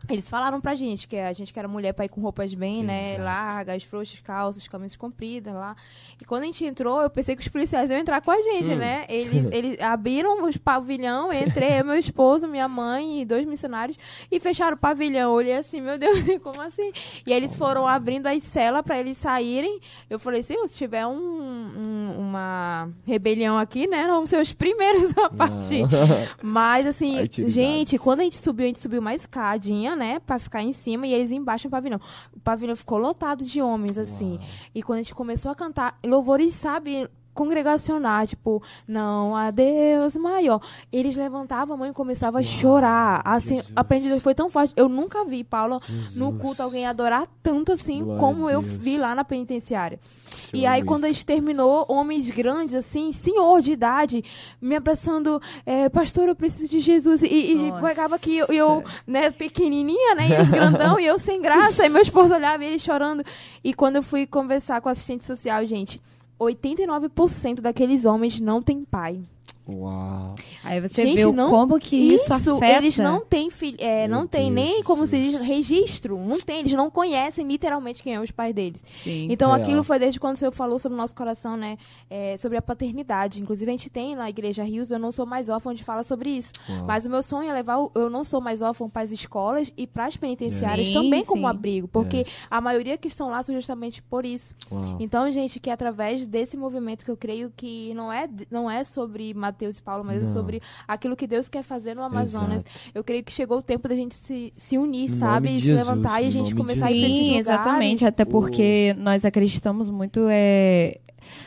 Eles 0.10 0.30
falaram 0.30 0.60
pra 0.62 0.76
gente 0.76 1.08
que 1.08 1.18
a 1.18 1.32
gente 1.34 1.52
que 1.54 1.60
era 1.60 1.68
mulher 1.68 1.94
pra 1.94 2.06
ir 2.06 2.10
com 2.10 2.22
roupas 2.22 2.54
bem, 2.54 2.84
né? 2.84 3.10
Exato. 3.14 3.24
Largas, 3.24 3.84
frouxas, 3.84 4.20
calças, 4.20 4.68
camisas 4.68 4.96
compridas 4.98 5.54
lá. 5.54 5.76
E 6.22 6.26
quando 6.26 6.44
a 6.44 6.46
gente 6.46 6.64
entrou, 6.66 7.02
eu 7.02 7.10
pensei 7.10 7.36
que 7.36 7.42
os 7.42 7.48
policiais 7.48 7.90
iam 7.90 8.00
entrar 8.00 8.22
com 8.22 8.32
a 8.32 8.42
gente, 8.42 8.72
Hum. 8.72 8.78
né? 8.78 9.06
Eles, 9.10 9.48
eles 9.52 9.82
abriram 9.82 10.44
os 10.48 10.58
pavilhão, 10.58 11.32
entrei, 11.34 11.80
eu, 11.80 11.86
meu 11.86 11.98
esposo, 11.98 12.48
minha 12.48 12.68
mãe 12.68 13.22
e 13.22 13.26
dois 13.26 13.46
missionários 13.46 13.98
e 14.32 14.40
fecharam 14.40 14.76
o 14.76 14.80
pavilhão. 14.80 15.30
Eu 15.32 15.36
olhei 15.36 15.56
assim, 15.56 15.82
meu 15.82 15.98
Deus, 15.98 16.20
como 16.44 16.62
assim? 16.62 16.92
E 17.26 17.34
eles 17.34 17.56
foram 17.56 17.88
abrindo 17.88 18.28
as 18.28 18.44
celas 18.44 18.82
pra 18.84 19.00
eles 19.00 19.18
saírem. 19.18 19.80
Eu 20.10 20.20
falei 20.20 20.42
assim, 20.42 20.56
se 20.68 20.78
tiver 20.78 21.06
um, 21.06 21.12
um- 21.16 22.16
uma 22.20 22.90
rebelião 23.08 23.58
aqui, 23.58 23.88
né? 23.88 24.06
Vão 24.08 24.26
ser 24.26 24.40
os 24.40 24.52
primeiros 24.54 25.18
a 25.18 25.30
partir. 25.30 25.84
Mas, 26.42 26.86
assim, 26.86 27.28
gente, 27.50 27.98
quando 27.98 28.22
a 28.22 28.24
gente 28.24 28.38
subiu, 28.38 28.66
a 28.66 28.68
gente 28.68 28.80
subiu 28.80 29.00
uma 29.02 29.14
escadinha, 29.14 29.95
né? 29.96 30.20
Pra 30.20 30.40
ficar 30.40 30.62
em 30.62 30.74
cima 30.74 31.08
e 31.08 31.14
eles 31.14 31.32
embaixo 31.32 31.68
no 31.68 31.72
pavilhão. 31.72 32.00
O 32.36 32.40
pavilhão 32.40 32.76
ficou 32.76 32.98
lotado 32.98 33.44
de 33.44 33.62
homens, 33.62 33.98
assim. 33.98 34.40
E 34.74 34.84
quando 34.84 35.00
a 35.00 35.02
gente 35.02 35.16
começou 35.16 35.52
a 35.52 35.56
cantar 35.56 35.98
louvores, 36.06 36.54
sabe? 36.54 37.10
Congregacional, 37.34 38.26
tipo, 38.26 38.64
não 38.88 39.36
há 39.36 39.52
Deus 39.52 40.16
maior. 40.16 40.62
Eles 40.90 41.18
levantavam 41.18 41.76
a 41.76 41.78
mão 41.78 41.88
e 41.88 41.92
começavam 41.92 42.40
a 42.40 42.44
chorar. 42.44 43.22
Assim, 43.26 43.56
Jesus. 43.56 43.74
a 43.76 43.82
aprendizagem 43.82 44.22
foi 44.22 44.34
tão 44.34 44.50
forte. 44.50 44.74
Eu 44.78 44.88
nunca 44.88 45.26
vi, 45.26 45.44
Paula, 45.44 45.82
no 46.16 46.28
Jesus. 46.28 46.42
culto 46.42 46.64
alguém 46.64 46.88
adorar 46.88 47.28
tanto 47.44 47.74
assim 47.74 48.02
Glória 48.04 48.20
como 48.22 48.50
eu 48.50 48.62
vi 48.62 48.98
lá 48.98 49.14
na 49.14 49.26
penitenciária. 49.26 50.00
Seu 50.46 50.60
E 50.60 50.66
aí, 50.66 50.82
Luiz. 50.82 50.88
quando 50.88 51.06
a 51.06 51.08
gente 51.08 51.26
terminou, 51.26 51.86
homens 51.88 52.30
grandes, 52.30 52.76
assim, 52.76 53.12
senhor 53.12 53.62
de 53.62 53.72
idade, 53.72 54.24
me 54.62 54.76
abraçando, 54.76 55.42
é, 55.66 55.90
pastor, 55.90 56.28
eu 56.28 56.36
preciso 56.36 56.68
de 56.68 56.80
Jesus. 56.80 57.22
E, 57.24 57.54
e 57.54 57.72
pegava 57.82 58.18
que 58.18 58.38
eu, 58.38 58.48
eu, 58.48 58.84
né, 59.06 59.32
pequenininha, 59.32 60.16
né, 60.16 60.30
e 60.30 60.34
eles 60.34 60.52
grandão, 60.52 61.00
e 61.00 61.06
eu 61.06 61.18
sem 61.20 61.42
graça, 61.42 61.86
e 61.86 61.90
meu 61.90 62.02
esposo 62.02 62.34
olhava 62.34 62.64
e 62.64 62.68
ele 62.68 62.80
chorando. 62.80 63.24
E 63.64 63.74
quando 63.74 63.98
eu 63.98 64.04
fui 64.04 64.26
conversar 64.26 64.82
com 64.82 64.90
a 64.90 64.92
assistente 64.92 65.26
social, 65.26 65.66
gente, 65.66 66.02
89% 66.40 67.62
daqueles 67.62 68.06
homens 68.06 68.40
não 68.40 68.62
tem 68.62 68.84
pai. 68.84 69.22
Uau. 69.68 70.36
Aí 70.64 70.80
você 70.80 71.02
Gente, 71.04 71.16
vê 71.16 71.26
o 71.26 71.32
não- 71.34 71.50
como 71.50 71.80
que 71.80 71.96
isso, 71.96 72.32
afeta. 72.32 72.68
eles 72.78 72.98
não 73.00 73.20
têm 73.26 73.50
filho, 73.50 73.78
é, 73.80 74.08
não 74.08 74.28
tem 74.28 74.52
nem 74.52 74.84
como 74.84 75.08
se 75.08 75.18
diz 75.18 75.42
registro, 75.42 76.20
não 76.20 76.40
tem, 76.40 76.60
eles 76.60 76.74
não 76.74 76.92
conhecem 76.92 77.48
literalmente 77.48 78.04
quem 78.04 78.14
é 78.14 78.22
os 78.22 78.30
pais 78.30 78.54
deles. 78.54 78.84
Sim. 79.02 79.28
Então 79.32 79.50
Real. 79.52 79.60
aquilo 79.62 79.84
foi 79.84 79.98
desde 79.98 80.20
quando 80.20 80.36
o 80.36 80.38
Senhor 80.40 80.52
falou 80.52 80.78
sobre 80.78 80.96
o 80.96 80.98
nosso 81.02 81.16
coração, 81.16 81.58
né? 81.58 81.78
é, 82.12 82.38
sobre 82.38 82.58
a 82.58 82.62
paternidade. 82.62 83.42
Inclusive 83.42 83.70
a 83.72 83.74
gente 83.74 83.90
tem 83.90 84.16
na 84.16 84.30
igreja 84.30 84.64
Rios, 84.64 84.92
eu 84.92 85.00
não 85.00 85.12
sou 85.12 85.26
mais 85.26 85.50
órfã, 85.50 85.72
onde 85.72 85.84
fala 85.84 86.04
sobre 86.04 86.30
isso. 86.30 86.54
Uau. 86.70 86.86
Mas 86.86 87.06
o 87.08 87.10
meu 87.10 87.24
sonho 87.24 87.50
é 87.50 87.54
levar 87.54 87.80
o 87.80 87.92
eu 87.96 88.08
não 88.10 88.24
sou 88.24 88.40
mais 88.40 88.62
órfão 88.62 88.88
para 88.88 89.02
as 89.02 89.12
escolas 89.12 89.72
e 89.76 89.88
para 89.88 90.06
as 90.06 90.16
penitenciárias 90.16 90.88
Sim, 90.90 90.94
também 90.94 91.26
como 91.26 91.42
sim. 91.42 91.48
abrigo, 91.48 91.88
porque 91.88 92.24
a 92.52 92.62
maioria 92.62 92.98
que 92.98 93.08
estão 93.08 93.30
lá 93.30 93.42
são 93.42 93.56
justamente 93.56 94.00
por 94.04 94.26
isso. 94.28 94.54
Uau. 94.72 94.98
Então, 95.00 95.32
gente, 95.32 95.60
que 95.60 95.72
através 95.72 96.24
desse 96.26 96.56
movimento 96.56 97.04
que 97.04 97.10
eu 97.10 97.18
creio 97.18 97.52
que 97.56 97.94
não 97.96 98.14
é 98.14 98.30
não 98.52 98.70
é 98.70 98.84
sobre 98.84 99.34
Mateus 99.38 99.78
e 99.78 99.82
Paulo, 99.82 100.04
mas 100.04 100.24
é 100.24 100.26
Não. 100.26 100.34
sobre 100.34 100.62
aquilo 100.88 101.16
que 101.16 101.28
Deus 101.28 101.48
quer 101.50 101.64
fazer 101.64 101.94
no 101.96 102.02
Amazonas. 102.04 102.66
Eu 102.94 103.04
creio 103.04 103.24
que 103.24 103.32
chegou 103.32 103.60
o 103.60 103.62
tempo 103.62 103.88
da 103.88 103.96
gente 103.96 104.16
se, 104.16 104.54
se 104.58 104.78
unir, 104.78 105.10
No 105.12 105.18
sabe? 105.20 105.50
E 105.50 105.62
se 105.62 105.68
Jesus, 105.68 105.88
levantar 105.88 106.22
e 106.22 106.28
a 106.28 106.32
gente 106.32 106.56
começar 106.56 106.88
a 106.88 106.92
ir 106.92 107.00
pra 107.02 107.08
esses 107.10 107.20
Sim, 107.28 107.38
exatamente. 107.38 108.06
Até 108.06 108.26
porque 108.26 108.96
nós 108.98 109.24
acreditamos 109.26 109.90
muito 109.90 110.28
é, 110.30 111.00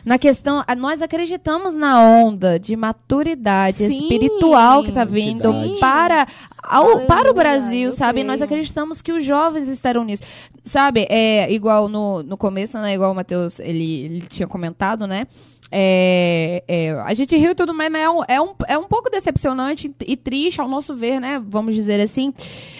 na 0.05 0.19
questão. 0.19 0.63
a- 0.67 0.75
Nós 0.75 1.01
acreditamos 1.03 1.75
na 1.75 2.01
onda 2.01 2.59
de 2.59 2.75
maturidade 2.77 3.77
Sim, 3.79 4.03
espiritual 4.03 4.83
que 4.83 4.89
está 4.91 5.05
vindo 5.05 5.51
sim. 5.53 5.77
para, 5.81 6.27
ao- 6.63 7.01
para 7.07 7.31
o 7.31 7.35
Brasil, 7.35 7.91
sabe? 7.93 8.15
creio. 8.21 8.27
Nós 8.27 8.43
acreditamos 8.43 9.01
que 9.03 9.13
os 9.13 9.25
jovens 9.25 9.69
estarão 9.69 10.05
nisso. 10.05 10.23
Sabe, 10.65 11.07
é 11.09 11.51
igual 11.53 11.89
no, 11.89 12.23
no 12.23 12.37
começo, 12.37 12.79
né? 12.79 12.93
Igual 12.95 13.13
o 13.13 13.15
Matheus 13.15 13.59
ele, 13.59 14.01
ele 14.05 14.21
tinha 14.23 14.47
comentado, 14.47 15.07
né? 15.07 15.27
É, 15.71 16.63
é, 16.67 16.91
a 16.93 17.15
gente 17.15 17.37
riu 17.37 17.51
e 17.51 17.55
tudo 17.55 17.75
mais, 17.75 17.91
mas 17.91 18.03
é 18.03 18.11
um, 18.11 18.23
é, 18.29 18.41
um, 18.41 18.55
é 18.69 18.79
um 18.79 18.85
pouco 18.85 19.11
decepcionante 19.11 19.95
e 20.07 20.17
triste 20.17 20.61
ao 20.61 20.69
nosso 20.69 20.95
ver, 20.95 21.21
né? 21.21 21.43
Vamos 21.47 21.75
dizer 21.75 22.01
assim. 22.01 22.33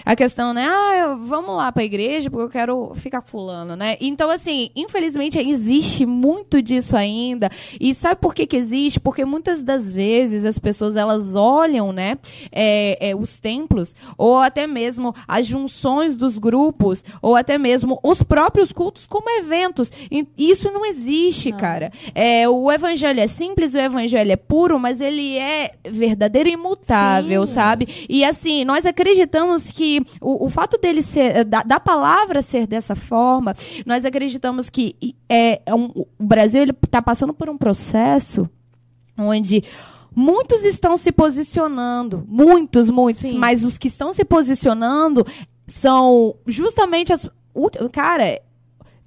A 0.05 0.15
questão, 0.15 0.53
né? 0.53 0.67
Ah, 0.67 1.17
vamos 1.23 1.55
lá 1.55 1.71
pra 1.71 1.83
igreja 1.83 2.29
porque 2.29 2.45
eu 2.45 2.49
quero 2.49 2.93
ficar 2.95 3.21
fulano, 3.21 3.75
né? 3.75 3.95
Então, 4.01 4.29
assim, 4.31 4.71
infelizmente 4.75 5.37
existe 5.37 6.05
muito 6.05 6.61
disso 6.61 6.95
ainda. 6.95 7.49
E 7.79 7.93
sabe 7.93 8.19
por 8.19 8.33
que 8.33 8.47
que 8.47 8.57
existe? 8.57 8.99
Porque 8.99 9.23
muitas 9.23 9.61
das 9.61 9.93
vezes 9.93 10.45
as 10.45 10.57
pessoas, 10.57 10.95
elas 10.95 11.35
olham, 11.35 11.91
né? 11.91 12.17
é, 12.51 13.09
é, 13.09 13.15
os 13.15 13.39
templos, 13.39 13.95
ou 14.17 14.37
até 14.37 14.65
mesmo 14.67 15.13
as 15.27 15.45
junções 15.45 16.15
dos 16.15 16.37
grupos, 16.37 17.03
ou 17.21 17.35
até 17.35 17.57
mesmo 17.57 17.99
os 18.03 18.23
próprios 18.23 18.71
cultos 18.71 19.05
como 19.05 19.29
eventos. 19.29 19.91
E 20.11 20.27
isso 20.37 20.71
não 20.71 20.85
existe, 20.85 21.51
cara. 21.51 21.91
É, 22.13 22.47
o 22.47 22.71
evangelho 22.79 23.19
é 23.19 23.27
simples, 23.27 23.73
o 23.73 23.77
evangelho 23.77 24.31
é 24.31 24.35
puro, 24.35 24.79
mas 24.79 25.01
ele 25.01 25.37
é 25.37 25.73
verdadeiro 25.89 26.47
e 26.49 26.53
imutável, 26.53 27.45
Sim. 27.45 27.53
sabe? 27.53 28.05
E 28.07 28.23
assim, 28.23 28.63
nós 28.63 28.85
acreditamos 28.85 29.69
que 29.71 30.01
o, 30.21 30.45
o 30.45 30.49
fato 30.49 30.77
dele 30.77 31.01
ser, 31.01 31.43
da, 31.43 31.61
da 31.61 31.79
palavra 31.79 32.41
ser 32.41 32.65
dessa 32.65 32.95
forma, 32.95 33.53
nós 33.85 34.05
acreditamos 34.05 34.69
que 34.69 34.95
é, 35.27 35.61
é 35.65 35.75
um- 35.75 35.91
o 35.93 36.07
Brasil 36.23 36.63
está 36.83 37.01
passando 37.01 37.33
por 37.33 37.49
um 37.49 37.57
processo 37.57 38.49
onde 39.17 39.63
muitos 40.15 40.63
estão 40.63 40.95
se 40.95 41.11
posicionando, 41.11 42.23
muitos, 42.27 42.89
muitos, 42.89 43.21
Sim. 43.23 43.37
mas 43.37 43.63
os 43.63 43.77
que 43.77 43.87
estão 43.89 44.13
se 44.13 44.23
posicionando 44.23 45.25
são 45.67 46.35
justamente 46.47 47.11
as. 47.13 47.29
Cara, 47.91 48.41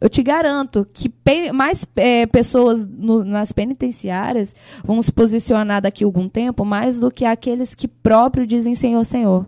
eu 0.03 0.09
te 0.11 0.22
garanto 0.22 0.86
que 0.92 1.11
mais 1.53 1.86
é, 1.96 2.26
pessoas 2.26 2.84
no- 2.84 3.24
nas 3.24 3.53
penitenciárias 3.53 4.55
vão 4.84 5.00
se 5.00 5.12
posicionar 5.12 5.80
daqui 5.80 6.03
a 6.03 6.07
algum 6.07 6.28
tempo 6.28 6.64
mais 6.64 6.98
do 6.98 7.11
que 7.11 7.24
aqueles 7.24 7.74
que 7.74 7.86
próprio 7.86 8.46
dizem 8.46 8.74
Senhor, 8.74 9.05
Senhor. 9.05 9.46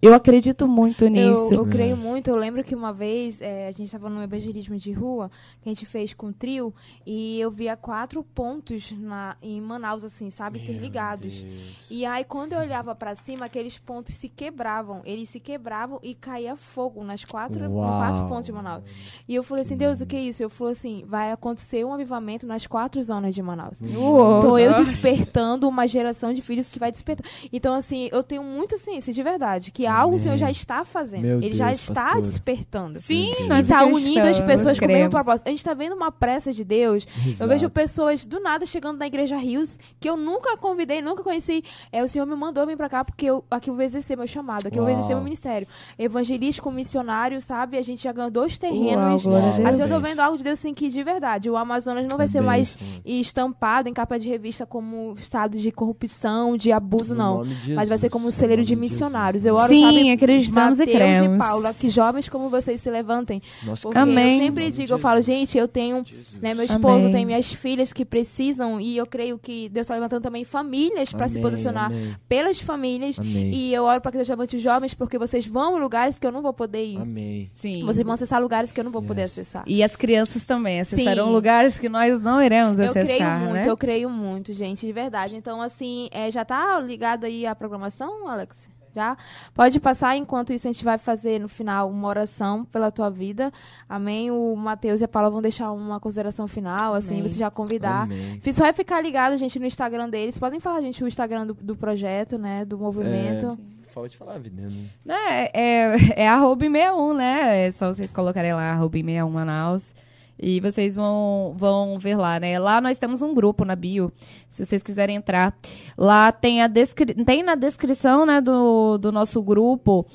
Eu 0.00 0.14
acredito 0.14 0.66
muito 0.68 1.04
Eu, 1.04 1.10
nisso. 1.10 1.54
eu 1.54 1.66
creio 1.66 1.96
muito. 1.96 2.28
Eu 2.28 2.36
lembro 2.36 2.62
que 2.62 2.74
uma 2.74 2.92
vez 2.92 3.40
é, 3.40 3.68
a 3.68 3.72
gente 3.72 3.86
estava 3.86 4.08
num 4.08 4.22
evangelismo 4.22 4.76
de 4.76 4.92
rua 4.92 5.30
que 5.60 5.68
a 5.68 5.72
gente 5.72 5.84
fez 5.86 6.14
com 6.14 6.28
o 6.28 6.32
trio 6.32 6.72
e 7.06 7.40
eu 7.40 7.50
via 7.50 7.76
quatro 7.76 8.22
pontos 8.22 8.92
na, 8.92 9.36
em 9.42 9.60
Manaus, 9.60 10.04
assim, 10.04 10.30
sabe, 10.30 10.60
interligados. 10.60 11.44
E 11.90 12.04
aí, 12.04 12.24
quando 12.24 12.52
eu 12.52 12.60
olhava 12.60 12.94
pra 12.94 13.14
cima, 13.14 13.46
aqueles 13.46 13.78
pontos 13.78 14.14
se 14.14 14.28
quebravam. 14.28 15.00
Eles 15.04 15.28
se 15.28 15.40
quebravam 15.40 15.98
e 16.02 16.14
caía 16.14 16.54
fogo 16.56 17.02
nas 17.02 17.24
quatro, 17.24 17.68
Uau. 17.70 17.98
quatro 17.98 18.28
pontos 18.28 18.46
de 18.46 18.52
Manaus. 18.52 18.84
E 19.26 19.34
eu 19.34 19.42
falei 19.42 19.64
assim, 19.64 19.76
Deus, 19.76 20.00
o 20.00 20.06
que 20.06 20.16
é 20.16 20.20
isso? 20.20 20.42
Eu 20.42 20.50
falei 20.50 20.72
assim, 20.72 21.04
vai 21.06 21.32
acontecer 21.32 21.84
um 21.84 21.92
avivamento 21.92 22.46
nas 22.46 22.66
quatro 22.66 23.02
zonas 23.02 23.34
de 23.34 23.42
Manaus. 23.42 23.80
Uou. 23.80 24.40
Tô 24.42 24.58
eu 24.58 24.74
despertando 24.74 25.68
uma 25.68 25.86
geração 25.86 26.32
de 26.32 26.42
filhos 26.42 26.68
que 26.68 26.78
vai 26.78 26.92
despertar. 26.92 27.28
Então, 27.52 27.74
assim, 27.74 28.08
eu 28.12 28.22
tenho 28.22 28.42
muita 28.42 28.78
ciência, 28.78 29.12
de 29.12 29.22
verdade, 29.22 29.70
que 29.70 29.87
algo 29.88 30.16
o 30.16 30.18
Senhor 30.18 30.36
já 30.38 30.50
está 30.50 30.84
fazendo. 30.84 31.22
Meu 31.22 31.42
Ele 31.42 31.54
já 31.54 31.68
Deus, 31.68 31.80
está 31.80 31.94
pastora. 32.04 32.20
despertando. 32.22 33.00
Sim, 33.00 33.32
E 33.40 33.44
nós 33.48 33.60
está 33.66 33.84
unindo 33.84 34.26
as 34.26 34.38
pessoas 34.40 34.78
com 34.78 34.84
o 34.84 34.88
mesmo 34.88 35.10
propósito. 35.10 35.46
A 35.46 35.50
gente 35.50 35.58
está 35.58 35.74
vendo 35.74 35.94
uma 35.94 36.10
pressa 36.12 36.52
de 36.52 36.64
Deus. 36.64 37.06
Eu 37.24 37.30
Exato. 37.30 37.48
vejo 37.48 37.70
pessoas 37.70 38.24
do 38.24 38.40
nada 38.40 38.64
chegando 38.66 38.98
na 38.98 39.06
igreja 39.06 39.36
Rios 39.36 39.78
que 40.00 40.08
eu 40.08 40.16
nunca 40.16 40.56
convidei, 40.56 41.00
nunca 41.00 41.22
conheci. 41.22 41.62
É, 41.92 42.02
o 42.02 42.08
Senhor 42.08 42.26
me 42.26 42.36
mandou 42.36 42.66
vir 42.66 42.76
pra 42.76 42.88
cá 42.88 43.04
porque 43.04 43.26
eu, 43.26 43.44
aqui 43.50 43.70
eu 43.70 43.74
vou 43.74 43.82
exercer 43.84 44.16
meu 44.16 44.26
chamado, 44.26 44.68
aqui 44.68 44.78
eu 44.78 44.82
vou 44.82 44.90
Uau. 44.90 44.98
exercer 44.98 45.16
meu 45.16 45.24
ministério. 45.24 45.66
Evangelístico, 45.98 46.70
missionário, 46.70 47.40
sabe? 47.40 47.76
A 47.78 47.82
gente 47.82 48.02
já 48.02 48.12
ganhou 48.12 48.30
dois 48.30 48.56
terrenos. 48.58 49.24
Uau, 49.24 49.34
assim, 49.66 49.82
eu 49.82 49.88
tô 49.88 49.98
vendo 50.00 50.20
algo 50.20 50.36
de 50.38 50.44
Deus 50.44 50.58
assim 50.58 50.72
que 50.74 50.88
de 50.88 51.02
verdade. 51.02 51.48
O 51.50 51.56
Amazonas 51.56 52.06
não 52.08 52.16
vai 52.16 52.28
ser 52.28 52.40
mais 52.40 52.76
estampado 53.04 53.88
em 53.88 53.92
capa 53.92 54.18
de 54.18 54.28
revista 54.28 54.64
como 54.66 55.14
estado 55.18 55.58
de 55.58 55.70
corrupção, 55.72 56.56
de 56.56 56.70
abuso, 56.72 57.14
No 57.14 57.44
não. 57.44 57.46
Mas 57.74 57.88
vai 57.88 57.98
ser 57.98 58.08
como 58.10 58.28
um 58.28 58.30
celeiro 58.30 58.64
de 58.64 58.76
missionários. 58.76 59.44
Eu 59.44 59.54
oro, 59.54 59.68
Sim, 59.68 59.77
sabe, 59.80 60.10
acreditamos 60.10 60.78
e 60.78 60.86
Mateus 60.86 60.96
cremos. 60.98 61.36
e 61.36 61.38
Paula, 61.38 61.74
que 61.74 61.90
jovens 61.90 62.28
como 62.28 62.48
vocês 62.48 62.80
se 62.80 62.90
levantem. 62.90 63.40
Nossa, 63.64 63.82
Porque 63.82 63.98
Amém. 63.98 64.38
eu 64.38 64.44
sempre 64.44 64.70
digo, 64.70 64.92
eu 64.94 64.98
falo, 64.98 65.20
gente, 65.22 65.56
eu 65.58 65.66
tenho, 65.68 66.04
né, 66.40 66.54
meu 66.54 66.64
esposo 66.64 66.94
Amém. 67.00 67.12
tem 67.12 67.26
minhas 67.26 67.52
filhas 67.52 67.92
que 67.92 68.04
precisam 68.04 68.80
e 68.80 68.96
eu 68.96 69.06
creio 69.06 69.38
que 69.38 69.68
Deus 69.68 69.84
está 69.84 69.94
levantando 69.94 70.22
também 70.22 70.44
famílias 70.44 71.12
para 71.12 71.28
se 71.28 71.40
posicionar 71.40 71.86
Amém. 71.86 72.14
pelas 72.28 72.60
famílias. 72.60 73.18
Amém. 73.18 73.54
E 73.54 73.74
eu 73.74 73.84
oro 73.84 74.00
para 74.00 74.10
que 74.12 74.18
Deus 74.18 74.28
levante 74.28 74.56
os 74.56 74.62
jovens 74.62 74.94
porque 74.94 75.18
vocês 75.18 75.46
vão 75.46 75.76
em 75.78 75.80
lugares 75.80 76.18
que 76.18 76.26
eu 76.26 76.32
não 76.32 76.42
vou 76.42 76.52
poder 76.52 76.84
ir. 76.84 76.96
Amém. 76.98 77.50
Sim. 77.52 77.84
Vocês 77.84 78.04
vão 78.04 78.14
acessar 78.14 78.40
lugares 78.40 78.72
que 78.72 78.80
eu 78.80 78.84
não 78.84 78.90
vou 78.90 79.02
poder 79.02 79.22
Yes. 79.22 79.32
acessar. 79.32 79.64
E 79.66 79.82
as 79.82 79.96
crianças 79.96 80.44
também 80.44 80.80
acessarão 80.80 81.26
Sim. 81.26 81.32
lugares 81.32 81.78
que 81.78 81.88
nós 81.88 82.20
não 82.20 82.42
iremos 82.42 82.78
Eu 82.78 82.86
acessar, 82.86 83.04
creio 83.04 83.30
muito, 83.40 83.52
né? 83.54 83.64
eu 83.68 83.76
creio 83.76 84.10
muito, 84.10 84.52
gente, 84.52 84.86
de 84.86 84.92
verdade. 84.92 85.36
Então, 85.36 85.60
assim, 85.60 86.08
é, 86.12 86.30
já 86.30 86.44
tá 86.44 86.78
ligado 86.80 87.24
aí 87.24 87.46
a 87.46 87.54
programação, 87.54 88.28
Alex? 88.28 88.56
Já? 88.98 89.16
Pode 89.54 89.78
passar, 89.78 90.16
enquanto 90.16 90.52
isso 90.52 90.66
a 90.66 90.72
gente 90.72 90.84
vai 90.84 90.98
fazer 90.98 91.38
no 91.38 91.48
final 91.48 91.88
uma 91.88 92.08
oração 92.08 92.64
pela 92.64 92.90
tua 92.90 93.08
vida. 93.08 93.52
Amém? 93.88 94.28
O 94.32 94.56
Matheus 94.56 95.00
e 95.00 95.04
a 95.04 95.08
Paula 95.08 95.30
vão 95.30 95.40
deixar 95.40 95.70
uma 95.70 96.00
consideração 96.00 96.48
final, 96.48 96.94
assim, 96.94 97.20
Amém. 97.20 97.28
você 97.28 97.38
já 97.38 97.48
convidar. 97.48 98.02
Amém. 98.02 98.40
Só 98.52 98.64
vai 98.64 98.72
ficar 98.72 99.00
ligado, 99.00 99.36
gente, 99.36 99.56
no 99.60 99.66
Instagram 99.66 100.10
deles. 100.10 100.36
Podem 100.36 100.58
falar, 100.58 100.80
gente, 100.80 101.04
o 101.04 101.06
Instagram 101.06 101.46
do, 101.46 101.54
do 101.54 101.76
projeto, 101.76 102.36
né? 102.36 102.64
Do 102.64 102.76
movimento. 102.76 103.56
É, 103.88 103.94
pode 103.94 104.16
falar, 104.16 104.40
não- 104.40 104.70
Né, 105.04 105.48
é, 105.54 106.22
é 106.24 106.28
arroba 106.28 106.64
61, 106.64 107.14
né? 107.14 107.66
É 107.66 107.70
só 107.70 107.94
vocês 107.94 108.10
colocarem 108.10 108.52
lá, 108.52 108.72
arroba 108.72 108.98
61 108.98 109.30
Manaus. 109.30 109.94
E 110.40 110.60
vocês 110.60 110.94
vão, 110.94 111.54
vão 111.56 111.98
ver 111.98 112.16
lá, 112.16 112.38
né? 112.38 112.58
Lá 112.58 112.80
nós 112.80 112.98
temos 112.98 113.22
um 113.22 113.34
grupo 113.34 113.64
na 113.64 113.74
bio, 113.74 114.12
se 114.48 114.64
vocês 114.64 114.82
quiserem 114.82 115.16
entrar. 115.16 115.56
Lá 115.96 116.30
tem, 116.30 116.62
a 116.62 116.66
descri 116.68 117.12
tem 117.24 117.42
na 117.42 117.54
descrição 117.56 118.24
né, 118.24 118.40
do, 118.40 118.98
do 118.98 119.10
nosso 119.10 119.42
grupo 119.42 120.06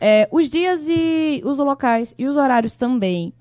é, 0.00 0.28
os 0.32 0.48
dias 0.48 0.86
e 0.88 1.42
os 1.44 1.58
locais 1.58 2.14
e 2.18 2.26
os 2.26 2.36
horários 2.36 2.76
também. 2.76 3.32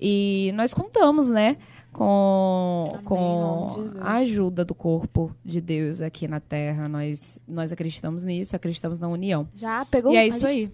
E 0.00 0.50
nós 0.54 0.72
contamos, 0.74 1.28
né? 1.28 1.56
Com, 1.92 2.86
Amém, 2.94 3.04
com 3.04 3.68
a 4.00 4.14
ajuda 4.14 4.64
do 4.64 4.74
corpo 4.74 5.30
de 5.44 5.60
Deus 5.60 6.00
aqui 6.00 6.26
na 6.26 6.40
Terra. 6.40 6.88
Nós, 6.88 7.38
nós 7.46 7.70
acreditamos 7.70 8.24
nisso, 8.24 8.56
acreditamos 8.56 8.98
na 8.98 9.08
união. 9.08 9.46
Já 9.54 9.84
pegou? 9.84 10.12
E 10.12 10.16
é 10.16 10.26
isso 10.26 10.38
gente- 10.40 10.48
aí. 10.48 10.72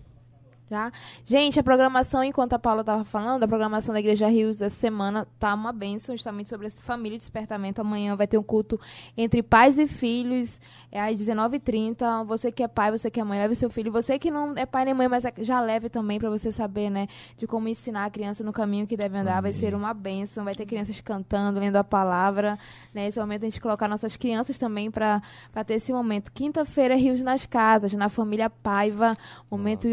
Já. 0.70 0.92
Gente, 1.24 1.58
a 1.58 1.62
programação, 1.62 2.22
enquanto 2.22 2.52
a 2.52 2.58
Paula 2.58 2.84
tava 2.84 3.02
falando, 3.04 3.42
a 3.42 3.48
programação 3.48 3.94
da 3.94 4.00
Igreja 4.00 4.28
Rios 4.28 4.60
essa 4.60 4.76
semana 4.76 5.26
tá 5.38 5.54
uma 5.54 5.72
bênção, 5.72 6.14
justamente 6.14 6.50
sobre 6.50 6.66
essa 6.66 6.82
família 6.82 7.16
e 7.16 7.18
despertamento. 7.18 7.80
Amanhã 7.80 8.14
vai 8.14 8.26
ter 8.26 8.36
um 8.36 8.42
culto 8.42 8.78
entre 9.16 9.42
pais 9.42 9.78
e 9.78 9.86
filhos, 9.86 10.60
é 10.92 11.00
às 11.00 11.16
19h30. 11.16 12.24
Você 12.26 12.52
que 12.52 12.62
é 12.62 12.68
pai, 12.68 12.90
você 12.90 13.10
que 13.10 13.18
é 13.18 13.24
mãe, 13.24 13.38
leve 13.38 13.54
seu 13.54 13.70
filho. 13.70 13.90
Você 13.90 14.18
que 14.18 14.30
não 14.30 14.52
é 14.56 14.66
pai 14.66 14.84
nem 14.84 14.92
mãe, 14.92 15.08
mas 15.08 15.24
é- 15.24 15.32
já 15.38 15.58
leve 15.60 15.88
também 15.88 16.18
para 16.18 16.28
você 16.28 16.52
saber, 16.52 16.90
né, 16.90 17.06
de 17.38 17.46
como 17.46 17.66
ensinar 17.68 18.04
a 18.04 18.10
criança 18.10 18.44
no 18.44 18.52
caminho 18.52 18.86
que 18.86 18.96
deve 18.96 19.16
andar. 19.16 19.40
Vai 19.40 19.54
ser 19.54 19.74
uma 19.74 19.94
bênção. 19.94 20.44
Vai 20.44 20.54
ter 20.54 20.66
crianças 20.66 21.00
cantando, 21.00 21.60
lendo 21.60 21.76
a 21.76 21.84
palavra. 21.84 22.58
Né? 22.92 23.06
Esse 23.06 23.18
momento 23.18 23.42
a 23.42 23.46
gente 23.46 23.60
colocar 23.60 23.88
nossas 23.88 24.16
crianças 24.16 24.58
também 24.58 24.90
para 24.90 25.22
ter 25.66 25.74
esse 25.74 25.92
momento. 25.92 26.30
Quinta-feira, 26.30 26.94
Rios 26.94 27.20
nas 27.20 27.46
casas, 27.46 27.92
na 27.94 28.08
família 28.10 28.50
Paiva. 28.50 29.16
Momento 29.50 29.88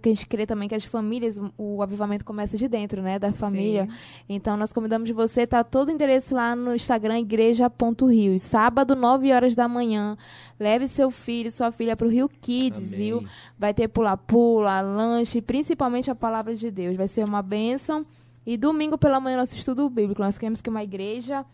que 0.00 0.08
a 0.08 0.14
gente 0.14 0.26
crê 0.26 0.46
também 0.46 0.68
que 0.68 0.74
as 0.74 0.84
famílias, 0.84 1.40
o 1.56 1.82
avivamento 1.82 2.24
começa 2.24 2.56
de 2.56 2.68
dentro, 2.68 3.02
né, 3.02 3.18
da 3.18 3.32
família. 3.32 3.88
Então 4.28 4.56
nós 4.56 4.72
convidamos 4.72 5.10
você, 5.10 5.46
tá 5.46 5.62
todo 5.64 5.88
o 5.88 5.90
endereço 5.90 6.34
lá 6.34 6.54
no 6.56 6.74
Instagram 6.74 7.20
igreja.rios. 7.20 8.42
Sábado, 8.42 8.94
9 8.94 9.32
horas 9.32 9.54
da 9.54 9.68
manhã. 9.68 10.16
Leve 10.58 10.86
seu 10.88 11.10
filho, 11.10 11.50
sua 11.50 11.70
filha 11.70 11.96
pro 11.96 12.08
Rio 12.08 12.28
Kids, 12.28 12.92
Amém. 12.92 13.06
viu? 13.06 13.24
Vai 13.58 13.72
ter 13.72 13.88
pula-pula, 13.88 14.80
lanche, 14.80 15.40
principalmente 15.40 16.10
a 16.10 16.14
palavra 16.14 16.54
de 16.54 16.70
Deus. 16.70 16.96
Vai 16.96 17.08
ser 17.08 17.24
uma 17.24 17.42
bênção. 17.42 18.04
E 18.46 18.56
domingo 18.56 18.98
pela 18.98 19.18
manhã 19.18 19.38
nosso 19.38 19.54
estudo 19.54 19.88
bíblico. 19.88 20.20
Nós 20.20 20.36
queremos 20.36 20.60
que 20.60 20.68
uma 20.68 20.82
igreja 20.82 21.46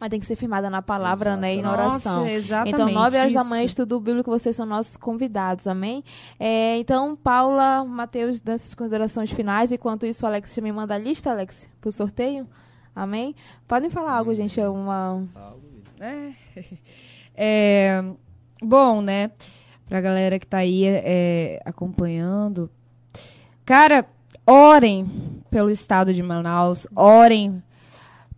ela 0.00 0.08
tem 0.08 0.18
que 0.18 0.24
ser 0.26 0.34
firmada 0.34 0.70
na 0.70 0.80
palavra, 0.80 1.36
né, 1.36 1.56
e 1.56 1.62
na 1.62 1.72
oração. 1.72 2.20
Nossa, 2.20 2.30
exatamente. 2.30 2.74
Então, 2.74 2.90
9 2.90 3.18
horas 3.18 3.32
da 3.34 3.44
manhã, 3.44 3.62
estudo 3.64 4.00
bíblico, 4.00 4.30
vocês 4.30 4.56
são 4.56 4.64
nossos 4.64 4.96
convidados, 4.96 5.66
amém? 5.66 6.02
É, 6.38 6.78
então, 6.78 7.14
Paula, 7.14 7.84
Matheus, 7.84 8.40
dando 8.40 8.58
suas 8.58 8.74
considerações 8.74 9.30
finais. 9.30 9.70
Enquanto 9.70 10.06
isso, 10.06 10.24
o 10.24 10.28
Alex 10.28 10.54
também 10.54 10.72
manda 10.72 10.94
a 10.94 10.98
lista, 10.98 11.30
Alex, 11.30 11.68
pro 11.80 11.92
sorteio. 11.92 12.48
Amém? 12.96 13.34
Podem 13.68 13.90
falar 13.90 14.12
algo, 14.12 14.34
gente. 14.34 14.58
é 14.58 14.68
Uma... 14.68 15.22
É. 16.02 16.32
É, 17.36 18.02
bom, 18.62 19.02
né? 19.02 19.30
Pra 19.86 20.00
galera 20.00 20.38
que 20.38 20.46
tá 20.46 20.58
aí 20.58 20.86
é, 20.86 21.60
acompanhando. 21.62 22.70
Cara, 23.66 24.06
orem 24.46 25.42
pelo 25.50 25.68
estado 25.70 26.14
de 26.14 26.22
Manaus, 26.22 26.86
orem 26.96 27.62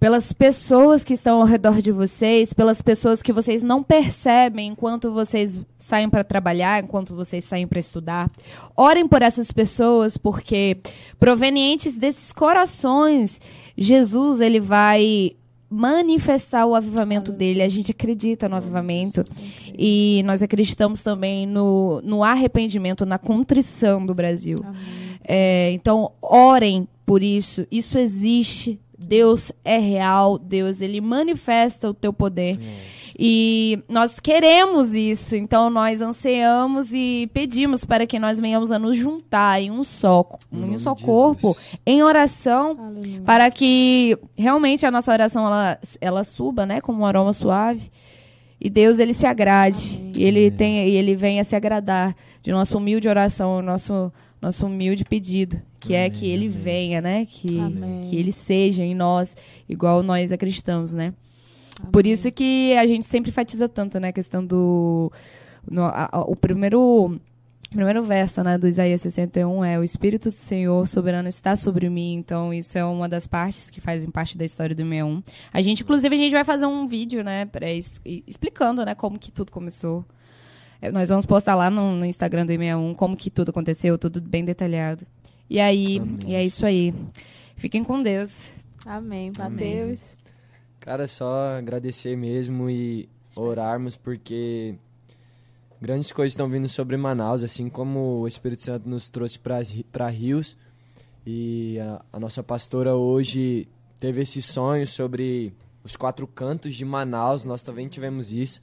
pelas 0.02 0.32
pessoas 0.32 1.04
que 1.04 1.14
estão 1.14 1.40
ao 1.40 1.46
redor 1.46 1.80
de 1.80 1.92
vocês, 1.92 2.52
pelas 2.52 2.82
pessoas 2.82 3.22
que 3.22 3.32
vocês 3.32 3.62
não 3.62 3.84
percebem 3.84 4.70
enquanto 4.70 5.12
vocês 5.12 5.60
saem 5.78 6.10
para 6.10 6.24
trabalhar, 6.24 6.82
enquanto 6.82 7.14
vocês 7.14 7.44
saem 7.44 7.68
para 7.68 7.78
estudar. 7.78 8.28
Orem 8.76 9.06
por 9.06 9.22
essas 9.22 9.52
pessoas, 9.52 10.16
porque 10.16 10.78
provenientes 11.20 11.96
desses 11.96 12.32
corações, 12.32 13.40
Jesus 13.78 14.40
ele 14.40 14.58
vai 14.58 15.36
manifestar 15.70 16.66
o 16.66 16.74
avivamento 16.74 17.30
dele. 17.30 17.62
A 17.62 17.68
gente 17.68 17.92
acredita 17.92 18.48
no 18.48 18.56
avivamento 18.56 19.22
e 19.78 20.20
nós 20.24 20.42
acreditamos 20.42 21.00
também 21.00 21.46
no, 21.46 22.00
no 22.02 22.24
arrependimento, 22.24 23.06
na 23.06 23.18
contrição 23.18 24.04
do 24.04 24.12
Brasil. 24.12 24.56
É, 25.22 25.70
então, 25.70 26.10
orem 26.20 26.88
por 27.06 27.22
isso. 27.22 27.64
Isso 27.70 27.98
existe. 27.98 28.80
Deus 29.02 29.52
é 29.64 29.78
real. 29.78 30.38
Deus, 30.38 30.80
ele 30.80 31.00
manifesta 31.00 31.88
o 31.90 31.94
teu 31.94 32.12
poder. 32.12 32.58
E 33.18 33.78
nós 33.88 34.18
queremos 34.18 34.94
isso. 34.94 35.36
Então, 35.36 35.68
nós 35.68 36.00
ansiamos 36.00 36.92
e 36.94 37.28
pedimos 37.32 37.84
para 37.84 38.06
que 38.06 38.18
nós 38.18 38.40
venhamos 38.40 38.72
a 38.72 38.78
nos 38.78 38.96
juntar 38.96 39.60
em 39.60 39.70
um 39.70 39.84
só, 39.84 40.26
em 40.50 40.64
um 40.74 40.78
só 40.78 40.94
corpo, 40.94 41.54
Jesus. 41.54 41.78
em 41.86 42.02
oração, 42.02 42.76
Aleluia. 42.78 43.20
para 43.22 43.50
que 43.50 44.18
realmente 44.36 44.86
a 44.86 44.90
nossa 44.90 45.12
oração 45.12 45.46
ela, 45.46 45.78
ela 46.00 46.24
suba, 46.24 46.64
né, 46.64 46.80
como 46.80 47.00
um 47.00 47.06
aroma 47.06 47.32
suave. 47.32 47.90
E 48.60 48.70
Deus 48.70 48.98
ele 48.98 49.12
se 49.12 49.26
agrade 49.26 49.96
Amém. 50.00 50.12
e 50.14 50.24
ele 50.24 50.50
tenha 50.50 50.86
e 50.86 50.94
ele 50.94 51.16
venha 51.16 51.42
se 51.42 51.56
agradar 51.56 52.14
de 52.42 52.52
nossa 52.52 52.78
humilde 52.78 53.08
oração, 53.08 53.60
nosso 53.60 54.12
nosso 54.40 54.66
humilde 54.66 55.04
pedido, 55.04 55.60
que 55.82 55.94
é 55.94 56.06
Amém, 56.06 56.10
que 56.18 56.26
ele 56.28 56.46
amém. 56.46 56.58
venha, 56.62 57.00
né, 57.00 57.26
que 57.26 57.58
Amém. 57.58 58.04
que 58.08 58.16
ele 58.16 58.32
seja 58.32 58.82
em 58.82 58.94
nós 58.94 59.36
igual 59.68 60.02
nós 60.02 60.30
acreditamos, 60.32 60.92
né? 60.92 61.12
Por 61.90 62.06
isso 62.06 62.30
que 62.30 62.74
a 62.76 62.86
gente 62.86 63.04
sempre 63.04 63.30
enfatiza 63.30 63.68
tanto, 63.68 63.98
né, 63.98 64.08
a 64.08 64.12
questão 64.12 64.44
do 64.44 65.10
no- 65.68 65.82
a- 65.84 66.08
a- 66.12 66.20
o 66.22 66.36
primeiro 66.36 67.18
primeiro 67.70 68.02
verso, 68.02 68.42
né, 68.44 68.58
do 68.58 68.68
Isaías 68.68 69.00
61 69.00 69.64
é 69.64 69.78
o 69.78 69.82
Espírito 69.82 70.28
do 70.28 70.32
Senhor 70.32 70.86
soberano 70.86 71.26
está 71.28 71.56
sobre 71.56 71.88
mim. 71.88 72.12
Então 72.14 72.52
isso 72.52 72.76
é 72.76 72.84
uma 72.84 73.08
das 73.08 73.26
partes 73.26 73.70
que 73.70 73.80
fazem 73.80 74.10
parte 74.10 74.36
da 74.36 74.44
história 74.44 74.74
do 74.76 74.82
61. 74.82 75.22
A 75.52 75.62
gente 75.62 75.82
inclusive 75.82 76.14
a 76.14 76.18
gente 76.18 76.32
vai 76.32 76.44
fazer 76.44 76.66
um 76.66 76.86
vídeo, 76.86 77.24
né, 77.24 77.46
pra, 77.46 77.66
explicando, 78.26 78.84
né, 78.84 78.94
como 78.94 79.18
que 79.18 79.32
tudo 79.32 79.50
começou. 79.50 80.04
É, 80.82 80.90
Nós 80.90 81.08
vamos 81.08 81.24
postar 81.24 81.54
lá 81.54 81.70
no, 81.70 81.96
no 81.96 82.04
Instagram 82.04 82.44
do 82.44 82.48
61 82.52 82.92
como 82.94 83.16
que 83.16 83.30
tudo 83.30 83.48
aconteceu, 83.50 83.96
tudo 83.96 84.20
bem 84.20 84.44
detalhado. 84.44 85.06
E 85.52 85.60
aí, 85.60 85.98
Amém. 85.98 86.18
e 86.28 86.34
é 86.34 86.42
isso 86.42 86.64
aí. 86.64 86.94
Fiquem 87.56 87.84
com 87.84 88.02
Deus. 88.02 88.34
Amém. 88.86 89.30
Amém. 89.38 89.50
Mateus. 89.50 90.16
Cara, 90.80 91.06
só 91.06 91.58
agradecer 91.58 92.16
mesmo 92.16 92.70
e 92.70 93.06
orarmos 93.36 93.94
grandes 95.78 96.10
coisas 96.10 96.32
estão 96.32 96.48
vindo 96.48 96.70
sobre 96.70 96.96
Manaus, 96.96 97.44
assim 97.44 97.68
como 97.68 98.20
o 98.20 98.26
Espírito 98.26 98.62
Santo 98.62 98.88
nos 98.88 99.10
trouxe 99.10 99.38
para 99.38 100.08
Rios. 100.08 100.56
E 101.26 101.78
a, 101.80 102.02
a 102.14 102.18
nossa 102.18 102.42
pastora 102.42 102.96
hoje 102.96 103.68
teve 104.00 104.22
esse 104.22 104.40
sonho 104.40 104.86
sobre 104.86 105.52
os 105.84 105.96
quatro 105.96 106.26
cantos 106.26 106.74
de 106.74 106.84
Manaus. 106.86 107.44
Nós 107.44 107.60
também 107.60 107.88
tivemos 107.88 108.32
isso. 108.32 108.58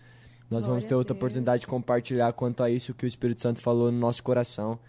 Nós 0.49 0.65
vamos 0.65 0.79
Glória 0.79 0.87
ter 0.87 0.93
a 0.95 0.97
outra 0.97 1.15
oportunidade 1.15 1.61
de 1.61 1.67
compartilhar 1.67 2.33
quanto 2.33 2.63
a 2.63 2.69
isso 2.71 2.95
que 2.95 3.05
o 3.05 3.07
Espírito 3.07 3.43
Santo 3.43 3.61
falou 3.61 3.91
no 3.91 3.99
nosso 3.99 4.23
coração. 4.23 4.79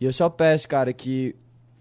E 0.00 0.04
eu 0.04 0.12
só 0.12 0.28
peço, 0.28 0.68
cara, 0.68 0.92
que 0.92 1.34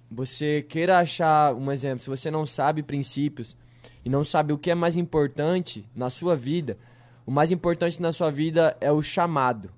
você 0.10 0.62
queira 0.62 1.00
achar 1.00 1.54
um 1.54 1.72
exemplo. 1.72 2.00
Se 2.00 2.10
você 2.10 2.32
não 2.32 2.46
sabe 2.46 2.82
princípios 2.84 3.56
e 4.04 4.10
não 4.10 4.24
sabe 4.24 4.54
o 4.54 4.58
que 4.58 4.72
é 4.72 4.76
mais 4.76 4.96
importante 4.96 5.88
na 5.96 6.10
sua 6.10 6.36
vida, 6.36 6.78
o 7.26 7.32
mais 7.32 7.52
importante 7.52 8.02
na 8.02 8.12
sua 8.12 8.32
vida 8.32 8.78
é 8.80 8.92
o 8.92 9.02
chamado. 9.02 9.72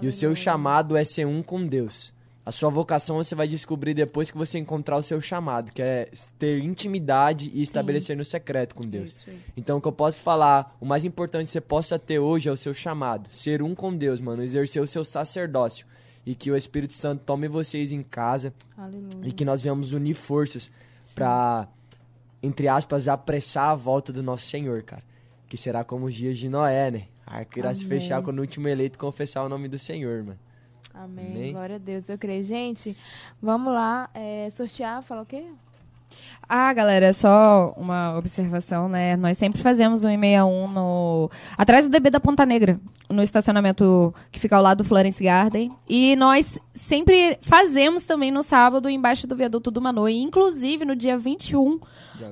E 0.00 0.06
o 0.06 0.12
seu 0.12 0.30
Aleluia. 0.30 0.42
chamado 0.42 0.96
é 0.96 1.04
ser 1.04 1.26
um 1.26 1.42
com 1.42 1.66
Deus. 1.66 2.14
A 2.44 2.50
sua 2.50 2.70
vocação 2.70 3.18
você 3.18 3.36
vai 3.36 3.46
descobrir 3.46 3.94
depois 3.94 4.30
que 4.30 4.36
você 4.36 4.58
encontrar 4.58 4.96
o 4.96 5.02
seu 5.02 5.20
chamado, 5.20 5.70
que 5.70 5.80
é 5.80 6.08
ter 6.38 6.58
intimidade 6.58 7.50
e 7.54 7.62
estabelecer 7.62 8.16
no 8.16 8.24
secreto 8.24 8.74
com 8.74 8.82
Deus. 8.82 9.10
Isso. 9.10 9.30
Então, 9.56 9.78
o 9.78 9.80
que 9.80 9.86
eu 9.86 9.92
posso 9.92 10.20
falar, 10.20 10.76
o 10.80 10.86
mais 10.86 11.04
importante 11.04 11.46
que 11.46 11.52
você 11.52 11.60
possa 11.60 12.00
ter 12.00 12.18
hoje 12.18 12.48
é 12.48 12.52
o 12.52 12.56
seu 12.56 12.74
chamado. 12.74 13.28
Ser 13.30 13.62
um 13.62 13.76
com 13.76 13.94
Deus, 13.94 14.20
mano. 14.20 14.42
Exercer 14.42 14.82
o 14.82 14.88
seu 14.88 15.04
sacerdócio. 15.04 15.86
E 16.24 16.34
que 16.34 16.50
o 16.50 16.56
Espírito 16.56 16.94
Santo 16.94 17.24
tome 17.24 17.48
vocês 17.48 17.90
em 17.92 18.02
casa 18.02 18.54
Aleluia. 18.76 19.26
e 19.28 19.32
que 19.32 19.44
nós 19.44 19.60
venhamos 19.62 19.92
unir 19.92 20.14
forças 20.14 20.70
pra, 21.14 21.68
entre 22.42 22.68
aspas, 22.68 23.08
apressar 23.08 23.70
a 23.70 23.74
volta 23.74 24.12
do 24.12 24.22
nosso 24.22 24.48
Senhor, 24.48 24.82
cara. 24.82 25.02
Que 25.48 25.56
será 25.56 25.84
como 25.84 26.06
os 26.06 26.14
dias 26.14 26.38
de 26.38 26.48
Noé, 26.48 26.90
né? 26.90 27.08
A 27.26 27.38
arca 27.38 27.58
irá 27.58 27.74
se 27.74 27.84
fechar 27.84 28.22
quando 28.22 28.38
o 28.38 28.42
último 28.42 28.68
eleito 28.68 28.98
confessar 28.98 29.44
o 29.44 29.48
nome 29.48 29.68
do 29.68 29.78
Senhor, 29.78 30.22
mano. 30.22 30.38
Amém. 30.94 31.26
Amém. 31.26 31.52
Glória 31.52 31.76
a 31.76 31.78
Deus, 31.78 32.08
eu 32.08 32.18
creio. 32.18 32.44
Gente, 32.44 32.96
vamos 33.40 33.72
lá. 33.72 34.10
é, 34.14 34.50
sortear, 34.50 35.02
falar 35.02 35.22
o 35.22 35.26
quê? 35.26 35.44
Ah, 36.48 36.72
galera, 36.72 37.12
só 37.12 37.72
uma 37.78 38.18
observação, 38.18 38.88
né? 38.88 39.16
Nós 39.16 39.38
sempre 39.38 39.62
fazemos 39.62 40.04
um 40.04 40.08
161 40.08 40.68
no 40.68 41.30
atrás 41.56 41.86
do 41.86 41.90
DB 41.90 42.10
da 42.10 42.20
Ponta 42.20 42.44
Negra, 42.44 42.78
no 43.08 43.22
estacionamento 43.22 44.14
que 44.30 44.38
fica 44.38 44.56
ao 44.56 44.62
lado 44.62 44.78
do 44.78 44.84
Florence 44.84 45.22
Garden. 45.22 45.72
E 45.88 46.14
nós 46.16 46.58
sempre 46.74 47.38
fazemos 47.40 48.04
também 48.04 48.30
no 48.30 48.42
sábado 48.42 48.90
embaixo 48.90 49.26
do 49.26 49.34
viaduto 49.34 49.70
do 49.70 49.80
Manu. 49.80 50.08
E, 50.08 50.20
inclusive 50.20 50.84
no 50.84 50.94
dia 50.94 51.16
21, 51.16 51.80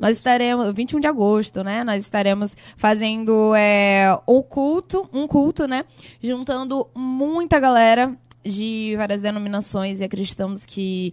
nós 0.00 0.18
estaremos 0.18 0.70
21 0.74 1.00
de 1.00 1.06
agosto, 1.06 1.64
né? 1.64 1.82
Nós 1.82 2.02
estaremos 2.02 2.56
fazendo 2.76 3.54
é, 3.54 4.18
o 4.26 4.42
culto, 4.42 5.08
um 5.12 5.26
culto, 5.26 5.66
né? 5.66 5.84
Juntando 6.22 6.86
muita 6.94 7.58
galera 7.58 8.14
de 8.44 8.94
várias 8.96 9.20
denominações 9.20 10.00
e 10.00 10.04
acreditamos 10.04 10.64
que 10.64 11.12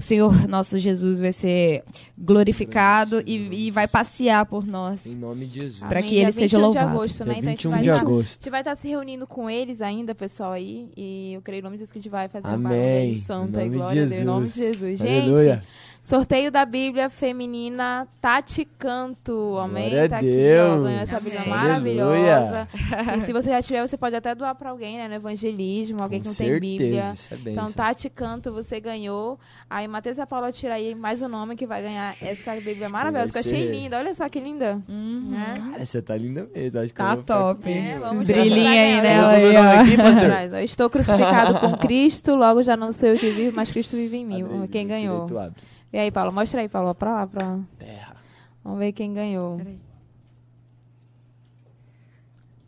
o 0.00 0.02
Senhor 0.02 0.48
nosso 0.48 0.78
Jesus 0.78 1.20
vai 1.20 1.30
ser 1.30 1.84
glorificado 2.18 3.22
e, 3.26 3.66
e 3.66 3.70
vai 3.70 3.86
passear 3.86 4.46
por 4.46 4.66
nós. 4.66 5.04
Em 5.06 5.14
nome 5.14 5.44
de 5.46 5.60
Jesus. 5.60 5.82
Amém. 5.82 6.02
que 6.02 6.14
ele 6.16 6.24
Dia 6.24 6.32
seja 6.32 6.56
21 6.56 6.60
louvado. 6.62 6.86
de 6.86 6.92
agosto, 6.94 7.24
né? 7.24 7.34
Dia 7.34 7.38
Então 7.40 7.48
a 7.48 7.50
gente 7.52 7.62
21 7.66 7.70
vai 7.70 7.82
de 7.82 7.88
estar- 7.90 8.00
agosto. 8.00 8.30
A 8.30 8.34
gente 8.34 8.50
vai 8.50 8.60
estar 8.62 8.74
se 8.74 8.88
reunindo 8.88 9.26
com 9.26 9.50
eles 9.50 9.82
ainda, 9.82 10.14
pessoal, 10.14 10.52
aí. 10.52 10.90
E 10.96 11.34
eu 11.34 11.42
creio 11.42 11.60
em 11.60 11.62
nome 11.62 11.76
de 11.76 11.80
Jesus 11.80 11.92
que 11.92 11.98
a 11.98 12.02
gente 12.02 12.10
vai 12.10 12.28
fazer 12.28 12.46
Amém. 12.48 12.62
barulho 12.62 12.82
aí, 12.82 13.10
Em 13.10 13.20
santa 13.20 13.62
e 13.64 13.68
glória 13.68 14.02
a 14.02 14.06
Deus. 14.06 14.20
Em 14.20 14.24
nome 14.24 14.46
de 14.46 14.52
Jesus. 14.54 14.98
Jesus. 14.98 15.00
Aleluia. 15.02 15.54
Gente, 15.56 15.66
sorteio 16.02 16.50
da 16.50 16.64
Bíblia 16.64 17.10
feminina 17.10 18.08
Tati 18.20 18.64
Canto. 18.78 19.58
Amém? 19.58 19.90
Glória 19.90 20.08
tá 20.08 20.16
aqui, 20.18 20.26
ó. 20.26 20.30
Deus. 20.30 20.82
Ganhou 20.84 21.00
essa 21.00 21.20
Bíblia 21.20 21.40
Amém. 21.40 21.50
maravilhosa. 21.54 22.68
e 23.16 23.20
se 23.22 23.32
você 23.32 23.50
já 23.50 23.62
tiver, 23.62 23.86
você 23.86 23.96
pode 23.96 24.16
até 24.16 24.34
doar 24.34 24.54
pra 24.54 24.70
alguém, 24.70 24.98
né? 24.98 25.08
No 25.08 25.14
evangelismo, 25.14 26.02
alguém 26.02 26.20
Com 26.20 26.22
que 26.22 26.28
não 26.28 26.34
tem 26.34 26.48
certeza, 26.48 26.60
Bíblia. 26.60 27.12
isso 27.14 27.34
é. 27.34 27.50
Então, 27.50 27.72
Tati 27.72 28.08
Canto, 28.10 28.52
você 28.52 28.80
ganhou. 28.80 29.38
Aí, 29.68 29.86
Matheus 29.86 30.18
e 30.18 30.20
a 30.20 30.26
Paula, 30.26 30.50
tira 30.50 30.74
aí 30.74 30.94
mais 30.94 31.22
o 31.22 31.28
nome 31.28 31.56
que 31.56 31.66
vai 31.66 31.82
ganhar 31.82 32.16
essa 32.20 32.54
Bíblia 32.54 32.88
maravilhosa, 32.88 33.32
que 33.32 33.38
eu 33.38 33.42
achei 33.42 33.70
linda. 33.70 33.98
Olha 33.98 34.14
só 34.14 34.28
que 34.28 34.40
linda. 34.40 34.80
Uhum. 34.88 35.28
Né? 35.30 35.54
Cara, 35.72 35.84
você 35.84 36.02
tá 36.02 36.16
linda 36.16 36.48
mesmo. 36.54 36.80
Acho 36.80 36.92
que 36.92 37.00
Tá 37.00 37.16
ficar 37.16 37.16
top. 37.24 37.70
É, 37.70 37.98
vamos 37.98 38.26
vai 38.26 38.40
aí 38.40 39.02
nela. 39.02 39.38
Eu. 39.38 40.64
Estou 40.64 40.90
crucificado 40.90 41.58
com 41.60 41.76
Cristo, 41.78 42.34
logo 42.34 42.62
já 42.62 42.76
não 42.76 42.92
sou 42.92 43.10
eu 43.10 43.18
que 43.18 43.30
vivo, 43.30 43.52
mas 43.56 43.70
Cristo 43.70 43.96
vive 43.96 44.16
em 44.16 44.26
mim. 44.26 44.44
Quem 44.70 44.86
Direito, 44.86 44.88
ganhou. 44.88 45.52
E 45.92 45.98
aí, 45.98 46.10
Paulo, 46.10 46.32
mostra 46.32 46.60
aí, 46.60 46.68
Paulo, 46.68 46.94
pra 46.94 47.12
lá, 47.12 47.26
pra 47.26 47.46
lá. 47.46 47.60
Terra. 47.78 48.16
Vamos 48.62 48.78
ver 48.78 48.92
quem 48.92 49.12
ganhou. 49.12 49.56
Peraí. 49.56 49.78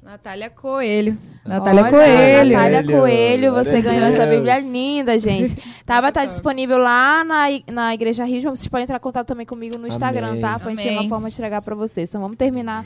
Natália 0.03 0.51
Coelho. 0.51 1.17
Natália 1.45 1.83
Olha, 1.83 1.91
Coelho. 1.91 2.53
Natália 2.53 2.85
Coelho, 2.85 3.53
você 3.53 3.81
ganhou 3.81 4.05
essa. 4.05 4.27
Bíblia 4.27 4.59
linda, 4.59 5.17
gente. 5.21 5.57
Tá, 5.87 6.01
vai 6.01 6.11
estar 6.11 6.25
disponível 6.25 6.77
lá 6.79 7.23
na, 7.23 7.45
na 7.73 7.95
Igreja 7.95 8.25
Rio. 8.25 8.43
Vocês 8.51 8.67
podem 8.67 8.83
entrar 8.83 8.97
em 8.97 9.01
contato 9.01 9.29
também 9.29 9.47
comigo 9.47 9.79
no 9.79 9.87
Instagram, 9.87 10.31
Amém. 10.31 10.41
tá? 10.41 10.59
Pra 10.59 10.71
gente 10.71 10.83
ter 10.83 10.89
Amém. 10.89 11.01
uma 11.03 11.09
forma 11.09 11.29
de 11.29 11.35
entregar 11.37 11.63
pra 11.63 11.77
vocês. 11.77 12.09
Então 12.09 12.21
vamos 12.21 12.37
terminar 12.37 12.85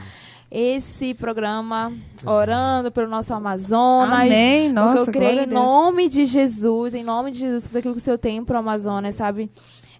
esse 0.59 1.13
programa 1.13 1.93
orando 2.25 2.91
pelo 2.91 3.11
nosso 3.11 3.35
Amazonas. 3.35 4.11
Amém. 4.11 4.73
Nossa, 4.73 5.05
porque 5.05 5.11
eu 5.11 5.13
creio 5.13 5.43
em 5.43 5.47
nome 5.47 6.09
de 6.09 6.25
Jesus, 6.25 6.95
em 6.95 7.05
nome 7.05 7.31
de 7.31 7.41
Jesus, 7.41 7.65
tudo 7.65 7.77
aquilo 7.77 7.93
que 7.93 8.01
o 8.01 8.03
Senhor 8.03 8.17
tem 8.17 8.43
pro 8.43 8.57
Amazonas, 8.57 9.15
sabe? 9.17 9.51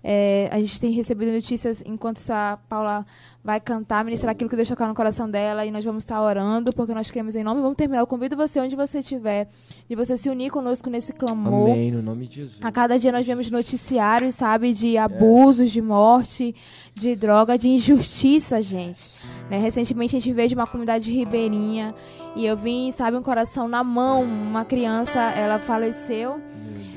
É, 0.03 0.49
a 0.51 0.59
gente 0.59 0.81
tem 0.81 0.93
recebido 0.93 1.31
notícias 1.31 1.83
enquanto 1.85 2.21
a 2.31 2.59
Paula 2.71 3.05
vai 3.47 3.61
cantar, 3.61 4.05
ministrar 4.05 4.33
aquilo 4.33 4.51
que 4.51 4.57
Deus 4.57 4.67
tocar 4.67 4.89
no 4.89 4.95
coração 4.95 5.31
dela 5.31 5.65
e 5.65 5.71
nós 5.71 5.85
vamos 5.85 6.03
estar 6.03 6.21
orando, 6.21 6.73
porque 6.73 6.93
nós 6.93 7.09
queremos 7.09 7.37
em 7.37 7.45
nome. 7.45 7.61
Vamos 7.61 7.77
terminar. 7.77 8.03
Eu 8.03 8.07
convido 8.07 8.37
você, 8.37 8.59
onde 8.59 8.75
você 8.75 8.99
estiver, 8.99 9.49
de 9.89 9.95
você 9.95 10.17
se 10.17 10.29
unir 10.29 10.51
conosco 10.51 10.91
nesse 10.91 11.13
clamor. 11.13 11.71
Amém, 11.71 11.93
no 11.93 12.03
nome 12.03 12.27
de 12.27 12.43
Jesus. 12.43 12.59
A 12.61 12.73
cada 12.73 12.99
dia 12.99 13.13
nós 13.13 13.25
vemos 13.25 13.49
noticiários, 13.49 14.35
sabe, 14.35 14.73
de 14.73 14.99
abusos, 14.99 15.71
de 15.71 15.81
morte, 15.81 16.57
de 16.93 17.15
droga, 17.15 17.57
de 17.57 17.69
injustiça, 17.69 18.61
gente. 18.61 19.09
Né? 19.49 19.59
Recentemente 19.59 20.17
a 20.17 20.19
gente 20.19 20.33
veio 20.47 20.49
de 20.49 20.55
uma 20.55 20.67
comunidade 20.67 21.11
ribeirinha 21.11 21.95
e 22.35 22.47
eu 22.47 22.57
vim, 22.57 22.91
sabe, 22.93 23.17
um 23.17 23.23
coração 23.23 23.67
na 23.69 23.83
mão. 23.83 24.23
Uma 24.23 24.65
criança, 24.65 25.21
ela 25.21 25.59
faleceu, 25.59 26.41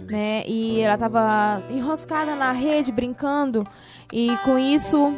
né? 0.08 0.43
E 0.47 0.80
ela 0.80 0.93
estava 0.93 1.64
enroscada 1.70 2.36
na 2.36 2.52
rede, 2.52 2.91
brincando. 2.91 3.64
E 4.14 4.36
com 4.43 4.58
isso, 4.58 5.14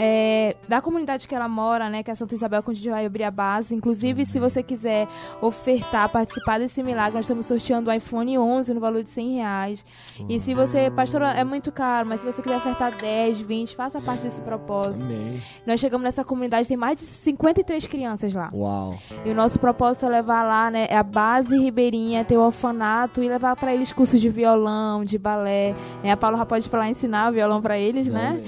é, 0.00 0.54
da 0.68 0.80
comunidade 0.80 1.26
que 1.26 1.34
ela 1.34 1.48
mora, 1.48 1.90
né, 1.90 2.04
que 2.04 2.10
é 2.10 2.12
a 2.12 2.16
Santa 2.16 2.32
Isabel, 2.32 2.62
onde 2.64 2.70
a 2.70 2.74
gente 2.74 2.90
vai 2.90 3.04
abrir 3.04 3.24
a 3.24 3.30
base. 3.32 3.74
Inclusive, 3.74 4.24
se 4.24 4.38
você 4.38 4.62
quiser 4.62 5.08
ofertar, 5.42 6.08
participar 6.08 6.60
desse 6.60 6.80
milagre, 6.84 7.14
nós 7.14 7.24
estamos 7.24 7.46
sorteando 7.46 7.90
o 7.90 7.92
iPhone 7.92 8.38
11 8.38 8.72
no 8.74 8.80
valor 8.80 9.02
de 9.02 9.10
100 9.10 9.34
reais. 9.34 9.84
E 10.28 10.38
se 10.38 10.54
você, 10.54 10.88
pastora, 10.88 11.32
é 11.32 11.42
muito 11.42 11.72
caro, 11.72 12.08
mas 12.08 12.20
se 12.20 12.26
você 12.26 12.40
quiser 12.40 12.58
ofertar 12.58 12.92
10, 12.96 13.40
20, 13.40 13.74
faça 13.74 14.00
parte 14.00 14.22
desse 14.22 14.40
propósito. 14.40 15.06
Amém. 15.06 15.42
Nós 15.66 15.80
chegamos 15.80 16.04
nessa 16.04 16.22
comunidade, 16.22 16.68
tem 16.68 16.76
mais 16.76 16.96
de 17.00 17.04
53 17.04 17.86
crianças 17.88 18.32
lá. 18.32 18.50
Uau. 18.54 18.96
E 19.24 19.30
o 19.30 19.34
nosso 19.34 19.58
propósito 19.58 20.06
é 20.06 20.10
levar 20.10 20.44
lá, 20.44 20.70
né, 20.70 20.86
é 20.88 20.96
a 20.96 21.02
base 21.02 21.58
ribeirinha, 21.58 22.24
ter 22.24 22.36
o 22.36 22.42
orfanato 22.42 23.20
e 23.20 23.28
levar 23.28 23.56
para 23.56 23.74
eles 23.74 23.92
cursos 23.92 24.20
de 24.20 24.30
violão, 24.30 25.04
de 25.04 25.18
balé. 25.18 25.74
Né? 26.04 26.12
A 26.12 26.16
Paula 26.16 26.38
já 26.38 26.46
pode 26.46 26.66
ir 26.66 26.68
pra 26.68 26.80
lá 26.80 26.88
ensinar 26.88 27.30
o 27.30 27.32
violão 27.32 27.60
para 27.60 27.76
eles, 27.76 28.06
né? 28.06 28.40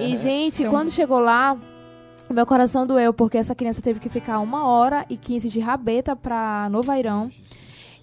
E, 0.00 0.16
gente, 0.16 0.64
quando 0.68 0.95
chegou 0.96 1.20
lá, 1.20 1.56
o 2.28 2.32
meu 2.32 2.46
coração 2.46 2.86
doeu, 2.86 3.12
porque 3.12 3.36
essa 3.36 3.54
criança 3.54 3.82
teve 3.82 4.00
que 4.00 4.08
ficar 4.08 4.40
uma 4.40 4.66
hora 4.66 5.04
e 5.10 5.16
15 5.16 5.48
de 5.48 5.60
rabeta 5.60 6.16
pra 6.16 6.68
Novairão. 6.70 7.30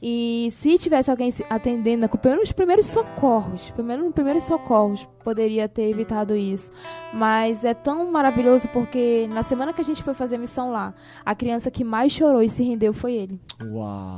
E 0.05 0.49
se 0.51 0.77
tivesse 0.77 1.09
alguém 1.09 1.29
atendendo, 1.49 2.07
pelo 2.09 2.35
nos 2.35 2.51
primeiros 2.51 2.87
socorros, 2.87 3.71
pelo 3.71 3.87
menos 3.87 4.03
nos 4.03 4.13
primeiros 4.13 4.43
socorros, 4.43 5.07
poderia 5.23 5.67
ter 5.69 5.89
evitado 5.89 6.35
isso. 6.35 6.71
Mas 7.13 7.63
é 7.63 7.73
tão 7.73 8.11
maravilhoso 8.11 8.67
porque 8.67 9.29
na 9.31 9.43
semana 9.43 9.71
que 9.71 9.79
a 9.79 9.83
gente 9.83 10.03
foi 10.03 10.13
fazer 10.13 10.37
missão 10.37 10.71
lá, 10.71 10.93
a 11.25 11.33
criança 11.33 11.71
que 11.71 11.85
mais 11.85 12.11
chorou 12.11 12.43
e 12.43 12.49
se 12.49 12.61
rendeu 12.63 12.93
foi 12.93 13.13
ele. 13.13 13.41
Uau. 13.71 14.17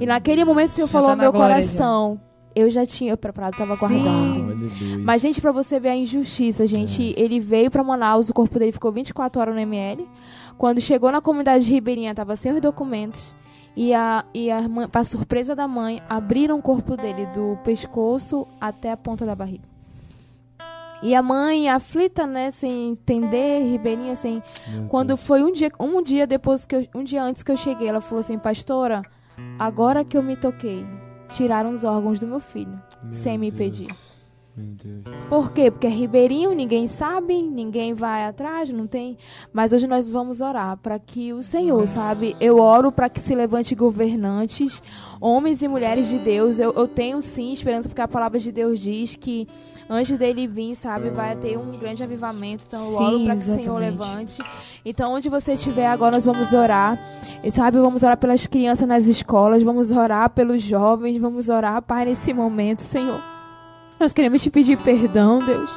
E 0.00 0.04
naquele 0.04 0.44
momento 0.44 0.70
o 0.70 0.72
Senhor 0.72 0.88
falou 0.88 1.10
tá 1.10 1.16
meu 1.16 1.30
glória, 1.30 1.54
coração. 1.54 2.20
Eu 2.54 2.70
já 2.70 2.84
tinha 2.86 3.16
preparado, 3.16 3.56
tava 3.56 3.76
guardando. 3.76 4.40
Aleluia. 4.42 4.98
Mas, 5.04 5.22
gente, 5.22 5.40
pra 5.40 5.52
você 5.52 5.78
ver 5.80 5.90
a 5.90 5.96
injustiça, 5.96 6.66
gente, 6.66 7.14
ele 7.16 7.40
veio 7.40 7.70
pra 7.70 7.82
Manaus, 7.82 8.28
o 8.28 8.34
corpo 8.34 8.58
dele 8.58 8.72
ficou 8.72 8.92
24 8.92 9.40
horas 9.40 9.54
no 9.54 9.60
ML. 9.60 10.06
Quando 10.58 10.80
chegou 10.80 11.10
na 11.10 11.20
comunidade 11.20 11.70
ribeirinha, 11.70 12.14
tava 12.14 12.36
sem 12.36 12.52
os 12.52 12.60
documentos. 12.60 13.34
E, 13.74 13.94
a, 13.94 14.24
e 14.34 14.50
a 14.50 14.60
pra 14.90 15.02
surpresa 15.02 15.56
da 15.56 15.66
mãe, 15.66 16.02
abriram 16.08 16.58
o 16.58 16.62
corpo 16.62 16.96
dele 16.96 17.26
do 17.26 17.58
pescoço 17.64 18.46
até 18.60 18.92
a 18.92 18.96
ponta 18.96 19.24
da 19.24 19.34
barriga. 19.34 19.72
E 21.02 21.16
a 21.16 21.22
mãe, 21.22 21.68
aflita, 21.68 22.26
né, 22.28 22.52
sem 22.52 22.90
entender, 22.90 23.60
ribeirinha, 23.64 24.14
sem. 24.14 24.40
Meu 24.68 24.84
Quando 24.84 25.08
Deus. 25.08 25.20
foi 25.22 25.42
um 25.42 25.50
dia, 25.50 25.68
um 25.80 26.00
dia 26.00 26.28
depois 26.28 26.64
que 26.64 26.76
eu, 26.76 26.86
um 26.94 27.02
dia 27.02 27.24
antes 27.24 27.42
que 27.42 27.50
eu 27.50 27.56
cheguei, 27.56 27.88
ela 27.88 28.00
falou 28.00 28.20
assim, 28.20 28.38
pastora, 28.38 29.02
agora 29.58 30.04
que 30.04 30.16
eu 30.16 30.22
me 30.22 30.36
toquei, 30.36 30.86
tiraram 31.34 31.70
os 31.70 31.84
órgãos 31.84 32.18
do 32.18 32.26
meu 32.26 32.40
filho, 32.40 32.80
Meu 33.02 33.14
sem 33.14 33.36
me 33.38 33.50
Deus. 33.50 33.58
pedir. 33.58 33.94
Por 35.30 35.50
quê? 35.52 35.70
Porque 35.70 35.86
é 35.86 35.90
ribeirinho, 35.90 36.52
ninguém 36.54 36.86
sabe, 36.86 37.40
ninguém 37.40 37.94
vai 37.94 38.26
atrás, 38.26 38.68
não 38.68 38.86
tem. 38.86 39.16
Mas 39.50 39.72
hoje 39.72 39.86
nós 39.86 40.10
vamos 40.10 40.42
orar 40.42 40.76
para 40.76 40.98
que 40.98 41.32
o 41.32 41.42
Senhor, 41.42 41.86
sabe? 41.86 42.36
Eu 42.38 42.58
oro 42.58 42.92
para 42.92 43.08
que 43.08 43.18
se 43.18 43.34
levante 43.34 43.74
governantes, 43.74 44.82
homens 45.18 45.62
e 45.62 45.68
mulheres 45.68 46.06
de 46.08 46.18
Deus. 46.18 46.58
Eu, 46.58 46.70
eu 46.72 46.86
tenho 46.86 47.22
sim 47.22 47.50
esperança, 47.50 47.88
porque 47.88 48.02
a 48.02 48.08
palavra 48.08 48.38
de 48.38 48.52
Deus 48.52 48.78
diz 48.80 49.16
que 49.16 49.48
antes 49.88 50.16
dele 50.16 50.46
vir, 50.46 50.74
sabe, 50.74 51.10
vai 51.10 51.36
ter 51.36 51.56
um 51.58 51.72
grande 51.72 52.02
avivamento. 52.02 52.64
Então 52.66 52.84
eu 52.84 52.94
oro 52.94 53.24
para 53.24 53.34
que 53.34 53.42
o 53.42 53.44
Senhor 53.44 53.78
levante. 53.78 54.42
Então, 54.84 55.12
onde 55.12 55.28
você 55.28 55.52
estiver 55.52 55.86
agora, 55.86 56.12
nós 56.12 56.24
vamos 56.24 56.52
orar. 56.52 56.98
E 57.42 57.50
sabe, 57.50 57.78
vamos 57.78 58.02
orar 58.02 58.16
pelas 58.16 58.46
crianças 58.46 58.86
nas 58.86 59.06
escolas, 59.06 59.62
vamos 59.62 59.90
orar 59.90 60.30
pelos 60.30 60.62
jovens, 60.62 61.20
vamos 61.20 61.48
orar, 61.48 61.82
Pai, 61.82 62.04
nesse 62.04 62.32
momento, 62.32 62.82
Senhor. 62.82 63.20
Nós 63.98 64.12
queremos 64.12 64.42
te 64.42 64.50
pedir 64.50 64.76
perdão, 64.78 65.38
Deus. 65.38 65.70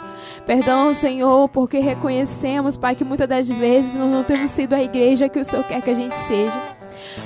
Perdão, 0.48 0.94
Senhor, 0.94 1.48
porque 1.50 1.80
reconhecemos, 1.80 2.78
Pai, 2.78 2.96
que 2.96 3.04
muitas 3.04 3.28
das 3.28 3.48
vezes 3.48 3.96
nós 3.96 4.12
não 4.12 4.24
temos 4.24 4.52
sido 4.52 4.74
a 4.74 4.82
igreja 4.82 5.30
que 5.30 5.40
o 5.40 5.46
Senhor 5.46 5.64
quer 5.66 5.82
que 5.82 5.90
a 5.90 5.96
gente 5.96 6.18
seja. 6.20 6.76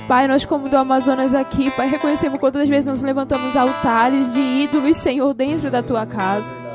Pai, 0.06 0.26
nós 0.28 0.44
como 0.44 0.68
do 0.68 0.76
Amazonas 0.76 1.34
aqui, 1.34 1.70
Pai, 1.70 1.88
reconhecemos 1.88 2.38
quantas 2.38 2.68
vezes 2.68 2.84
nós 2.84 3.02
levantamos 3.02 3.56
altares 3.56 4.32
de 4.32 4.40
ídolos, 4.40 4.96
Senhor, 4.96 5.32
dentro 5.34 5.70
da 5.70 5.82
tua 5.82 6.06
casa. 6.06 6.69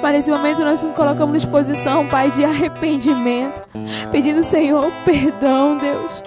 Mas 0.00 0.12
nesse 0.12 0.30
momento 0.30 0.64
nós 0.64 0.82
nos 0.82 0.94
colocamos 0.94 1.34
à 1.34 1.38
disposição, 1.38 2.06
Pai, 2.06 2.30
de 2.30 2.44
arrependimento, 2.44 3.62
pedindo, 4.10 4.42
Senhor, 4.42 4.90
perdão, 5.04 5.78
Deus. 5.78 6.22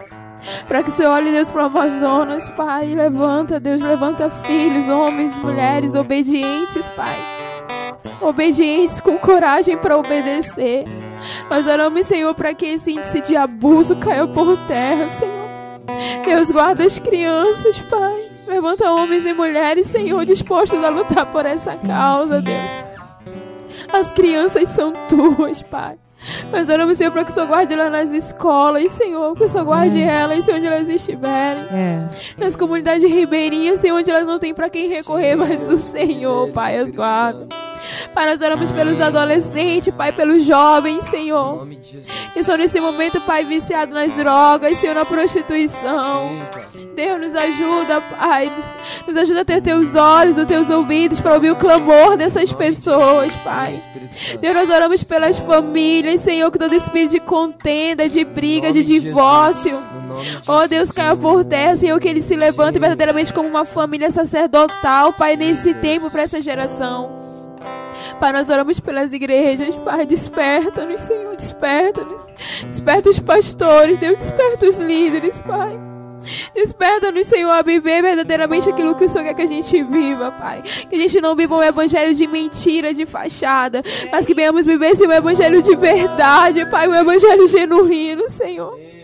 Para 0.68 0.84
que 0.84 0.90
o 0.90 0.92
Senhor 0.92 1.12
olhe, 1.12 1.32
Deus, 1.32 1.50
para 1.50 1.64
o 1.64 1.66
Amazonas, 1.66 2.50
Pai. 2.50 2.94
Levanta, 2.94 3.60
Deus, 3.60 3.82
levanta 3.82 4.30
filhos, 4.30 4.88
homens, 4.88 5.36
mulheres 5.38 5.96
obedientes, 5.96 6.88
Pai. 6.96 7.16
Obedientes, 8.22 9.00
com 9.00 9.18
coragem 9.18 9.78
para 9.78 9.98
obedecer. 9.98 10.86
Nós 11.50 11.66
oramos, 11.66 12.06
Senhor, 12.06 12.34
para 12.36 12.54
que 12.54 12.66
esse 12.66 12.92
índice 12.92 13.22
de 13.22 13.36
abuso 13.36 13.96
caia 13.98 14.28
por 14.28 14.58
terra, 14.68 15.10
Senhor. 15.10 15.46
Deus, 16.24 16.52
guarda 16.52 16.84
as 16.84 17.00
crianças, 17.00 17.80
Pai. 17.90 18.32
Levanta 18.48 18.92
homens 18.92 19.26
e 19.26 19.34
mulheres, 19.34 19.88
Senhor, 19.88 20.26
dispostos 20.26 20.84
a 20.84 20.90
lutar 20.90 21.26
por 21.28 21.46
essa 21.46 21.76
causa, 21.76 22.42
Deus. 22.42 22.86
As 23.96 24.12
crianças 24.12 24.68
são 24.68 24.92
tuas, 25.08 25.64
Pai. 25.64 25.96
Nós 26.52 26.68
oramos, 26.68 26.98
Senhor, 26.98 27.12
para 27.12 27.24
que 27.24 27.32
o 27.32 27.34
Senhor 27.34 27.48
guarde 27.48 27.74
elas 27.74 27.90
nas 27.90 28.12
escolas, 28.12 28.92
Senhor. 28.92 29.34
Que 29.38 29.46
o 29.46 29.48
Senhor 29.48 29.64
guarde 29.64 30.02
elas, 30.02 30.44
Senhor, 30.44 30.58
onde 30.58 30.68
elas 30.68 30.90
estiverem. 30.90 31.64
É. 31.72 32.06
Nas 32.38 32.58
comunidades 32.58 33.10
ribeirinhas, 33.10 33.80
Senhor, 33.80 33.98
onde 33.98 34.12
elas 34.12 34.26
não 34.26 34.38
têm 34.38 34.54
para 34.54 34.70
quem 34.70 34.90
recorrer, 34.90 35.36
mas 35.38 35.70
o 35.70 35.78
Senhor, 35.78 36.52
Pai, 36.52 36.78
as 36.78 36.92
guarda. 36.92 37.48
Pai, 38.14 38.26
nós 38.26 38.42
oramos 38.42 38.72
pelos 38.72 39.02
adolescentes, 39.02 39.94
Pai, 39.94 40.12
pelos 40.12 40.44
jovens, 40.44 41.06
Senhor. 41.06 41.68
que 42.34 42.40
estão 42.40 42.58
nesse 42.58 42.80
momento, 42.80 43.20
Pai, 43.22 43.44
viciados 43.46 43.94
nas 43.94 44.14
drogas, 44.14 44.78
Senhor, 44.78 44.96
na 44.96 45.06
prostituição. 45.06 46.32
Deus 46.96 47.20
nos 47.20 47.36
ajuda, 47.36 48.02
Pai. 48.02 48.52
Nos 49.06 49.18
ajuda 49.18 49.42
a 49.42 49.46
ter 49.46 49.62
teus 49.62 49.96
olhos, 49.96 50.38
os 50.38 50.46
teus 50.46 50.70
ouvidos 50.70 51.20
para 51.20 51.34
ouvir 51.34 51.52
o 51.52 51.56
clamor 51.56 52.16
dessas 52.16 52.52
pessoas, 52.52 53.32
Pai. 53.44 53.82
Deus, 54.40 54.54
nós 54.54 54.70
oramos 54.70 55.04
pelas 55.04 55.38
famílias, 55.38 56.22
Senhor, 56.22 56.50
que 56.52 56.58
todo 56.58 56.74
espírito 56.74 57.12
de 57.12 57.20
contenda, 57.20 58.08
de 58.08 58.24
briga, 58.24 58.72
de 58.72 58.84
divórcio. 58.84 59.78
Oh 60.48 60.68
Deus, 60.68 60.92
caia 60.92 61.16
por 61.16 61.44
terra, 61.44 61.76
Senhor, 61.76 62.00
que 62.00 62.08
ele 62.08 62.22
se 62.22 62.36
levante 62.36 62.80
verdadeiramente 62.80 63.34
como 63.34 63.50
uma 63.50 63.66
família 63.66 64.10
sacerdotal, 64.10 65.12
Pai, 65.14 65.36
nesse 65.36 65.74
tempo 65.74 66.10
para 66.10 66.24
essa 66.24 66.42
geração. 66.42 67.25
Pai, 68.20 68.32
nós 68.32 68.50
oramos 68.50 68.80
pelas 68.80 69.14
igrejas, 69.14 69.76
Pai, 69.78 70.06
desperta-nos, 70.06 71.02
Senhor, 71.02 71.36
desperta-nos. 71.36 72.26
Desperta 72.70 73.10
os 73.10 73.20
pastores, 73.20 73.98
Deus, 73.98 74.18
desperta 74.18 74.66
os 74.66 74.78
líderes, 74.78 75.40
Pai. 75.40 75.78
Desperta-nos, 76.54 77.28
Senhor, 77.28 77.52
a 77.52 77.62
viver 77.62 78.02
verdadeiramente 78.02 78.70
aquilo 78.70 78.96
que 78.96 79.06
o 79.06 79.10
Senhor 79.10 79.26
quer 79.26 79.34
que 79.36 79.42
a 79.42 79.48
gente 79.48 79.84
viva, 79.84 80.32
Pai. 80.32 80.64
Que 80.90 80.96
a 80.96 81.00
gente 81.00 81.22
não 81.22 81.36
viva 81.36 81.56
um 81.56 81.64
evangelho 81.64 82.16
de 82.16 82.26
mentira, 82.26 82.94
de 82.94 83.06
fachada, 83.06 83.84
mas 84.12 84.26
que 84.26 84.34
venhamos 84.34 84.66
viver 84.66 84.92
esse 84.92 85.04
evangelho 85.04 85.62
de 85.62 85.76
verdade, 85.76 86.66
Pai, 86.70 86.88
um 86.88 86.96
evangelho 86.96 87.48
genuíno, 87.48 88.30
Senhor. 88.30 88.95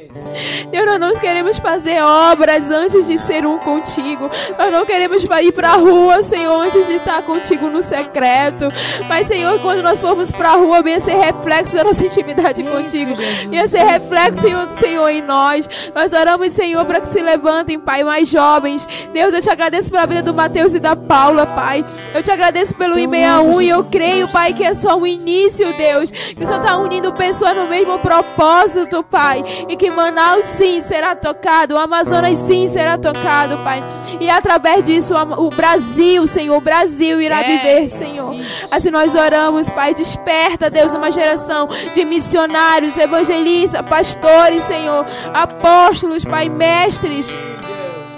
Deus, 0.69 0.85
nós 0.85 0.99
não 0.99 1.15
queremos 1.15 1.57
fazer 1.57 2.01
obras 2.01 2.69
antes 2.69 3.07
de 3.07 3.17
ser 3.19 3.45
um 3.45 3.57
contigo. 3.57 4.29
Nós 4.57 4.71
não 4.71 4.85
queremos 4.85 5.23
ir 5.23 5.51
para 5.51 5.71
a 5.71 5.75
rua, 5.75 6.23
Senhor, 6.23 6.53
antes 6.61 6.85
de 6.87 6.93
estar 6.93 7.21
contigo 7.23 7.69
no 7.69 7.81
secreto. 7.81 8.67
Mas, 9.07 9.27
Senhor, 9.27 9.59
quando 9.61 9.81
nós 9.81 9.99
formos 9.99 10.31
para 10.31 10.51
a 10.51 10.55
rua, 10.55 10.81
venha 10.81 10.99
ser 10.99 11.15
reflexo 11.15 11.75
da 11.75 11.83
nossa 11.83 12.05
intimidade 12.05 12.63
contigo. 12.63 13.15
Venha 13.49 13.67
ser 13.67 13.83
reflexo, 13.83 14.41
Senhor, 14.41 14.67
do 14.67 14.77
Senhor 14.77 15.07
em 15.09 15.21
nós. 15.21 15.67
Nós 15.93 16.13
oramos, 16.13 16.53
Senhor, 16.53 16.85
para 16.85 17.01
que 17.01 17.07
se 17.07 17.21
levantem, 17.21 17.79
Pai, 17.79 18.03
mais 18.03 18.29
jovens. 18.29 18.87
Deus, 19.13 19.33
eu 19.33 19.41
te 19.41 19.49
agradeço 19.49 19.89
pela 19.89 20.05
vida 20.05 20.21
do 20.21 20.33
Mateus 20.33 20.73
e 20.73 20.79
da 20.79 20.95
Paula, 20.95 21.45
Pai. 21.45 21.85
Eu 22.13 22.21
te 22.21 22.31
agradeço 22.31 22.75
pelo 22.75 22.95
I61 22.95 23.63
e 23.63 23.69
eu 23.69 23.83
creio, 23.85 24.27
Pai, 24.27 24.53
que 24.53 24.63
é 24.63 24.73
só 24.73 24.97
um 24.97 25.05
início, 25.05 25.71
Deus. 25.73 26.09
Que 26.11 26.43
o 26.43 26.47
Senhor 26.47 26.59
está 26.59 26.77
unindo 26.77 27.11
pessoas 27.13 27.55
no 27.55 27.67
mesmo 27.67 27.99
propósito, 27.99 29.03
Pai. 29.03 29.43
E 29.67 29.75
que 29.75 29.89
Manaus 30.01 30.45
sim 30.45 30.81
será 30.81 31.15
tocado, 31.15 31.75
o 31.75 31.77
Amazonas 31.77 32.39
sim 32.39 32.67
será 32.67 32.97
tocado, 32.97 33.57
Pai. 33.59 33.83
E 34.19 34.31
através 34.31 34.83
disso 34.83 35.13
o 35.15 35.49
Brasil, 35.49 36.25
Senhor, 36.25 36.57
o 36.57 36.61
Brasil 36.61 37.21
irá 37.21 37.41
é. 37.41 37.43
viver, 37.43 37.89
Senhor. 37.89 38.33
Assim 38.71 38.89
nós 38.89 39.13
oramos, 39.13 39.69
Pai, 39.69 39.93
desperta, 39.93 40.71
Deus, 40.71 40.91
uma 40.93 41.11
geração 41.11 41.67
de 41.93 42.03
missionários, 42.03 42.97
evangelistas, 42.97 43.81
pastores, 43.87 44.63
Senhor, 44.63 45.05
apóstolos, 45.33 46.25
Pai, 46.25 46.49
mestres. 46.49 47.27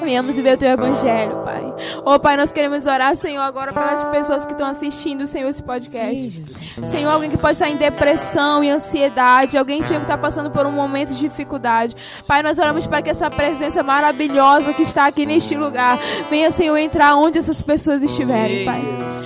Venhamos 0.03 0.35
viver 0.35 0.55
o 0.55 0.57
teu 0.57 0.69
evangelho, 0.69 1.37
Pai. 1.43 1.73
Oh, 2.05 2.19
Pai, 2.19 2.35
nós 2.35 2.51
queremos 2.51 2.85
orar, 2.85 3.15
Senhor, 3.15 3.41
agora 3.41 3.71
pelas 3.71 4.03
pessoas 4.11 4.45
que 4.45 4.51
estão 4.51 4.67
assistindo, 4.67 5.25
Senhor, 5.25 5.49
esse 5.49 5.63
podcast. 5.63 6.43
Senhor, 6.87 7.11
alguém 7.11 7.29
que 7.29 7.37
pode 7.37 7.53
estar 7.53 7.69
em 7.69 7.77
depressão 7.77 8.63
e 8.63 8.69
ansiedade, 8.69 9.57
alguém, 9.57 9.81
Senhor, 9.81 9.99
que 9.99 10.05
está 10.05 10.17
passando 10.17 10.51
por 10.51 10.65
um 10.65 10.71
momento 10.71 11.13
de 11.13 11.19
dificuldade. 11.19 11.95
Pai, 12.27 12.43
nós 12.43 12.59
oramos 12.59 12.85
para 12.85 13.01
que 13.01 13.09
essa 13.09 13.29
presença 13.29 13.81
maravilhosa 13.81 14.73
que 14.73 14.81
está 14.81 15.07
aqui 15.07 15.25
neste 15.25 15.55
lugar 15.55 15.97
venha, 16.29 16.51
Senhor, 16.51 16.77
entrar 16.77 17.15
onde 17.15 17.37
essas 17.37 17.61
pessoas 17.61 18.03
estiverem, 18.03 18.65
Pai. 18.65 18.81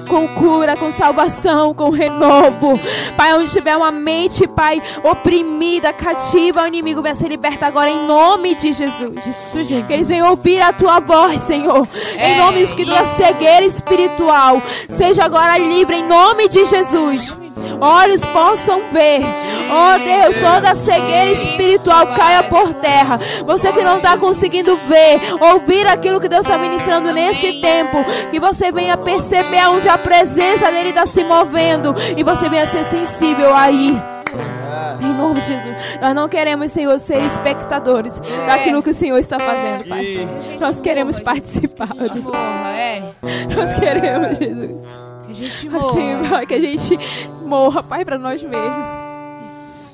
Com 0.08 0.26
cura, 0.30 0.78
com 0.78 0.90
salvação, 0.94 1.74
com 1.74 1.90
renovo. 1.90 2.80
Pai, 3.18 3.34
onde 3.34 3.52
tiver 3.52 3.76
uma 3.76 3.92
mente, 3.92 4.48
Pai, 4.48 4.82
oprimida, 5.04 5.92
cativa, 5.92 6.64
o 6.64 6.68
inimigo 6.68 7.02
venha 7.02 7.16
ser 7.16 7.28
liberto 7.28 7.66
agora 7.66 7.90
em 7.90 8.08
nome 8.08 8.56
de 8.56 8.72
Jesus. 8.72 9.16
Isso, 9.26 9.64
Jesus. 9.64 9.86
Que 9.86 9.94
eles 9.94 10.08
venham 10.08 10.30
ouvir 10.30 10.62
a 10.62 10.67
tua 10.74 11.00
voz, 11.00 11.42
Senhor. 11.42 11.88
É, 12.16 12.32
em 12.32 12.38
nome 12.38 12.66
de 12.66 12.76
que 12.76 12.86
toda 12.86 13.06
cegueira 13.06 13.66
espiritual 13.66 14.62
seja 14.90 15.26
agora 15.26 15.58
livre 15.58 15.96
em 15.96 16.08
nome 16.08 16.48
de 16.48 16.66
Jesus. 16.66 17.38
Olhos 17.80 18.24
possam 18.26 18.82
ver. 18.92 19.22
Oh 19.70 20.00
Deus, 20.00 20.36
toda 20.38 20.76
cegueira 20.76 21.32
espiritual 21.32 22.08
caia 22.16 22.44
por 22.44 22.74
terra. 22.76 23.20
Você 23.46 23.72
que 23.72 23.84
não 23.84 23.98
está 23.98 24.18
conseguindo 24.18 24.76
ver, 24.88 25.20
ouvir 25.40 25.86
aquilo 25.88 26.20
que 26.20 26.30
Deus 26.30 26.46
está 26.46 26.58
ministrando 26.58 27.12
nesse 27.12 27.62
tempo, 27.62 27.98
que 28.32 28.40
você 28.40 28.72
venha 28.72 28.98
perceber 28.98 29.68
onde 29.68 29.90
a 29.90 29.98
presença 29.98 30.72
dele 30.72 30.90
está 30.90 31.06
se 31.06 31.24
movendo 31.24 31.94
e 32.16 32.24
você 32.24 32.48
venha 32.50 32.68
ser 32.68 32.86
sensível 32.86 33.56
aí. 33.56 33.98
Em 35.02 35.14
nome 35.14 35.42
de 35.42 35.48
Jesus. 35.48 35.76
Nós 36.02 36.16
não 36.16 36.30
queremos, 36.30 36.72
Senhor, 36.72 36.98
ser 37.00 37.22
espectadores 37.24 38.14
é. 38.22 38.46
daquilo 38.46 38.82
que 38.84 38.90
o 38.90 38.94
Senhor 38.94 39.18
está 39.18 39.40
fazendo, 39.40 39.88
Pai. 39.88 40.28
Nós 40.60 40.80
queremos 40.82 41.20
participar. 41.20 41.90
Morra, 42.22 42.72
é. 42.72 43.14
Nós 43.56 43.74
queremos, 43.74 44.38
Jesus. 44.38 44.72
Que 45.26 45.32
a 45.32 45.36
gente 45.36 45.70
morra. 45.70 46.38
Assim, 46.38 46.46
que 46.48 46.54
a 46.54 46.60
gente 46.60 47.00
morra, 47.44 47.84
Pai, 47.84 48.06
para 48.06 48.18
nós 48.18 48.42
mesmos. 48.42 49.07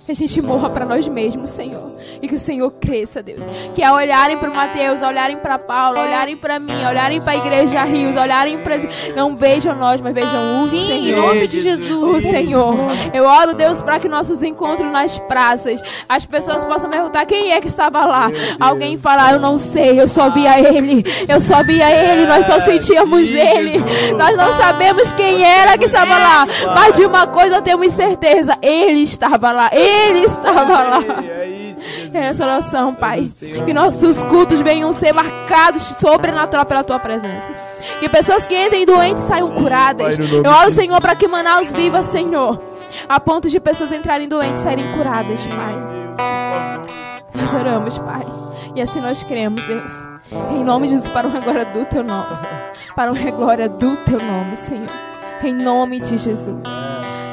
Que 0.06 0.12
a 0.12 0.16
gente 0.16 0.42
morra 0.42 0.70
para 0.70 0.86
nós 0.86 1.08
mesmos, 1.08 1.50
Senhor. 1.50 1.94
E 2.22 2.28
que 2.28 2.36
o 2.36 2.40
Senhor 2.40 2.70
cresça, 2.72 3.24
Deus. 3.24 3.42
Que 3.74 3.82
ao 3.82 3.96
olharem 3.96 4.38
para 4.38 4.50
o 4.50 4.54
Mateus, 4.54 5.02
olharem 5.02 5.38
para 5.38 5.58
Paulo, 5.58 5.98
olharem 5.98 6.36
para 6.36 6.60
mim, 6.60 6.76
olharem 6.86 7.22
para 7.22 7.32
a 7.32 7.38
igreja 7.38 7.84
Rios, 7.86 8.18
olharem 8.18 8.58
para. 8.58 8.76
Não 9.16 9.34
vejam 9.34 9.74
nós, 9.76 10.02
mas 10.02 10.14
vejam 10.14 10.62
o 10.62 10.70
Sim, 10.70 10.88
Senhor. 10.88 11.08
Em 11.08 11.16
nome 11.16 11.48
de 11.48 11.62
Jesus. 11.62 12.18
O 12.18 12.20
Senhor. 12.20 12.76
Eu 13.14 13.24
oro, 13.24 13.54
Deus, 13.54 13.82
para 13.82 13.98
que 13.98 14.10
nossos 14.10 14.44
encontros 14.44 14.92
nas 14.92 15.18
praças, 15.20 15.82
as 16.10 16.26
pessoas 16.26 16.66
possam 16.66 16.90
perguntar 16.90 17.26
quem 17.26 17.54
é 17.54 17.62
que 17.62 17.70
estava 17.70 18.06
lá. 18.06 18.30
Alguém 18.60 18.98
falar, 18.98 19.36
eu 19.36 19.40
não 19.40 19.58
sei, 19.58 20.02
eu 20.02 20.08
só 20.10 20.30
via 20.30 20.60
ele. 20.60 21.06
Eu 21.30 21.40
só 21.40 21.64
via 21.64 21.90
ele, 21.90 22.26
nós 22.26 22.46
só 22.46 22.60
sentíamos 22.60 23.30
ele. 23.30 23.82
Nós 24.18 24.36
não 24.36 24.58
sabemos 24.58 25.14
quem 25.14 25.46
era 25.46 25.78
que 25.78 25.86
estava 25.86 26.18
lá. 26.18 26.46
Mas 26.76 26.98
de 26.98 27.06
uma 27.06 27.26
coisa 27.26 27.62
temos 27.62 27.94
certeza: 27.94 28.58
ele 28.62 29.04
estava 29.04 29.54
lá. 29.54 29.70
Ele 29.72 29.93
ele 29.94 30.20
estava 30.26 30.84
lá. 30.84 31.04
É. 31.24 31.44
É 32.14 32.28
essa 32.28 32.44
oração, 32.44 32.94
Pai. 32.94 33.32
Que 33.66 33.74
nossos 33.74 34.22
cultos 34.24 34.62
venham 34.62 34.94
ser 34.94 35.14
marcados 35.14 35.84
sobrenatural 36.00 36.66
pela 36.66 36.84
tua 36.84 37.00
presença. 37.00 37.50
Que 38.00 38.08
pessoas 38.08 38.46
que 38.46 38.56
entrem 38.56 38.86
doentes 38.86 39.24
saiam 39.24 39.50
curadas. 39.50 40.18
Eu 40.20 40.52
oro, 40.52 40.72
Senhor, 40.72 41.02
para 41.02 41.16
que 41.16 41.28
Manaus 41.28 41.72
viva, 41.72 42.04
Senhor. 42.04 42.62
A 43.10 43.20
ponto 43.20 43.50
de 43.50 43.60
pessoas 43.60 43.92
entrarem 43.92 44.28
doentes 44.28 44.62
e 44.62 44.64
saírem 44.64 44.92
curadas, 44.94 45.40
Pai. 45.48 45.76
Nós 47.34 47.54
oramos, 47.54 47.98
Pai. 47.98 48.26
E 48.76 48.82
assim 48.82 49.02
nós 49.02 49.24
cremos, 49.24 49.64
Deus. 49.66 49.92
Em 50.52 50.64
nome 50.64 50.88
de 50.88 50.94
Jesus, 50.94 51.12
para 51.12 51.28
uma 51.28 51.40
glória 51.40 51.66
do 51.66 51.86
teu 51.86 52.04
nome. 52.04 52.28
Para 52.96 53.12
uma 53.12 53.32
glória 53.32 53.68
do 53.68 53.96
teu 53.98 54.20
nome, 54.20 54.56
Senhor. 54.56 54.86
Em 55.44 55.54
nome 55.54 56.00
de 56.00 56.18
Jesus. 56.20 56.73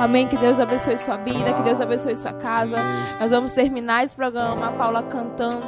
Amém. 0.01 0.27
Que 0.27 0.37
Deus 0.37 0.59
abençoe 0.59 0.97
sua 0.97 1.19
vida, 1.19 1.53
que 1.53 1.63
Deus 1.63 1.79
abençoe 1.81 2.17
sua 2.17 2.33
casa. 2.33 2.77
Nós 3.21 3.31
vamos 3.31 3.53
terminar 3.53 4.05
esse 4.05 4.17
programa, 4.17 4.69
a 4.69 4.73
Paula 4.73 5.03
cantando, 5.03 5.61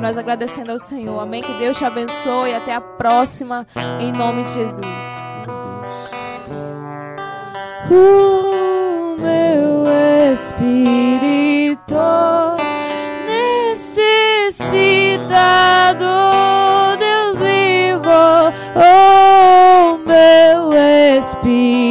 nós 0.00 0.16
agradecendo 0.16 0.72
ao 0.72 0.78
Senhor. 0.78 1.20
Amém. 1.20 1.42
Que 1.42 1.52
Deus 1.58 1.76
te 1.76 1.84
abençoe. 1.84 2.50
e 2.50 2.54
Até 2.54 2.74
a 2.74 2.80
próxima, 2.80 3.66
em 4.00 4.10
nome 4.10 4.44
de 4.44 4.54
Jesus. 4.54 4.86
O 7.90 9.16
meu 9.20 9.84
espírito 10.32 11.94
necessitado, 15.24 16.06
Deus 16.98 17.38
vivo. 17.38 18.08
Oh, 18.74 19.98
meu 19.98 20.72
espírito 21.18 21.83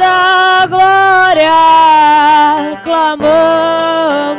toda 0.00 0.66
glória, 0.66 1.60
clamamos 2.82 4.32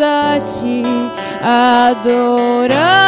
a 0.00 0.38
ti, 0.60 0.84
adoramos 1.42 3.01